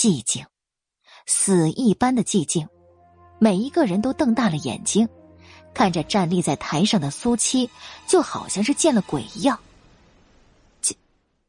[0.00, 0.46] 寂静，
[1.26, 2.66] 死一般的寂静，
[3.38, 5.06] 每一个人都瞪大了眼睛，
[5.74, 7.68] 看着站立在台上的苏七，
[8.06, 9.60] 就好像是见了鬼一样。
[10.80, 10.96] 结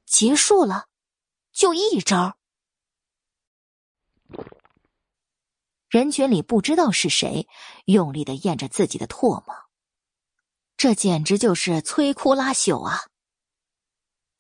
[0.06, 0.90] 结束了。
[1.54, 2.36] 就一招，
[5.88, 7.48] 人群里不知道是谁
[7.86, 9.56] 用力的咽着自己的唾沫，
[10.76, 13.08] 这简直就是摧枯拉朽啊！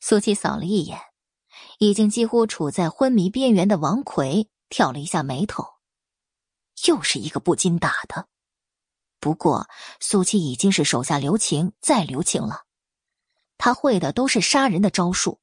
[0.02, 1.00] 苏七扫了一眼，
[1.82, 5.68] 已经几乎处在昏迷边缘的王奎，挑了一下眉头，
[6.85, 8.27] 又是一个不禁打的。
[9.19, 9.68] 不过
[10.00, 12.66] 苏七已经是手下留情再留情了，
[13.58, 15.42] 他会的都是杀人的招数。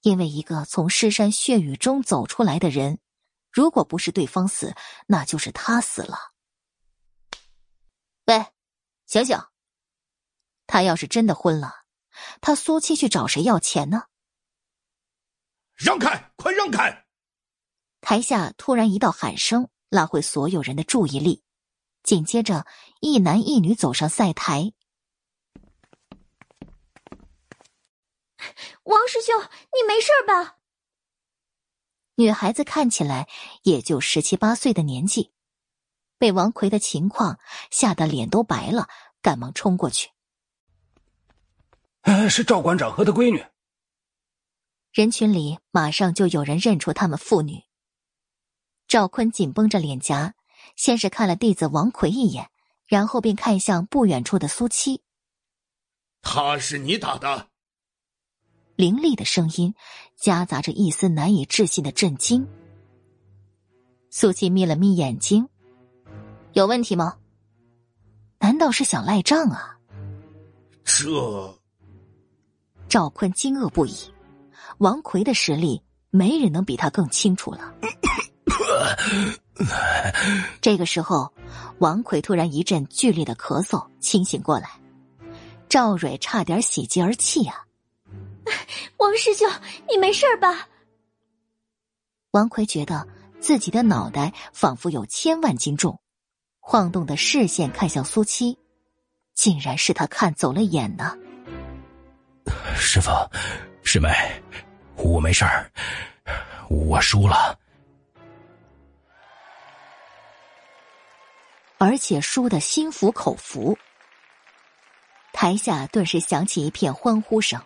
[0.00, 2.98] 因为一个从尸山血雨中走出来的人，
[3.52, 4.74] 如果不是对方死，
[5.06, 6.18] 那就是他死了。
[8.26, 8.44] 喂，
[9.06, 9.38] 醒醒！
[10.66, 11.84] 他要是真的昏了，
[12.40, 14.06] 他苏七去找谁要钱呢？
[15.74, 16.32] 让开！
[16.36, 17.06] 快让开！
[18.00, 21.42] 台下突然一道喊声拉回所有人的注意力，
[22.02, 22.66] 紧接着
[23.00, 24.72] 一男一女走上赛台。
[28.84, 30.58] 王师兄，你没事吧？
[32.16, 33.28] 女孩子看起来
[33.62, 35.32] 也就十七八岁的年纪，
[36.18, 38.88] 被王奎的情况吓得脸都白了，
[39.22, 40.10] 赶忙冲过去。
[42.28, 43.44] 是赵馆长和他闺女。
[44.94, 47.64] 人群里马上就有人认出他们父女。
[48.86, 50.34] 赵坤紧绷着脸颊，
[50.76, 52.48] 先是看了弟子王奎一眼，
[52.86, 55.02] 然后便看向不远处的苏七。
[56.22, 57.48] 他是你打的？
[58.76, 59.74] 凌厉的声音
[60.14, 62.46] 夹杂着一丝难以置信的震惊。
[64.10, 65.48] 苏七眯了眯眼睛，
[66.52, 67.18] 有问题吗？
[68.38, 69.76] 难道是想赖账啊？
[70.84, 71.58] 这……
[72.88, 74.13] 赵坤惊愕不已。
[74.78, 77.74] 王奎的实力，没人能比他更清楚了。
[80.60, 81.32] 这个时候，
[81.78, 84.70] 王奎突然一阵剧烈的咳嗽，清醒过来。
[85.68, 87.64] 赵蕊差点喜极而泣啊！
[88.98, 89.50] 王师兄，
[89.88, 90.68] 你没事吧？
[92.32, 93.06] 王奎觉得
[93.40, 96.00] 自己的脑袋仿佛有千万斤重，
[96.60, 98.58] 晃动的视线看向苏七，
[99.34, 101.16] 竟然是他看走了眼呢。
[102.76, 103.10] 师傅，
[103.82, 104.10] 师妹，
[104.96, 105.70] 我没事儿，
[106.68, 107.58] 我输了，
[111.78, 113.76] 而且输的心服口服。
[115.32, 117.60] 台下顿时响起一片欢呼声。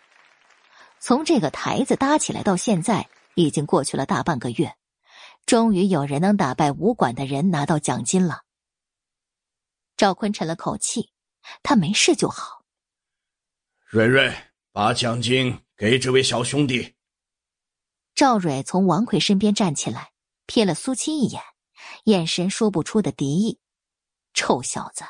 [1.00, 4.74] 从这个台子搭起来到现在，已经过去了大半个月，
[5.46, 8.42] 终于有人能打败武馆的人拿到奖金了。
[9.96, 11.12] 赵坤沉了口气，
[11.62, 12.64] 他没事就好。
[13.90, 14.34] 蕊蕊，
[14.78, 16.94] 把奖金给这位小兄弟。
[18.14, 20.12] 赵蕊从王奎身边站起来，
[20.46, 21.42] 瞥了苏七一眼，
[22.04, 23.58] 眼神说不出的敌意。
[24.34, 25.02] 臭小子，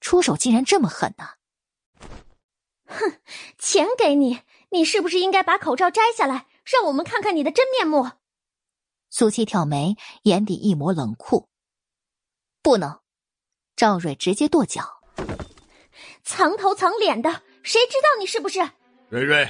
[0.00, 1.34] 出手竟然这么狠呐！
[2.88, 3.20] 哼，
[3.58, 4.40] 钱给你。
[4.72, 8.10] 你是不是应该把口罩摘下来，让我们看看你的真面目？
[9.08, 9.94] 苏七挑眉，
[10.24, 11.48] 眼底一抹冷酷。
[12.60, 12.98] 不能！
[13.76, 15.00] 赵蕊直接跺脚。
[16.24, 18.58] 藏头藏脸的，谁知道你是不是？
[19.12, 19.46] 蕊蕊。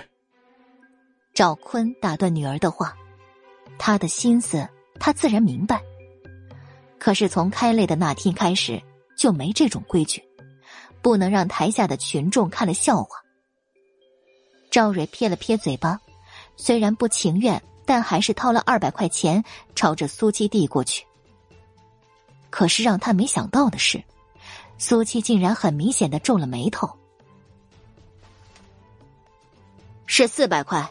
[1.32, 2.96] 赵坤打断女儿的话，
[3.78, 4.68] 他的心思
[4.98, 5.80] 他自然明白。
[6.98, 8.82] 可是从开擂的那天开始，
[9.16, 10.20] 就没这种规矩，
[11.00, 13.22] 不能让台下的群众看了笑话。
[14.68, 16.00] 赵蕊撇了撇嘴巴，
[16.56, 19.44] 虽然不情愿，但还是掏了二百块钱，
[19.76, 21.06] 朝着苏七递过去。
[22.50, 24.02] 可是让他没想到的是，
[24.76, 26.98] 苏七竟然很明显的皱了眉头。
[30.06, 30.88] 是四百块。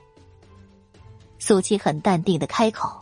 [1.39, 2.99] 苏七很淡定的开口。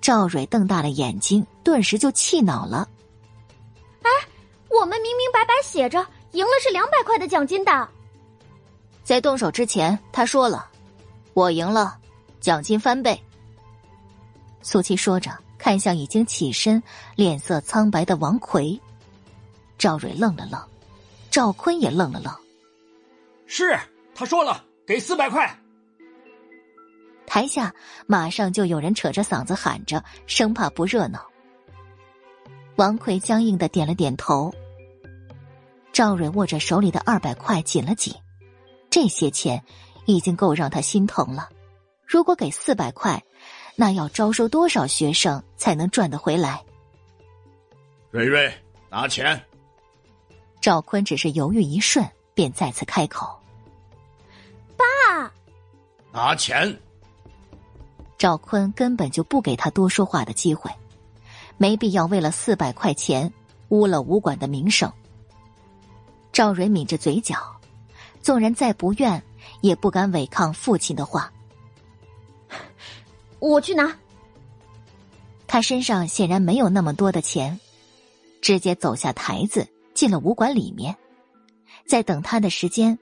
[0.00, 2.88] 赵蕊瞪大了眼睛，顿时就气恼了。
[4.02, 4.10] 哎，
[4.70, 5.98] 我们明明白白写着，
[6.32, 7.88] 赢了是两百块的奖金的。
[9.04, 10.70] 在动手之前，他说了
[11.34, 11.98] ：“我赢了，
[12.40, 13.20] 奖金翻倍。”
[14.62, 16.82] 苏七说着，看向已经起身、
[17.14, 18.80] 脸色苍白的王奎。
[19.76, 20.60] 赵蕊愣了愣，
[21.30, 22.34] 赵坤也愣了愣。
[23.46, 23.78] 是
[24.18, 25.56] 他说了，给四百块。
[27.24, 27.72] 台下
[28.08, 31.24] 马上就有人扯着嗓子喊着，生怕不热闹。
[32.74, 34.52] 王奎僵硬的点了点头。
[35.92, 38.12] 赵蕊握着手里的二百块，紧了紧。
[38.90, 39.62] 这些钱
[40.04, 41.48] 已经够让他心疼了，
[42.04, 43.22] 如果给四百块，
[43.76, 46.64] 那要招收多少学生才能赚得回来？
[48.10, 48.52] 蕊蕊，
[48.90, 49.40] 拿钱。
[50.60, 53.37] 赵坤只是犹豫一瞬，便再次开口
[54.78, 55.30] ：“爸，
[56.10, 56.74] 拿钱。”
[58.16, 60.70] 赵坤根本就不给他多说话的机会，
[61.58, 63.30] 没必要为了四百块钱
[63.68, 64.90] 污了武馆的名声。
[66.32, 67.36] 赵蕊抿着嘴角。
[68.20, 69.22] 纵然再不愿，
[69.62, 71.32] 也不敢违抗父亲的话。
[73.38, 73.96] 我去拿。
[75.46, 77.58] 他身上显然没有那么多的钱，
[78.42, 80.94] 直接走下台子，进了武馆里面。
[81.86, 82.98] 在等他的时间，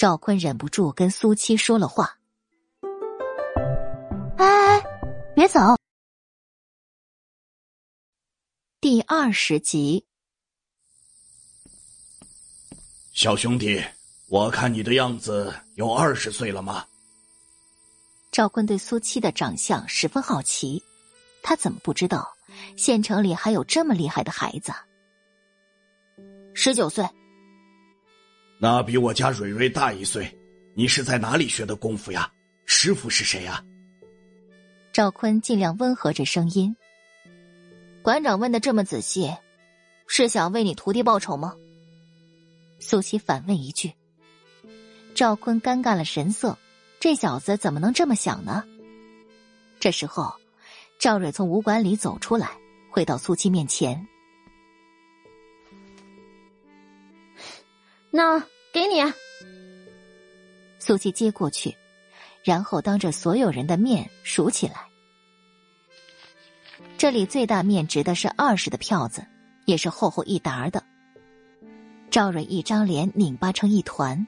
[0.00, 2.16] 赵坤忍不住跟苏七说了话
[4.38, 4.82] ：“哎哎，
[5.34, 5.60] 别走。”
[8.80, 10.06] 第二十集，
[13.12, 13.84] 小兄弟。
[14.28, 16.86] 我看你的样子有二十岁了吗？
[18.32, 20.82] 赵坤对苏七的长相十分好奇，
[21.42, 22.26] 他怎么不知道
[22.74, 24.72] 县城里还有这么厉害的孩子？
[26.54, 27.06] 十九岁。
[28.62, 30.30] 那比我家蕊蕊大一岁，
[30.74, 32.30] 你是在哪里学的功夫呀？
[32.66, 33.64] 师傅是谁呀？
[34.92, 36.76] 赵坤尽量温和着声音。
[38.02, 39.34] 馆长问的这么仔细，
[40.06, 41.54] 是想为你徒弟报仇吗？
[42.80, 43.94] 苏西反问一句。
[45.14, 46.58] 赵坤尴尬了神色，
[47.00, 48.62] 这小子怎么能这么想呢？
[49.80, 50.34] 这时候，
[50.98, 52.50] 赵蕊从武馆里走出来，
[52.90, 54.06] 回到苏七面前。
[58.10, 58.38] 那
[58.72, 59.02] 给你。
[60.78, 61.76] 苏七接过去，
[62.42, 64.88] 然后当着所有人的面数起来。
[66.96, 69.24] 这里最大面值的是二十的票子，
[69.66, 70.82] 也是厚厚一沓的。
[72.10, 74.26] 赵蕊一张脸拧巴成一团。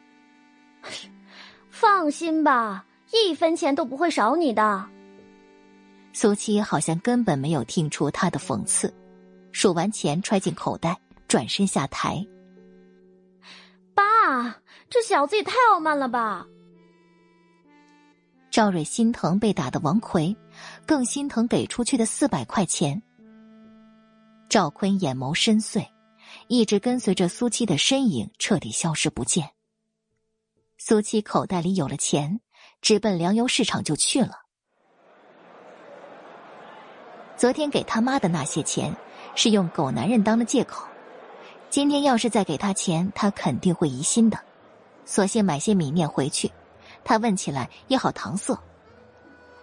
[1.70, 4.84] 放心吧，一分钱都不会少你的。
[6.12, 8.92] 苏七好像根本没有听出他的讽刺，
[9.50, 10.96] 数完钱揣进口袋，
[11.26, 12.24] 转身下台。
[14.22, 14.56] 啊，
[14.88, 16.46] 这小子也太傲慢了吧！
[18.50, 20.36] 赵蕊心疼被打的王奎，
[20.86, 23.02] 更心疼给出去的四百块钱。
[24.48, 25.84] 赵坤眼眸深邃，
[26.46, 29.50] 一直跟随着苏七的身影彻底消失不见。
[30.78, 32.40] 苏七口袋里有了钱，
[32.80, 34.42] 直奔粮油市场就去了。
[37.36, 38.94] 昨天给他妈的那些钱，
[39.34, 40.86] 是用狗男人当的借口。
[41.72, 44.38] 今天要是再给他钱，他肯定会疑心的。
[45.06, 46.52] 索性买些米面回去，
[47.02, 48.54] 他问起来也好搪塞。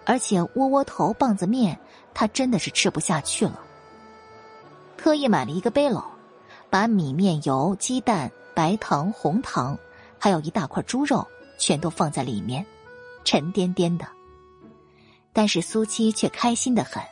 [0.06, 1.80] 而且窝窝头、棒子面，
[2.12, 3.60] 他真的是吃不下去了。
[4.98, 6.04] 特意买了一个背篓，
[6.72, 9.78] 把米面、油、鸡蛋、白糖、红糖。
[10.18, 11.28] 还有一大块猪肉，
[11.60, 12.66] 全都放在里面，
[13.24, 14.08] 沉甸甸的。
[15.32, 17.04] 但是苏七却开心的很，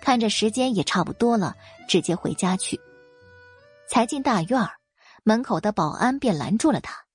[0.00, 1.56] 看着时间也差不多了，
[1.88, 2.80] 直接回家去。
[3.90, 4.78] 才进大院儿，
[5.24, 7.06] 门口的保安便拦住了他。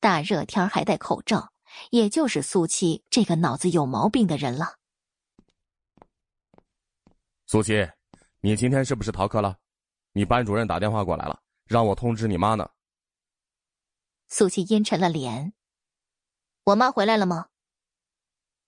[0.00, 1.52] 大热天还戴口罩，
[1.90, 4.76] 也就是苏七这个脑子有毛病的人了。
[7.46, 7.86] 苏七，
[8.40, 9.58] 你今天是不是逃课了？
[10.12, 12.70] 你班主任打电话过来了，让我通知你妈呢。
[14.28, 15.52] 苏七阴沉了脸。
[16.64, 17.48] 我妈回来了吗？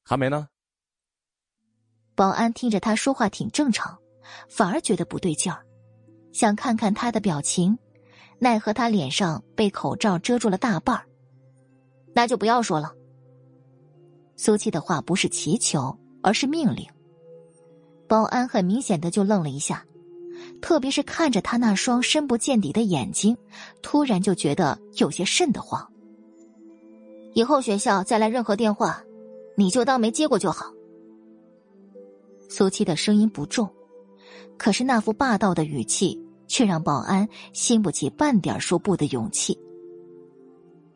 [0.03, 0.51] 还没呢。
[2.15, 3.99] 保安听着他说话挺正常，
[4.51, 5.65] 反而觉得不对劲儿，
[6.35, 7.79] 想看看他的表情，
[8.41, 11.07] 奈何他脸上被口罩遮住了大半儿。
[12.13, 12.93] 那就不要说了。
[14.37, 16.85] 苏七的话不是祈求，而是命令。
[18.09, 19.87] 保安很明显的就愣了一下。
[20.61, 23.37] 特别是看着他那双深不见底的眼睛，
[23.81, 25.89] 突然就觉得有些瘆得慌。
[27.35, 29.01] 以后学校再来任何电话，
[29.57, 30.73] 你就当没接过就好。
[32.49, 33.73] 苏七的声音不重，
[34.59, 39.59] 可是那副霸道的语气却让保安兴不起半点说不的勇气。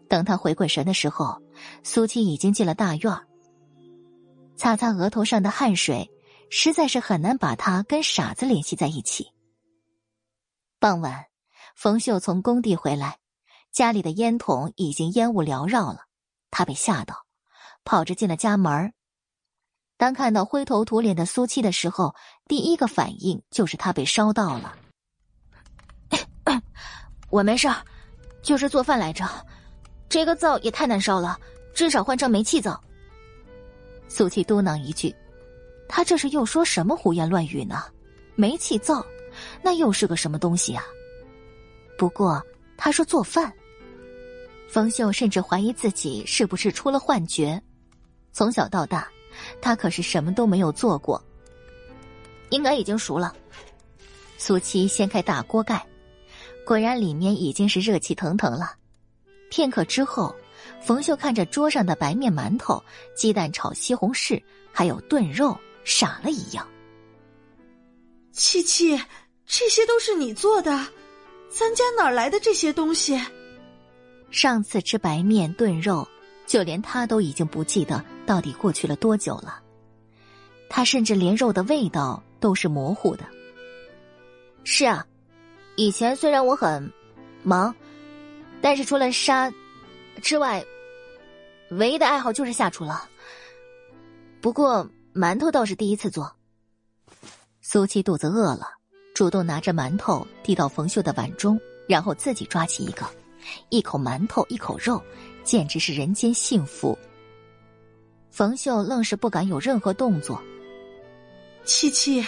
[0.08, 1.40] 等他回过神的时候，
[1.82, 3.12] 苏七已经进了大院
[4.56, 6.10] 擦擦额头上的汗水，
[6.50, 9.26] 实在是很难把他跟傻子联系在一起。
[10.80, 11.26] 傍晚，
[11.76, 13.18] 冯秀从工地回来，
[13.70, 16.06] 家里的烟筒已经烟雾缭绕了。
[16.50, 17.26] 他被吓到，
[17.84, 18.92] 跑着进了家门。
[19.96, 22.14] 当看到灰头土脸的苏七的时候，
[22.46, 24.74] 第一个反应就是他被烧到了。
[27.30, 27.68] 我没事
[28.42, 29.24] 就是做饭来着。
[30.08, 31.38] 这个灶也太难烧了，
[31.74, 32.82] 至少换成煤气灶。
[34.08, 35.14] 苏七嘟囔一句
[35.88, 37.84] ：“他这是又说什么胡言乱语呢？
[38.34, 39.04] 煤气灶。”
[39.62, 40.82] 那又是个什么东西啊？
[41.96, 42.42] 不过
[42.76, 43.52] 他说做饭，
[44.68, 47.62] 冯秀甚至怀疑自己是不是出了幻觉。
[48.32, 49.06] 从小到大，
[49.60, 51.22] 他可是什么都没有做过。
[52.50, 53.32] 应该已经熟了。
[54.38, 55.86] 苏七掀开大锅盖，
[56.68, 58.76] 果然里面已经是热气腾腾了。
[59.48, 60.36] 片刻之后，
[60.82, 62.84] 冯秀看着桌上的白面馒头、
[63.16, 64.38] 鸡蛋炒西红柿，
[64.70, 66.68] 还有炖肉，傻了一样。
[68.32, 69.00] 七七。
[69.46, 70.86] 这些都是你做的，
[71.48, 73.18] 咱家哪来的这些东西？
[74.30, 76.06] 上次吃白面炖肉，
[76.46, 79.62] 就连他都已经不记得到底过去了多久了。
[80.68, 83.24] 他甚至连肉的味道都是模糊的。
[84.64, 85.06] 是啊，
[85.78, 86.92] 以前虽然我很
[87.44, 87.72] 忙，
[88.60, 89.48] 但是除了杀
[90.20, 90.64] 之外，
[91.70, 93.08] 唯一的爱好就是下厨了。
[94.40, 94.84] 不过
[95.14, 96.34] 馒头倒是第一次做。
[97.60, 98.70] 苏七肚子饿了。
[99.14, 101.58] 主动拿着馒头递到冯秀的碗中，
[101.88, 103.06] 然后自己抓起一个，
[103.68, 105.00] 一口馒头一口肉，
[105.44, 106.98] 简直是人间幸福。
[108.30, 110.42] 冯秀愣是不敢有任何动作。
[111.64, 112.24] 七七，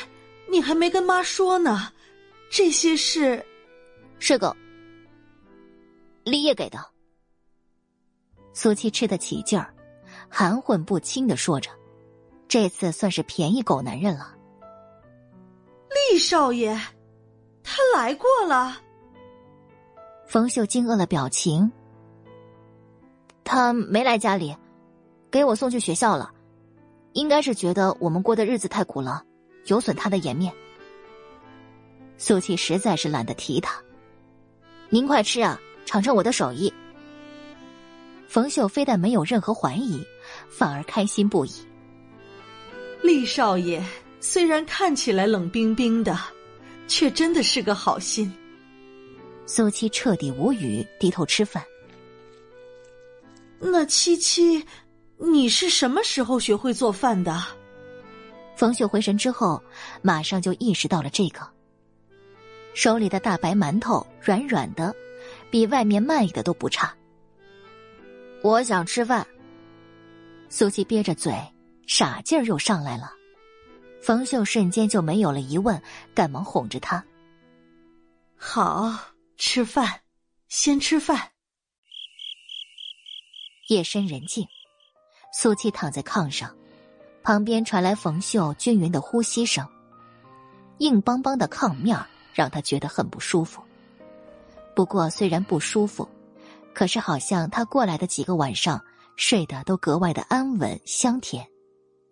[0.48, 1.92] 你还没跟妈说呢，
[2.50, 3.42] 这些是，
[4.18, 4.54] 是个。
[6.24, 6.84] 立业给的。
[8.52, 9.72] 苏七吃得起劲儿，
[10.28, 11.70] 含混不清的说着
[12.48, 14.34] ：“这次算是便宜狗男人了。”
[16.10, 16.76] 厉少爷，
[17.62, 18.76] 他来过了。
[20.26, 21.70] 冯秀惊愕了表情。
[23.44, 24.56] 他没来家里，
[25.30, 26.32] 给我送去学校了，
[27.12, 29.24] 应该是觉得我们过的日子太苦了，
[29.66, 30.52] 有损他的颜面。
[32.23, 33.82] 苏七实在是懒得提他。
[34.90, 36.70] 您快吃啊，尝尝我的手艺。
[38.28, 40.07] 冯秀非但没有任何怀疑，
[40.50, 41.50] 反而开心不已。
[43.02, 43.82] 厉少爷
[44.20, 46.15] 虽然看起来冷冰冰的，
[46.86, 48.31] 却真的是个好心。
[49.47, 51.65] 苏七彻底无语，低头吃饭。
[53.58, 54.62] 那七七，
[55.16, 57.42] 你是什么时候学会做饭的？
[58.57, 59.60] 冯秀回神之后，
[60.02, 61.40] 马上就意识到了这个。
[62.74, 64.94] 手里的大白馒头软软的，
[65.50, 66.94] 比外面卖的都不差。
[68.42, 69.26] 我想吃饭。
[70.49, 71.32] 苏七憋着嘴，
[71.86, 73.12] 傻劲儿又上来了。
[74.02, 75.81] 冯秀瞬间就没有了疑问，
[76.15, 77.05] 赶忙哄着他
[78.34, 78.99] ：“好，
[79.36, 80.00] 吃饭，
[80.49, 81.31] 先吃饭。”
[83.68, 84.47] 夜深人静，
[85.32, 86.57] 苏七躺在炕上，
[87.23, 89.68] 旁边传来冯秀均匀的呼吸声。
[90.78, 93.62] 硬邦邦的炕面儿让他觉得很不舒服。
[94.75, 96.09] 不过虽然不舒服。
[96.73, 98.81] 可是，好像他过来的几个晚上
[99.17, 101.44] 睡得都格外的安稳香甜，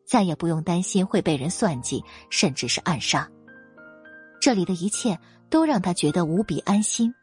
[0.04, 3.26] 再也不用担心会被人算计，甚至是暗杀。
[4.40, 5.16] 这里的一切
[5.48, 7.14] 都让他觉得无比安心。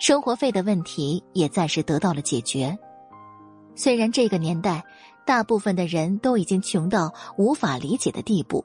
[0.00, 2.76] 生活费的问题也暂时得到了解决。
[3.76, 4.84] 虽然这个年代
[5.24, 8.62] 大部分的人都已经穷到无法理解的地步，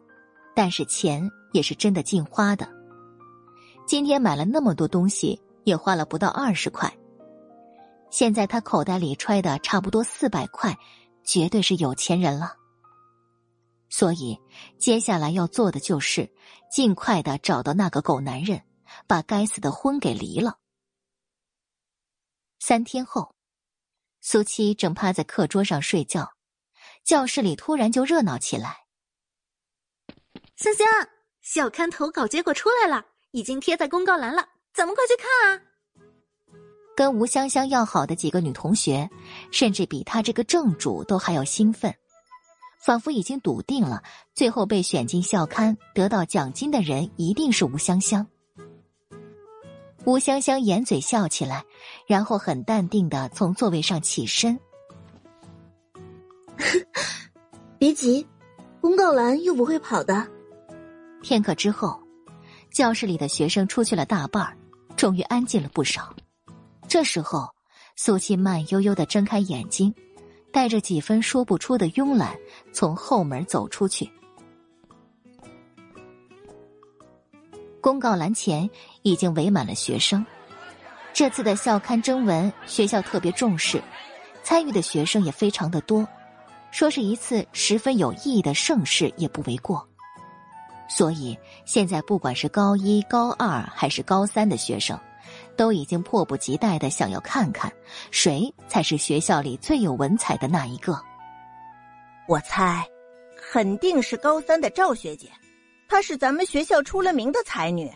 [0.55, 2.67] 但是钱也是真的尽花的。
[3.85, 6.91] 今天买了那么多东西，也花了不到二十块。
[8.09, 10.77] 现在他口袋里揣的差不多四百块，
[11.23, 12.55] 绝对是有钱人了。
[13.89, 14.39] 所以
[14.77, 16.29] 接下来要做的就是
[16.71, 18.61] 尽快的找到那个狗男人，
[19.07, 20.57] 把该死的婚给离了。
[22.59, 23.35] 三天后，
[24.21, 26.31] 苏七正趴在课桌上睡觉，
[27.03, 28.85] 教室里突然就热闹起来。
[30.55, 30.87] 香香，
[31.41, 35.61] 校刊投稿结果出来了，已经贴在公告栏了，咱们快去看啊！
[36.95, 39.09] 跟吴香香要好的几个女同学，
[39.51, 41.95] 甚至比她这个正主都还要兴奋，
[42.79, 44.03] 仿佛已经笃定了
[44.35, 48.27] 最后被选进校刊、得到奖金的人一定是吴香香。
[50.05, 51.63] 吴香香掩嘴笑起来，
[52.05, 54.59] 然后很淡定的从座位上起身。
[57.79, 58.27] 别急，
[58.79, 60.27] 公告栏又不会跑的。
[61.21, 61.99] 片刻之后，
[62.71, 64.57] 教室里的学生出去了大半儿
[64.95, 66.13] 终于安静了不少。
[66.87, 67.47] 这时候，
[67.95, 69.93] 苏七慢悠悠的睁开眼睛，
[70.51, 72.35] 带着几分说不出的慵懒，
[72.73, 74.09] 从后门走出去。
[77.79, 78.69] 公告栏前
[79.01, 80.25] 已经围满了学生。
[81.13, 83.81] 这次的校刊征文，学校特别重视，
[84.43, 86.07] 参与的学生也非常的多，
[86.71, 89.87] 说是一次十分有意义的盛事也不为过。
[90.93, 94.99] 所以，现在不管是高一、高二还是高三的学生。
[95.55, 97.71] 都已经迫不及待的想要看看，
[98.09, 100.99] 谁才是学校里最有文采的那一个。
[102.27, 102.85] 我猜，
[103.37, 105.29] 肯定是高三的赵学姐，
[105.87, 107.91] 她是咱们学校出了名的才女。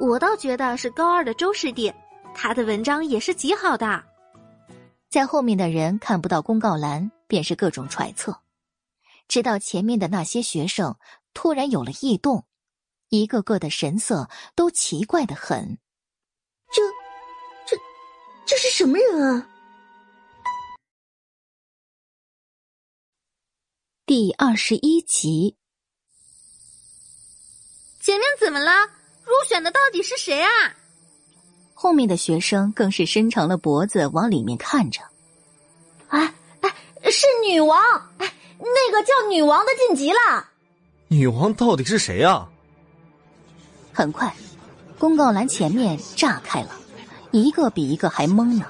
[0.00, 1.92] 我倒觉得是高二的周师弟，
[2.34, 4.02] 他的文章也是极好的。
[5.08, 8.36] 在后面的人看不到公告栏，便是各种揣测，
[9.28, 10.96] 直到前面的那些学生
[11.34, 12.46] 突然有了异动，
[13.10, 15.78] 一个个的神色都奇怪的很。
[16.72, 16.82] 这，
[17.66, 17.76] 这，
[18.46, 19.50] 这是什么人啊？
[24.06, 25.56] 第二十一集，
[28.00, 28.70] 前面怎么了？
[29.24, 30.50] 入选的到底是谁啊？
[31.72, 35.00] 后面的学生更是伸长了脖子往里面看着。
[36.08, 36.70] 哎哎，
[37.10, 37.80] 是女王！
[38.18, 40.50] 哎，那个叫女王的晋级了。
[41.14, 42.50] 女王到底是谁啊？
[43.92, 44.34] 很快。
[44.98, 46.70] 公告栏前面炸开了，
[47.30, 48.66] 一个比一个还懵呢。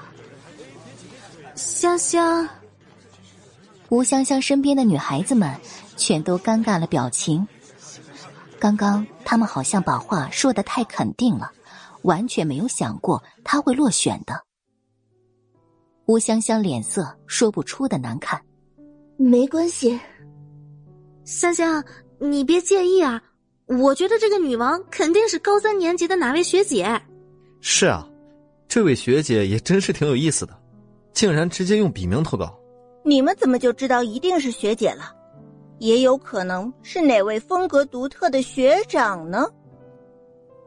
[1.55, 2.47] 香香，
[3.89, 5.55] 吴香香身边的女孩子们
[5.97, 7.47] 全都尴尬了表情。
[8.59, 11.51] 刚刚他们好像把话说的太肯定了，
[12.03, 14.43] 完全没有想过她会落选的。
[16.05, 18.39] 吴香香脸色说不出的难看。
[19.17, 19.99] 没关系，
[21.23, 21.83] 香香，
[22.31, 23.21] 你别介意啊。
[23.67, 27.01] 我觉得这个女王肯定是高三年级的哪位学姐。
[27.61, 28.07] 是啊，
[28.67, 30.53] 这位学姐也真是挺有意思的，
[31.13, 32.55] 竟然直接用笔名投稿。
[33.03, 35.11] 你们怎么就知道一定是学姐了？
[35.79, 39.45] 也有可能是哪位风格独特的学长呢？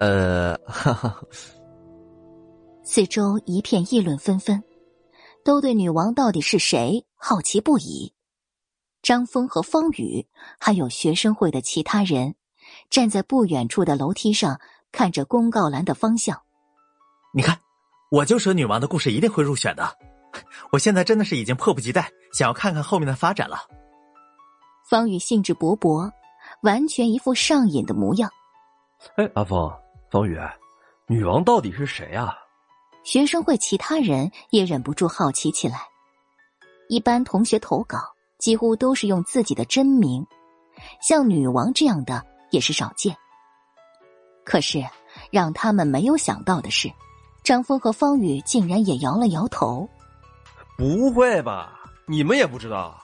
[0.00, 1.22] 呃，哈哈。
[2.82, 4.62] 四周一片议论纷纷，
[5.44, 8.12] 都对女王到底是谁好奇不已。
[9.02, 10.26] 张峰和方宇，
[10.58, 12.34] 还有学生会的其他人，
[12.90, 14.60] 站在不远处的楼梯上，
[14.92, 16.42] 看着公告栏的方向。
[17.32, 17.58] 你看，
[18.10, 19.96] 我就说女王的故事一定会入选的。
[20.72, 23.58] 我现在真的是已经迫不及待，想要看看后面的发展了。
[24.88, 26.10] 方宇兴致勃勃，
[26.62, 28.30] 完全一副上瘾的模样。
[29.16, 29.70] 哎，阿峰，
[30.10, 30.38] 方宇，
[31.06, 32.34] 女王到底是谁啊？
[33.04, 35.80] 学生会其他人也忍不住好奇起来。
[36.88, 37.98] 一般同学投稿
[38.38, 40.26] 几乎都是用自己的真名，
[41.00, 43.16] 像女王这样的也是少见。
[44.44, 44.84] 可是
[45.30, 46.90] 让他们没有想到的是，
[47.42, 49.88] 张峰和方宇竟然也摇了摇头。
[50.76, 51.78] 不会吧？
[52.06, 52.98] 你们也不知道？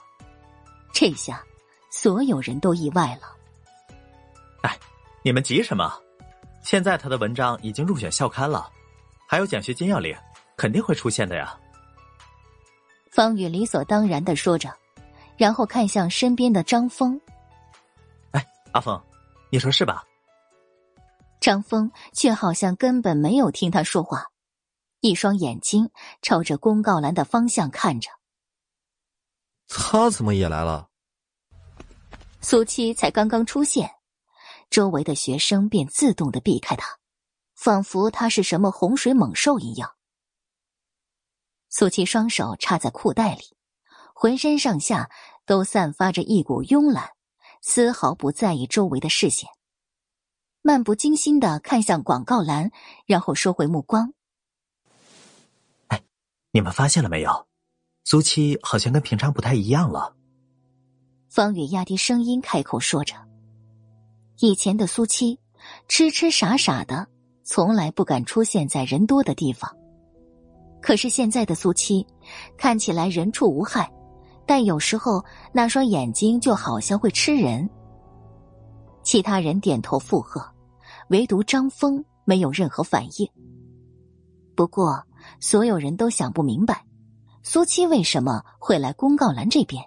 [0.93, 1.43] 这下。
[1.91, 3.21] 所有人都意外了。
[4.63, 4.77] 哎，
[5.23, 5.93] 你们急什么？
[6.61, 8.69] 现在他的文章已经入选校刊了，
[9.25, 10.13] 还有奖学金要领，
[10.57, 11.57] 肯定会出现的呀。
[13.09, 14.69] 方宇理所当然的说着，
[15.37, 17.19] 然后看向身边的张峰。
[18.31, 19.01] 哎，阿峰，
[19.51, 20.03] 你说是吧？
[21.39, 24.25] 张峰却好像根本没有听他说话，
[25.01, 25.91] 一双眼睛
[26.21, 28.09] 朝着公告栏的方向看着。
[29.67, 30.89] 他怎么也来了？
[32.41, 33.91] 苏七才刚刚出现，
[34.69, 36.97] 周围的学生便自动的避开他，
[37.55, 39.91] 仿佛他是什么洪水猛兽一样。
[41.69, 43.43] 苏七双手插在裤袋里，
[44.17, 45.09] 浑身上下
[45.45, 47.09] 都散发着一股慵懒，
[47.61, 49.49] 丝毫不在意周围的视线，
[50.61, 52.71] 漫不经心的看向广告栏，
[53.05, 54.13] 然后收回目光。
[55.87, 56.01] 哎，
[56.51, 57.45] 你们发现了没有？
[58.05, 60.15] 苏七好像跟平常不太一样了。
[61.29, 63.15] 方宇压低声音开口说着
[64.39, 65.37] ：“以前的苏七，
[65.89, 67.05] 痴痴傻傻的，
[67.43, 69.69] 从来不敢出现在人多的地方。
[70.81, 72.07] 可是现在的苏七，
[72.57, 73.91] 看起来人畜无害，
[74.45, 77.69] 但有时候那双眼睛就好像会吃人。”
[79.03, 80.43] 其他人点头附和，
[81.09, 83.29] 唯独张峰没有任何反应。
[84.55, 85.03] 不过，
[85.39, 86.85] 所有人都想不明白，
[87.43, 89.83] 苏七为什么会来公告栏这边。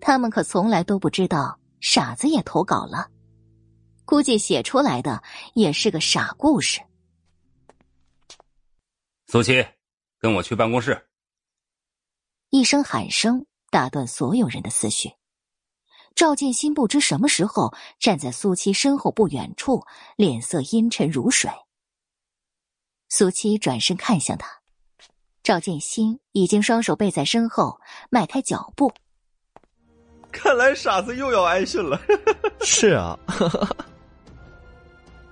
[0.00, 3.08] 他们可从来都不知道，傻子也投稿了，
[4.04, 5.22] 估计写出来的
[5.54, 6.80] 也是个傻故事。
[9.26, 9.66] 苏七，
[10.20, 11.08] 跟我去办公室。
[12.54, 15.10] 一声喊声打断所有人的思绪。
[16.14, 19.84] 赵建新不知什么时候站在苏七身后不远处，
[20.14, 21.50] 脸色阴沉如水。
[23.08, 24.46] 苏七转身看向他，
[25.42, 28.94] 赵建新已经双手背在身后，迈开脚步。
[30.30, 32.00] 看来傻子又要挨训了。
[32.62, 33.18] 是啊，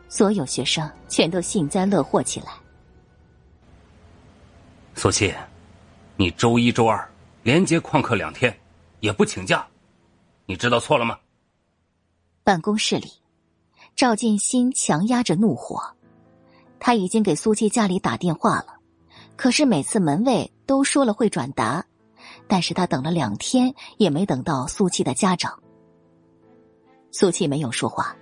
[0.08, 2.52] 所有学生全都幸灾乐祸起来。
[4.96, 5.32] 苏七，
[6.16, 7.08] 你周一、周二
[7.42, 8.56] 连接旷课两天，
[9.00, 9.66] 也不请假，
[10.46, 11.18] 你知道错了吗？
[12.44, 13.12] 办公室里，
[13.96, 15.80] 赵建新强压着怒火，
[16.78, 18.76] 他已经给苏七家里打电话了，
[19.36, 21.84] 可是每次门卫都说了会转达。
[22.46, 25.60] 但是他等了两天，也没等到苏七的家长。
[27.10, 28.16] 苏七没有说话。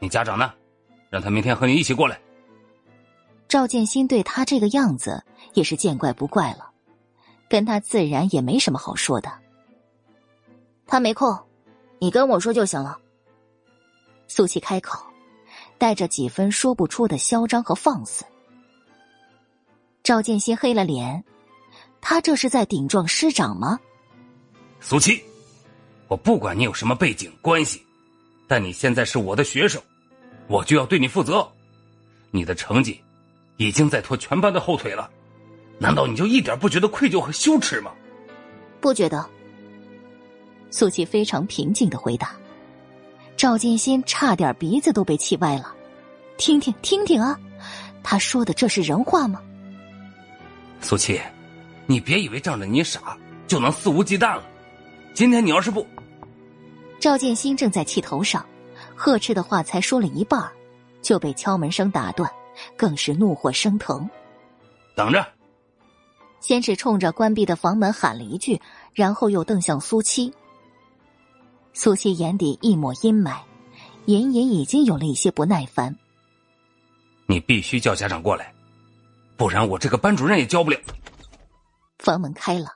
[0.00, 0.52] 你家长呢？
[1.10, 2.20] 让他明天和你一起过来。
[3.46, 5.24] 赵建新对他这个样子
[5.54, 6.70] 也是见怪不怪了，
[7.48, 9.30] 跟他自然也没什么好说的。
[10.86, 11.38] 他没空，
[11.98, 12.98] 你跟我说就行了。
[14.28, 15.04] 苏七开口，
[15.78, 18.24] 带着几分说不出的嚣张和放肆。
[20.02, 21.24] 赵建新黑了脸。
[21.98, 23.80] 他这是在顶撞师长吗？
[24.78, 25.20] 苏七，
[26.06, 27.84] 我不管你有什么背景关系，
[28.46, 29.82] 但你现在是我的学生，
[30.46, 31.50] 我就要对你负责。
[32.30, 33.02] 你的成绩
[33.56, 35.10] 已经在拖全班的后腿了，
[35.78, 37.92] 难道你就一点不觉得愧疚和羞耻吗？
[38.80, 39.24] 不觉得。
[40.70, 42.34] 苏琪非常平静的回答。
[43.36, 45.74] 赵建新差点鼻子都被气歪了。
[46.38, 47.38] 听听听听啊，
[48.02, 49.40] 他说的这是人话吗？
[50.80, 51.20] 苏琪。
[51.88, 54.42] 你别以为仗着你傻就能肆无忌惮了。
[55.14, 55.86] 今天你要是不……
[56.98, 58.44] 赵建新正在气头上，
[58.96, 60.50] 呵斥的话才说了一半，
[61.00, 62.28] 就被敲门声打断，
[62.76, 64.08] 更是怒火升腾。
[64.96, 65.24] 等着！
[66.46, 68.62] 先是冲着关闭的房门喊了一句，
[68.94, 70.32] 然后又瞪向苏七。
[71.72, 73.42] 苏七眼底一抹阴霾，
[74.04, 75.92] 隐隐已经有了一些不耐烦。
[77.26, 78.54] 你必须叫家长过来。
[79.36, 80.78] 不然我这个班主任也教不了。
[81.98, 82.68] 房门开了，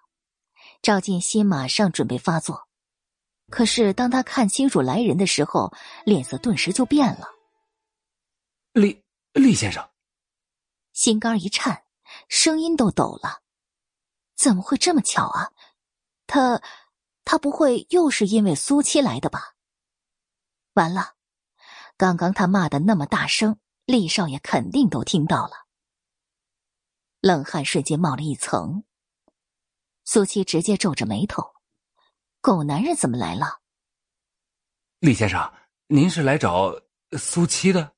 [0.82, 2.66] 赵进新马上准备发作，
[3.50, 5.72] 可是当他看清楚来人的时候，
[6.04, 7.28] 脸色顿时就变了。
[8.72, 9.00] 厉
[9.32, 9.88] 厉先生，
[10.92, 11.84] 心肝一颤，
[12.28, 13.39] 声音都抖了。
[14.40, 15.52] 怎么会这么巧啊？
[16.26, 16.62] 他，
[17.26, 19.54] 他不会又是因为苏七来的吧？
[20.72, 21.16] 完了，
[21.98, 25.66] 刚刚他骂的那么大声，厉少爷肯定都听到了。
[27.20, 28.84] 冷汗瞬间冒了一层。
[30.06, 31.52] 苏七直接皱着眉头
[32.40, 33.60] ：“狗男人怎么来了？”
[35.00, 35.52] 厉先生，
[35.86, 36.72] 您是来找
[37.18, 37.92] 苏七的？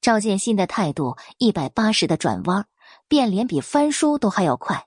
[0.00, 2.68] 赵建新的态度一百八十的转弯，
[3.08, 4.86] 变脸比翻书都还要快。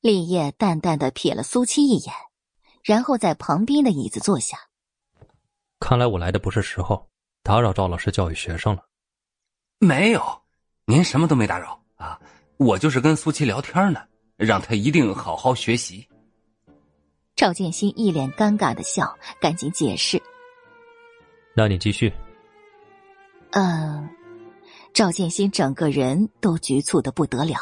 [0.00, 2.14] 立业淡淡的瞥了苏七一眼，
[2.84, 4.56] 然后在旁边的椅子坐下。
[5.80, 7.08] 看来我来的不是时候，
[7.42, 8.84] 打扰赵老师教育学生了。
[9.78, 10.42] 没有，
[10.86, 12.20] 您什么都没打扰啊！
[12.56, 14.00] 我就是跟苏七聊天呢，
[14.36, 16.06] 让他一定好好学习。
[17.36, 20.20] 赵建新一脸尴尬的笑，赶紧解释
[21.54, 22.12] ：“那你继续。”
[23.50, 24.08] 嗯，
[24.92, 27.56] 赵建新整个人都局促的不得了。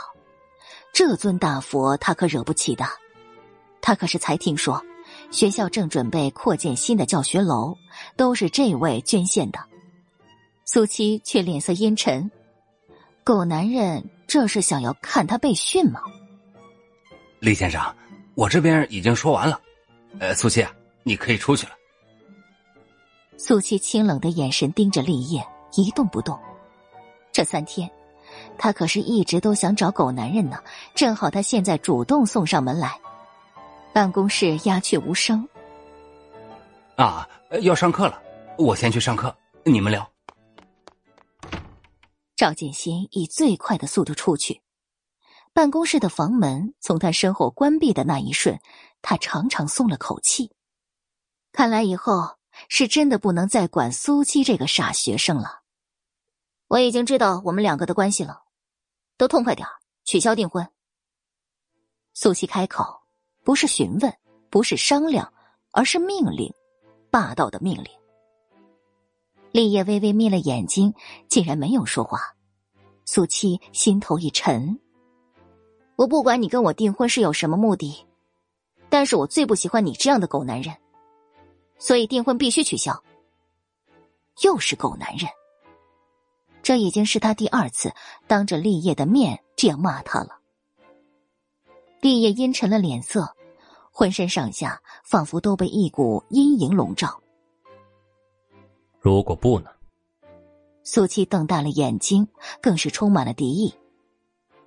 [0.97, 2.87] 这尊大佛他可惹不起的，
[3.83, 4.83] 他可是才听说，
[5.31, 7.77] 学校正准备扩建新的教学楼，
[8.17, 9.59] 都是这位捐献的。
[10.65, 12.31] 苏七却脸色阴沉，
[13.23, 16.01] 狗男人这是想要看他被训吗？
[17.41, 17.79] 李先生，
[18.35, 19.61] 我这边已经说完了，
[20.19, 20.67] 呃，苏七，
[21.03, 21.73] 你可以出去了。
[23.37, 26.41] 苏七清冷的眼神盯着立业，一动不动。
[27.33, 27.87] 这三天。
[28.59, 30.59] 他可是一直都想找狗男人呢，
[30.95, 32.99] 正好他现在主动送上门来。
[33.93, 35.49] 办公室鸦雀无声。
[36.97, 37.29] 啊，
[37.63, 38.21] 要上课了，
[38.59, 40.07] 我先去上课，你们聊。
[42.35, 44.61] 赵建新以最快的速度出去，
[45.55, 48.59] 办公室的房门从他身后关闭的那一瞬，
[49.01, 50.51] 他长长松了口气。
[51.53, 52.37] 看来以后
[52.69, 55.61] 是真的不能再管苏七这个傻学生了。
[56.69, 58.43] 我已经知道我们两个的关系了。
[59.17, 59.67] 都痛快点
[60.05, 60.67] 取消订婚。
[62.15, 63.03] 苏西开口，
[63.45, 64.13] 不是询问，
[64.51, 65.33] 不是商量，
[65.73, 66.53] 而是命令，
[67.11, 67.87] 霸道的命令。
[69.53, 70.93] 立业微微眯了眼睛，
[71.29, 72.19] 竟然没有说话。
[73.05, 74.79] 苏七心头一沉。
[75.97, 78.05] 我不管你跟我订婚是有什么目的，
[78.91, 80.77] 但是我最不喜欢你这样的狗男人，
[81.79, 83.03] 所以订婚必须取消。
[84.43, 85.31] 又是狗男人。
[86.67, 87.95] 这已经是他第二次
[88.27, 90.41] 当着立业的面这样骂他了。
[92.01, 93.37] 立业阴沉了脸色，
[93.93, 97.23] 浑身上下仿佛都被一股阴影笼罩。
[98.99, 99.71] 如果不呢？
[100.83, 102.27] 苏七瞪大了眼睛，
[102.61, 103.73] 更是充满了敌意。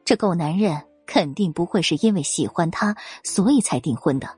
[0.05, 2.95] 这狗男人肯定不会是因为喜欢他，
[3.25, 4.37] 所以才订婚的。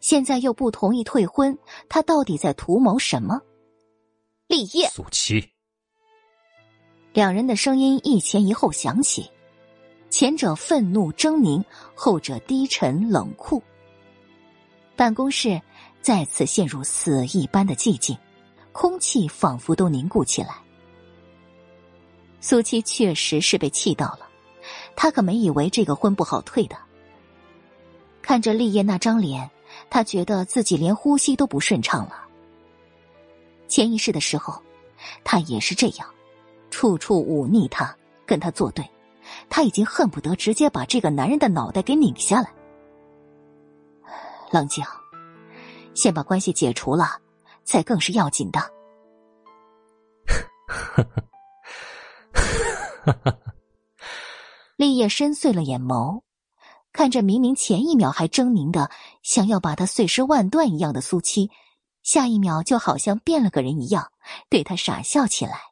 [0.00, 1.58] 现在又不同意退婚，
[1.90, 3.42] 他到底在图谋什么？
[4.46, 5.50] 立业，苏七。
[7.12, 9.30] 两人的声音一前一后响起，
[10.08, 11.62] 前者愤怒狰狞，
[11.94, 13.62] 后者低沉冷酷。
[14.96, 15.60] 办公室
[16.00, 18.16] 再次陷入死一般的寂静，
[18.72, 20.54] 空气仿佛都凝固起来。
[22.40, 24.26] 苏七确实是被气到了，
[24.96, 26.76] 他可没以为这个婚不好退的。
[28.22, 29.50] 看着立业那张脸，
[29.90, 32.24] 他觉得自己连呼吸都不顺畅了。
[33.68, 34.62] 前一世的时候，
[35.22, 36.08] 他也是这样。
[36.72, 37.94] 处处忤逆他，
[38.26, 38.90] 跟他作对，
[39.50, 42.50] 他已经恨不得直接把这个男人的脑袋给拧下来。
[44.50, 44.82] 冷静，
[45.94, 47.20] 先把关系解除了，
[47.62, 48.72] 才更是要紧的。
[54.76, 56.22] 立业深邃了眼眸，
[56.92, 58.90] 看着明明前一秒还狰狞的
[59.22, 61.50] 想要把他碎尸万段一样的苏七，
[62.02, 64.10] 下一秒就好像变了个人一样，
[64.48, 65.71] 对他傻笑起来。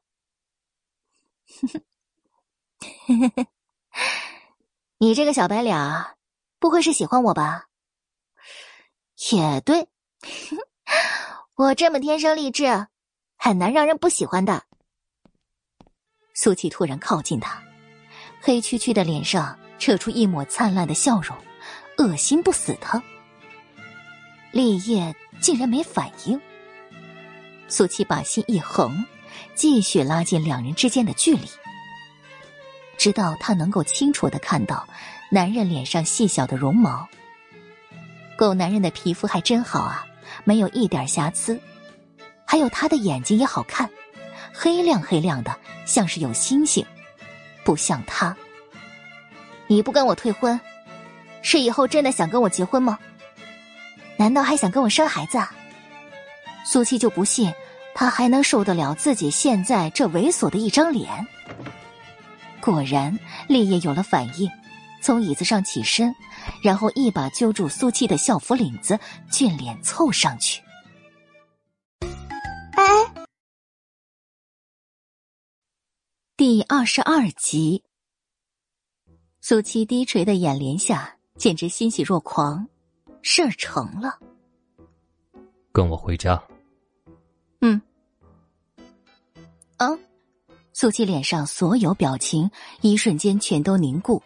[4.99, 5.77] 你这个小白脸，
[6.59, 7.67] 不会是喜欢我吧？
[9.33, 9.89] 也对，
[11.57, 12.87] 我这么天生丽质，
[13.37, 14.65] 很难让人不喜欢的。
[16.35, 17.63] 苏琪突然靠近他，
[18.41, 21.37] 黑黢黢的脸上扯出一抹灿烂的笑容，
[21.99, 23.03] 恶心不死他。
[24.53, 26.41] 立业竟然没反应，
[27.69, 29.05] 苏琪把心一横。
[29.55, 31.49] 继续拉近两人之间的距离，
[32.97, 34.87] 直到他能够清楚的看到
[35.31, 37.09] 男人脸上细小的绒毛。
[38.37, 40.07] 狗男人的皮肤还真好啊，
[40.45, 41.61] 没有一点瑕疵，
[42.47, 43.89] 还有他的眼睛也好看，
[44.53, 45.55] 黑亮黑亮的，
[45.85, 46.85] 像是有星星。
[47.63, 48.35] 不像他。
[49.67, 50.59] 你不跟我退婚，
[51.43, 52.99] 是以后真的想跟我结婚吗？
[54.17, 55.37] 难道还想跟我生孩子？
[55.37, 55.55] 啊？
[56.65, 57.53] 苏七就不信
[57.95, 61.09] 他还能受得了自己现在这猥琐的一张脸。
[62.61, 64.51] 果然，立业有了反应，
[65.03, 66.15] 从椅子上起身，
[66.63, 68.99] 然后一把揪住苏七的校服领子，
[69.31, 70.63] 俊脸凑上去。
[72.73, 73.27] 哎，
[76.37, 77.83] 第二十二集。
[79.41, 82.69] 苏七低垂的眼帘下，简直欣喜若狂，
[83.23, 84.19] 事儿成了。
[85.73, 86.43] 跟我回家。
[87.61, 87.81] 嗯。
[89.77, 89.89] 啊！
[90.73, 94.23] 苏七脸上所有表情一瞬间全都凝固，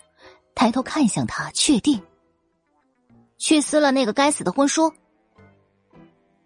[0.55, 2.01] 抬头看向他，确定。
[3.39, 4.93] 去撕了那个该死的婚书。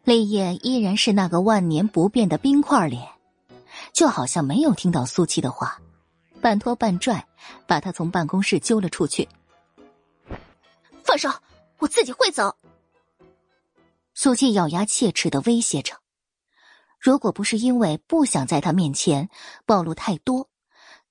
[0.05, 3.07] 泪叶依然是那个万年不变的冰块脸，
[3.92, 5.78] 就好像没有听到苏七的话。
[6.41, 7.26] 半拖半拽，
[7.67, 9.28] 把他从办公室揪了出去。
[11.02, 11.28] 放手，
[11.78, 12.57] 我自己会走。
[14.15, 15.94] 苏七咬牙切齿的威胁着。
[16.99, 19.28] 如果不是因为不想在他面前
[19.65, 20.49] 暴露太多，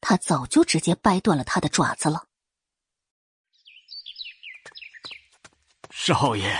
[0.01, 2.23] 他早就直接掰断了他的爪子了。
[5.89, 6.55] 少爷，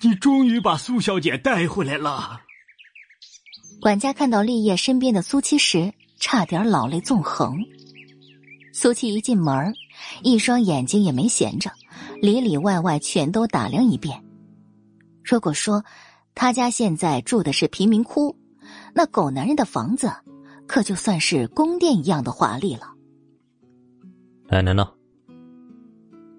[0.00, 2.42] 你终于把苏小姐带回来了。
[3.80, 7.56] 管家看到立业身边的苏七时，差点老泪纵横。
[8.72, 9.74] 苏七一进门，
[10.22, 11.72] 一双眼睛也没闲着，
[12.20, 14.22] 里里外外全都打量一遍。
[15.24, 15.84] 如果说
[16.34, 18.36] 他家现在住的是贫民窟，
[18.98, 20.10] 那狗男人的房子
[20.66, 22.94] 可就算是宫殿一样的华丽了。
[24.48, 24.90] 奶奶呢？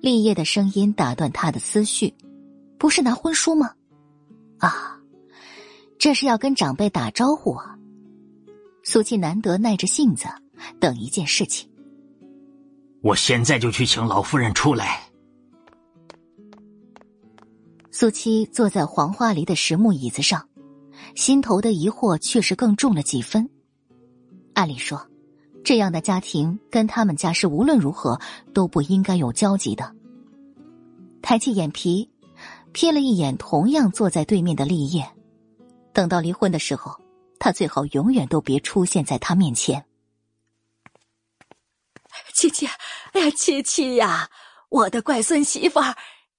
[0.01, 2.11] 立业的声音打断他的思绪，
[2.79, 3.75] 不是拿婚书吗？
[4.57, 4.99] 啊，
[5.99, 7.77] 这是要跟长辈打招呼啊！
[8.81, 10.25] 苏七难得耐着性子
[10.79, 11.69] 等一件事情。
[13.01, 15.03] 我现在就去请老夫人出来。
[17.91, 20.49] 苏七坐在黄花梨的实木椅子上，
[21.17, 23.49] 心头的疑惑确实更重了几分。
[24.53, 25.03] 按理说，
[25.65, 28.21] 这样的家庭跟他们家是无论如何
[28.53, 29.95] 都不应该有交集的。
[31.23, 32.07] 抬起眼皮，
[32.71, 35.11] 瞥了一眼同样坐在对面的立业。
[35.91, 36.95] 等到离婚的时候，
[37.39, 39.83] 他最好永远都别出现在他面前。
[42.31, 42.67] 七七，
[43.13, 44.29] 哎呀，七七呀，
[44.69, 45.95] 我的乖孙媳妇儿，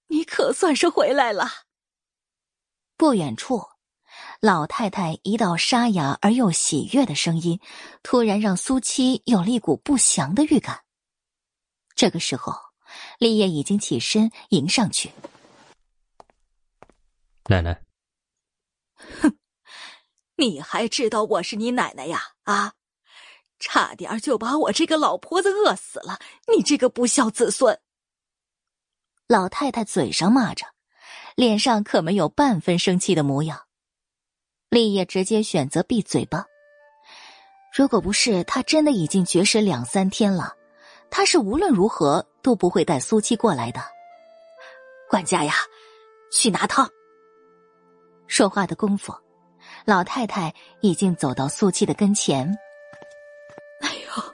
[0.07, 1.49] 你可算是回来了。
[2.97, 3.61] 不远处，
[4.41, 7.59] 老太太一道沙哑而又喜悦的声音，
[8.05, 10.85] 突然让苏七有了一股不祥的预感。
[11.97, 12.55] 这个时候，
[13.19, 15.11] 立业已经起身迎上去。
[17.47, 17.83] 奶奶，
[18.95, 19.37] 哼，
[20.37, 22.23] 你还知道我是你奶奶呀？
[22.45, 22.75] 啊！
[23.59, 26.21] 差点就把我这个老婆子饿死了！
[26.55, 27.81] 你这个不孝子孙！
[29.27, 30.65] 老太太嘴上骂着，
[31.35, 33.68] 脸上可没有半分生气的模样。
[34.71, 36.45] 立业直接选择闭嘴吧。
[37.75, 40.55] 如果不是他真的已经绝食两三天了，
[41.11, 43.81] 他是无论如何都不会带苏七过来的。
[45.09, 45.55] 管家呀，
[46.33, 46.89] 去拿汤。
[48.27, 49.15] 说话的功夫，
[49.87, 52.47] 老太太已经走到苏七的跟前。
[53.81, 54.25] 哎呦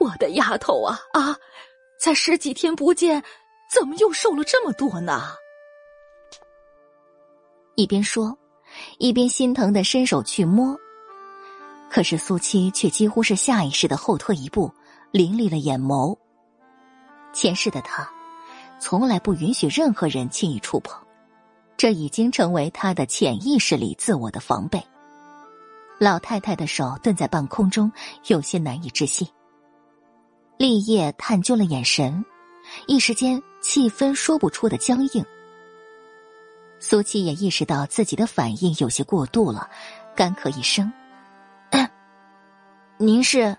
[0.00, 1.36] 我的丫头啊啊，
[1.98, 3.22] 才十几天不见，
[3.70, 5.34] 怎么又瘦了这么多呢？
[7.74, 8.38] 一边说，
[8.98, 10.76] 一边心疼的伸手去摸，
[11.90, 14.70] 可是苏七却几乎是下意识的后退一步，
[15.10, 16.16] 凌厉了眼眸。
[17.32, 18.08] 前世的他，
[18.80, 20.98] 从来不允许任何人轻易触碰，
[21.76, 24.82] 这已经成为他的潜意识里自我的防备。
[25.98, 27.90] 老太太的手顿在半空中，
[28.26, 29.26] 有些难以置信。
[30.58, 32.24] 立业探究了眼神，
[32.86, 35.24] 一时间气氛说不出的僵硬。
[36.78, 39.68] 苏七也意识到自己的反应有些过度了，
[40.14, 40.92] 干咳一声
[42.98, 43.56] ：“您是？”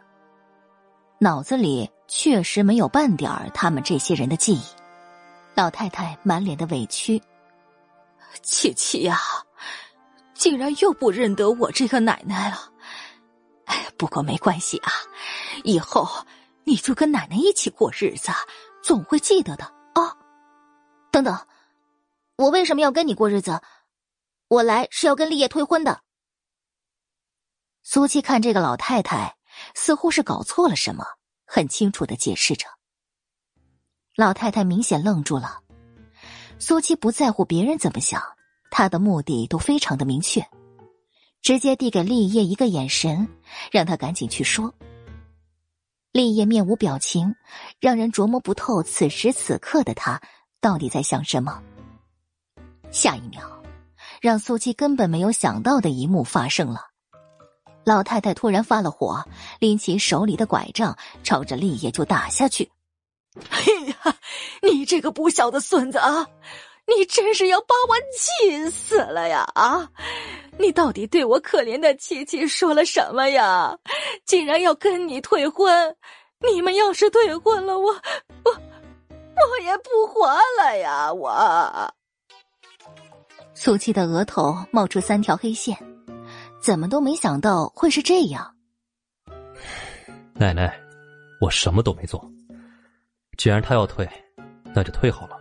[1.19, 4.63] 脑子里确实没有半点儿他们这些人的记忆。
[5.55, 7.21] 老太太满脸的委屈
[8.43, 9.17] ：“七七呀，
[10.33, 12.57] 竟然又不认得我这个奶奶了。
[13.65, 14.91] 哎，不过没关系啊，
[15.63, 16.07] 以后……”
[16.67, 18.29] 你就跟奶奶一起过日子，
[18.83, 19.63] 总会记得的
[19.93, 20.11] 啊！
[21.09, 21.33] 等等，
[22.37, 23.59] 我为什么要跟你过日子？
[24.47, 26.01] 我来是要跟立业退婚的。
[27.81, 29.35] 苏七看这个老太太
[29.73, 31.03] 似乎是搞错了什么，
[31.45, 32.67] 很清楚的解释着。
[34.15, 35.61] 老太太明显愣住了。
[36.59, 38.21] 苏七不在乎别人怎么想，
[38.69, 40.47] 他的目的都非常的明确，
[41.41, 43.27] 直接递给立业一个眼神，
[43.71, 44.71] 让他赶紧去说。
[46.11, 47.33] 立业面无表情，
[47.79, 50.21] 让人琢磨不透此时此刻的他
[50.61, 51.63] 到底在想什么。
[52.97, 53.43] 下一秒，
[54.19, 56.81] 让苏七根本没有想到的一幕发生了。
[57.85, 59.23] 老太太突然发了火，
[59.59, 62.71] 拎起手里的拐杖，朝着立业就打下去。
[63.51, 64.17] 哎呀，
[64.63, 66.27] 你这个不孝的孙子啊！
[66.87, 69.47] 你真是要把我气死了呀！
[69.53, 69.87] 啊，
[70.57, 73.77] 你到底对我可怜的七七说了什么呀？
[74.25, 75.95] 竟然要跟你退婚！
[76.51, 77.93] 你们要是退婚了，我
[78.43, 80.27] 我我也不活
[80.59, 81.13] 了呀！
[81.13, 81.29] 我
[83.59, 85.75] 苏七的额头冒出三条黑线，
[86.61, 88.55] 怎么都没想到会是这样。
[90.35, 90.79] 奶奶，
[91.41, 92.23] 我什么都没做。
[93.35, 94.07] 既然他要退，
[94.75, 95.35] 那就退好了。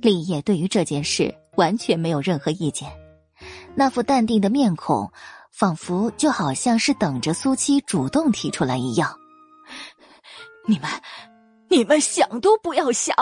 [0.00, 2.88] 立业对于这件事完全没有任何意见，
[3.74, 5.12] 那副淡定的面孔，
[5.50, 9.12] 仿佛就好像是等着苏七主动提出来一样。
[10.68, 10.88] 你们，
[11.68, 13.12] 你们想都不要想！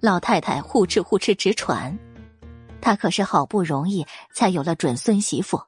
[0.00, 1.98] 老太太呼哧呼哧直喘，
[2.80, 5.62] 她可是好不容易才有了准孙媳妇，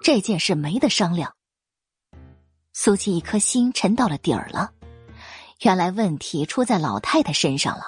[0.00, 1.34] 这件事没得商量。
[2.72, 4.72] 苏七一颗心沉到了底儿了。
[5.62, 7.84] 原来问题出在老太太身上了。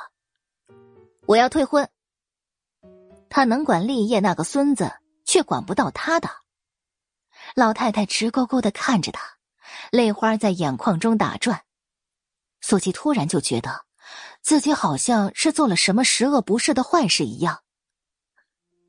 [1.27, 1.89] 我要退婚。
[3.29, 4.93] 他能管立业那个孙子，
[5.25, 6.29] 却管不到他的。
[7.55, 9.23] 老太太直勾勾的看着他，
[9.93, 11.63] 泪花在眼眶中打转。
[12.61, 13.85] 苏琪突然就觉得，
[14.43, 17.61] 自己好像是做了什么十恶不赦的坏事一样。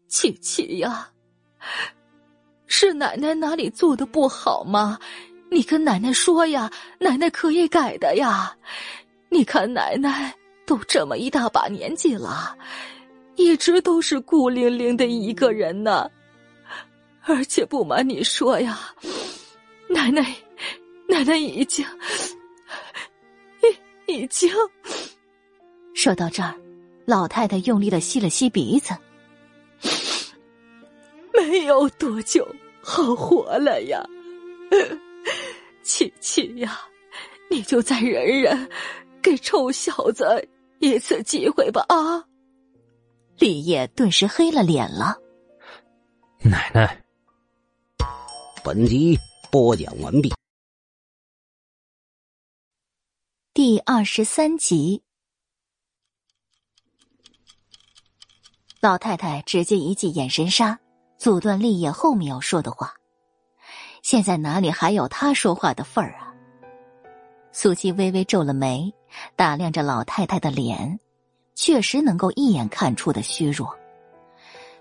[0.07, 1.09] 琪琪呀，
[2.67, 4.99] 是奶奶哪里做的不好吗？
[5.49, 8.55] 你跟奶奶说呀，奶奶可以改的呀。
[9.29, 10.33] 你看奶奶
[10.65, 12.57] 都这么一大把年纪了，
[13.35, 16.09] 一直都是孤零零的一个人呢。
[17.23, 18.79] 而且不瞒你说呀，
[19.89, 20.35] 奶奶，
[21.07, 21.85] 奶奶已经，
[24.07, 24.51] 已已经。
[26.03, 26.55] 说到这儿，
[27.05, 28.97] 老太太用力的吸了吸鼻子，
[31.31, 32.43] 没有多久
[32.81, 34.03] 好活了呀。
[35.83, 36.81] 琪琪呀，
[37.51, 38.67] 你就再忍忍，
[39.21, 40.25] 给臭小子
[40.79, 41.85] 一次机会吧！
[41.89, 42.25] 啊！
[43.37, 45.15] 立业顿时黑了脸了。
[46.43, 46.99] 奶奶，
[48.63, 49.15] 本集
[49.51, 50.33] 播讲完毕。
[53.53, 55.03] 第二十三集，
[58.81, 60.79] 老太太直接一记眼神杀，
[61.15, 62.95] 阻断立业后面要说的话。
[64.01, 66.33] 现在哪里还有他说话的份儿啊？
[67.51, 68.91] 苏七微微皱了眉，
[69.35, 70.99] 打量着老太太的脸，
[71.53, 73.77] 确实能够一眼看出的虚弱。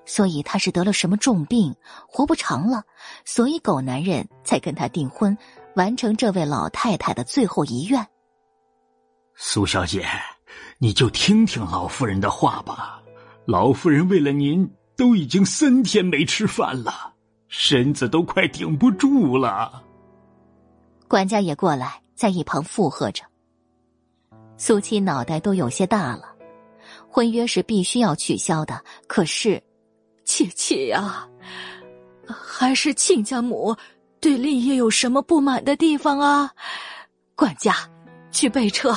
[0.07, 1.77] 所以他是得了什么重病，
[2.09, 2.85] 活不长了，
[3.27, 5.37] 所以狗男人才跟他订婚，
[5.77, 8.09] 完成这位老太太的最后遗愿。
[9.35, 10.09] 苏小姐，
[10.79, 13.00] 你就听听老夫人的话吧。
[13.51, 17.13] 老夫人为了您，都已经三天没吃饭了。
[17.49, 19.83] 身子都快顶不住了，
[21.09, 23.25] 管家也过来，在一旁附和着。
[24.57, 26.27] 苏七脑袋都有些大了，
[27.09, 28.81] 婚约是必须要取消的。
[29.09, 29.61] 可是，
[30.25, 31.29] 七七呀，
[32.29, 33.75] 还是亲家母
[34.21, 36.49] 对立业有什么不满的地方啊？
[37.35, 37.75] 管家，
[38.31, 38.97] 去备车，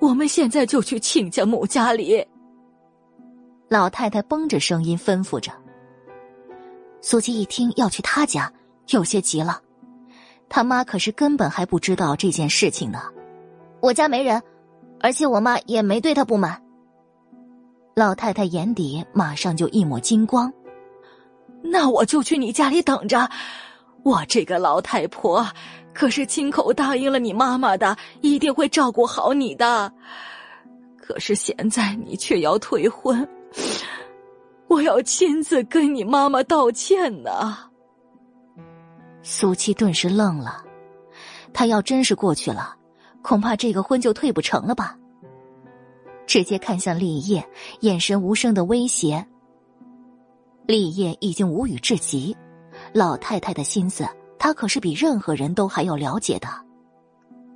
[0.00, 2.22] 我们现在就去亲家母家里。
[3.68, 5.52] 老太太绷着声音吩咐着。
[7.00, 8.52] 苏七一听要去他家，
[8.88, 9.60] 有些急了。
[10.48, 13.02] 他妈可是根本还不知道这件事情呢。
[13.80, 14.40] 我家没人，
[15.00, 16.62] 而且我妈也没对他不满。
[17.94, 20.52] 老太太眼底马上就一抹金光。
[21.62, 23.28] 那我就去你家里等着。
[24.02, 25.46] 我这个老太婆
[25.94, 29.90] 可是亲口答应了你妈妈的，一定会照顾好你的。
[30.98, 33.26] 可是现在你却要退婚。
[34.68, 37.56] 我要亲自跟你妈妈道歉呢。
[39.22, 40.64] 苏七顿时愣了，
[41.52, 42.76] 他要真是过去了，
[43.22, 44.98] 恐怕这个婚就退不成了吧。
[46.26, 47.46] 直接看向立业，
[47.80, 49.24] 眼神无声的威胁。
[50.66, 52.36] 立业已经无语至极，
[52.92, 54.04] 老太太的心思，
[54.38, 56.48] 他可是比任何人都还要了解的。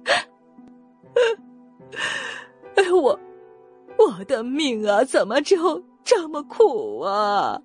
[2.76, 3.18] 哎，我，
[3.98, 5.82] 我的命啊，怎么就……
[6.08, 7.60] 这么苦啊！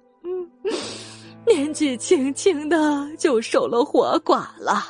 [1.47, 2.77] 年纪轻轻的
[3.17, 4.83] 就守了活寡了，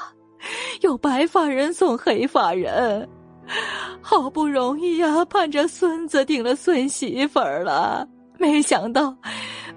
[0.81, 3.07] 有白发人送黑发人，
[4.01, 8.07] 好不容易呀，盼着孙子顶了孙媳妇儿了，
[8.39, 9.15] 没想到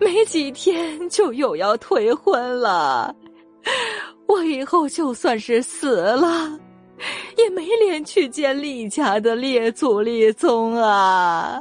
[0.00, 3.14] 没几天就又要退婚了。
[4.26, 6.58] 我以后就算是死了，
[7.36, 11.60] 也没脸去见厉家的列祖列宗啊！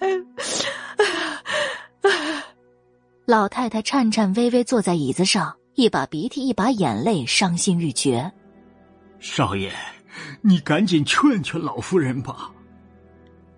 [3.26, 8.30] 老太太颤颤巍巍坐在椅子上，一把鼻涕一把眼泪，伤心欲绝。
[9.18, 9.70] 少爷，
[10.40, 12.50] 你赶紧劝劝老夫人吧。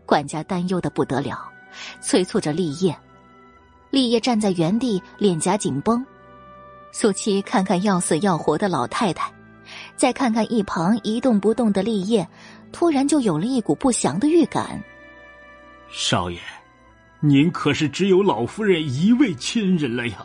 [0.07, 1.49] 管家担忧的不得了，
[2.01, 2.97] 催促着立业。
[3.91, 6.05] 立业站在原地，脸颊紧绷。
[6.93, 9.33] 苏七看看要死要活的老太太，
[9.97, 12.27] 再看看一旁一动不动的立业，
[12.73, 14.83] 突然就有了一股不祥的预感。
[15.91, 16.39] 少爷，
[17.21, 20.25] 您可是只有老夫人一位亲人了呀。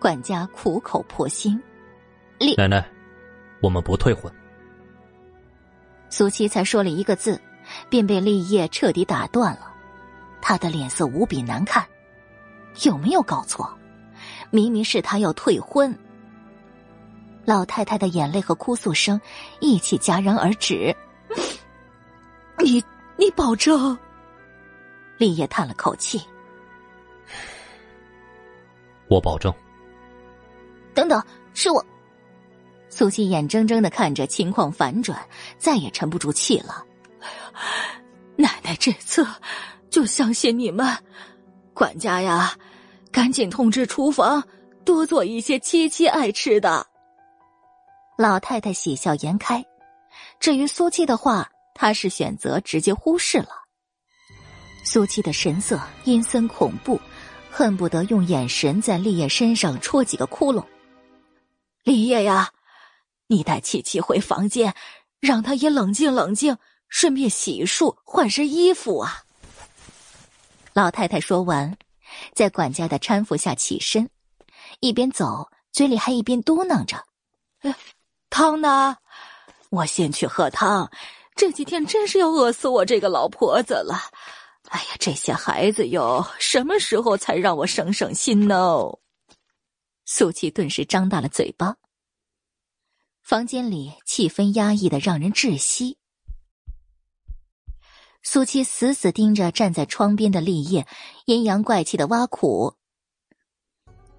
[0.00, 1.60] 管家苦口婆心。
[2.38, 2.84] 立奶奶，
[3.60, 4.32] 我们不退婚。
[6.10, 7.40] 苏七才说了一个字。
[7.88, 9.72] 便被立业彻底打断了，
[10.42, 11.82] 他的脸色无比难看，
[12.82, 13.74] 有没有搞错？
[14.50, 15.98] 明明是他要退婚。
[17.46, 19.18] 老太太的眼泪和哭诉声
[19.60, 20.94] 一起戛然而止。
[22.62, 22.84] 你
[23.16, 23.96] 你保证？
[25.18, 26.20] 立业叹了口气。
[29.08, 29.52] 我保证。
[30.94, 31.22] 等等，
[31.54, 31.84] 是我。
[32.88, 35.20] 苏西眼睁睁的看着情况反转，
[35.58, 36.84] 再也沉不住气了。
[38.36, 39.26] 奶奶这次
[39.90, 40.86] 就相信你们，
[41.72, 42.56] 管家呀，
[43.10, 44.42] 赶紧通知厨房
[44.84, 46.86] 多做一些七七爱吃的。
[48.16, 49.64] 老太太喜笑颜开，
[50.38, 53.63] 至于苏七的话，她是选择直接忽视了。
[54.84, 57.00] 苏七的神色阴森恐怖，
[57.50, 60.64] 恨不得用眼神在立业身上戳几个窟窿。
[61.82, 62.52] 立业呀，
[63.26, 64.74] 你带七七回房间，
[65.20, 66.56] 让他也冷静冷静。
[66.90, 69.24] 顺便洗漱、换身衣服啊！
[70.74, 71.76] 老太太说完，
[72.34, 74.08] 在管家的搀扶下起身，
[74.78, 77.04] 一边走，嘴里还一边嘟囔着
[78.30, 78.96] ：“汤呢？
[79.70, 80.88] 我先去喝汤。
[81.34, 83.98] 这几天真是要饿死我这个老婆子了。
[84.74, 88.80] 哎呀，这些孩子哟，什么时候才让我省省心呢？”
[90.04, 91.76] 苏七顿时张大了嘴巴。
[93.22, 95.96] 房间里气氛压抑的让人窒息。
[98.24, 100.88] 苏七死死盯着站在窗边的立业，
[101.26, 102.74] 阴阳怪气的挖苦：“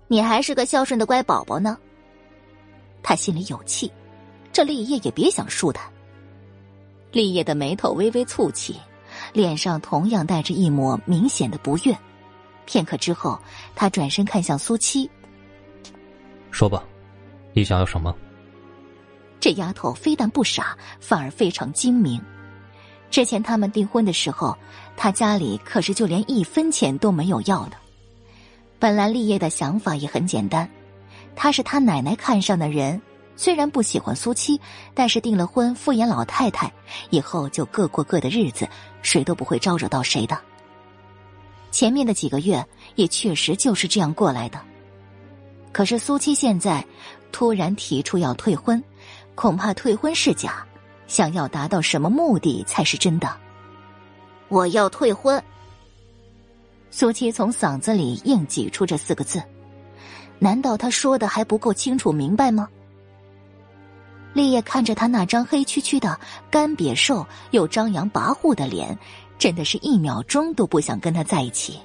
[0.08, 1.78] 你还是个孝顺的乖宝宝呢。”
[3.04, 3.92] 他心里有气，
[4.54, 5.92] 这立业也别想输他。
[7.12, 8.80] 立业的眉头微微蹙起，
[9.36, 11.96] 脸上同样带着一抹明显的不悦。
[12.66, 13.38] 片刻之后，
[13.76, 15.08] 他转身看向苏七
[16.50, 16.82] ：“说吧，
[17.54, 18.16] 你想要什么？”
[19.42, 22.20] 这丫头非但不傻，反而非常精明。
[23.12, 24.58] 之前他们订婚的时候，
[24.98, 27.78] 他家里可是就连一分钱都没有要的。
[28.80, 30.68] 本来立业的想法也很简单，
[31.36, 33.00] 他是他奶奶看上的人，
[33.36, 34.60] 虽然不喜欢苏七，
[34.94, 36.74] 但是订了婚敷衍老太太，
[37.12, 38.68] 以后就各过各的日子，
[39.06, 40.36] 谁都不会招惹到谁的。
[41.70, 44.60] 前面的几个月也确实就是这样过来的。
[45.72, 46.84] 可是苏七现在
[47.32, 48.84] 突然提出要退婚，
[49.36, 50.66] 恐怕退婚是假。
[51.08, 53.30] 想要达到什么目的才是真的？
[54.48, 55.42] 我要退婚。
[56.90, 59.40] 苏七从嗓子里硬挤出这四个字，
[60.40, 62.68] 难道他说的还不够清楚明白吗？
[64.36, 66.20] 立业看着他那张黑黢黢的、
[66.52, 68.96] 干瘪瘦又张扬跋扈的脸，
[69.40, 71.80] 真的是一秒钟都不想跟他在一起。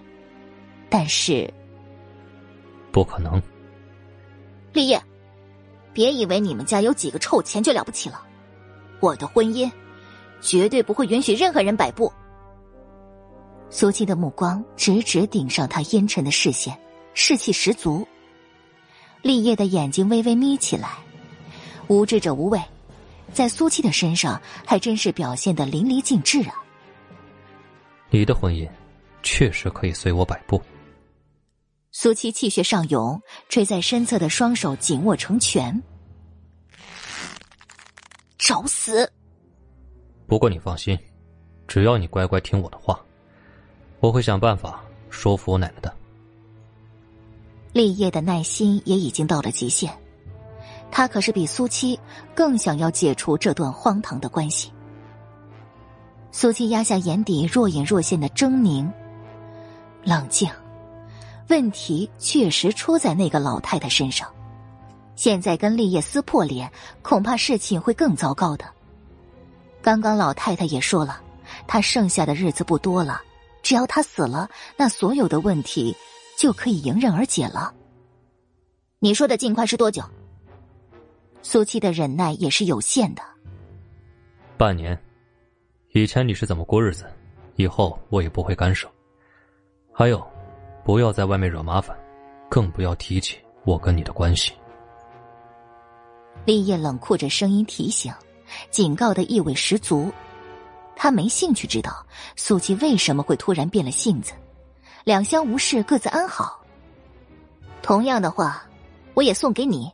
[0.89, 1.49] 但是，
[2.91, 3.41] 不可能。
[4.73, 5.01] 立业，
[5.93, 8.20] 别以为你们家有几个臭钱就了不起了。
[8.99, 9.70] 我的婚姻
[10.41, 12.12] 绝对不会允许任何人摆布。
[13.70, 16.77] 苏七的目光直直顶上他阴沉的视线，
[17.15, 18.05] 士气十足。
[19.23, 20.99] 立业的眼睛微微眯起来，
[21.91, 22.62] 无知者无畏，
[23.35, 26.55] 在苏七的身上还真是表现的淋漓尽致啊！
[28.10, 28.70] 你的婚姻
[29.25, 30.62] 确实可以随我摆布。
[31.91, 35.83] 苏七气血上涌，垂在身侧的双手紧握成拳。
[38.39, 39.10] 找死！
[40.28, 40.97] 不过你放心，
[41.67, 43.05] 只要你乖乖听我的话，
[43.99, 45.93] 我会想办法说服我奶奶的。
[47.73, 49.93] 立业的耐心也已经到了极限，
[50.91, 51.99] 他可是比苏七
[52.35, 54.73] 更想要解除这段荒唐的关系。
[56.33, 58.91] 苏七压下眼底若隐若现的狰狞，
[60.05, 60.51] 冷静。
[61.49, 64.28] 问题确实出在那个老太太身上。
[65.17, 66.70] 现在跟立业撕破脸，
[67.02, 68.65] 恐怕事情会更糟糕的。
[69.83, 71.20] 刚刚老太太也说了，
[71.67, 73.20] 她剩下的日子不多了，
[73.62, 75.97] 只要她死了，那所有的问题
[76.39, 77.75] 就可以迎刃而解了。
[79.01, 80.02] 你说的尽快是多久？
[81.43, 83.23] 苏七的忍耐也是有限的。
[84.57, 84.99] 半年，
[85.93, 87.07] 以前你是怎么过日子，
[87.57, 88.91] 以后我也不会干涉。
[89.93, 90.25] 还有，
[90.85, 91.97] 不要在外面惹麻烦，
[92.49, 94.52] 更不要提起我跟你的关系。
[96.44, 98.12] 立业冷酷着声音提醒，
[98.70, 100.10] 警告的意味十足。
[100.94, 102.05] 他没兴趣知道
[102.36, 104.33] 苏七为什么会突然变了性子，
[105.05, 106.62] 两相无事，各自安好。
[107.81, 108.62] 同样的话，
[109.15, 109.91] 我也送给你。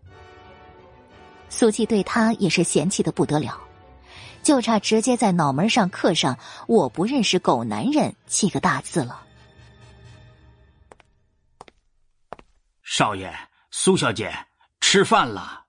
[1.48, 3.58] 苏七对他也是嫌弃的不得了，
[4.42, 9.24] 就差直接在脑门上刻上“我不认识狗男人”七个大字了。
[12.82, 13.32] 少爷，
[13.70, 14.32] 苏小姐，
[14.80, 15.66] 吃饭了。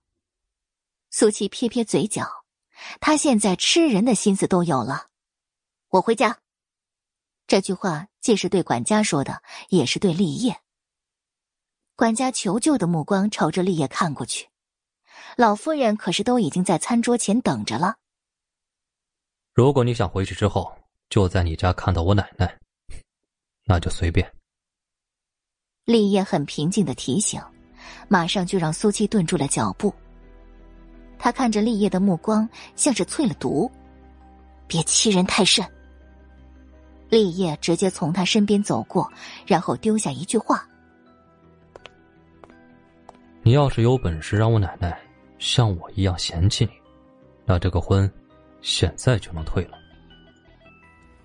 [1.09, 2.27] 苏七撇撇嘴角，
[2.99, 5.07] 他现在吃人的心思都有了。
[5.89, 6.39] 我回家。
[7.47, 10.59] 这句话既是对管家说的，也是对立业。
[11.95, 14.49] 管家求救的目光朝着立业看过去，
[15.39, 17.93] 老夫人可是都已经在餐桌前等着了。
[19.53, 20.75] 如果你想回去之后
[21.11, 22.57] 就在你家看到我奶奶，
[23.63, 24.27] 那就随便。
[25.85, 27.39] 立业很平静的提醒，
[28.07, 29.93] 马上就让苏七顿住了脚步。
[31.19, 33.71] 他看着立业的目光像是淬了毒，
[34.65, 35.63] 别欺人太甚。
[37.09, 39.07] 立业直接从他身边走过，
[39.45, 40.67] 然后丢下一句话
[43.43, 44.99] ：“你要是有本事让我奶奶
[45.39, 46.71] 像我一样嫌弃你，
[47.45, 48.11] 那这个婚
[48.61, 49.77] 现在就能退了。”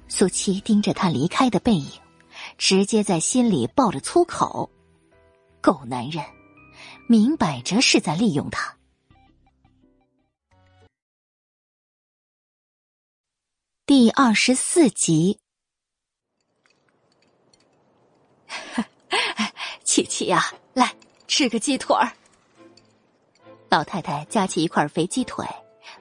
[0.09, 1.91] 苏七盯着他离开的背影，
[2.59, 4.71] 直接在心里爆了粗口
[5.63, 6.23] ：“狗男人，
[7.09, 8.77] 明摆着是在利用他。”
[13.87, 15.39] 第二十四集。
[19.85, 20.95] 琪琪呀，来
[21.27, 22.13] 吃个鸡腿儿。
[23.73, 25.47] 老太太夹起一块肥鸡腿，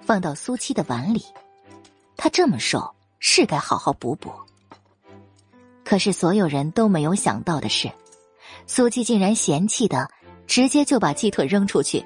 [0.02, 1.24] 放到苏七的碗里。
[2.18, 4.30] 她这么瘦，是该好好补补。
[5.86, 7.90] 可是所有人都没有想到的是，
[8.68, 10.10] 苏七竟然嫌弃的
[10.46, 12.06] 直接就把鸡腿扔出去。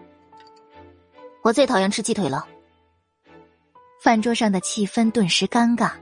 [1.42, 2.46] 我最讨厌吃鸡腿了。
[4.00, 5.94] 饭桌上的气氛顿时尴尬，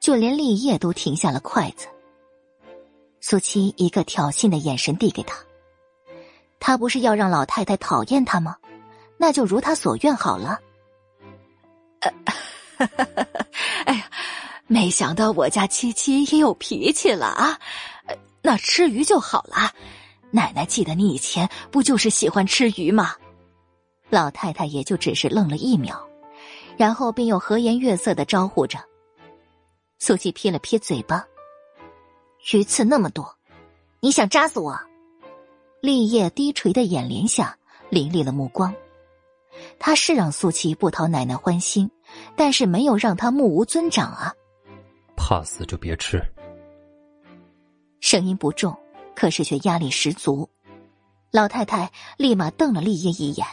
[0.00, 1.86] 就连立业都停下了筷子。
[3.20, 5.36] 苏七一个挑衅的眼神递给他，
[6.58, 8.56] 他不是要让老太太讨厌他吗？
[9.16, 10.58] 那就如他所愿好了。
[13.86, 14.10] 哎呀，
[14.66, 17.58] 没想到我家七七也有脾气了啊！
[18.42, 19.72] 那吃鱼就好了。
[20.30, 23.14] 奶奶记得你以前不就是喜欢吃鱼吗？
[24.10, 26.06] 老太太也就只是愣了一秒，
[26.76, 28.78] 然后便又和颜悦色的招呼着。
[29.98, 31.24] 苏七撇了撇嘴巴。
[32.52, 33.34] 鱼刺那么多，
[34.00, 34.78] 你想扎死我？
[35.80, 37.56] 立业低垂的眼帘下
[37.88, 38.72] 凌厉了目光。
[39.78, 41.90] 他是让苏七不讨奶奶欢心，
[42.34, 44.32] 但是没有让他目无尊长啊！
[45.16, 46.22] 怕死就别吃。
[48.00, 48.76] 声音不重，
[49.14, 50.48] 可是却压力十足。
[51.30, 53.46] 老太太立马瞪了立业一眼。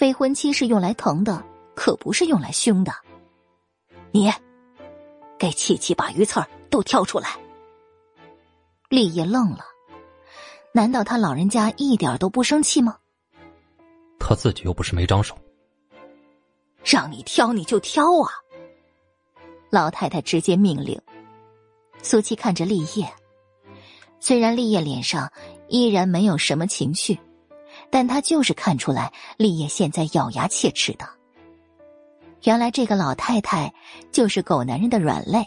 [0.00, 1.44] 未婚妻是用来疼的，
[1.74, 2.92] 可不是用来凶的。
[4.12, 4.32] 你，
[5.38, 7.28] 给七七把鱼刺儿都挑出来。
[8.88, 9.64] 立业愣了，
[10.72, 12.96] 难道他老人家一点都不生气吗？
[14.20, 15.36] 他自己又不是没长手，
[16.84, 18.30] 让你挑你就挑啊！
[19.70, 21.00] 老太太直接命令。
[22.02, 23.12] 苏七看着立业，
[24.20, 25.32] 虽然立业脸上
[25.66, 27.18] 依然没有什么情绪，
[27.90, 31.08] 但他就是看出来立业现在咬牙切齿的。
[32.44, 33.74] 原来这个老太太
[34.12, 35.44] 就是狗男人的软肋，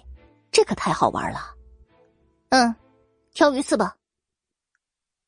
[0.52, 1.56] 这可太好玩了。
[2.50, 2.76] 嗯。
[3.36, 3.96] 挑鱼刺吧。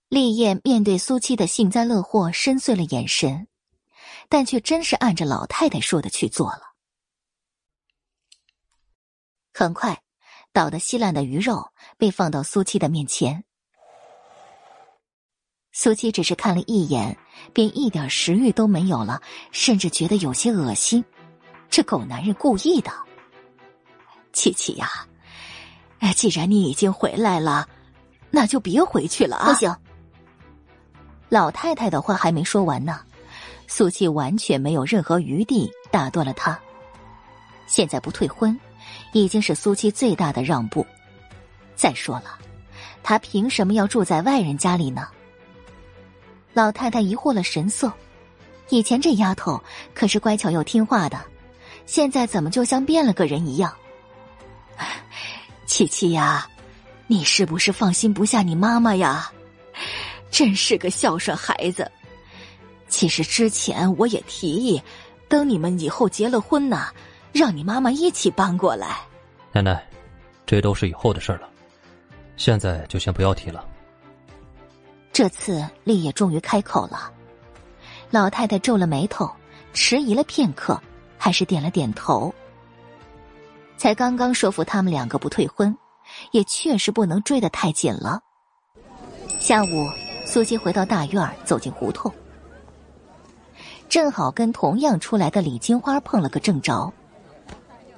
[0.07, 3.47] 立燕面对苏七的幸灾乐祸，深邃了眼神，
[4.29, 6.61] 但却真是按着老太太说的去做了。
[9.51, 10.01] 很快，
[10.53, 13.43] 捣得稀烂的鱼肉被放到苏七的面前。
[15.71, 17.17] 苏七只是看了一眼，
[17.51, 21.03] 便一点食欲都没有了，甚至觉得有些恶心。
[21.69, 22.91] 这狗男人故意的。
[24.31, 24.87] 七七呀，
[26.15, 27.67] 既然你已经回来了。
[28.31, 29.53] 那就别回去了啊！
[29.53, 29.73] 不行，
[31.29, 33.01] 老太太的话还没说完呢，
[33.67, 36.57] 苏七完全没有任何余地打断了他。
[37.67, 38.57] 现在不退婚，
[39.11, 40.85] 已经是苏七最大的让步。
[41.75, 42.37] 再说了，
[43.03, 45.07] 他凭什么要住在外人家里呢？
[46.53, 47.91] 老太太疑惑了神色，
[48.69, 49.61] 以前这丫头
[49.93, 51.19] 可是乖巧又听话的，
[51.85, 53.73] 现在怎么就像变了个人一样？
[55.65, 56.47] 七七呀！
[57.07, 59.31] 你是不是放心不下你妈妈呀？
[60.35, 61.89] 真是个孝顺孩子。
[62.89, 64.81] 其实之前我也提议，
[65.29, 66.87] 等你们以后结了婚呢，
[67.31, 68.97] 让你妈妈一起搬过来。
[69.53, 69.81] 奶奶，
[70.45, 71.47] 这都是以后的事了，
[72.35, 73.65] 现在就先不要提了。
[75.13, 77.09] 这次立业终于开口了，
[78.09, 79.31] 老太太皱了眉头，
[79.71, 80.77] 迟疑了片刻，
[81.17, 82.35] 还是点了点头。
[83.77, 85.73] 才刚刚说服他们两个不退婚，
[86.31, 88.19] 也确实不能追得太紧了。
[89.39, 89.89] 下午，
[90.35, 92.13] 苏西回到大院，走进胡同，
[93.87, 96.91] 正好跟同样出来的李金花碰了个正着。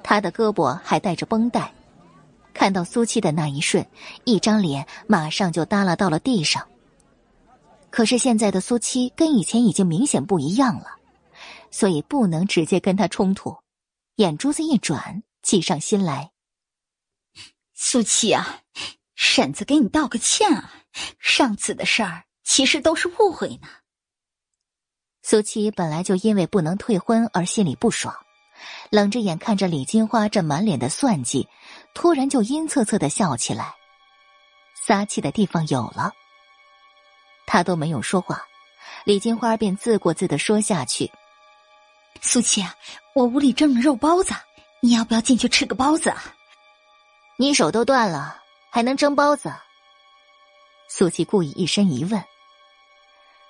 [0.04, 1.74] 她的胳膊还带着绷带，
[2.54, 3.84] 看到苏七的那一瞬，
[4.22, 6.64] 一张脸马上就耷拉到了地上。
[7.90, 10.92] 可是现在的苏七跟以前已经明显不一样了，
[11.72, 13.56] 所以不能直接跟他冲突，
[14.14, 15.24] 眼珠子一转。
[15.42, 16.30] 计上心来，
[17.74, 18.60] 苏七啊，
[19.16, 20.72] 婶子给你道个歉啊！
[21.18, 23.68] 上次的事儿其实都是误会呢。
[25.22, 28.16] 苏七本来就因为不能退婚而心里不爽，
[28.90, 31.46] 冷着眼看着李金花这满脸的算计，
[31.92, 33.74] 突然就阴恻恻的笑起来，
[34.86, 36.10] 撒气的地方有了。
[37.46, 38.42] 他都没有说话，
[39.04, 41.12] 李金花便自顾自的说下去
[42.22, 42.74] ：“苏七啊，
[43.14, 44.34] 我屋里蒸了肉包子。”
[44.80, 46.34] 你要不要进去吃个包子啊？
[47.36, 49.52] 你手都断了，还能蒸包子？
[50.88, 52.24] 苏七故意一声疑问。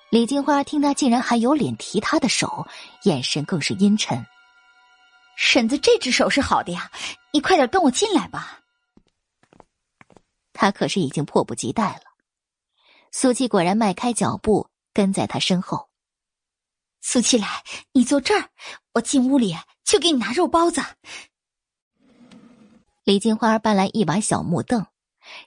[0.09, 2.67] 李金花听他竟然还有脸提他的手，
[3.03, 4.25] 眼神更是阴沉。
[5.37, 6.91] 婶子这只手是好的呀，
[7.31, 8.59] 你快点跟我进来吧。
[10.51, 12.01] 他可是已经迫不及待了。
[13.11, 15.89] 苏七果然迈开脚步跟在他身后。
[17.01, 17.63] 苏七来，
[17.93, 18.49] 你坐这儿，
[18.93, 19.55] 我进屋里。
[19.85, 20.83] 去给你拿肉包子。
[23.03, 24.85] 李金花搬来一把小木凳，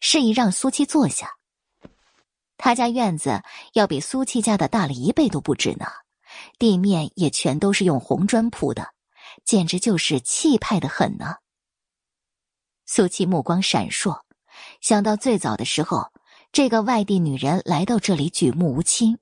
[0.00, 1.36] 示意让苏七坐下。
[2.64, 3.42] 他家院子
[3.72, 5.86] 要比苏七家的大了一倍都不止呢，
[6.60, 8.94] 地面也全都是用红砖铺的，
[9.44, 11.38] 简直就是气派的很呢。
[12.86, 14.20] 苏七目光闪烁，
[14.80, 16.12] 想到最早的时候，
[16.52, 19.18] 这个外地女人来到这里举目无亲，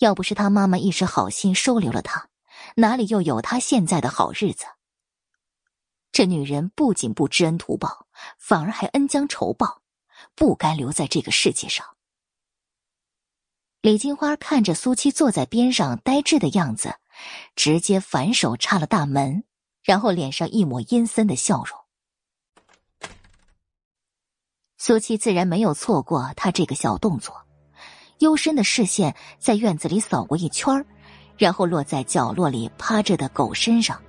[0.00, 2.28] 要不是他妈妈一时好心收留了她。
[2.74, 4.64] 哪里又有她现在的好日子？
[6.10, 9.82] 这女人不仅不知恩图报，反而还恩将仇报，
[10.34, 11.86] 不该留在这个世界上。
[13.86, 16.96] 李金花看着苏七坐在边上呆滞的样子，
[17.54, 19.44] 直接反手插了大门，
[19.84, 21.78] 然后脸上一抹阴森的笑容。
[24.76, 27.42] 苏七自然没有错过他这个小动作，
[28.18, 30.84] 幽深的视线在院子里扫过一圈。
[31.38, 34.02] 然后落在角落里趴着的狗身上。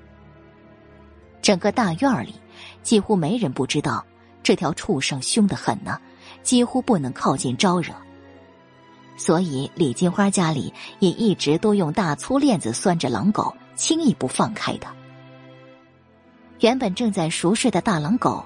[1.40, 2.34] 整个大院里
[2.82, 4.04] 几乎没人不知道
[4.42, 6.02] 这条畜生凶得很呢，
[6.42, 7.94] 几乎不能靠近招惹。
[9.18, 14.88] 所以李金花家里也一直都用大粗链子拴着狼狗，轻易不放开的。
[16.60, 18.46] 原本正在熟睡的大狼狗，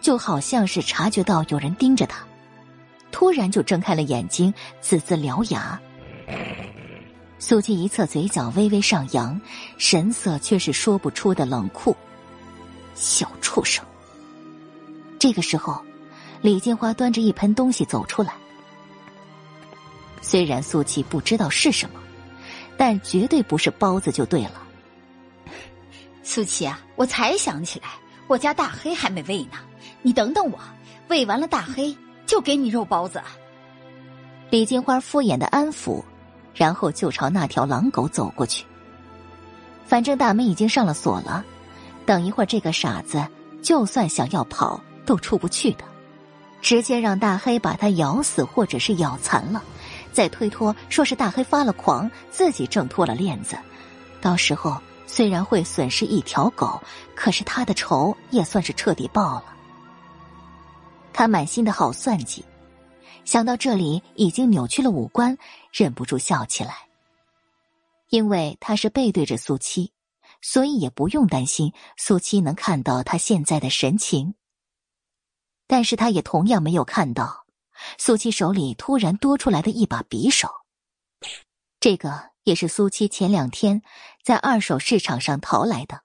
[0.00, 2.24] 就好像是察觉到有人盯着他，
[3.10, 5.80] 突然就睁开了眼睛，呲呲獠牙。
[7.38, 9.40] 苏七一侧嘴角微微上扬，
[9.78, 11.96] 神色却是说不出的冷酷。
[12.94, 13.82] 小畜生。
[15.18, 15.82] 这个时候，
[16.42, 18.34] 李金花端着一盆东西走出来。
[20.20, 22.00] 虽然苏琪不知道是什么，
[22.76, 24.62] 但绝对不是包子就对了。
[26.22, 27.88] 苏琪啊，我才想起来，
[28.26, 29.58] 我家大黑还没喂呢，
[30.02, 30.58] 你等等我，
[31.08, 33.20] 喂完了大黑就给你肉包子。
[34.50, 36.02] 李金花敷衍的安抚。
[36.52, 38.66] 然后就朝那条狼狗走过去。
[39.86, 41.42] 反正大门已经上了锁了，
[42.04, 43.24] 等一会儿这个傻子
[43.62, 45.84] 就算想要跑都出不去的。
[46.60, 49.62] 直接让大黑把他咬死或者是咬残了，
[50.12, 53.58] 再推脱说是大黑发了狂，自己挣脱了链子。
[54.20, 56.80] 到时候虽然会损失一条狗，
[57.14, 59.44] 可是他的仇也算是彻底报了。
[61.12, 62.44] 他满心的好算计。
[63.24, 65.36] 想到这里，已经扭曲了五官，
[65.72, 66.74] 忍不住笑起来。
[68.08, 69.92] 因为他是背对着苏七，
[70.40, 74.34] 所以也不用担心苏七能看到他现在的神情。
[75.66, 77.44] 但是他也同样没有看到
[77.98, 80.48] 苏七手里突然多出来的一把匕首。
[81.78, 83.82] 这个也是苏七前两天
[84.22, 86.02] 在二手市场上淘来的，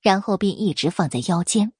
[0.00, 1.72] 然后便一直放在腰间。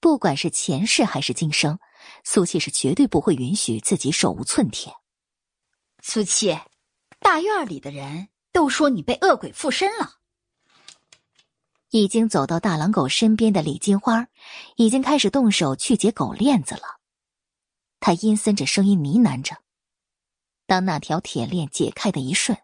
[0.00, 1.78] 不管是前世还是今生。
[2.24, 4.92] 苏七是绝对不会允许自己手无寸铁。
[6.02, 6.58] 苏七，
[7.20, 10.14] 大院里的人都说你被恶鬼附身了。
[11.90, 14.26] 已经走到大狼狗身边的李金花，
[14.74, 16.82] 已经开始动手去解狗链子了。
[18.02, 19.56] 他阴森着声音呢喃着。
[20.66, 22.58] 当那条铁链解开的一瞬，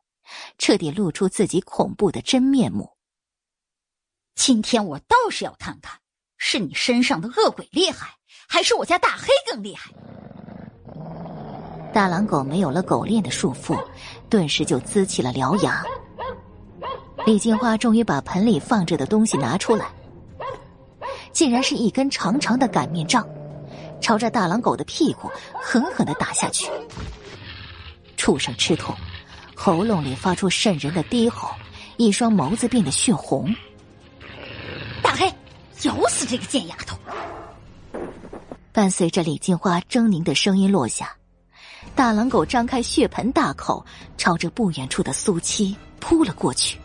[0.59, 2.91] 彻底露出自己恐怖的真面目。
[4.35, 6.01] 今天我倒是要看看，
[6.39, 8.17] 是你身上的恶鬼厉害，
[8.49, 9.93] 还是我家大黑更厉害。
[11.93, 13.81] 大狼狗没有了狗链的束缚，
[14.29, 15.85] 顿时就呲起了獠牙。
[17.25, 19.87] 李金花终于把盆里放着的东西拿出来，
[21.33, 23.25] 竟然是一根长长的擀面杖，
[24.01, 26.71] 朝着大狼狗的屁股狠狠的打下去。
[28.17, 28.95] 畜生吃痛，
[29.55, 31.51] 喉咙里发出渗人的低吼，
[31.97, 33.55] 一双眸子变得血红。
[35.03, 35.33] 大黑，
[35.83, 36.99] 咬死这个贱丫头！
[38.73, 41.13] 伴随着李金花狰狞的声音落下。
[41.95, 43.85] 大狼狗张开血盆大口，
[44.17, 46.79] 朝着不远处的苏七扑了过去。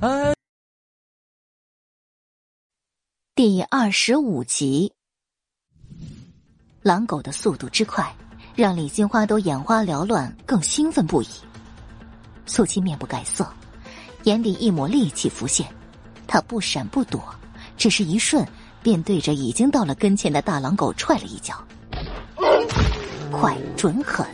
[0.00, 0.34] 哎，
[3.42, 4.92] 第二十五集，
[6.82, 8.14] 狼狗的速度之快，
[8.54, 11.28] 让李金花都眼花缭乱，更兴奋不已。
[12.44, 13.50] 素七面不改色，
[14.24, 15.66] 眼底一抹戾气浮现，
[16.26, 17.34] 他不闪不躲，
[17.78, 18.46] 只是一瞬，
[18.82, 21.64] 便对着已经到了跟前的大狼狗踹了一脚。
[23.32, 24.26] 快准狠，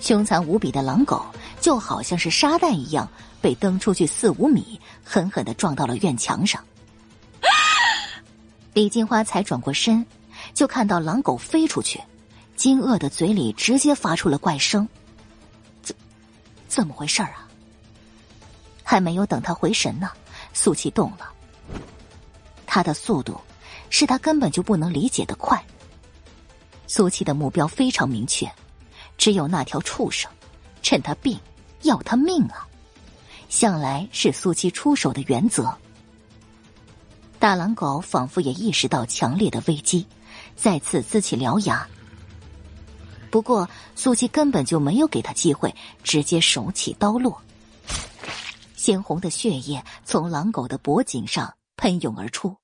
[0.00, 1.24] 凶残无比的狼狗
[1.60, 3.08] 就好像是沙袋一样，
[3.40, 6.62] 被蹬出去四五米，狠狠的撞到了院墙上。
[8.74, 10.04] 李金花才转过身，
[10.52, 11.98] 就看到狼狗飞出去，
[12.56, 14.86] 惊愕的嘴里直接发出了怪声
[15.82, 15.96] ：“怎，
[16.68, 17.48] 怎么回事啊？”
[18.84, 20.10] 还没有等他回神呢，
[20.52, 21.32] 苏气动了，
[22.66, 23.40] 他的速度。
[23.90, 25.64] 是他根本就不能理解的快。
[26.86, 28.46] 苏七的目标非常明确，
[29.16, 30.30] 只有那条畜生，
[30.82, 31.40] 趁他病
[31.84, 32.68] 要他命啊！
[33.48, 35.76] 向来是苏七出手的原则。
[37.38, 40.06] 大狼狗仿佛也意识到强烈的危机，
[40.56, 41.88] 再次呲起獠牙。
[43.30, 47.40] 不过苏七根本就没有给他机会，直接手起刀落，
[48.74, 52.56] 鲜红的血液从狼狗的脖颈上喷涌而出。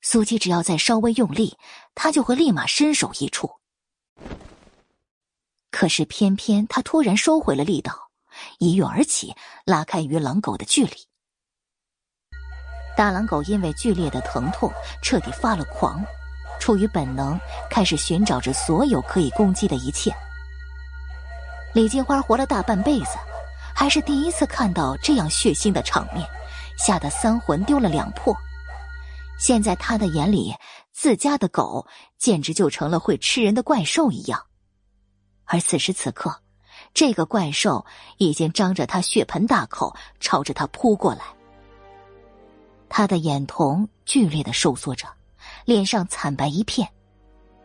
[0.00, 1.56] 苏七只要再稍微用力，
[1.94, 3.50] 他就会立马身首异处。
[5.70, 8.10] 可是偏偏他突然收回了力道，
[8.58, 10.92] 一跃而起，拉开与狼狗的距离。
[12.96, 14.70] 大狼狗因为剧烈的疼痛，
[15.02, 16.04] 彻底发了狂，
[16.60, 17.40] 出于本能，
[17.70, 20.14] 开始寻找着所有可以攻击的一切。
[21.74, 23.16] 李金花活了大半辈子，
[23.74, 26.28] 还是第一次看到这样血腥的场面，
[26.76, 28.36] 吓得三魂丢了两魄。
[29.38, 30.54] 现在他的眼里，
[30.92, 31.86] 自家的狗
[32.18, 34.46] 简直就成了会吃人的怪兽一样，
[35.46, 36.41] 而此时此刻，
[36.94, 37.84] 这个怪兽
[38.18, 41.22] 已经张着他血盆大口，朝着他扑过来。
[42.88, 45.06] 他的眼瞳剧烈的收缩着，
[45.64, 46.86] 脸上惨白一片，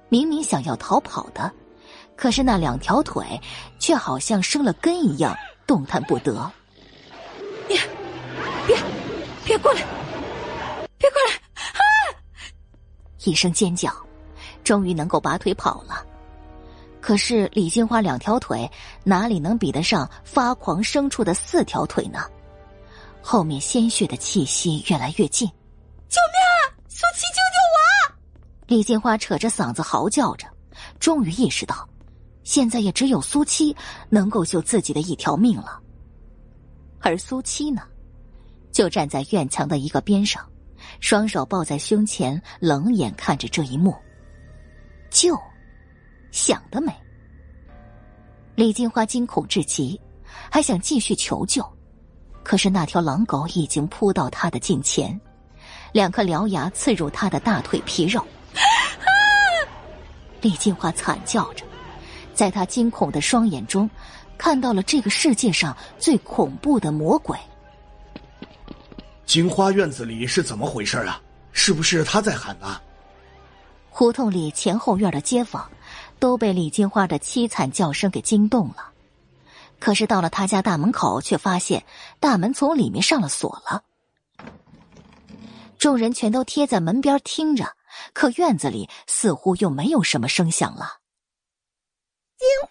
[0.07, 1.51] 明明想要逃跑的，
[2.15, 3.39] 可是那两条腿
[3.77, 6.49] 却好像生了根一样，动弹不得。
[7.67, 7.77] 别，
[8.65, 8.77] 别，
[9.43, 9.81] 别过来，
[10.97, 11.35] 别过来！
[11.73, 11.79] 啊
[13.25, 13.93] 一声尖叫，
[14.63, 16.05] 终于能够拔腿跑了。
[17.07, 18.69] 可是李金花两条腿
[19.05, 22.19] 哪里能比得上发狂牲畜的四条腿呢？
[23.21, 25.47] 后面鲜血的气息越来越近，
[26.09, 26.43] 救命！
[26.51, 28.15] 啊苏七，救救我！
[28.67, 30.49] 李金花扯着嗓子嚎叫着，
[30.99, 31.87] 终于意识到，
[32.43, 33.73] 现在也只有苏七
[34.09, 35.79] 能够救自己的一条命了。
[36.99, 37.83] 而苏七呢，
[38.69, 40.45] 就站在院墙的一个边上。
[40.99, 43.95] 双手抱在胸前，冷眼看着这一幕。
[45.09, 45.39] 救，
[46.31, 46.93] 想得美！
[48.55, 49.99] 李金花惊恐至极，
[50.49, 51.63] 还想继续求救，
[52.43, 55.19] 可是那条狼狗已经扑到她的近前，
[55.91, 58.25] 两颗獠牙刺入她的大腿皮肉。
[60.41, 61.65] 李金花惨叫着，
[62.33, 63.89] 在她惊恐的双眼中，
[64.37, 67.37] 看到了这个世界上最恐怖的魔鬼。
[69.25, 71.21] 金花院子里是怎么回事啊？
[71.51, 72.81] 是不是他在喊啊？
[73.89, 75.67] 胡同里前后院的街坊
[76.19, 78.91] 都被李金花的凄惨叫声给惊动了。
[79.79, 81.85] 可是到了他家大门口，却发现
[82.19, 83.83] 大门从里面上了锁了。
[85.77, 87.75] 众人全都贴在门边听着，
[88.13, 90.99] 可院子里似乎又没有什么声响了。
[92.37, 92.69] 金花，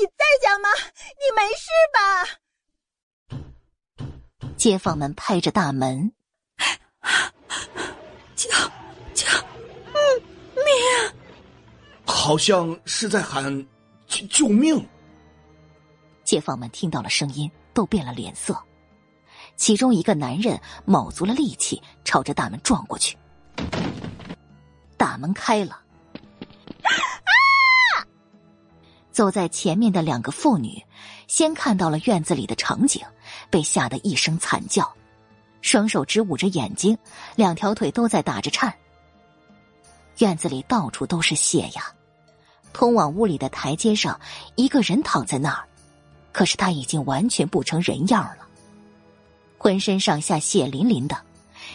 [0.00, 0.68] 你在家吗？
[1.18, 1.98] 你没事吧？
[4.56, 6.12] 街坊们拍着大门，
[8.34, 8.50] 救
[9.14, 9.26] 救
[10.54, 11.12] 命！
[12.10, 13.66] 好像是在喊
[14.06, 14.82] 救救命。
[16.24, 18.58] 街坊们听到了声音，都变了脸色。
[19.56, 23.16] 其中一个男人卯足了力气，朝着大门撞过去。
[24.96, 25.80] 大门开了，
[29.12, 30.82] 走在前面的两个妇女，
[31.26, 33.04] 先看到了院子里的场景。
[33.50, 34.90] 被吓得一声惨叫，
[35.60, 36.96] 双手直捂着眼睛，
[37.36, 38.74] 两条腿都在打着颤。
[40.18, 41.94] 院子里到处都是血呀，
[42.78, 44.20] 通往屋里的台阶上，
[44.54, 45.64] 一个人躺在那儿，
[46.30, 48.46] 可是他已经完全不成人样了，
[49.58, 51.16] 浑身上下血淋淋的，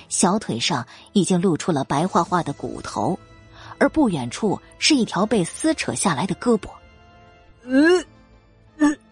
[0.08, 3.20] 小腿上已经露出了白花花的骨头，
[3.80, 6.70] 而不远处是一条被撕扯下来的胳膊。
[7.64, 8.02] 嗯。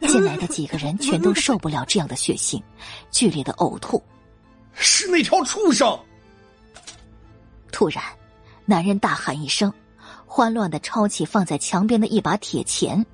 [0.07, 2.63] 进来的几个人全都受不了这样的血腥，
[3.11, 4.01] 剧烈的呕吐。
[4.71, 5.99] 是那条畜生！
[7.69, 8.01] 突然，
[8.65, 9.71] 男人大喊一声，
[10.33, 13.05] 慌乱的抄起放在墙边的一把铁钳。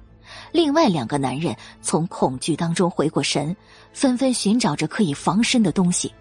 [0.51, 3.57] 另外两个男人从恐惧当中回过神，
[3.91, 6.13] 纷纷寻找着可以防身的东西。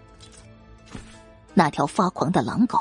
[1.53, 2.79] 那条发狂的狼狗，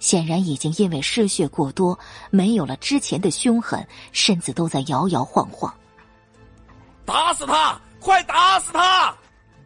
[0.00, 1.96] 显然已经因为失血过多，
[2.30, 5.72] 没有了之前的凶狠，身子都在摇摇晃晃。
[7.04, 7.80] 打死他！
[8.00, 9.14] 快打死他！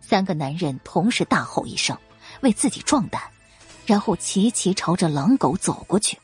[0.02, 1.96] 三个男人同时大吼一声，
[2.42, 3.22] 为自己壮胆，
[3.86, 6.18] 然后齐齐朝着狼狗走过去。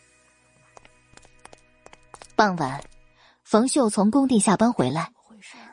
[2.37, 2.85] 傍晚，
[3.45, 5.11] 冯秀从工地下班回来，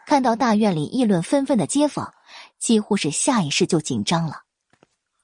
[0.07, 2.13] 看到大院里议论纷纷的街坊，
[2.57, 4.43] 几乎是下意识就紧张了，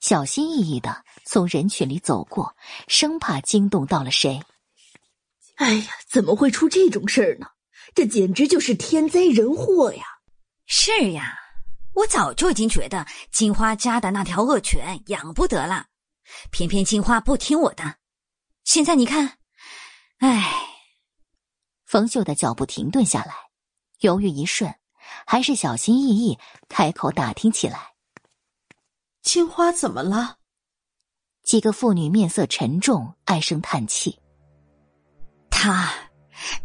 [0.01, 2.53] 小心翼翼的从人群里走过，
[2.89, 4.41] 生怕惊动到了谁。
[5.55, 7.47] 哎呀，怎么会出这种事儿呢？
[7.95, 10.03] 这简直就是天灾人祸呀！
[10.65, 11.39] 是呀，
[11.93, 15.85] 我早就已经觉得金花家的那条恶犬养不得了，
[16.51, 17.95] 偏偏金花不听我的。
[18.65, 19.37] 现在你看，
[20.17, 20.65] 唉。
[21.89, 23.33] 冯秀的脚步停顿下来，
[24.01, 24.71] 犹豫一瞬，
[25.25, 26.37] 还是小心翼翼
[26.67, 27.79] 开口打听起来
[29.23, 30.37] ：“青花怎么了？”
[31.41, 34.19] 几个妇女面色沉重，唉声叹气
[35.49, 35.89] ：“她，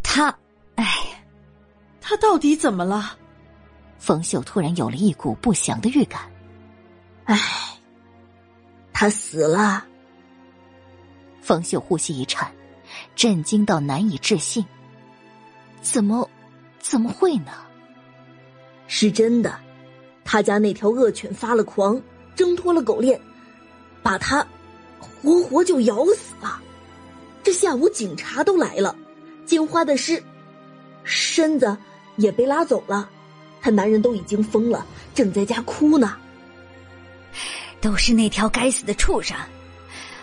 [0.03, 0.39] 她，
[0.75, 0.85] 唉。”
[2.07, 3.19] 他到底怎么了？
[3.99, 6.31] 冯秀突然有了一股不祥的预感。
[7.25, 7.39] 唉，
[8.93, 9.87] 他死了。
[11.41, 12.55] 冯秀呼吸一颤，
[13.17, 14.63] 震惊到难以置信。
[15.85, 16.29] 怎么，
[16.81, 17.53] 怎么会呢？
[18.89, 19.55] 是真的，
[20.25, 22.01] 他家那条恶犬发了狂，
[22.35, 23.21] 挣脱了狗链，
[24.03, 24.45] 把他
[24.99, 26.61] 活活就咬死了。
[27.43, 28.97] 这下午警察都来了，
[29.45, 30.21] 金花的尸
[31.05, 31.77] 身子。
[32.17, 33.11] 也被拉走了，
[33.61, 36.17] 他男人都已经疯了，正在家哭呢。
[37.81, 39.37] 都是那条该死的畜生，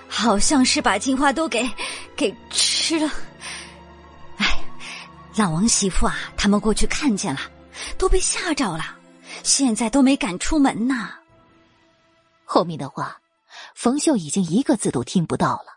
[0.07, 1.69] 好像是把金花都给
[2.15, 3.11] 给吃了。
[5.33, 7.39] 哎，老王媳妇啊，他们过去看见了，
[7.97, 8.97] 都被吓着了，
[9.43, 11.09] 现在都没敢出门呢。
[12.43, 13.21] 后面的话，
[13.75, 15.67] 冯秀已经一个字都听不到了，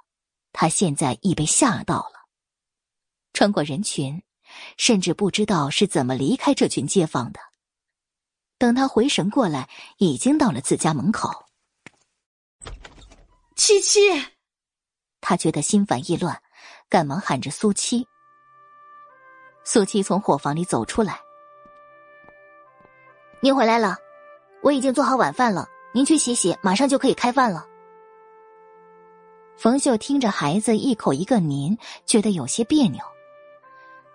[0.52, 2.26] 他现在已被吓到了，
[3.33, 4.23] 穿过人群。
[4.76, 7.41] 甚至不知道是怎么离开这群街坊的。
[8.57, 11.47] 等他回神过来，已经到了自家门口。
[13.57, 14.00] 七七，
[15.20, 16.41] 他觉得心烦意乱，
[16.89, 18.07] 赶忙喊着苏七。
[19.65, 21.18] 苏七从伙房里走出来
[23.41, 23.97] ：“您回来了，
[24.62, 27.67] 我已经做好晚饭了，您去洗洗，马上就可以开饭了。”
[29.57, 33.02] 冯秀听着孩子一口一个“您”，觉得有些别扭。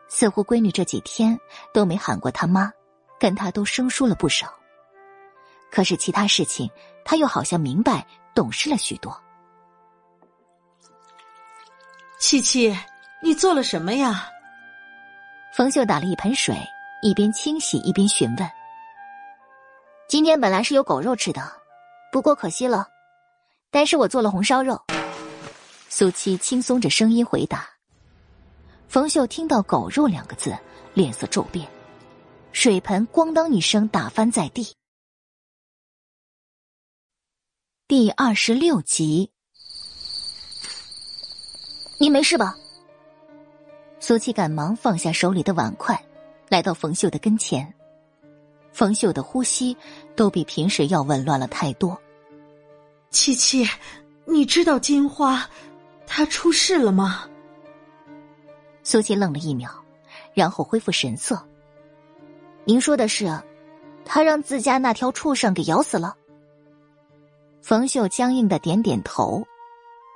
[0.07, 1.39] 似乎闺女这几天
[1.73, 2.71] 都没喊过他妈，
[3.19, 4.53] 跟他都生疏了不少。
[5.71, 6.69] 可是其他事情，
[7.03, 8.05] 他又好像明白
[8.35, 9.19] 懂事了许多。
[12.19, 12.75] 七七，
[13.23, 14.29] 你做了什么呀？
[15.59, 16.55] 冯秀打了一盆水，
[17.01, 18.49] 一边清洗一边询问。
[20.07, 21.51] 今天本来是有狗肉吃的，
[22.13, 22.87] 不过可惜了，
[23.69, 24.81] 但是我做了红烧肉。
[25.89, 27.67] 苏七轻松着声音回答。
[28.87, 30.57] 冯秀听到“狗肉”两个字，
[30.93, 31.69] 脸色骤变，
[32.53, 34.73] 水盆咣当一声打翻在地。
[37.85, 39.29] 第二十六集，
[41.99, 42.55] 你没事吧？
[43.99, 46.01] 苏七赶忙放下手里的碗筷，
[46.47, 47.71] 来到冯秀的跟前。
[48.71, 49.75] 冯秀的呼吸
[50.15, 51.99] 都比平时要紊乱了太多。
[53.09, 53.67] 七七，
[54.25, 55.49] 你知道金花
[56.07, 57.27] 她出事了吗？
[58.83, 59.69] 苏七愣了一秒，
[60.33, 61.45] 然后恢复神色。
[62.63, 63.37] 您说的是，
[64.05, 66.15] 他让自家那条畜生给咬死了？
[67.61, 69.43] 冯秀僵硬的点点头。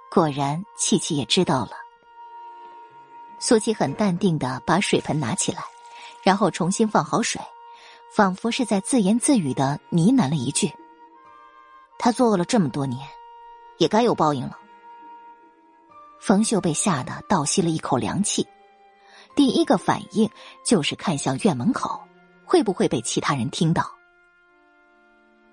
[0.10, 1.72] 果然，七七也知道了。
[3.46, 5.66] 苏七很淡定的把水盆拿起来，
[6.22, 7.42] 然后重新放好水，
[8.10, 10.72] 仿佛是在自言自语的呢喃了一句
[12.00, 13.06] ：“他作恶了这么多年，
[13.80, 14.58] 也该有报应了。”
[16.22, 18.48] 冯秀被吓得倒吸了一口凉气。
[19.36, 20.30] 第一个反应
[20.66, 22.02] 就是看向院门口，
[22.46, 23.92] 会不会被其他人听到？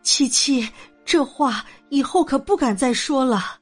[0.05, 0.71] 七七，
[1.05, 3.60] 这话以后可不敢再说了。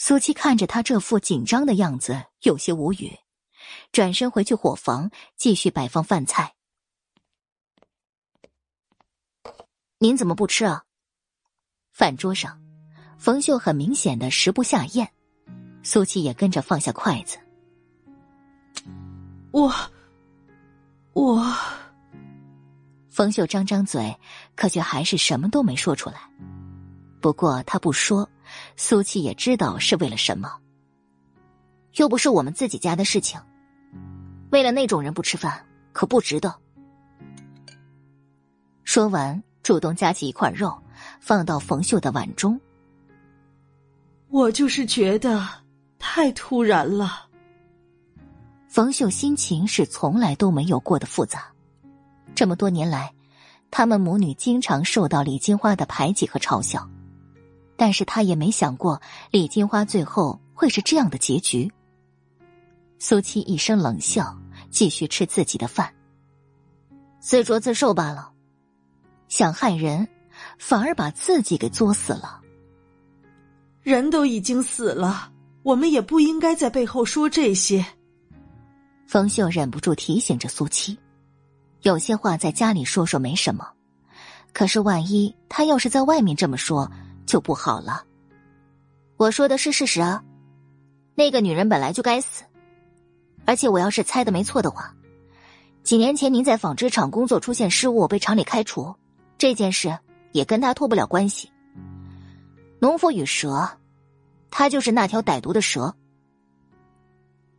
[0.00, 3.18] 苏七看着他这副紧张的样子，有些无语，
[3.90, 6.54] 转身回去伙房继续摆放饭菜。
[9.98, 10.84] 您怎么不吃啊？
[11.92, 12.62] 饭桌上，
[13.18, 15.10] 冯秀很明显的食不下咽，
[15.82, 17.36] 苏七也跟着放下筷子。
[19.50, 19.74] 我，
[21.12, 21.44] 我。
[23.10, 24.16] 冯秀张张嘴，
[24.54, 26.20] 可却还是什么都没说出来。
[27.20, 28.30] 不过他不说，
[28.76, 30.50] 苏七也知道是为了什么。
[31.96, 33.40] 又不是我们自己家的事情，
[34.50, 36.54] 为了那种人不吃饭，可不值得。
[38.84, 40.76] 说完，主动夹起一块肉，
[41.20, 42.58] 放到冯秀的碗中。
[44.28, 45.46] 我就是觉得
[45.98, 47.26] 太突然了。
[48.68, 51.46] 冯秀心情是从来都没有过的复杂。
[52.34, 53.12] 这么多年来，
[53.70, 56.88] 他们母女经常受到李金花的排挤和嘲笑，
[57.78, 59.00] 但是他也没想过
[59.30, 61.72] 李金花最后会是这样的结局。
[62.98, 64.36] 苏七一声冷笑，
[64.68, 65.94] 继续吃自己的饭。
[67.20, 68.32] 自作自受罢了，
[69.28, 70.08] 想害人，
[70.58, 72.40] 反而把自己给作死了。
[73.82, 75.30] 人都已经死了，
[75.62, 77.86] 我们也不应该在背后说这些。
[79.06, 80.98] 冯秀忍不住提醒着苏七。
[81.82, 83.70] 有些话在家里说说没什么，
[84.52, 86.90] 可是万一他要是在外面这么说，
[87.28, 88.02] 就不好了。
[89.18, 90.24] 我说的是事实啊，
[91.14, 92.42] 那个女人本来就该死，
[93.44, 94.94] 而且我要是猜的没错的话，
[95.82, 98.96] 几年前您在纺织厂工作出现失误被厂里开除，
[99.36, 99.96] 这件事
[100.32, 101.52] 也跟他脱不了关系。
[102.80, 103.68] 农夫与蛇，
[104.50, 105.94] 他就是那条歹毒的蛇。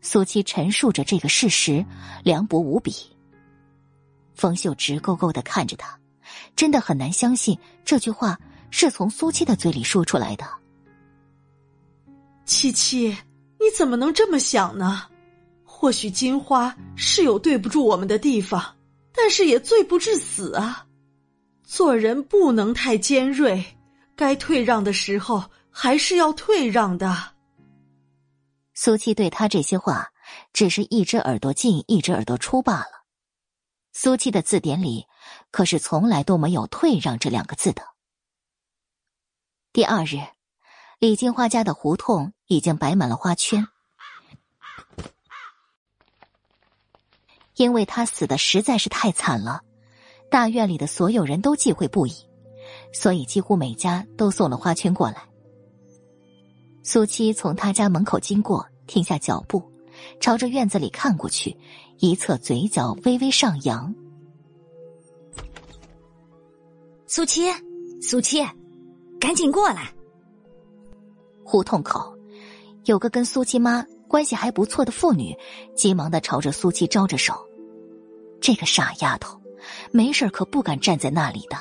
[0.01, 1.85] 苏七陈述着这个事实，
[2.23, 2.93] 凉薄无比。
[4.33, 5.99] 冯秀直勾勾的看着他，
[6.55, 8.39] 真的很难相信这句话
[8.71, 10.45] 是从苏七的嘴里说出来的。
[12.45, 13.09] 七七，
[13.59, 15.03] 你怎么能这么想呢？
[15.63, 18.75] 或许金花是有对不住我们的地方，
[19.13, 20.85] 但是也罪不至死啊。
[21.63, 23.63] 做人不能太尖锐，
[24.15, 27.15] 该退让的时候还是要退让的。
[28.73, 30.07] 苏七对他这些话，
[30.51, 33.05] 只是一只耳朵进，一只耳朵出罢了。
[33.93, 35.05] 苏七的字典里
[35.51, 37.83] 可是从来都没有“退让”这两个字的。
[39.71, 40.17] 第二日，
[40.97, 43.67] 李金花家的胡同已经摆满了花圈，
[47.55, 49.61] 因为他死的实在是太惨了，
[50.31, 52.13] 大院里的所有人都忌讳不已，
[52.91, 55.23] 所以几乎每家都送了花圈过来。
[56.81, 59.71] 苏七从他家门口经过，停下脚步，
[60.19, 61.55] 朝着院子里看过去。
[61.99, 63.93] 一侧嘴角微微上扬，
[67.05, 67.51] 苏七，
[68.01, 68.43] 苏七，
[69.19, 69.93] 赶紧过来！
[71.43, 72.15] 胡同口
[72.85, 75.35] 有个跟苏七妈关系还不错的妇女，
[75.75, 77.33] 急忙的朝着苏七招着手。
[78.39, 79.39] 这个傻丫头，
[79.91, 81.57] 没事可不敢站在那里的。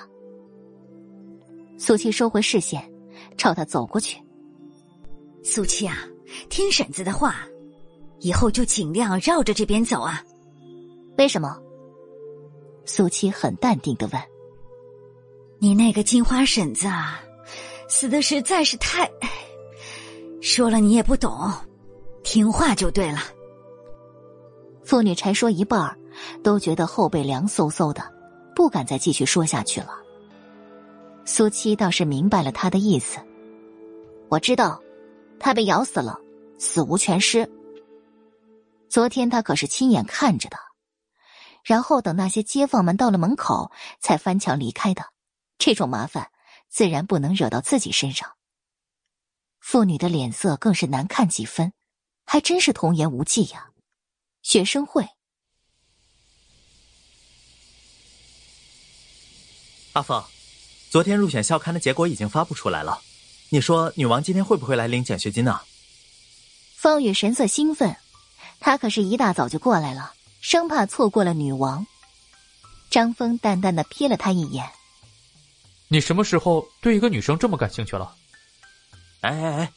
[1.77, 2.91] 苏七收回视线，
[3.37, 4.23] 朝他走过去。
[5.43, 5.97] 苏七啊，
[6.49, 7.47] 听婶子的话。
[8.21, 10.21] 以后就尽量绕着这边走啊！
[11.19, 11.57] 为什么？
[12.85, 14.21] 苏七很淡定的问
[15.61, 17.23] ：“你那个金花婶子啊，
[17.89, 19.11] 死的实在是太……
[20.41, 21.51] 说了你也不懂，
[22.23, 23.19] 听话就对了。”
[24.85, 25.99] 妇女才说一半
[26.43, 28.03] 都觉得后背凉飕飕的，
[28.55, 29.91] 不敢再继续说下去了。
[31.25, 33.19] 苏七倒是明白了他的意思，
[34.29, 34.81] 我知道，
[35.39, 36.19] 他被咬死了，
[36.59, 37.51] 死无全尸。
[38.89, 40.57] 昨天他可是亲眼看着的，
[41.63, 45.03] 然后等那些街坊们到了门口，才翻墙离开的。
[45.59, 46.31] 这种麻烦
[46.69, 48.33] 自然不能惹到自己身上。
[49.61, 51.73] 妇女的脸色更是难看几分，
[52.25, 53.71] 还真是童言无忌呀。
[54.43, 55.09] 学生会，
[59.93, 60.25] 阿凤，
[60.91, 63.03] 昨天入选校刊的结果已经发布出来了，
[63.51, 65.61] 你说女王今天会不会来领奖学金呢？
[66.77, 67.97] 方宇神色兴奋。
[68.61, 71.87] 他可是一大早就过来了，生怕错过了女王。
[72.91, 74.69] 张峰淡淡的瞥了他一眼
[75.89, 78.15] ：“你什么时候对一个女生这么感兴趣了
[79.23, 79.73] ？”“哎哎哎，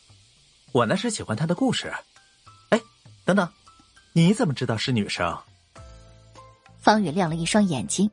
[0.71, 1.91] 我那是喜欢她的故事。
[2.69, 2.79] ”“哎，
[3.25, 3.47] 等等，
[4.13, 5.37] 你怎么知道是女生？”
[6.79, 8.09] 方宇亮了一双眼睛：“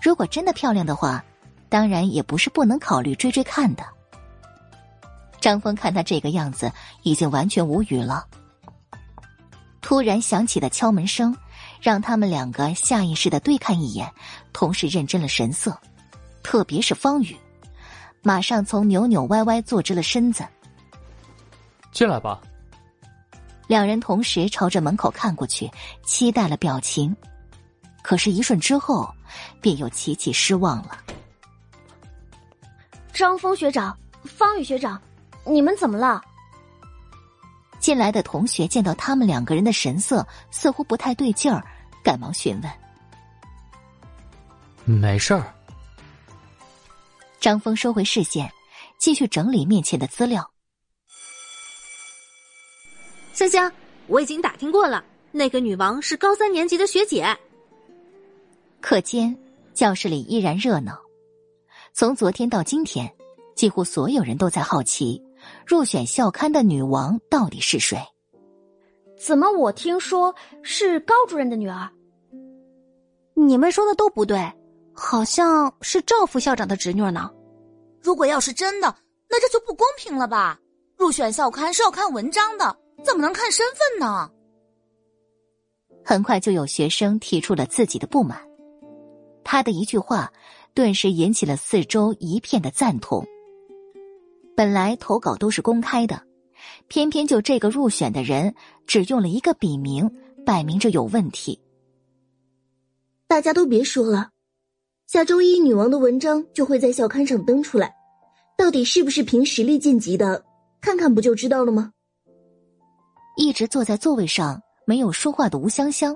[0.00, 1.22] 如果真的漂亮的话，
[1.68, 3.84] 当然也不是不能考虑追追看的。”
[5.40, 8.26] 张峰看他这个样子，已经完全无语了。
[9.80, 11.36] 突然响起的敲门声，
[11.80, 14.12] 让他们两个下意识的对看一眼，
[14.52, 15.78] 同时认真了神色。
[16.48, 17.36] 特别是方宇，
[18.22, 20.42] 马上从扭扭歪歪坐直了身子。
[21.92, 22.40] 进来吧。
[23.66, 25.70] 两人同时朝着门口看过去，
[26.06, 27.14] 期待了表情。
[28.00, 29.14] 可是，一瞬之后，
[29.60, 30.96] 便又齐齐失望了。
[33.12, 33.94] 张峰学长、
[34.24, 34.98] 方宇学长，
[35.44, 36.18] 你们怎么了？
[37.78, 41.62] 进来的同学见到他们两个人的神色似乎不太对劲儿，
[42.02, 42.72] 赶忙询问。
[44.86, 45.54] 没事儿。
[47.40, 48.50] 张峰收回视线，
[48.98, 50.48] 继续整理面前的资料。
[53.32, 53.72] 香香，
[54.08, 57.24] 我已经打听过了，那个女王是高三年级的学姐。
[58.80, 59.36] 课间，
[59.72, 60.98] 教室里依然热闹。
[61.92, 63.12] 从昨天到今天，
[63.54, 65.22] 几乎所有人都在好奇，
[65.64, 67.98] 入选校刊的女王到底是谁？
[69.16, 71.88] 怎么我听说是高主任的女儿？
[73.34, 74.52] 你们说的都不对，
[74.98, 77.30] 好像是赵副校长的侄女呢。
[78.02, 78.94] 如果要是真的，
[79.30, 80.58] 那这就不公平了吧？
[80.96, 84.28] 入选校刊是要看文章的，怎么能看身份呢？
[86.04, 88.40] 很快就有学生提出了自己的不满。
[89.44, 90.32] 他的一句话，
[90.74, 93.24] 顿时引起了四周一片的赞同。
[94.56, 96.22] 本来投稿都是公开的，
[96.88, 98.54] 偏偏就这个入选的人
[98.86, 100.10] 只用了一个笔名，
[100.44, 101.60] 摆明着有问题。
[103.28, 104.30] 大家都别说了，
[105.08, 107.96] 下周一女王的文章就会在校刊上登出来，
[108.58, 110.44] 到底是不是凭实力晋级的，
[110.82, 111.90] 看看不就知道了吗？
[113.38, 116.14] 一直坐在座位上没有说话的吴香香，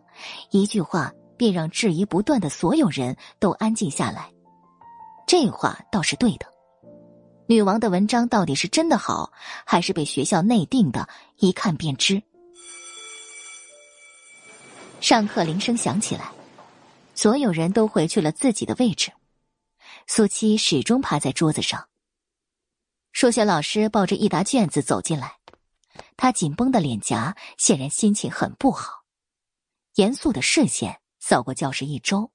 [0.51, 1.11] 一句话。
[1.35, 4.31] 便让质疑不断的所有人都安静下来。
[5.27, 6.47] 这话倒是对的。
[7.49, 9.33] 女王的文章到底是真的好，
[9.65, 11.09] 还是被学校内定的？
[11.39, 12.23] 一看便知。
[15.01, 16.31] 上课铃声响起来，
[17.23, 19.13] 所有人都回去了自己的位置。
[20.09, 21.87] 苏七始终趴在桌子上。
[23.13, 25.37] 数学老师抱着一沓卷子走进来，
[26.17, 29.05] 他紧绷的脸颊显然心情很不好，
[29.95, 30.99] 严肃的视线。
[31.21, 32.33] 扫过教室一周，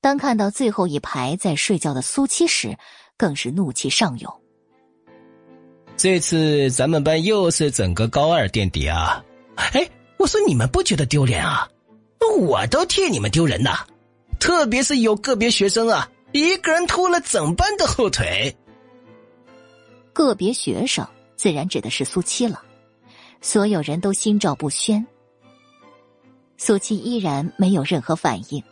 [0.00, 2.78] 当看到最后一排在睡觉的苏七时，
[3.18, 4.42] 更是怒气上涌。
[5.98, 9.22] 这次咱们班又是整个高二垫底啊！
[9.56, 9.86] 哎，
[10.18, 11.68] 我说你们不觉得丢脸啊？
[12.30, 13.86] 我都替你们丢人呐！
[14.40, 18.56] 特别是有个别学生啊，一个人拖了整班的后腿。
[20.12, 22.62] 个别学生自然指的是苏七了，
[23.40, 25.06] 所有人都心照不宣。
[26.58, 28.62] 苏七依然没有任何反应。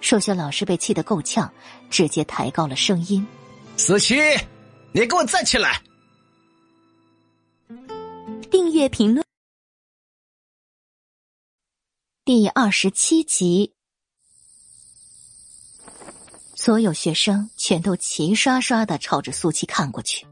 [0.00, 1.52] 数学老师被气得够呛，
[1.90, 3.26] 直接抬高了声音
[3.76, 4.16] ：“苏七，
[4.92, 5.82] 你给我站起来！”
[8.50, 9.24] 订阅评论
[12.32, 13.74] 第二十七集。
[16.54, 20.28] 所有学生全都齐刷刷的朝着苏七看过去，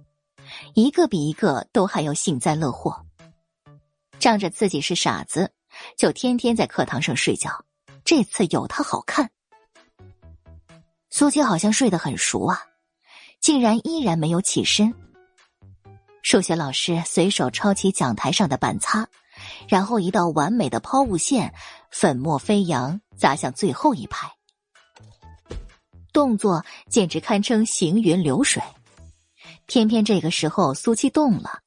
[0.75, 3.05] 一个比一个都还要幸灾乐祸，
[4.21, 5.53] 仗着自己是傻子。
[5.97, 7.65] 就天天在课堂上睡觉，
[8.05, 9.29] 这次有他好看。
[11.11, 12.63] 苏七好像睡得很熟啊，
[13.41, 14.95] 竟然依然没有起身。
[16.23, 19.09] 数学老师随手抄起讲台上的板擦，
[19.69, 21.55] 然后一道完美的抛物线，
[21.91, 24.31] 粉末飞扬，砸向最后一排。
[26.13, 28.63] 动作简直堪称行云流水。
[29.67, 31.61] 偏偏这个时候，苏七动了。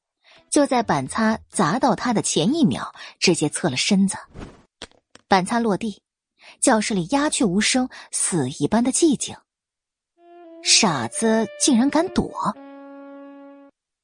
[0.50, 4.18] 就在板擦砸到他的前一秒，直接侧了身子，
[5.26, 6.02] 板擦落地，
[6.60, 9.34] 教室里鸦雀无声，死一般的寂静。
[10.62, 12.54] 傻子竟然敢躲！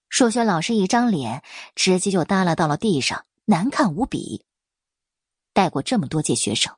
[0.09, 1.43] 数学老师一张脸
[1.75, 4.45] 直接就耷拉到了地上，难看无比。
[5.55, 6.77] 带过这么多届学生，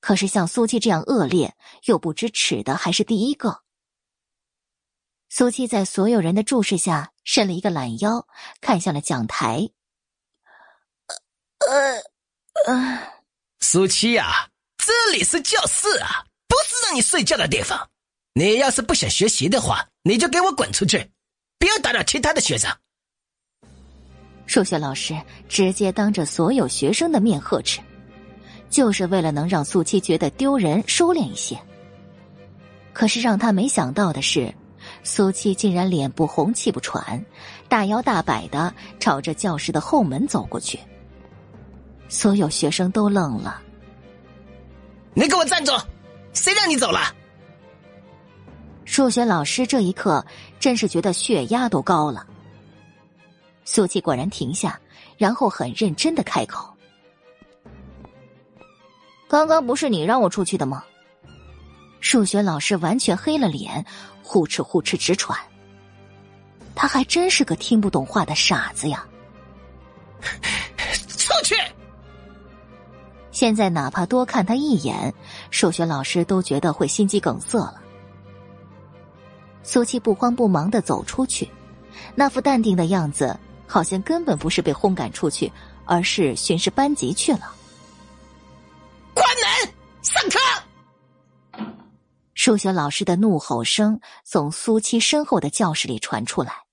[0.00, 1.54] 可是像苏七这样恶劣
[1.84, 3.60] 又不知耻的还是第一个。
[5.28, 8.26] 苏七在所有人的注视下伸了一个懒腰，
[8.62, 9.68] 看向了讲台。
[11.68, 12.02] 呃
[12.66, 13.12] 呃，
[13.60, 14.48] 苏七呀，
[14.78, 17.90] 这里是教室啊，不是让你睡觉的地方。
[18.32, 21.12] 你要是不想学习的话，你就给我滚出去，
[21.58, 22.74] 不要打扰其他的学生。
[24.50, 25.16] 数学老师
[25.48, 27.78] 直接当着所有学生的面呵斥，
[28.68, 31.56] 就是为了能让苏七觉得丢人，收敛一些。
[32.92, 34.52] 可是让他没想到的是。
[35.04, 37.24] 苏七竟然脸不红气不喘，
[37.68, 40.80] 大摇大摆的朝着教室的后门走过去。
[42.08, 43.62] 所有学生都愣了。
[45.14, 45.80] 你给我站住！
[46.32, 47.14] 谁让你走了？
[48.84, 50.26] 数学老师这一刻
[50.58, 52.26] 真是觉得血压都高了。
[53.72, 54.80] 苏七果然停下，
[55.16, 56.74] 然后很认真的开口
[59.30, 60.82] ：“刚刚不是你让我出去的吗？”
[62.02, 63.86] 数学老师完全黑了脸，
[64.24, 65.38] 呼哧呼哧直喘。
[66.74, 69.06] 他还真是个听不懂话的傻子呀！
[71.16, 71.54] 出去！
[73.30, 75.14] 现在哪怕多看他一眼，
[75.52, 77.80] 数学老师都觉得会心肌梗塞了。
[79.62, 81.48] 苏七不慌不忙的走出去，
[82.16, 83.38] 那副淡定的样子，
[83.70, 85.50] 好像根本不是被轰赶出去，
[85.84, 87.54] 而是巡视班级去了。
[89.14, 90.38] 关门，上课！
[92.34, 96.64] 数学老师的怒吼声从苏七身后的教室里传出来。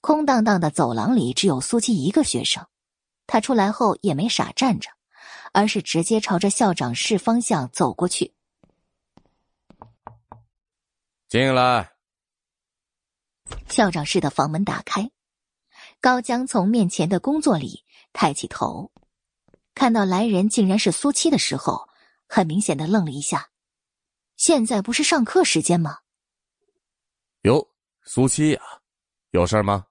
[0.00, 2.66] 空荡荡的走廊里只有苏七一个学生，
[3.26, 4.88] 他出来后也没傻站着，
[5.52, 8.32] 而是直接朝着校长室方向走过去。
[11.28, 11.90] 进来。
[13.68, 15.10] 校长室的房门打开，
[16.04, 18.92] 高江从面前的工作里抬起头，
[19.74, 21.88] 看到来人竟然是苏七的时候，
[22.28, 23.48] 很明显的愣了一下。
[24.36, 26.00] 现在不是上课时间吗？
[27.44, 27.70] 哟，
[28.02, 28.60] 苏七呀，
[29.30, 29.86] 有事吗？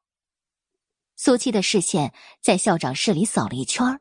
[1.15, 3.99] 苏七的视线在校长室里扫了一圈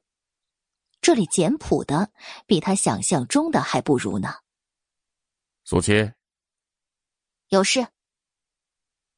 [1.01, 2.13] 这里简朴的
[2.47, 4.35] 比他想象中的还不如呢。
[5.65, 6.13] 苏七，
[7.49, 7.87] 有事。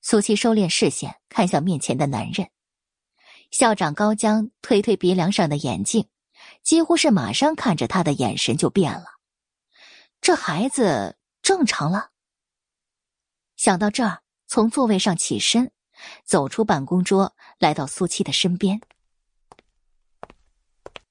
[0.00, 2.48] 苏七收敛视线，看向面前的男人。
[3.54, 6.08] 校长高江推推鼻梁上的眼镜，
[6.64, 9.04] 几乎是马上看着他的眼神就变了。
[10.20, 12.10] 这孩子正常了。
[13.54, 15.70] 想到这儿，从座位上起身，
[16.24, 18.80] 走出办公桌，来到苏七的身边。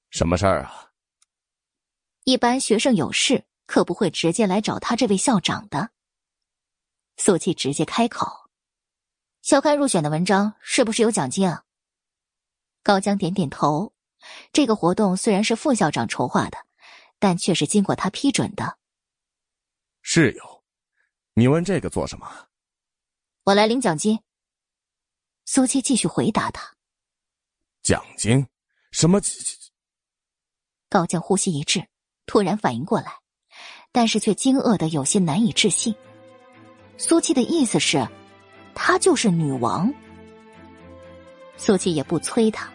[0.09, 0.91] 什么事儿啊？
[2.25, 5.91] 一般学生有事可不会直接来找他这位校长的。
[7.15, 8.27] 苏七直接开口。
[9.41, 11.63] 校刊入选的文章是不是有奖金啊？
[12.83, 13.91] 高江点点头。
[14.51, 16.57] 这个活动虽然是副校长筹划的，
[17.17, 18.77] 但却是经过他批准的。
[20.01, 20.63] 室友，
[21.33, 22.47] 你问这个做什么？
[23.45, 24.19] 我来领奖金。
[25.45, 26.75] 苏七继续回答他。
[27.81, 28.47] 奖金？
[28.91, 29.19] 什么？
[30.89, 31.85] 高江呼吸一滞，
[32.25, 33.19] 突然反应过来，
[33.91, 35.93] 但是却惊愕的有些难以置信。
[36.97, 38.07] 苏七的意思是？
[38.75, 39.93] 她就是女王。
[41.57, 42.67] 苏琪也不催他，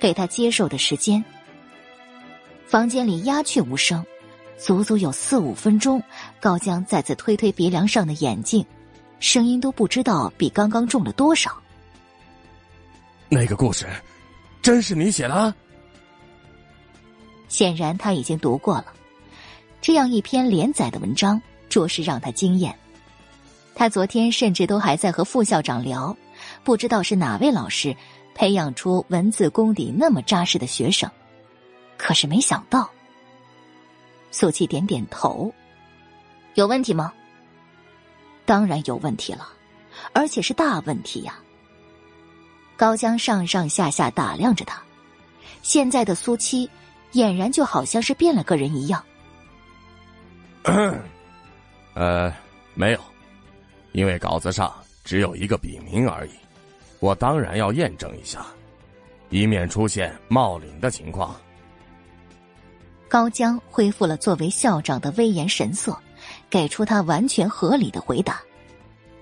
[0.00, 1.24] 给他接受的时间。
[2.66, 4.04] 房间里鸦雀无声，
[4.58, 6.02] 足足有四五分钟。
[6.40, 8.64] 高江再次推推鼻梁上的眼镜，
[9.18, 11.50] 声音都不知道比刚刚重了多少。
[13.28, 13.86] 那个故事，
[14.62, 15.52] 真是你写的？
[17.48, 18.86] 显然他已经读过了，
[19.80, 22.76] 这样一篇连载的文章，着实让他惊艳。
[23.74, 26.16] 他昨天甚至都还在和副校长聊，
[26.64, 27.96] 不知道是哪位老师
[28.34, 31.10] 培养出文字功底那么扎实的学生。
[31.96, 32.90] 可是没想到，
[34.30, 35.52] 苏七点点头，
[36.54, 37.12] 有问题吗？
[38.46, 39.48] 当然有问题了，
[40.12, 41.38] 而且是大问题呀。
[42.76, 44.82] 高江上上下下打量着他，
[45.62, 46.68] 现在的苏七
[47.12, 49.04] 俨然就好像是变了个人一样。
[51.94, 52.32] 呃，
[52.74, 53.00] 没有。
[53.92, 54.72] 因为稿子上
[55.04, 56.30] 只有一个笔名而已，
[57.00, 58.46] 我当然要验证一下，
[59.30, 61.34] 以免出现冒领的情况。
[63.08, 65.98] 高江恢复了作为校长的威严神色，
[66.48, 68.40] 给出他完全合理的回答。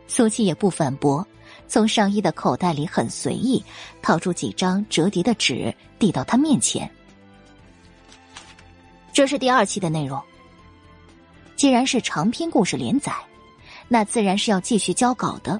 [0.06, 1.26] 苏七也不反驳，
[1.66, 3.64] 从上衣的口袋里很随意
[4.02, 6.90] 掏出几张折叠的纸，递到他面前。
[9.12, 10.20] 这是第二期的内容。
[11.56, 13.12] 既然是长篇故事连载。
[13.90, 15.58] 那自然是要继续交稿的。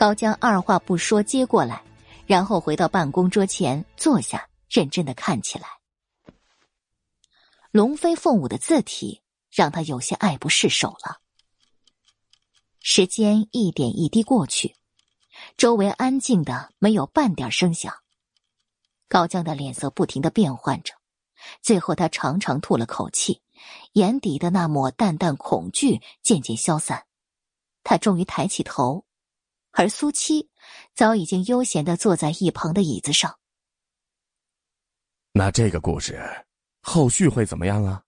[0.00, 1.84] 高江二话不说接过来，
[2.24, 5.68] 然后回到办公桌前坐下，认真的看起来。
[7.70, 9.20] 龙飞凤舞的字体
[9.50, 11.20] 让他有些爱不释手了。
[12.80, 14.74] 时间一点一滴过去，
[15.58, 17.94] 周围安静的没有半点声响。
[19.06, 20.94] 高江的脸色不停的变换着，
[21.60, 23.42] 最后他长长吐了口气。
[23.92, 27.04] 眼底的那抹淡淡恐惧渐渐消散，
[27.84, 29.04] 他终于抬起头，
[29.72, 30.48] 而苏七
[30.94, 33.38] 早已经悠闲的坐在一旁的椅子上。
[35.32, 36.20] 那这个故事
[36.82, 38.02] 后续会怎么样啊？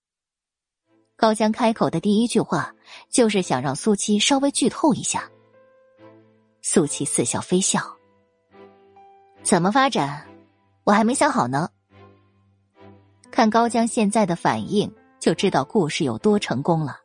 [1.16, 2.74] 高江开口的第一句话
[3.08, 5.31] 就是想让苏七稍微剧透一下。
[6.62, 7.81] 苏七似笑非笑，
[9.42, 10.26] 怎么发展，
[10.84, 11.68] 我还没想好呢。
[13.31, 14.92] 看高江现在的反应。
[15.23, 16.99] 就知道故事有多成功了。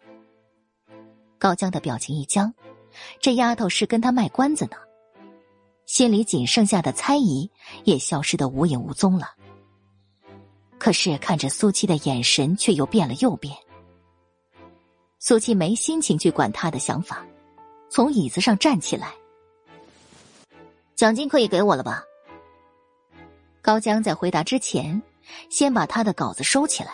[1.38, 2.52] 高江的表情一僵，
[3.20, 4.78] 这丫头是跟他卖关子呢。
[5.86, 7.50] 心里仅剩下的猜疑
[7.86, 9.34] 也消失的无影无踪了。
[10.78, 13.56] 可是看着苏七的眼神却又变了又变，
[15.18, 17.26] 苏七没心情去管他的想法，
[17.90, 19.14] 从椅子上站起来。
[20.94, 22.04] 奖金可以给我了吧？
[23.62, 25.02] 高江在回答之前，
[25.50, 26.92] 先把他的稿子收起来。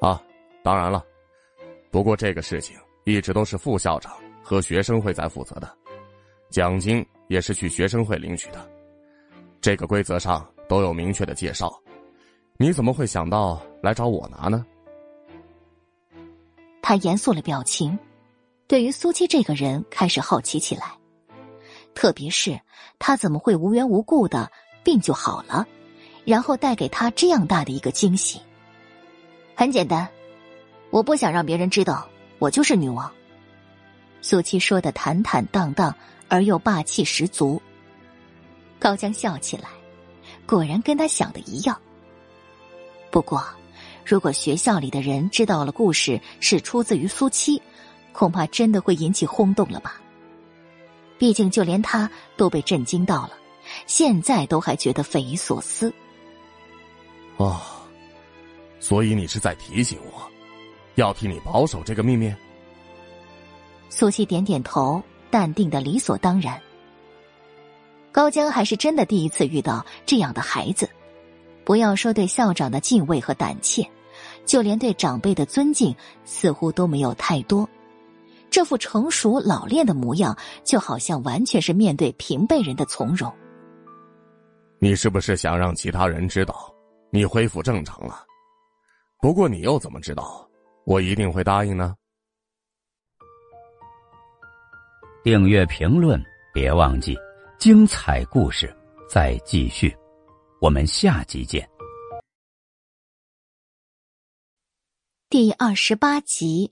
[0.00, 0.20] 啊，
[0.62, 1.04] 当然了，
[1.90, 4.12] 不过这个事情一直都是副校长
[4.44, 5.74] 和学生会在负责的，
[6.50, 8.68] 奖金也是去学生会领取的，
[9.60, 11.72] 这个规则上都有明确的介绍。
[12.58, 14.64] 你怎么会想到来找我拿呢？
[16.82, 17.98] 他严肃了表情，
[18.68, 20.92] 对于苏七这个人开始好奇起来，
[21.94, 22.60] 特别是
[22.98, 24.52] 他怎么会无缘无故的。
[24.84, 25.66] 病就好了，
[26.26, 28.38] 然后带给他这样大的一个惊喜。
[29.54, 30.06] 很简单，
[30.90, 32.06] 我不想让别人知道
[32.38, 33.10] 我就是女王。
[34.26, 35.94] 苏七说的坦坦荡荡
[36.28, 37.60] 而又霸气十足。
[38.78, 39.68] 高江笑起来，
[40.46, 41.78] 果然跟他想的一样。
[43.10, 43.44] 不过，
[44.02, 47.60] 如果学校里的人知道了故事是出自于苏七，
[48.14, 50.00] 恐怕真的会引起轰动了吧？
[51.18, 53.32] 毕竟，就连他都被震惊到了。
[53.86, 55.92] 现在都还觉得匪夷所思。
[57.36, 57.60] 哦，
[58.80, 60.26] 所以你是在提醒我，
[60.94, 62.34] 要替你保守这个秘密。
[63.96, 65.00] 苏西点点头，
[65.30, 66.60] 淡定的理所当然。
[68.10, 70.90] 高江还是真的第一次遇到这样的孩子，
[71.64, 73.88] 不要说对校长的敬畏和胆怯，
[74.44, 77.68] 就连对长辈的尊敬，似乎都没有太多。
[78.50, 83.32] 这副成熟老练的模样，就好像完全是面对平辈人的从容。
[84.80, 86.68] 你是不是想让其他人知道
[87.12, 88.24] 你恢复正常了？
[89.20, 90.44] 不过你又怎么知道
[90.84, 91.94] 我一定会答应呢？
[95.24, 96.22] 订阅评论
[96.52, 97.16] 别忘记，
[97.58, 98.70] 精彩故事
[99.08, 99.96] 再继续，
[100.60, 101.66] 我们下集见。
[105.30, 106.70] 第二十八集，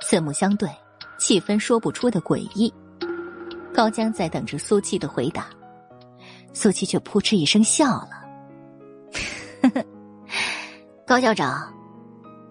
[0.00, 0.70] 四目相对，
[1.18, 2.72] 气氛说不出的诡异。
[3.74, 5.50] 高江在等着苏七的回答。
[6.52, 8.10] 苏七却扑哧一声笑了，
[11.04, 11.74] 高校长，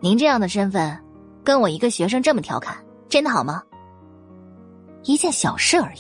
[0.02, 1.02] 您这样的身份，
[1.42, 3.62] 跟我一个学生这么调侃，真的好吗？
[5.04, 6.00] 一件小事而已，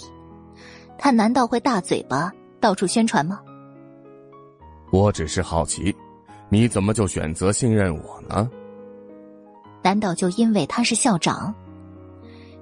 [0.98, 3.40] 他难道会大嘴巴到处宣传吗？
[4.92, 5.96] 我只是好奇，
[6.50, 8.50] 你怎么就选择信任我呢？
[9.84, 11.54] 难道就因为他是校长？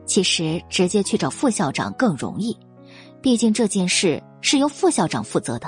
[0.05, 2.57] 其实直接去找副校长更容易，
[3.21, 4.21] 毕竟这件事。
[4.41, 5.67] 是由副校长负责的。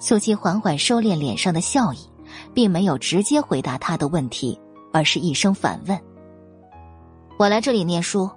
[0.00, 1.98] 苏七缓缓收敛脸上的笑意，
[2.54, 4.58] 并没有直接回答他的问题，
[4.94, 6.00] 而是一声反问
[7.38, 8.30] ：“我来这里念书，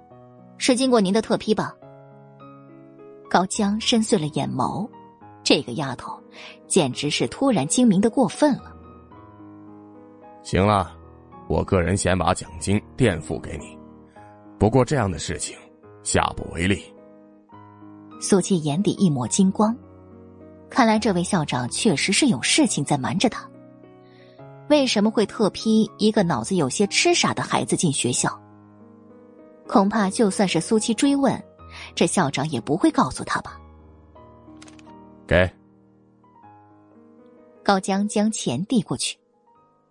[0.58, 1.74] 是经过您的特批吧？”
[3.30, 4.88] 高江深邃了眼眸，
[5.42, 6.18] 这个丫头
[6.66, 8.74] 简直是突然精明的过分了。
[10.42, 10.92] 行了，
[11.48, 13.78] 我个人先把奖金垫付给你，
[14.58, 15.56] 不过这样的事情
[16.02, 16.82] 下不为例。
[18.20, 19.74] 苏七眼底一抹金光，
[20.68, 23.48] 看来这位校长确实是有事情在瞒着他。
[24.68, 28.39] 为什么会特批一个脑子有些痴傻的孩子进学校？
[29.70, 31.40] 恐怕就算是苏七追问，
[31.94, 33.56] 这校长也不会告诉他吧。
[35.28, 35.48] 给。
[37.62, 39.16] 高江将钱递过去，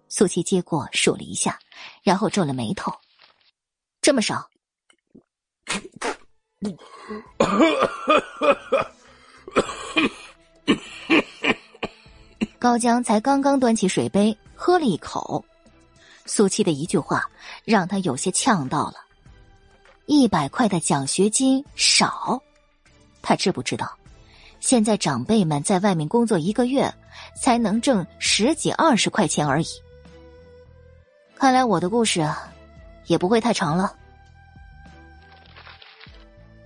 [0.09, 1.58] 苏七接过数了一下，
[2.03, 2.91] 然后皱了眉头
[4.03, 4.49] ：“这么少？”
[12.59, 15.41] 高江才刚刚端起水杯喝了一口，
[16.25, 17.24] 苏七的一句话
[17.64, 18.95] 让他有些呛到了。
[20.10, 22.42] 一百块的奖学金少，
[23.22, 23.96] 他知不知道？
[24.60, 26.92] 现在长辈们在外面工作一个月
[27.40, 29.68] 才能挣十几二十块钱而已。
[31.36, 32.52] 看来我的故事啊，
[33.06, 33.96] 也不会太长了。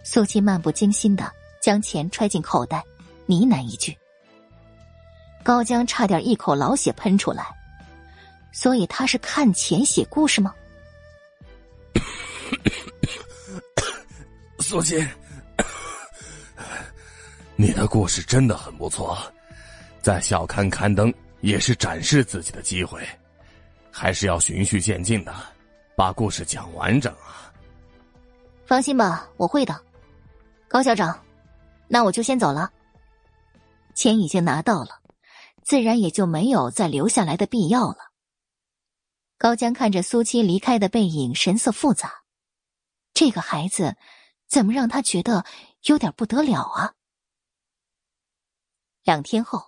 [0.05, 1.29] 苏七漫不经心的
[1.61, 2.81] 将钱揣进口袋，
[3.25, 3.93] 呢喃一句。
[5.43, 7.45] 高江差点一口老血喷出来，
[8.53, 10.55] 所以他是看钱写故事吗？
[14.63, 15.05] 苏七，
[17.57, 19.17] 你的故事真的很不错，
[20.01, 23.05] 在校刊刊登也是展示自己的机会，
[23.91, 25.35] 还是要循序渐进的，
[25.97, 27.51] 把故事讲完整啊。
[28.65, 29.79] 放心吧，我会的。
[30.69, 31.21] 高校长，
[31.89, 32.71] 那我就先走了。
[33.93, 35.01] 钱已经拿到了，
[35.61, 37.97] 自然也就没有再留下来的必要了。
[39.37, 42.23] 高江看着苏七离开的背影，神色复杂。
[43.13, 43.95] 这个孩子，
[44.53, 45.43] 怎么让他觉得
[45.85, 46.93] 有点不得了啊？
[49.03, 49.59] 两天后，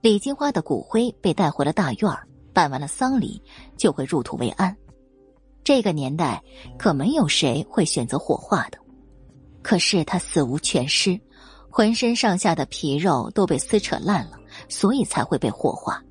[0.00, 2.10] 李金花的骨灰被带回了大院，
[2.52, 3.40] 办完了丧礼
[3.76, 4.76] 就会入土为安。
[5.62, 6.42] 这个年代
[6.76, 8.78] 可没有谁会选择火化的。
[9.62, 11.16] 可是他死无全尸，
[11.70, 14.36] 浑身上下的皮肉都被撕扯烂了，
[14.68, 16.02] 所以才会被火化。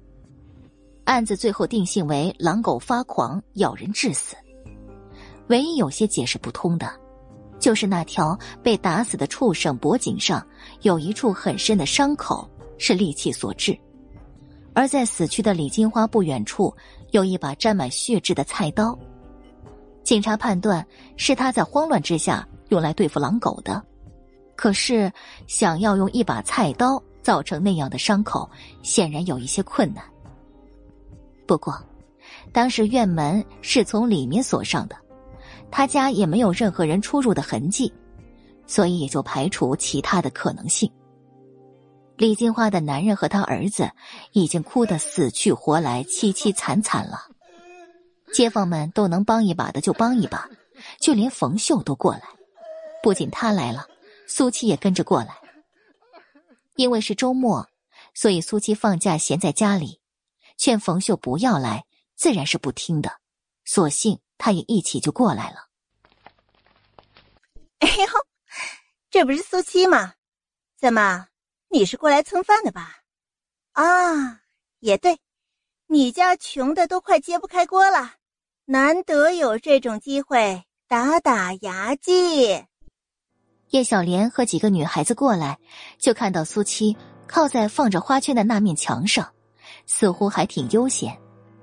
[1.04, 4.34] 案子最后定性为狼狗发狂咬人致死。
[5.50, 7.02] 唯一有些解释不通的，
[7.66, 10.46] 就是那条被打死的畜生脖颈上
[10.84, 13.76] 有一处很深的伤口是利器所致，
[14.76, 16.72] 而在死去的李金花不远处
[17.10, 18.96] 有一把沾满血渍的菜刀。
[20.04, 20.86] 警察判断
[21.18, 23.84] 是他在慌乱之下用来对付狼狗的，
[24.56, 25.12] 可是
[25.48, 28.48] 想要用一把菜刀造成那样的伤口，
[28.84, 30.06] 显然有一些困难。
[31.48, 31.76] 不过，
[32.54, 34.96] 当时院门是从里面锁上的。
[35.72, 37.92] 他家也没有任何人出入的痕迹，
[38.66, 40.92] 所以也就排除其他的可能性。
[42.18, 43.92] 李金花的男人和他儿子
[44.32, 47.20] 已经哭得死去活来、凄凄惨惨了，
[48.34, 50.50] 街坊们都能帮一把的就帮一把，
[51.00, 52.22] 就连冯秀都过来。
[53.04, 53.86] 不仅他来了，
[54.28, 55.36] 苏七也跟着过来。
[56.78, 57.68] 因为是周末，
[58.14, 60.00] 所以苏七放假闲在家里，
[60.58, 61.86] 劝冯秀不要来，
[62.16, 63.12] 自然是不听的，
[63.66, 65.68] 索性他也一起就过来了。
[67.80, 68.06] 哎呦，
[69.10, 70.14] 这不是苏七吗？
[70.78, 71.28] 怎么，
[71.70, 72.98] 你是过来蹭饭的吧？
[73.74, 74.42] 啊，
[74.80, 75.20] 也对，
[75.88, 78.14] 你家穷的都快揭不开锅了，
[78.66, 82.66] 难得有这种机会打打牙祭。
[83.70, 85.60] 叶小莲和几个女孩子过来，
[85.98, 86.96] 就看到苏七
[87.28, 89.34] 靠在放着花圈的那面墙上，
[89.86, 91.20] 似乎还挺悠闲，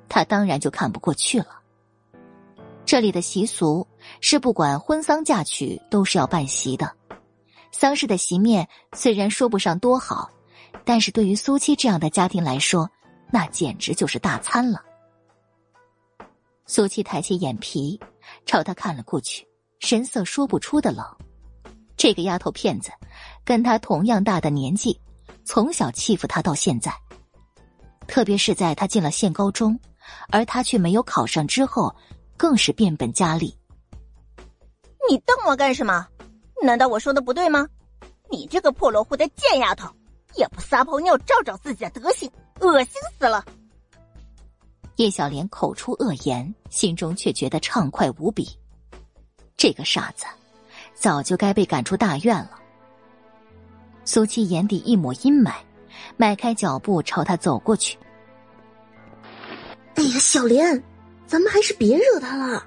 [0.09, 1.61] 她当然就看不过去了。
[2.93, 3.89] 这里的习俗
[4.21, 6.95] 是，不管婚丧嫁娶，都是要办席的。
[7.71, 10.31] 丧事的席面虽然说不上多好，
[10.85, 12.87] 但是对于苏七这样的家庭来说，
[13.31, 14.83] 那简直就是大餐了。
[16.67, 17.99] 苏七抬起眼皮，
[18.45, 19.49] 朝他看了过去，
[19.79, 21.03] 神色说不出的冷。
[21.97, 22.91] 这个丫头片子，
[23.43, 25.01] 跟他同样大的年纪，
[25.47, 26.93] 从小欺负他到现在，
[28.07, 29.81] 特别是在他进了县高中，
[30.29, 31.91] 而他却没有考上之后。
[32.43, 33.57] 更是变本加厉。
[35.09, 36.09] 你瞪我干什么？
[36.61, 37.69] 难道我说的不对吗？
[38.33, 39.89] 你这个破落户的贱丫头，
[40.35, 43.45] 也不撒泡尿照照自己的德行，恶心死了！
[44.97, 48.59] 叶小莲口出恶言，心中却觉得畅快无比。
[49.57, 50.27] 这个傻子，
[50.95, 52.59] 早就该被赶出大院了。
[54.05, 55.55] 苏七眼底一抹阴霾，
[56.17, 57.97] 迈开脚步朝他走过去。
[59.95, 60.83] 哎呀，小莲！
[61.33, 62.62] 咱们还是别惹他了。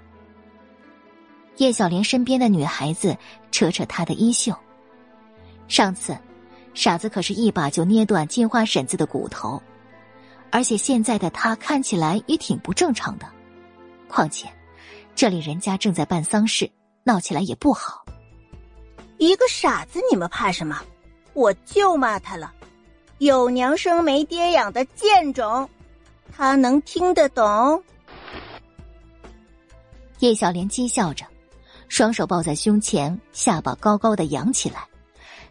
[1.57, 3.15] 叶小莲身边的女孩子
[3.51, 4.51] 扯扯她的衣袖。
[5.67, 6.17] 上次，
[6.73, 9.61] 傻子可是一把就捏断金花婶子的骨头，
[10.49, 13.27] 而且现在的他看起来也挺不正常的。
[14.07, 14.51] 况且，
[15.13, 16.67] 这里人家正在办丧事，
[17.03, 18.03] 闹起来也不好。
[19.19, 20.81] 一个傻子，你们怕什么？
[21.33, 22.51] 我就骂他了，
[23.19, 25.69] 有娘生没爹养的贱种，
[26.35, 27.83] 他能听得懂？
[30.19, 31.25] 叶小莲讥笑着，
[31.89, 34.87] 双手抱在胸前，下巴高高的扬起来，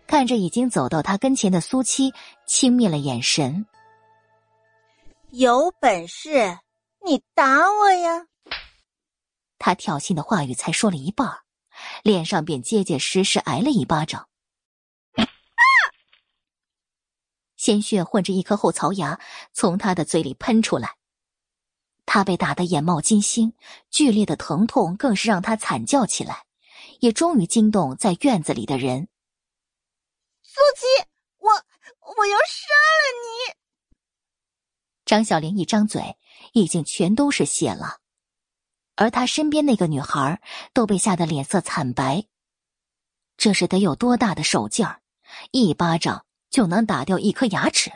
[0.07, 2.13] 看着已经走到他跟前的苏七，
[2.47, 3.67] 轻蔑了眼神。
[5.31, 6.59] 有本事
[7.05, 8.27] 你打我呀！
[9.59, 11.41] 他挑衅的话语才说了一半，
[12.03, 14.29] 脸上便结结实实挨了一巴掌，
[17.57, 19.21] 鲜血混着一颗后槽牙
[19.53, 20.97] 从他的嘴里喷出来。
[22.07, 23.55] 他被打得眼冒金星，
[23.91, 26.45] 剧烈的疼痛更是让他惨叫起来，
[27.01, 29.09] 也终于惊动在院子里的人。
[30.43, 31.09] 苏琪，
[31.39, 33.55] 我我要杀了你！
[35.05, 36.17] 张小莲一张嘴，
[36.53, 37.99] 已经全都是血了，
[38.95, 40.41] 而他身边那个女孩
[40.73, 42.25] 都被吓得脸色惨白。
[43.37, 45.03] 这是得有多大的手劲儿，
[45.51, 47.91] 一巴掌就能打掉一颗牙齿？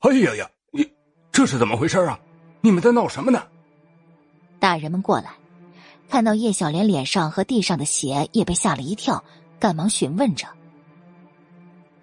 [0.00, 0.50] 哎呀呀！
[1.36, 2.18] 这是怎么回事啊？
[2.62, 3.42] 你们在闹什么呢？
[4.58, 5.32] 大人们过来，
[6.08, 9.22] 看到叶小莲脸上和地上的血，也被吓了一跳，
[9.60, 10.48] 赶忙询问着。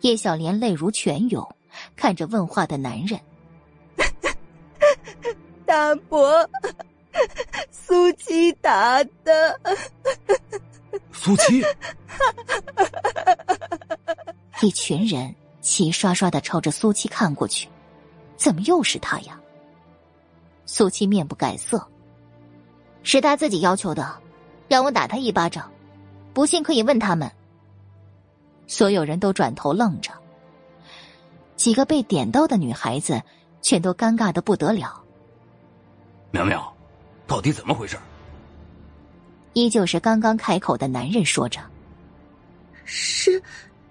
[0.01, 1.43] 叶小莲泪如泉涌，
[1.95, 3.19] 看着问话的男人
[5.65, 6.47] ：“大伯，
[7.71, 9.59] 苏七打的。”
[11.11, 11.63] 苏七。
[14.61, 17.67] 一群人齐刷刷的朝着苏七看过去。
[18.35, 19.39] 怎么又是他呀？
[20.65, 21.85] 苏七面不改色。
[23.03, 24.17] 是他自己要求的，
[24.67, 25.69] 让我打他一巴掌。
[26.33, 27.29] 不信可以问他们。
[28.65, 30.11] 所有人都转头愣着。
[31.55, 33.21] 几个被点到的女孩子
[33.61, 35.01] 全都尴尬的不得了。
[36.31, 36.73] 苗苗，
[37.27, 37.97] 到底怎么回事？
[39.53, 41.59] 依旧是刚刚开口的男人说着
[42.85, 43.39] ：“是，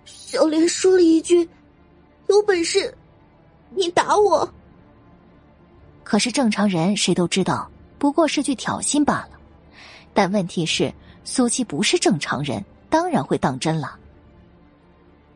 [0.04, 1.48] 小莲说了一句，
[2.26, 2.92] 有本事，
[3.76, 4.48] 你打我。”
[6.04, 9.30] 可是正常人谁都知道，不过是句挑衅罢了。
[10.12, 10.92] 但问题是，
[11.24, 13.96] 苏七不是正常人，当然会当真了。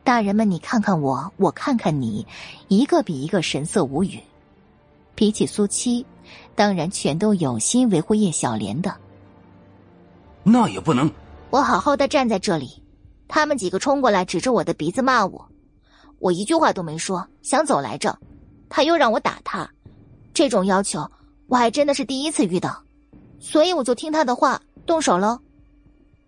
[0.03, 2.25] 大人们，你看看我，我看看你，
[2.67, 4.21] 一个比一个神色无语。
[5.15, 6.05] 比起苏七，
[6.53, 8.95] 当然全都有心维护叶小莲的。
[10.43, 11.11] 那也不能，
[11.49, 12.83] 我好好的站在这里，
[13.27, 15.46] 他们几个冲过来，指着我的鼻子骂我，
[16.19, 18.17] 我一句话都没说，想走来着，
[18.69, 19.69] 他又让我打他。
[20.33, 21.09] 这种要求
[21.47, 22.83] 我还真的是第一次遇到，
[23.39, 25.39] 所以我就听他的话动手了。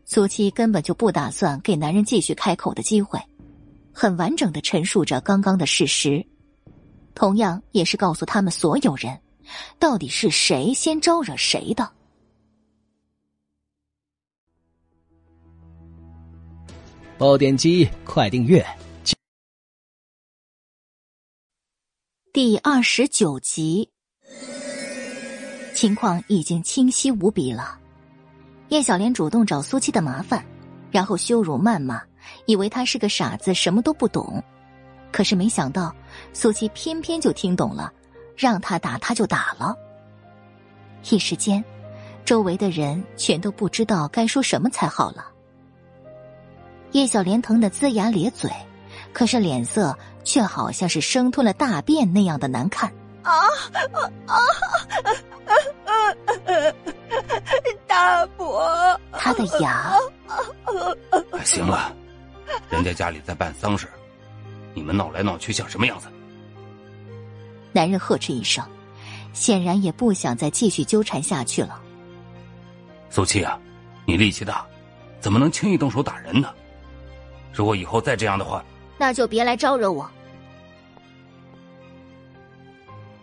[0.06, 3.20] 苏七根本就不打算给男人继续开口的机会，
[3.94, 6.26] 很完整的陈述着刚刚的事实，
[7.14, 9.20] 同样也是告诉他们所有人，
[9.78, 11.88] 到底是谁先招惹谁的。
[17.20, 18.66] 爆点击，快订阅。
[22.32, 23.90] 第二十九集。
[25.74, 27.80] 情况已经清晰无比了。
[28.68, 30.46] 叶小莲主动找苏七的麻烦，
[30.92, 32.00] 然后羞辱谩骂，
[32.46, 34.44] 以为他是个傻子，什么都不懂。
[35.12, 35.92] 可是没想到，
[36.32, 37.92] 苏七偏偏就听懂了，
[38.38, 39.76] 让他打他就打了。
[41.10, 41.66] 一时间，
[42.24, 45.26] 周围的人全都不知道该说什么才好了。
[46.92, 48.52] 叶小莲疼得龇牙咧嘴，
[49.20, 52.90] 可是脸色却好像是生吞了大便那样的难看。
[53.22, 53.34] 啊
[53.92, 54.40] 啊啊！
[57.86, 59.94] 大伯，他的牙。
[61.44, 61.94] 行了，
[62.70, 63.90] 人家家里在办丧事，
[64.74, 66.08] 你们闹来闹去像什么样子？
[67.74, 68.64] 男人呵斥一声，
[69.34, 71.78] 显然也不想再继续纠缠下去了。
[73.10, 73.60] 苏七啊，
[74.06, 74.66] 你力气大，
[75.20, 76.54] 怎么能轻易动手打人呢？
[77.52, 78.64] 如果以后再这样的话，
[79.00, 80.08] 那就别来招惹我。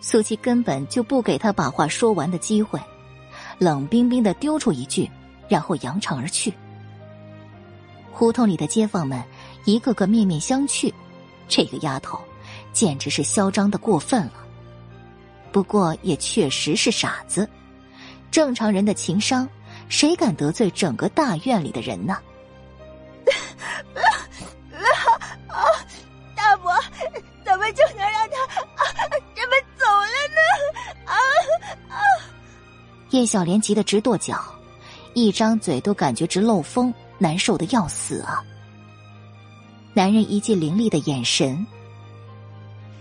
[0.01, 2.81] 苏七根本就不给他把话说完的机会，
[3.59, 5.11] 冷冰冰的丢出一句，
[5.49, 6.53] 然后扬长而去。
[8.11, 9.23] 胡同里的街坊们
[9.65, 10.93] 一个个面面相觑，
[11.47, 12.19] 这个丫头
[12.73, 14.33] 简直是嚣张的过分了。
[15.53, 17.49] 不过也确实是傻子，
[18.31, 19.47] 正常人的情商，
[19.89, 22.17] 谁敢得罪整个大院里的人呢？
[26.35, 26.75] 大伯，
[27.45, 28.43] 怎么就能让他
[28.75, 28.85] 啊
[29.35, 30.41] 这么走了呢？
[31.07, 31.15] 啊
[31.89, 31.97] 啊？
[33.11, 34.43] 叶小莲急得直跺脚，
[35.15, 38.43] 一张嘴都感觉直漏风，难受的要死啊！
[39.95, 41.67] 男人一记凌厉的眼神，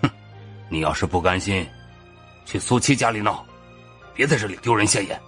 [0.01, 0.09] 哼，
[0.69, 1.67] 你要是不甘心，
[2.45, 3.45] 去苏七家里闹，
[4.13, 5.19] 别在这里丢人现眼。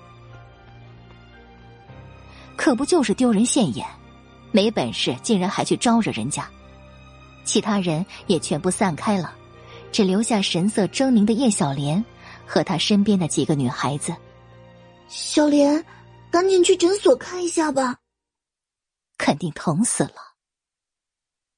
[2.56, 3.86] 可不就是丢人现眼，
[4.52, 6.50] 没本事竟然还去招惹人家。
[7.48, 9.34] 其他人也全部散开了，
[9.92, 12.04] 只留下神色狰狞的叶小莲
[12.46, 14.14] 和她身边的几个女孩子。
[15.08, 15.84] 小莲，
[16.30, 17.96] 赶紧去诊所看一下吧。
[19.18, 20.36] 肯定疼死了。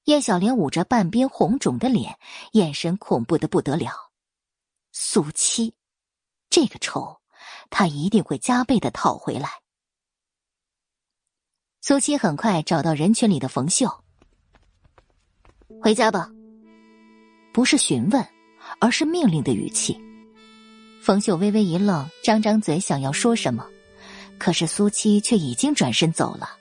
[0.05, 2.17] 叶小莲捂着半边红肿的脸，
[2.53, 4.11] 眼神恐怖的不得了。
[4.91, 5.73] 苏七，
[6.49, 7.19] 这个仇，
[7.69, 9.49] 他一定会加倍的讨回来。
[11.81, 14.03] 苏七很快找到人群里的冯秀。
[15.81, 16.29] 回家吧。
[17.51, 18.25] 不是询问，
[18.79, 19.99] 而是命令的语气。
[21.01, 23.65] 冯秀微微一愣，张张嘴想要说什么，
[24.37, 26.51] 可是苏七却已经转身走了。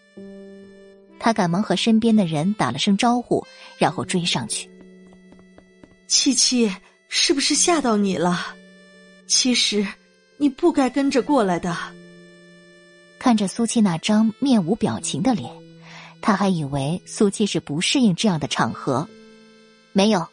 [1.18, 3.44] 他赶忙和身边的人打了声招呼，
[3.76, 4.70] 然后追上去。
[6.06, 6.72] 七七，
[7.08, 8.55] 是不是吓到你了？
[9.26, 9.86] 其实
[10.38, 11.76] 你不该跟着过来的。
[13.18, 15.52] 看着苏七那张面无表情的脸，
[16.20, 19.08] 他还以为苏七是不适应这样的场合。
[19.92, 20.26] 没有。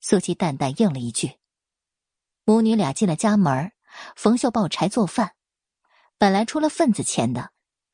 [0.00, 1.32] 苏七淡淡应了一句。
[2.44, 3.72] 母女俩进了家门，
[4.16, 5.32] 冯秀抱柴做饭。
[6.16, 7.50] 本来出了份子钱的，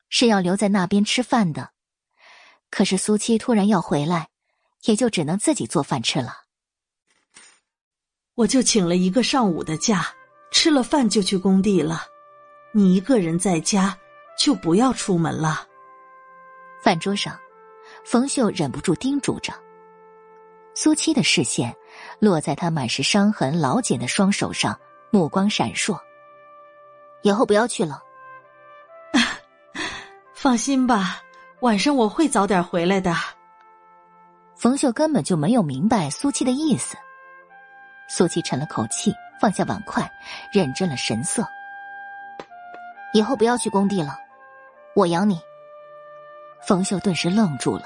[0.09, 1.71] 是要留在那边吃饭的，
[2.69, 4.29] 可是苏七突然要回来，
[4.85, 6.43] 也就只能自己做饭吃了。
[8.33, 10.07] 我就请了一个上午的假，
[10.51, 12.03] 吃了饭就去工地了。
[12.73, 13.97] 你一个人在家，
[14.39, 15.67] 就不要出门了。
[16.81, 17.37] 饭桌上，
[18.03, 19.53] 冯秀忍不住叮嘱着。
[20.73, 21.75] 苏七的视线。
[22.19, 24.77] 落在他满是伤痕、老茧的双手上，
[25.11, 25.97] 目光闪烁。
[27.21, 28.01] 以后不要去了。
[30.33, 31.21] 放心吧，
[31.61, 33.15] 晚上我会早点回来的。
[34.55, 36.97] 冯秀根本就没有明白苏七的意思。
[38.09, 40.09] 苏七沉了口气，放下碗筷，
[40.51, 41.47] 认真了神色。
[43.13, 44.17] 以后不要去工地了，
[44.95, 45.39] 我养你。
[46.67, 47.83] 冯秀顿时愣住了。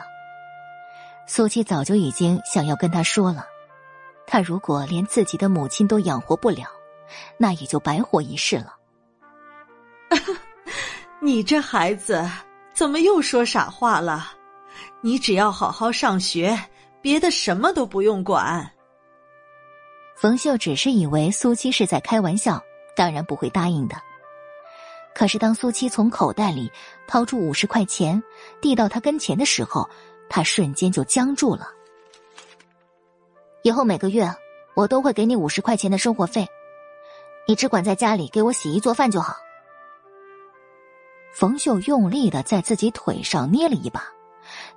[1.28, 3.46] 苏七早就已经想要跟他说了，
[4.26, 6.66] 他如果连自己的母亲都养活不了，
[7.38, 8.76] 那也就白活一世了。
[11.22, 12.28] 你这孩子
[12.74, 14.32] 怎么又说傻话了？
[15.02, 16.58] 你只要好好上学，
[17.02, 18.70] 别的什么都不用管。
[20.16, 22.62] 冯秀只是以为苏七是在开玩笑，
[22.96, 23.96] 当然不会答应的。
[25.14, 26.72] 可是当苏七从口袋里
[27.08, 28.22] 掏出五十块钱，
[28.62, 29.90] 递到他跟前的时候，
[30.30, 31.68] 他瞬间就僵住了。
[33.64, 34.30] 以后每个月
[34.76, 36.48] 我都会给你五十块钱的生活费，
[37.48, 39.36] 你只管在家里给我洗衣做饭就好。
[41.34, 44.04] 冯秀用力的在自己腿上捏了一把，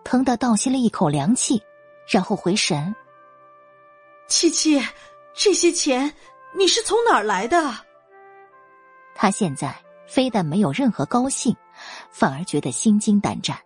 [0.05, 1.63] 疼得倒吸了一口凉气，
[2.09, 2.95] 然后回神。
[4.29, 4.83] 七七。
[5.35, 6.15] 这些钱
[6.55, 7.59] 你是从哪儿来的？
[9.15, 9.75] 他现在
[10.13, 11.57] 非但没有任何高兴，
[12.11, 13.57] 反而觉得心惊胆战。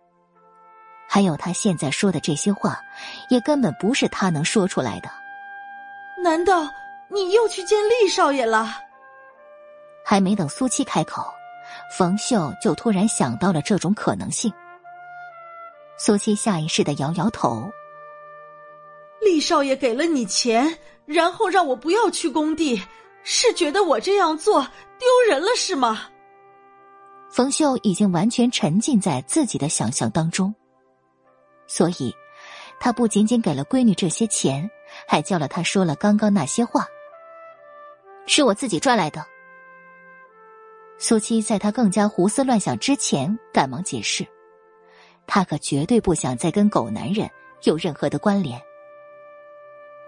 [1.05, 2.79] 还有他现在说的这些话，
[3.29, 5.09] 也根本不是他能说出来的。
[6.23, 6.65] 难道
[7.09, 8.65] 你又去见厉少爷了？
[10.05, 11.21] 还没等苏七开口，
[11.91, 14.49] 冯秀就突然想到了这种可能性。
[15.97, 17.69] 苏七下意识的摇摇头。
[19.19, 20.77] 厉少爷给了你钱。
[21.05, 22.81] 然后让我不要去工地，
[23.23, 24.61] 是觉得我这样做
[24.99, 26.09] 丢人了是吗？
[27.37, 30.51] 冯秀已经完全沉浸在自己的想象当中，
[31.67, 32.11] 所以，
[32.79, 34.67] 他不仅仅给了闺女这些钱，
[35.07, 36.87] 还教了她说了刚刚那些话。
[38.25, 39.23] 是我自己赚来的。
[40.97, 44.25] 苏七在他更加胡思乱想之前，赶忙解释，
[45.27, 47.29] 他可绝对不想再跟狗男人
[47.65, 48.59] 有任何的关联。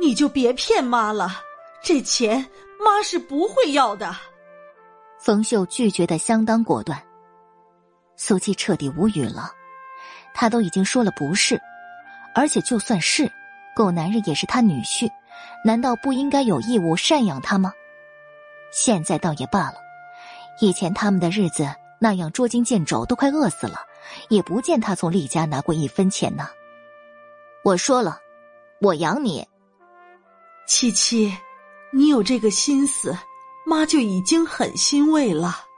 [0.02, 1.44] 你就别骗妈了，
[1.84, 2.44] 这钱
[2.84, 4.18] 妈是不会要的。
[5.20, 7.00] 冯秀拒绝的相当果断。
[8.22, 9.50] 苏七彻底无语了，
[10.34, 11.60] 他都已经说了不是，
[12.36, 13.32] 而且就算是，
[13.74, 15.10] 狗男人也是他女婿，
[15.64, 17.72] 难道不应该有义务赡养他吗？
[18.74, 19.76] 现在倒也罢了，
[20.60, 23.80] 以前他们的日子那样捉襟见肘，都快饿死了，
[24.28, 26.50] 也不见他从厉家拿过一分钱呢。
[27.64, 28.20] 我说了，
[28.82, 29.48] 我养你。
[30.68, 31.34] 七七，
[31.94, 33.18] 你有这个心思，
[33.66, 35.69] 妈就已经很欣慰了。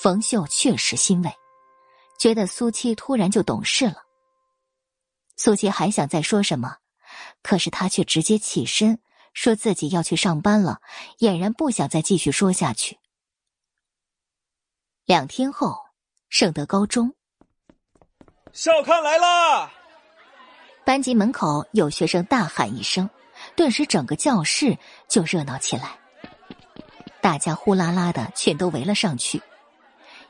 [0.00, 1.32] 冯秀确实欣慰，
[2.20, 4.04] 觉得苏七突然就懂事了。
[5.36, 6.76] 苏七还想再说什么，
[7.42, 9.00] 可是他却直接起身，
[9.34, 10.80] 说自己要去上班了，
[11.18, 13.00] 俨然不想再继续说下去。
[15.04, 15.76] 两天后，
[16.28, 17.12] 圣德高中，
[18.52, 19.68] 校刊来啦！
[20.84, 23.10] 班级门口有学生大喊一声。
[23.56, 24.78] 顿时，整个教室
[25.08, 25.98] 就热闹起来，
[27.20, 29.42] 大家呼啦啦的全都围了上去。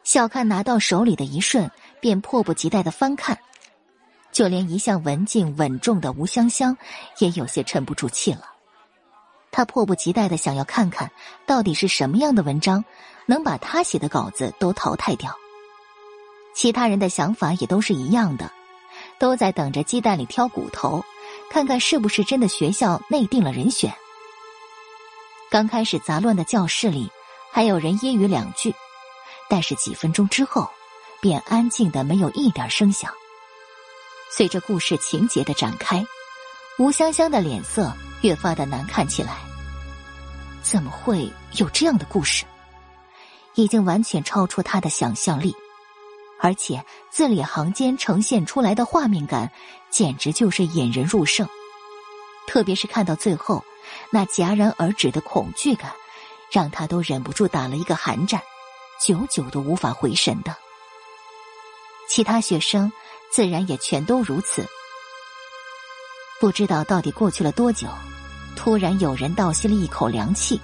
[0.08, 1.70] 小看拿到手里的一瞬，
[2.00, 3.38] 便迫不及待的翻看，
[4.32, 6.74] 就连一向文静稳重的吴香香
[7.18, 8.40] 也有些沉不住气了。
[9.50, 11.10] 他迫不及待的想要看看，
[11.44, 12.82] 到底是什么样的文章
[13.26, 15.30] 能把他写的稿子都淘汰掉。
[16.54, 18.50] 其他人的想法也都是一样的，
[19.18, 21.04] 都在等着鸡蛋里挑骨头。
[21.50, 23.92] 看看是不是真的学校内定了人选。
[25.50, 27.10] 刚开始杂乱的教室里
[27.52, 28.74] 还有人揶揄两句，
[29.48, 30.68] 但是几分钟之后，
[31.20, 33.12] 便安静的没有一点声响。
[34.30, 36.04] 随着故事情节的展开，
[36.78, 39.38] 吴香香的脸色越发的难看起来。
[40.62, 42.44] 怎么会有这样的故事？
[43.54, 45.56] 已经完全超出他的想象力。
[46.40, 49.50] 而且字里行间呈现出来的画面感，
[49.90, 51.48] 简直就是引人入胜。
[52.46, 53.64] 特别是看到最后，
[54.10, 55.92] 那戛然而止的恐惧感，
[56.52, 58.40] 让他都忍不住打了一个寒战，
[59.00, 60.56] 久久都无法回神的。
[62.08, 62.90] 其他学生
[63.30, 64.66] 自然也全都如此。
[66.40, 67.88] 不知道到底过去了多久，
[68.56, 70.60] 突然有人倒吸了一口凉气。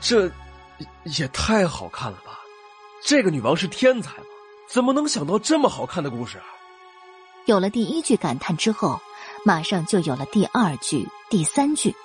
[0.00, 0.30] 这，
[1.04, 2.40] 也太好看了吧！
[3.02, 4.24] 这个女王是天才吗？
[4.68, 6.38] 怎么能想到这么好看的故事？
[6.38, 6.44] 啊
[7.46, 9.00] 有了第一句感叹之后，
[9.44, 11.96] 马上就有了第二句、第三句，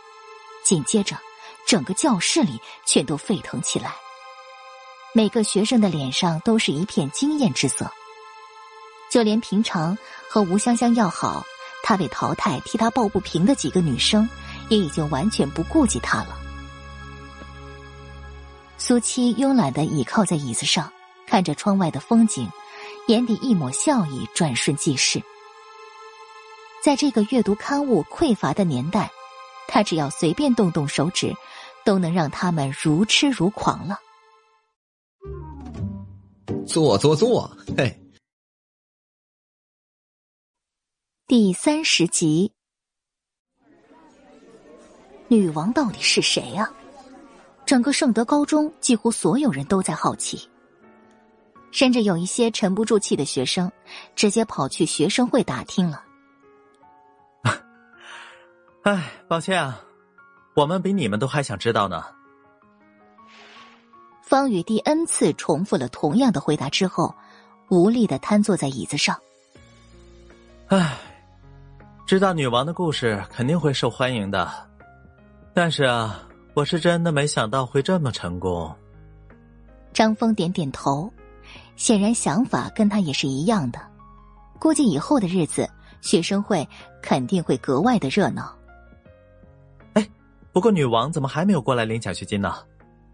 [0.64, 1.17] 紧接着，
[1.67, 3.93] 整个教室里全都沸腾起来。
[5.18, 7.90] 每个学生的脸上都是一片惊艳之色，
[9.10, 9.98] 就连平常
[10.30, 11.45] 和吴香香要好、
[11.84, 14.27] 她被淘汰替她抱不平的几个女生，
[14.68, 16.38] 也已经完全不顾及她了。
[18.77, 20.92] 苏七慵懒的倚靠在椅子上。
[21.27, 22.48] 看着窗外的风景，
[23.08, 25.24] 眼底一抹笑意转瞬即逝。
[26.84, 29.10] 在这个阅读刊物匮乏的年代，
[29.68, 31.34] 他只要随便动动手指，
[31.84, 34.00] 都能让他们如痴如狂了。
[36.67, 38.01] 坐坐坐，嘿。
[41.27, 42.51] 第三十集，
[45.27, 46.72] 女王到底是谁啊？
[47.65, 50.48] 整个圣德高中几乎所有人都在好奇，
[51.72, 53.72] 甚至有一些沉不住气的学生，
[54.15, 56.06] 直接跑去学生会打听了。
[58.83, 59.83] 哎，抱歉啊，
[60.56, 62.15] 我们比你们都还想知道呢。
[64.36, 67.16] 方宇第 n 次重复了同样的回答之后，
[67.70, 69.18] 无力的瘫坐在椅子上。
[70.68, 70.98] 唉。
[72.06, 74.52] 知道女王的故事肯定会受欢迎的，
[75.54, 78.76] 但是啊，我是真的没想到会这么成功。
[79.94, 81.10] 张峰点点头，
[81.78, 83.80] 显然想法跟他也是一样的。
[84.60, 85.66] 估计以后的日子，
[86.02, 86.68] 学生会
[87.02, 88.54] 肯定会格外的热闹。
[89.94, 90.06] 哎，
[90.52, 92.54] 不过女王怎么还没有过来领奖学金呢？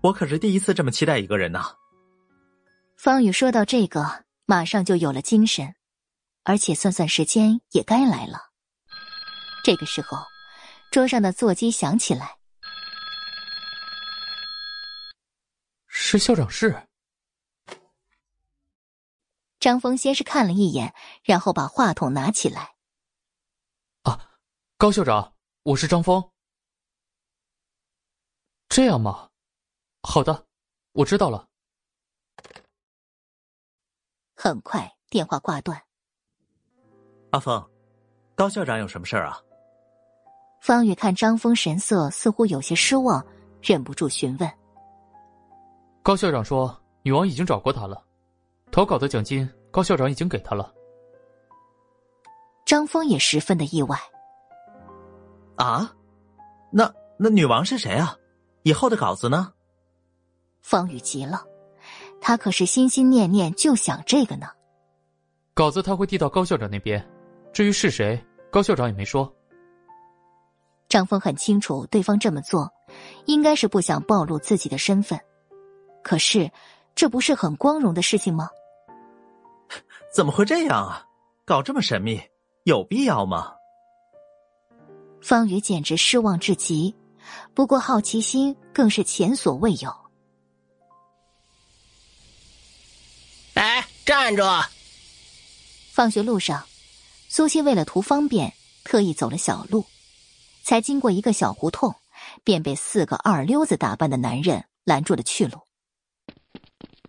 [0.02, 1.64] 我可是第一次这么期待一个人呢。
[2.98, 5.76] 方宇说到这个，马上就有了精神，
[6.44, 8.52] 而且算算时间，也该来了。
[9.64, 10.18] 这个时候，
[10.92, 12.38] 桌上的座机响起来，
[15.88, 16.88] 是校长室。
[19.60, 22.76] 张峰先是看了一眼，然后把话筒拿起来。
[24.02, 24.32] 啊，
[24.78, 26.32] 高校长，我是张峰。
[28.68, 29.31] 这样吗？
[30.04, 30.46] 好的，
[30.94, 31.48] 我知道了。
[34.36, 35.82] 很快，电话挂断。
[37.32, 37.64] 阿峰，
[38.36, 39.40] 高校长有什么事儿啊？
[40.62, 43.26] 方宇看张峰神色似乎有些失望，
[43.62, 44.52] 忍不住询问
[46.04, 48.04] ：“高校长说，女王已经找过他了，
[48.72, 50.74] 投稿的奖金高校长已经给他了。”
[52.66, 53.98] 张峰也十分的意外。
[55.56, 55.96] 啊，
[56.72, 58.16] 那那女王是谁啊？
[58.64, 59.54] 以后的稿子呢？
[60.62, 61.44] 方宇急了，
[62.20, 64.48] 他可是心心念念就想这个呢。
[65.54, 67.06] 稿子他会递到高校长那边，
[67.52, 69.32] 至于是谁，高校长也没说。
[70.88, 72.72] 张峰很清楚，对方这么做，
[73.26, 75.20] 应该是不想暴露自己的身份。
[76.04, 76.50] 可是，
[76.96, 78.50] 这不是很光荣的事情吗？
[80.14, 81.06] 怎么会这样啊？
[81.46, 82.22] 搞这么神秘，
[82.64, 83.54] 有必要吗？
[85.22, 86.96] 方宇简直失望至极，
[87.54, 90.01] 不过好奇心更是前所未有。
[94.06, 94.44] 站住！
[95.92, 96.68] 放学路上，
[97.28, 99.86] 苏西为了图方便，特意走了小路。
[100.64, 101.96] 才经过一个小胡同，
[102.44, 105.68] 便被四个二溜子打扮的男人拦住了去路。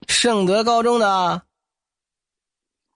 [0.09, 1.47] 圣德高中的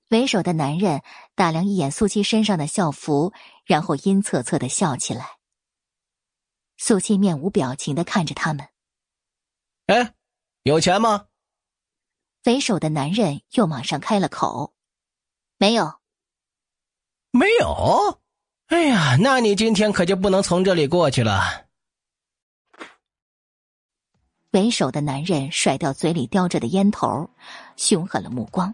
[0.08, 1.02] 为首的男人
[1.34, 3.32] 打量一眼苏七身上的校服，
[3.64, 5.36] 然后阴恻恻的笑起来。
[6.76, 8.68] 苏七面无表情的看着他们。
[9.86, 10.14] 哎，
[10.64, 11.26] 有钱吗？
[12.46, 14.72] 为首的男人又马上开了口
[15.58, 15.94] ：“没有，
[17.32, 18.20] 没有。”
[18.66, 21.66] 哎呀，那你今天可就不能从这里过去了。
[24.52, 27.28] 为首的男人甩掉嘴里叼着的烟头，
[27.76, 28.72] 凶狠了目光。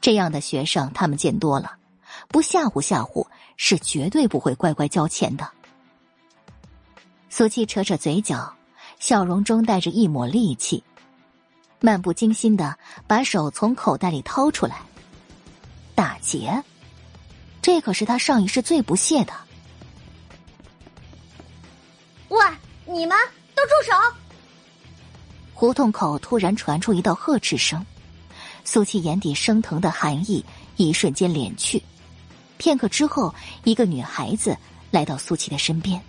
[0.00, 1.76] 这样的学生他们见多了，
[2.28, 3.26] 不吓唬吓唬
[3.56, 5.50] 是绝对不会乖乖交钱的。
[7.28, 8.54] 苏七扯扯嘴角，
[9.00, 10.82] 笑容中带着一抹戾气，
[11.82, 14.76] 漫不经心的把手从口袋里掏出来，
[15.94, 16.62] 打劫。
[17.60, 19.32] 这可是他上一世最不屑的。
[22.28, 22.38] 喂，
[22.86, 23.16] 你们
[23.54, 23.92] 都住手！
[25.52, 27.84] 胡同口突然传出一道呵斥声，
[28.64, 30.44] 苏七眼底升腾的寒意
[30.76, 31.82] 一瞬间敛去。
[32.58, 34.56] 片刻之后，一个女孩子
[34.90, 36.00] 来到苏七的身边。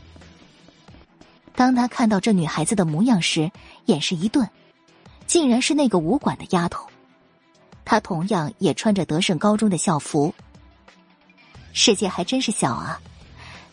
[1.55, 3.51] 当他看到这女孩子的模样时，
[3.85, 4.47] 眼神一顿，
[5.27, 6.87] 竟然是那个武馆的丫头。
[7.85, 10.33] 她同样也穿着德胜高中的校服。
[11.73, 12.99] 世界还真是小啊！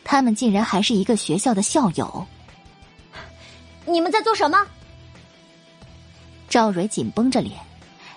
[0.02, 2.26] 他们竟然还是一个学校的校友。
[3.86, 4.66] 你们在做什么？
[6.48, 7.60] 赵蕊紧绷着脸，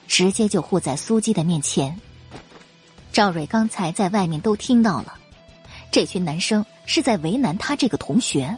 [0.07, 1.99] 直接就护在苏姬的面前。
[3.11, 5.13] 赵蕊刚才在外面都听到了，
[5.91, 8.57] 这群男生是在为难他这个同学。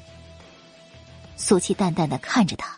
[1.35, 2.77] 苏七淡淡的看着他，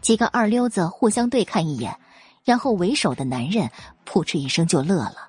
[0.00, 1.96] 几个二溜子互相对看一眼，
[2.44, 3.70] 然后为首的男人
[4.04, 5.28] 扑哧一声就乐了。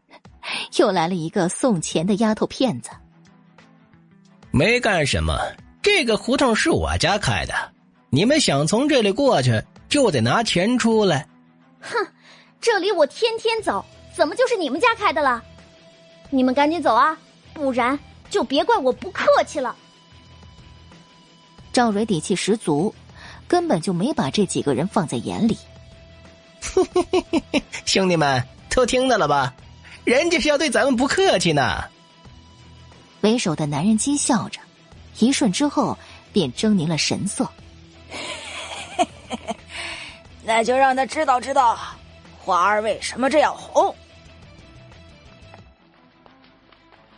[0.78, 2.90] 又来了一个送钱的丫头片子。
[4.50, 5.38] 没干什么，
[5.80, 7.54] 这个胡同是我家开的，
[8.10, 11.26] 你们想从这里过去，就得拿钱出来。
[11.80, 12.06] 哼，
[12.60, 13.84] 这里我天天走，
[14.16, 15.42] 怎么就是你们家开的了？
[16.30, 17.16] 你们赶紧走啊，
[17.54, 19.74] 不然就别怪我不客气了。
[21.72, 22.92] 赵蕊底气十足，
[23.50, 25.58] 根本就没把这几个人放在眼里。
[27.84, 29.52] 兄弟们都听到了吧？
[30.04, 31.82] 人家是要对咱们不客气呢。
[33.22, 34.60] 为首的男人讥笑着，
[35.18, 35.98] 一瞬之后
[36.32, 37.50] 便狰狞了神色。
[40.44, 41.76] 那就让他知道知道，
[42.38, 43.92] 花儿为什么这样红。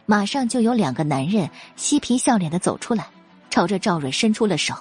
[0.07, 3.07] 马上就有两个男人嬉皮笑脸的走出来，
[3.51, 4.75] 朝着赵蕊伸出了手。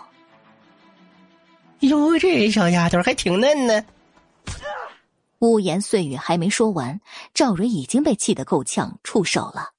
[1.82, 3.84] 哟，这小丫头还挺嫩呢。
[5.40, 7.02] 污言碎语还没说完，
[7.34, 9.70] 赵蕊已经被气得够呛，出手了。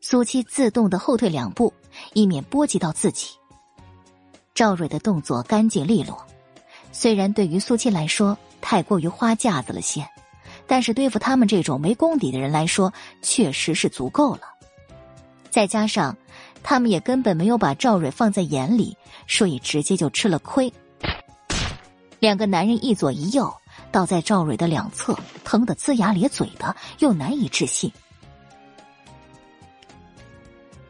[0.00, 1.72] 苏七自动的后退两步，
[2.12, 3.28] 以免波及到自己。
[4.54, 6.26] 赵蕊的动作干净利落，
[6.92, 10.06] 虽然对于苏七来说太过于花架子了些，
[10.66, 14.42] 但是对付他们这种没功底的人来说，确实是足够了。
[15.50, 16.14] 再加上
[16.64, 18.96] 他们也根本没有把赵蕊放在眼里，
[19.28, 20.72] 所以直接就吃了亏。
[22.18, 23.54] 两个男人一左一右。
[23.90, 27.88] 倒在赵蕊的两侧，疼得龇牙咧嘴的，又难以置信。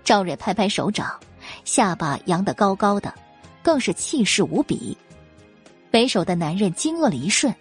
[0.03, 1.21] 赵蕊拍拍手掌，
[1.67, 3.13] 下巴扬得高高的，
[3.63, 4.97] 更是气势无比。
[5.93, 7.55] 为首的男人惊愕了一瞬，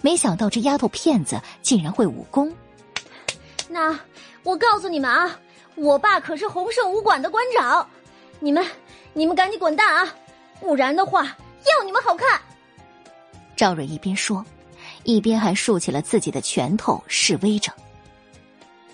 [0.00, 2.50] 没想到这丫头片子竟然会武功。
[3.68, 3.94] 那
[4.42, 5.38] 我告诉你们啊，
[5.78, 7.86] 我爸可是洪盛武馆的馆长，
[8.40, 8.64] 你们
[9.12, 10.14] 你们赶紧滚蛋啊，
[10.60, 12.40] 不然的话要你们好看。
[13.56, 14.44] 赵蕊一边说。
[15.04, 17.72] 一边还竖起了自己的拳头示威着，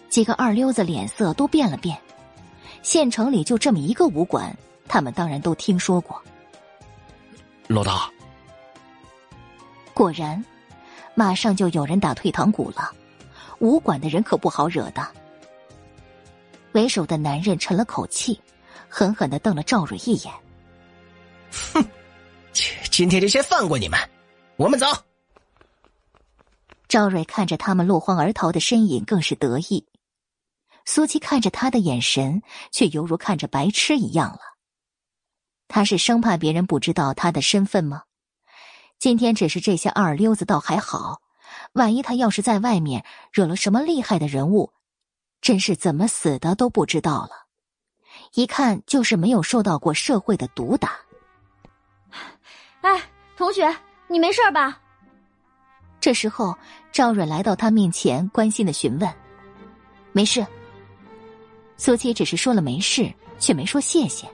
[0.09, 1.99] 几个二溜子脸色都变了变。
[2.83, 4.57] 县城里就这么一个武馆，
[4.87, 6.21] 他们当然都听说过。
[7.67, 8.09] 老大，
[9.93, 10.45] 果然，
[11.15, 12.93] 马上就有人打退堂鼓了。
[13.59, 15.05] 武馆的人可不好惹的。
[16.75, 18.39] 为首的男人沉了口气，
[18.89, 20.35] 狠狠的瞪了赵蕊一眼
[21.73, 21.85] ：“哼，
[22.91, 23.97] 今天就先放过你们，
[24.57, 24.87] 我们走。”
[26.89, 29.87] 赵蕊看着他们落荒而逃的身影，更是得意。
[30.85, 34.41] 苏七看着他的眼神，却犹如看着白痴一样了。
[35.69, 38.03] 他是生怕别人不知道他的身份吗？
[38.99, 41.21] 今天只是这些二溜子倒还好，
[41.73, 44.73] 万一他要是在外面惹了什么厉害的人物，
[45.45, 47.45] 真是怎么死的都不知道了。
[48.33, 50.97] 一看就是没有受到过社会的毒打。
[52.81, 52.99] 哎，
[53.37, 53.71] 同学，
[54.09, 54.81] 你没事吧？
[56.01, 56.57] 这时候，
[56.91, 59.15] 赵蕊来到他面前，关心的询问
[60.13, 60.47] ：“没事。”
[61.77, 64.27] 苏七只是说了没事，却没说谢谢。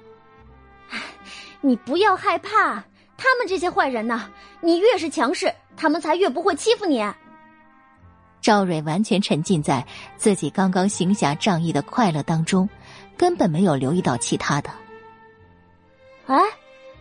[1.60, 2.84] 你不要害怕，
[3.16, 4.30] 他们这些坏人呢，
[4.60, 7.04] 你越是强势，他们才越不会欺负你。
[8.40, 9.86] 赵蕊完全沉浸在
[10.16, 12.68] 自己刚刚行侠仗义的快乐当中，
[13.16, 14.70] 根本没有留意到其他的。
[16.26, 16.38] 哎，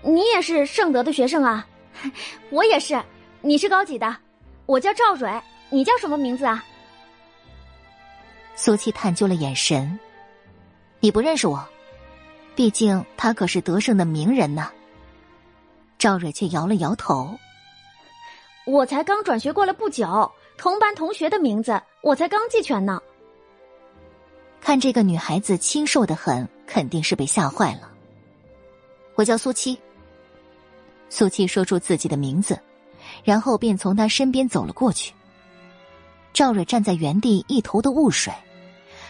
[0.02, 1.66] 你也是圣德的学生啊？
[2.50, 3.02] 我也是。
[3.42, 4.18] 你是高几的？
[4.66, 6.64] 我叫赵蕊，你叫什么名字啊？
[8.56, 9.98] 苏七探究了眼神，
[11.00, 11.66] 你不认识我，
[12.54, 14.70] 毕竟他可是德胜的名人呢。
[15.98, 17.40] 赵蕊却摇了摇头，
[18.66, 20.30] 我才刚转学过来不久，
[20.60, 23.02] 同班同学的名字我才刚记全呢。
[24.60, 27.90] 看这个女孩子清瘦的很，肯定是被吓坏了。
[29.16, 29.80] 我叫苏七。
[31.10, 32.60] 苏七说出自己的名字。
[33.24, 35.14] 然后便从他身边走了过去。
[36.34, 38.32] 赵蕊站在原地，一头的雾水，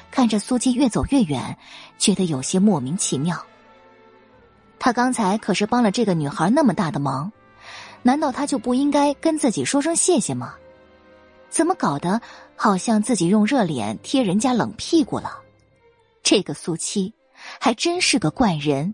[0.10, 1.58] 看着苏七越走越远，
[1.98, 3.44] 觉得有些莫名其妙。
[4.78, 7.30] 他刚才可是帮了这个女孩那么大的忙，
[8.04, 10.56] 难道他就不应该跟自己说声谢谢吗？
[11.50, 12.22] 怎么搞得
[12.56, 15.42] 好像自己用热脸贴人家冷屁股了？
[16.22, 17.14] 这个苏七
[17.60, 18.94] 还真是个怪人。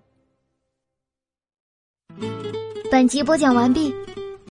[2.92, 3.94] 本集播讲完毕。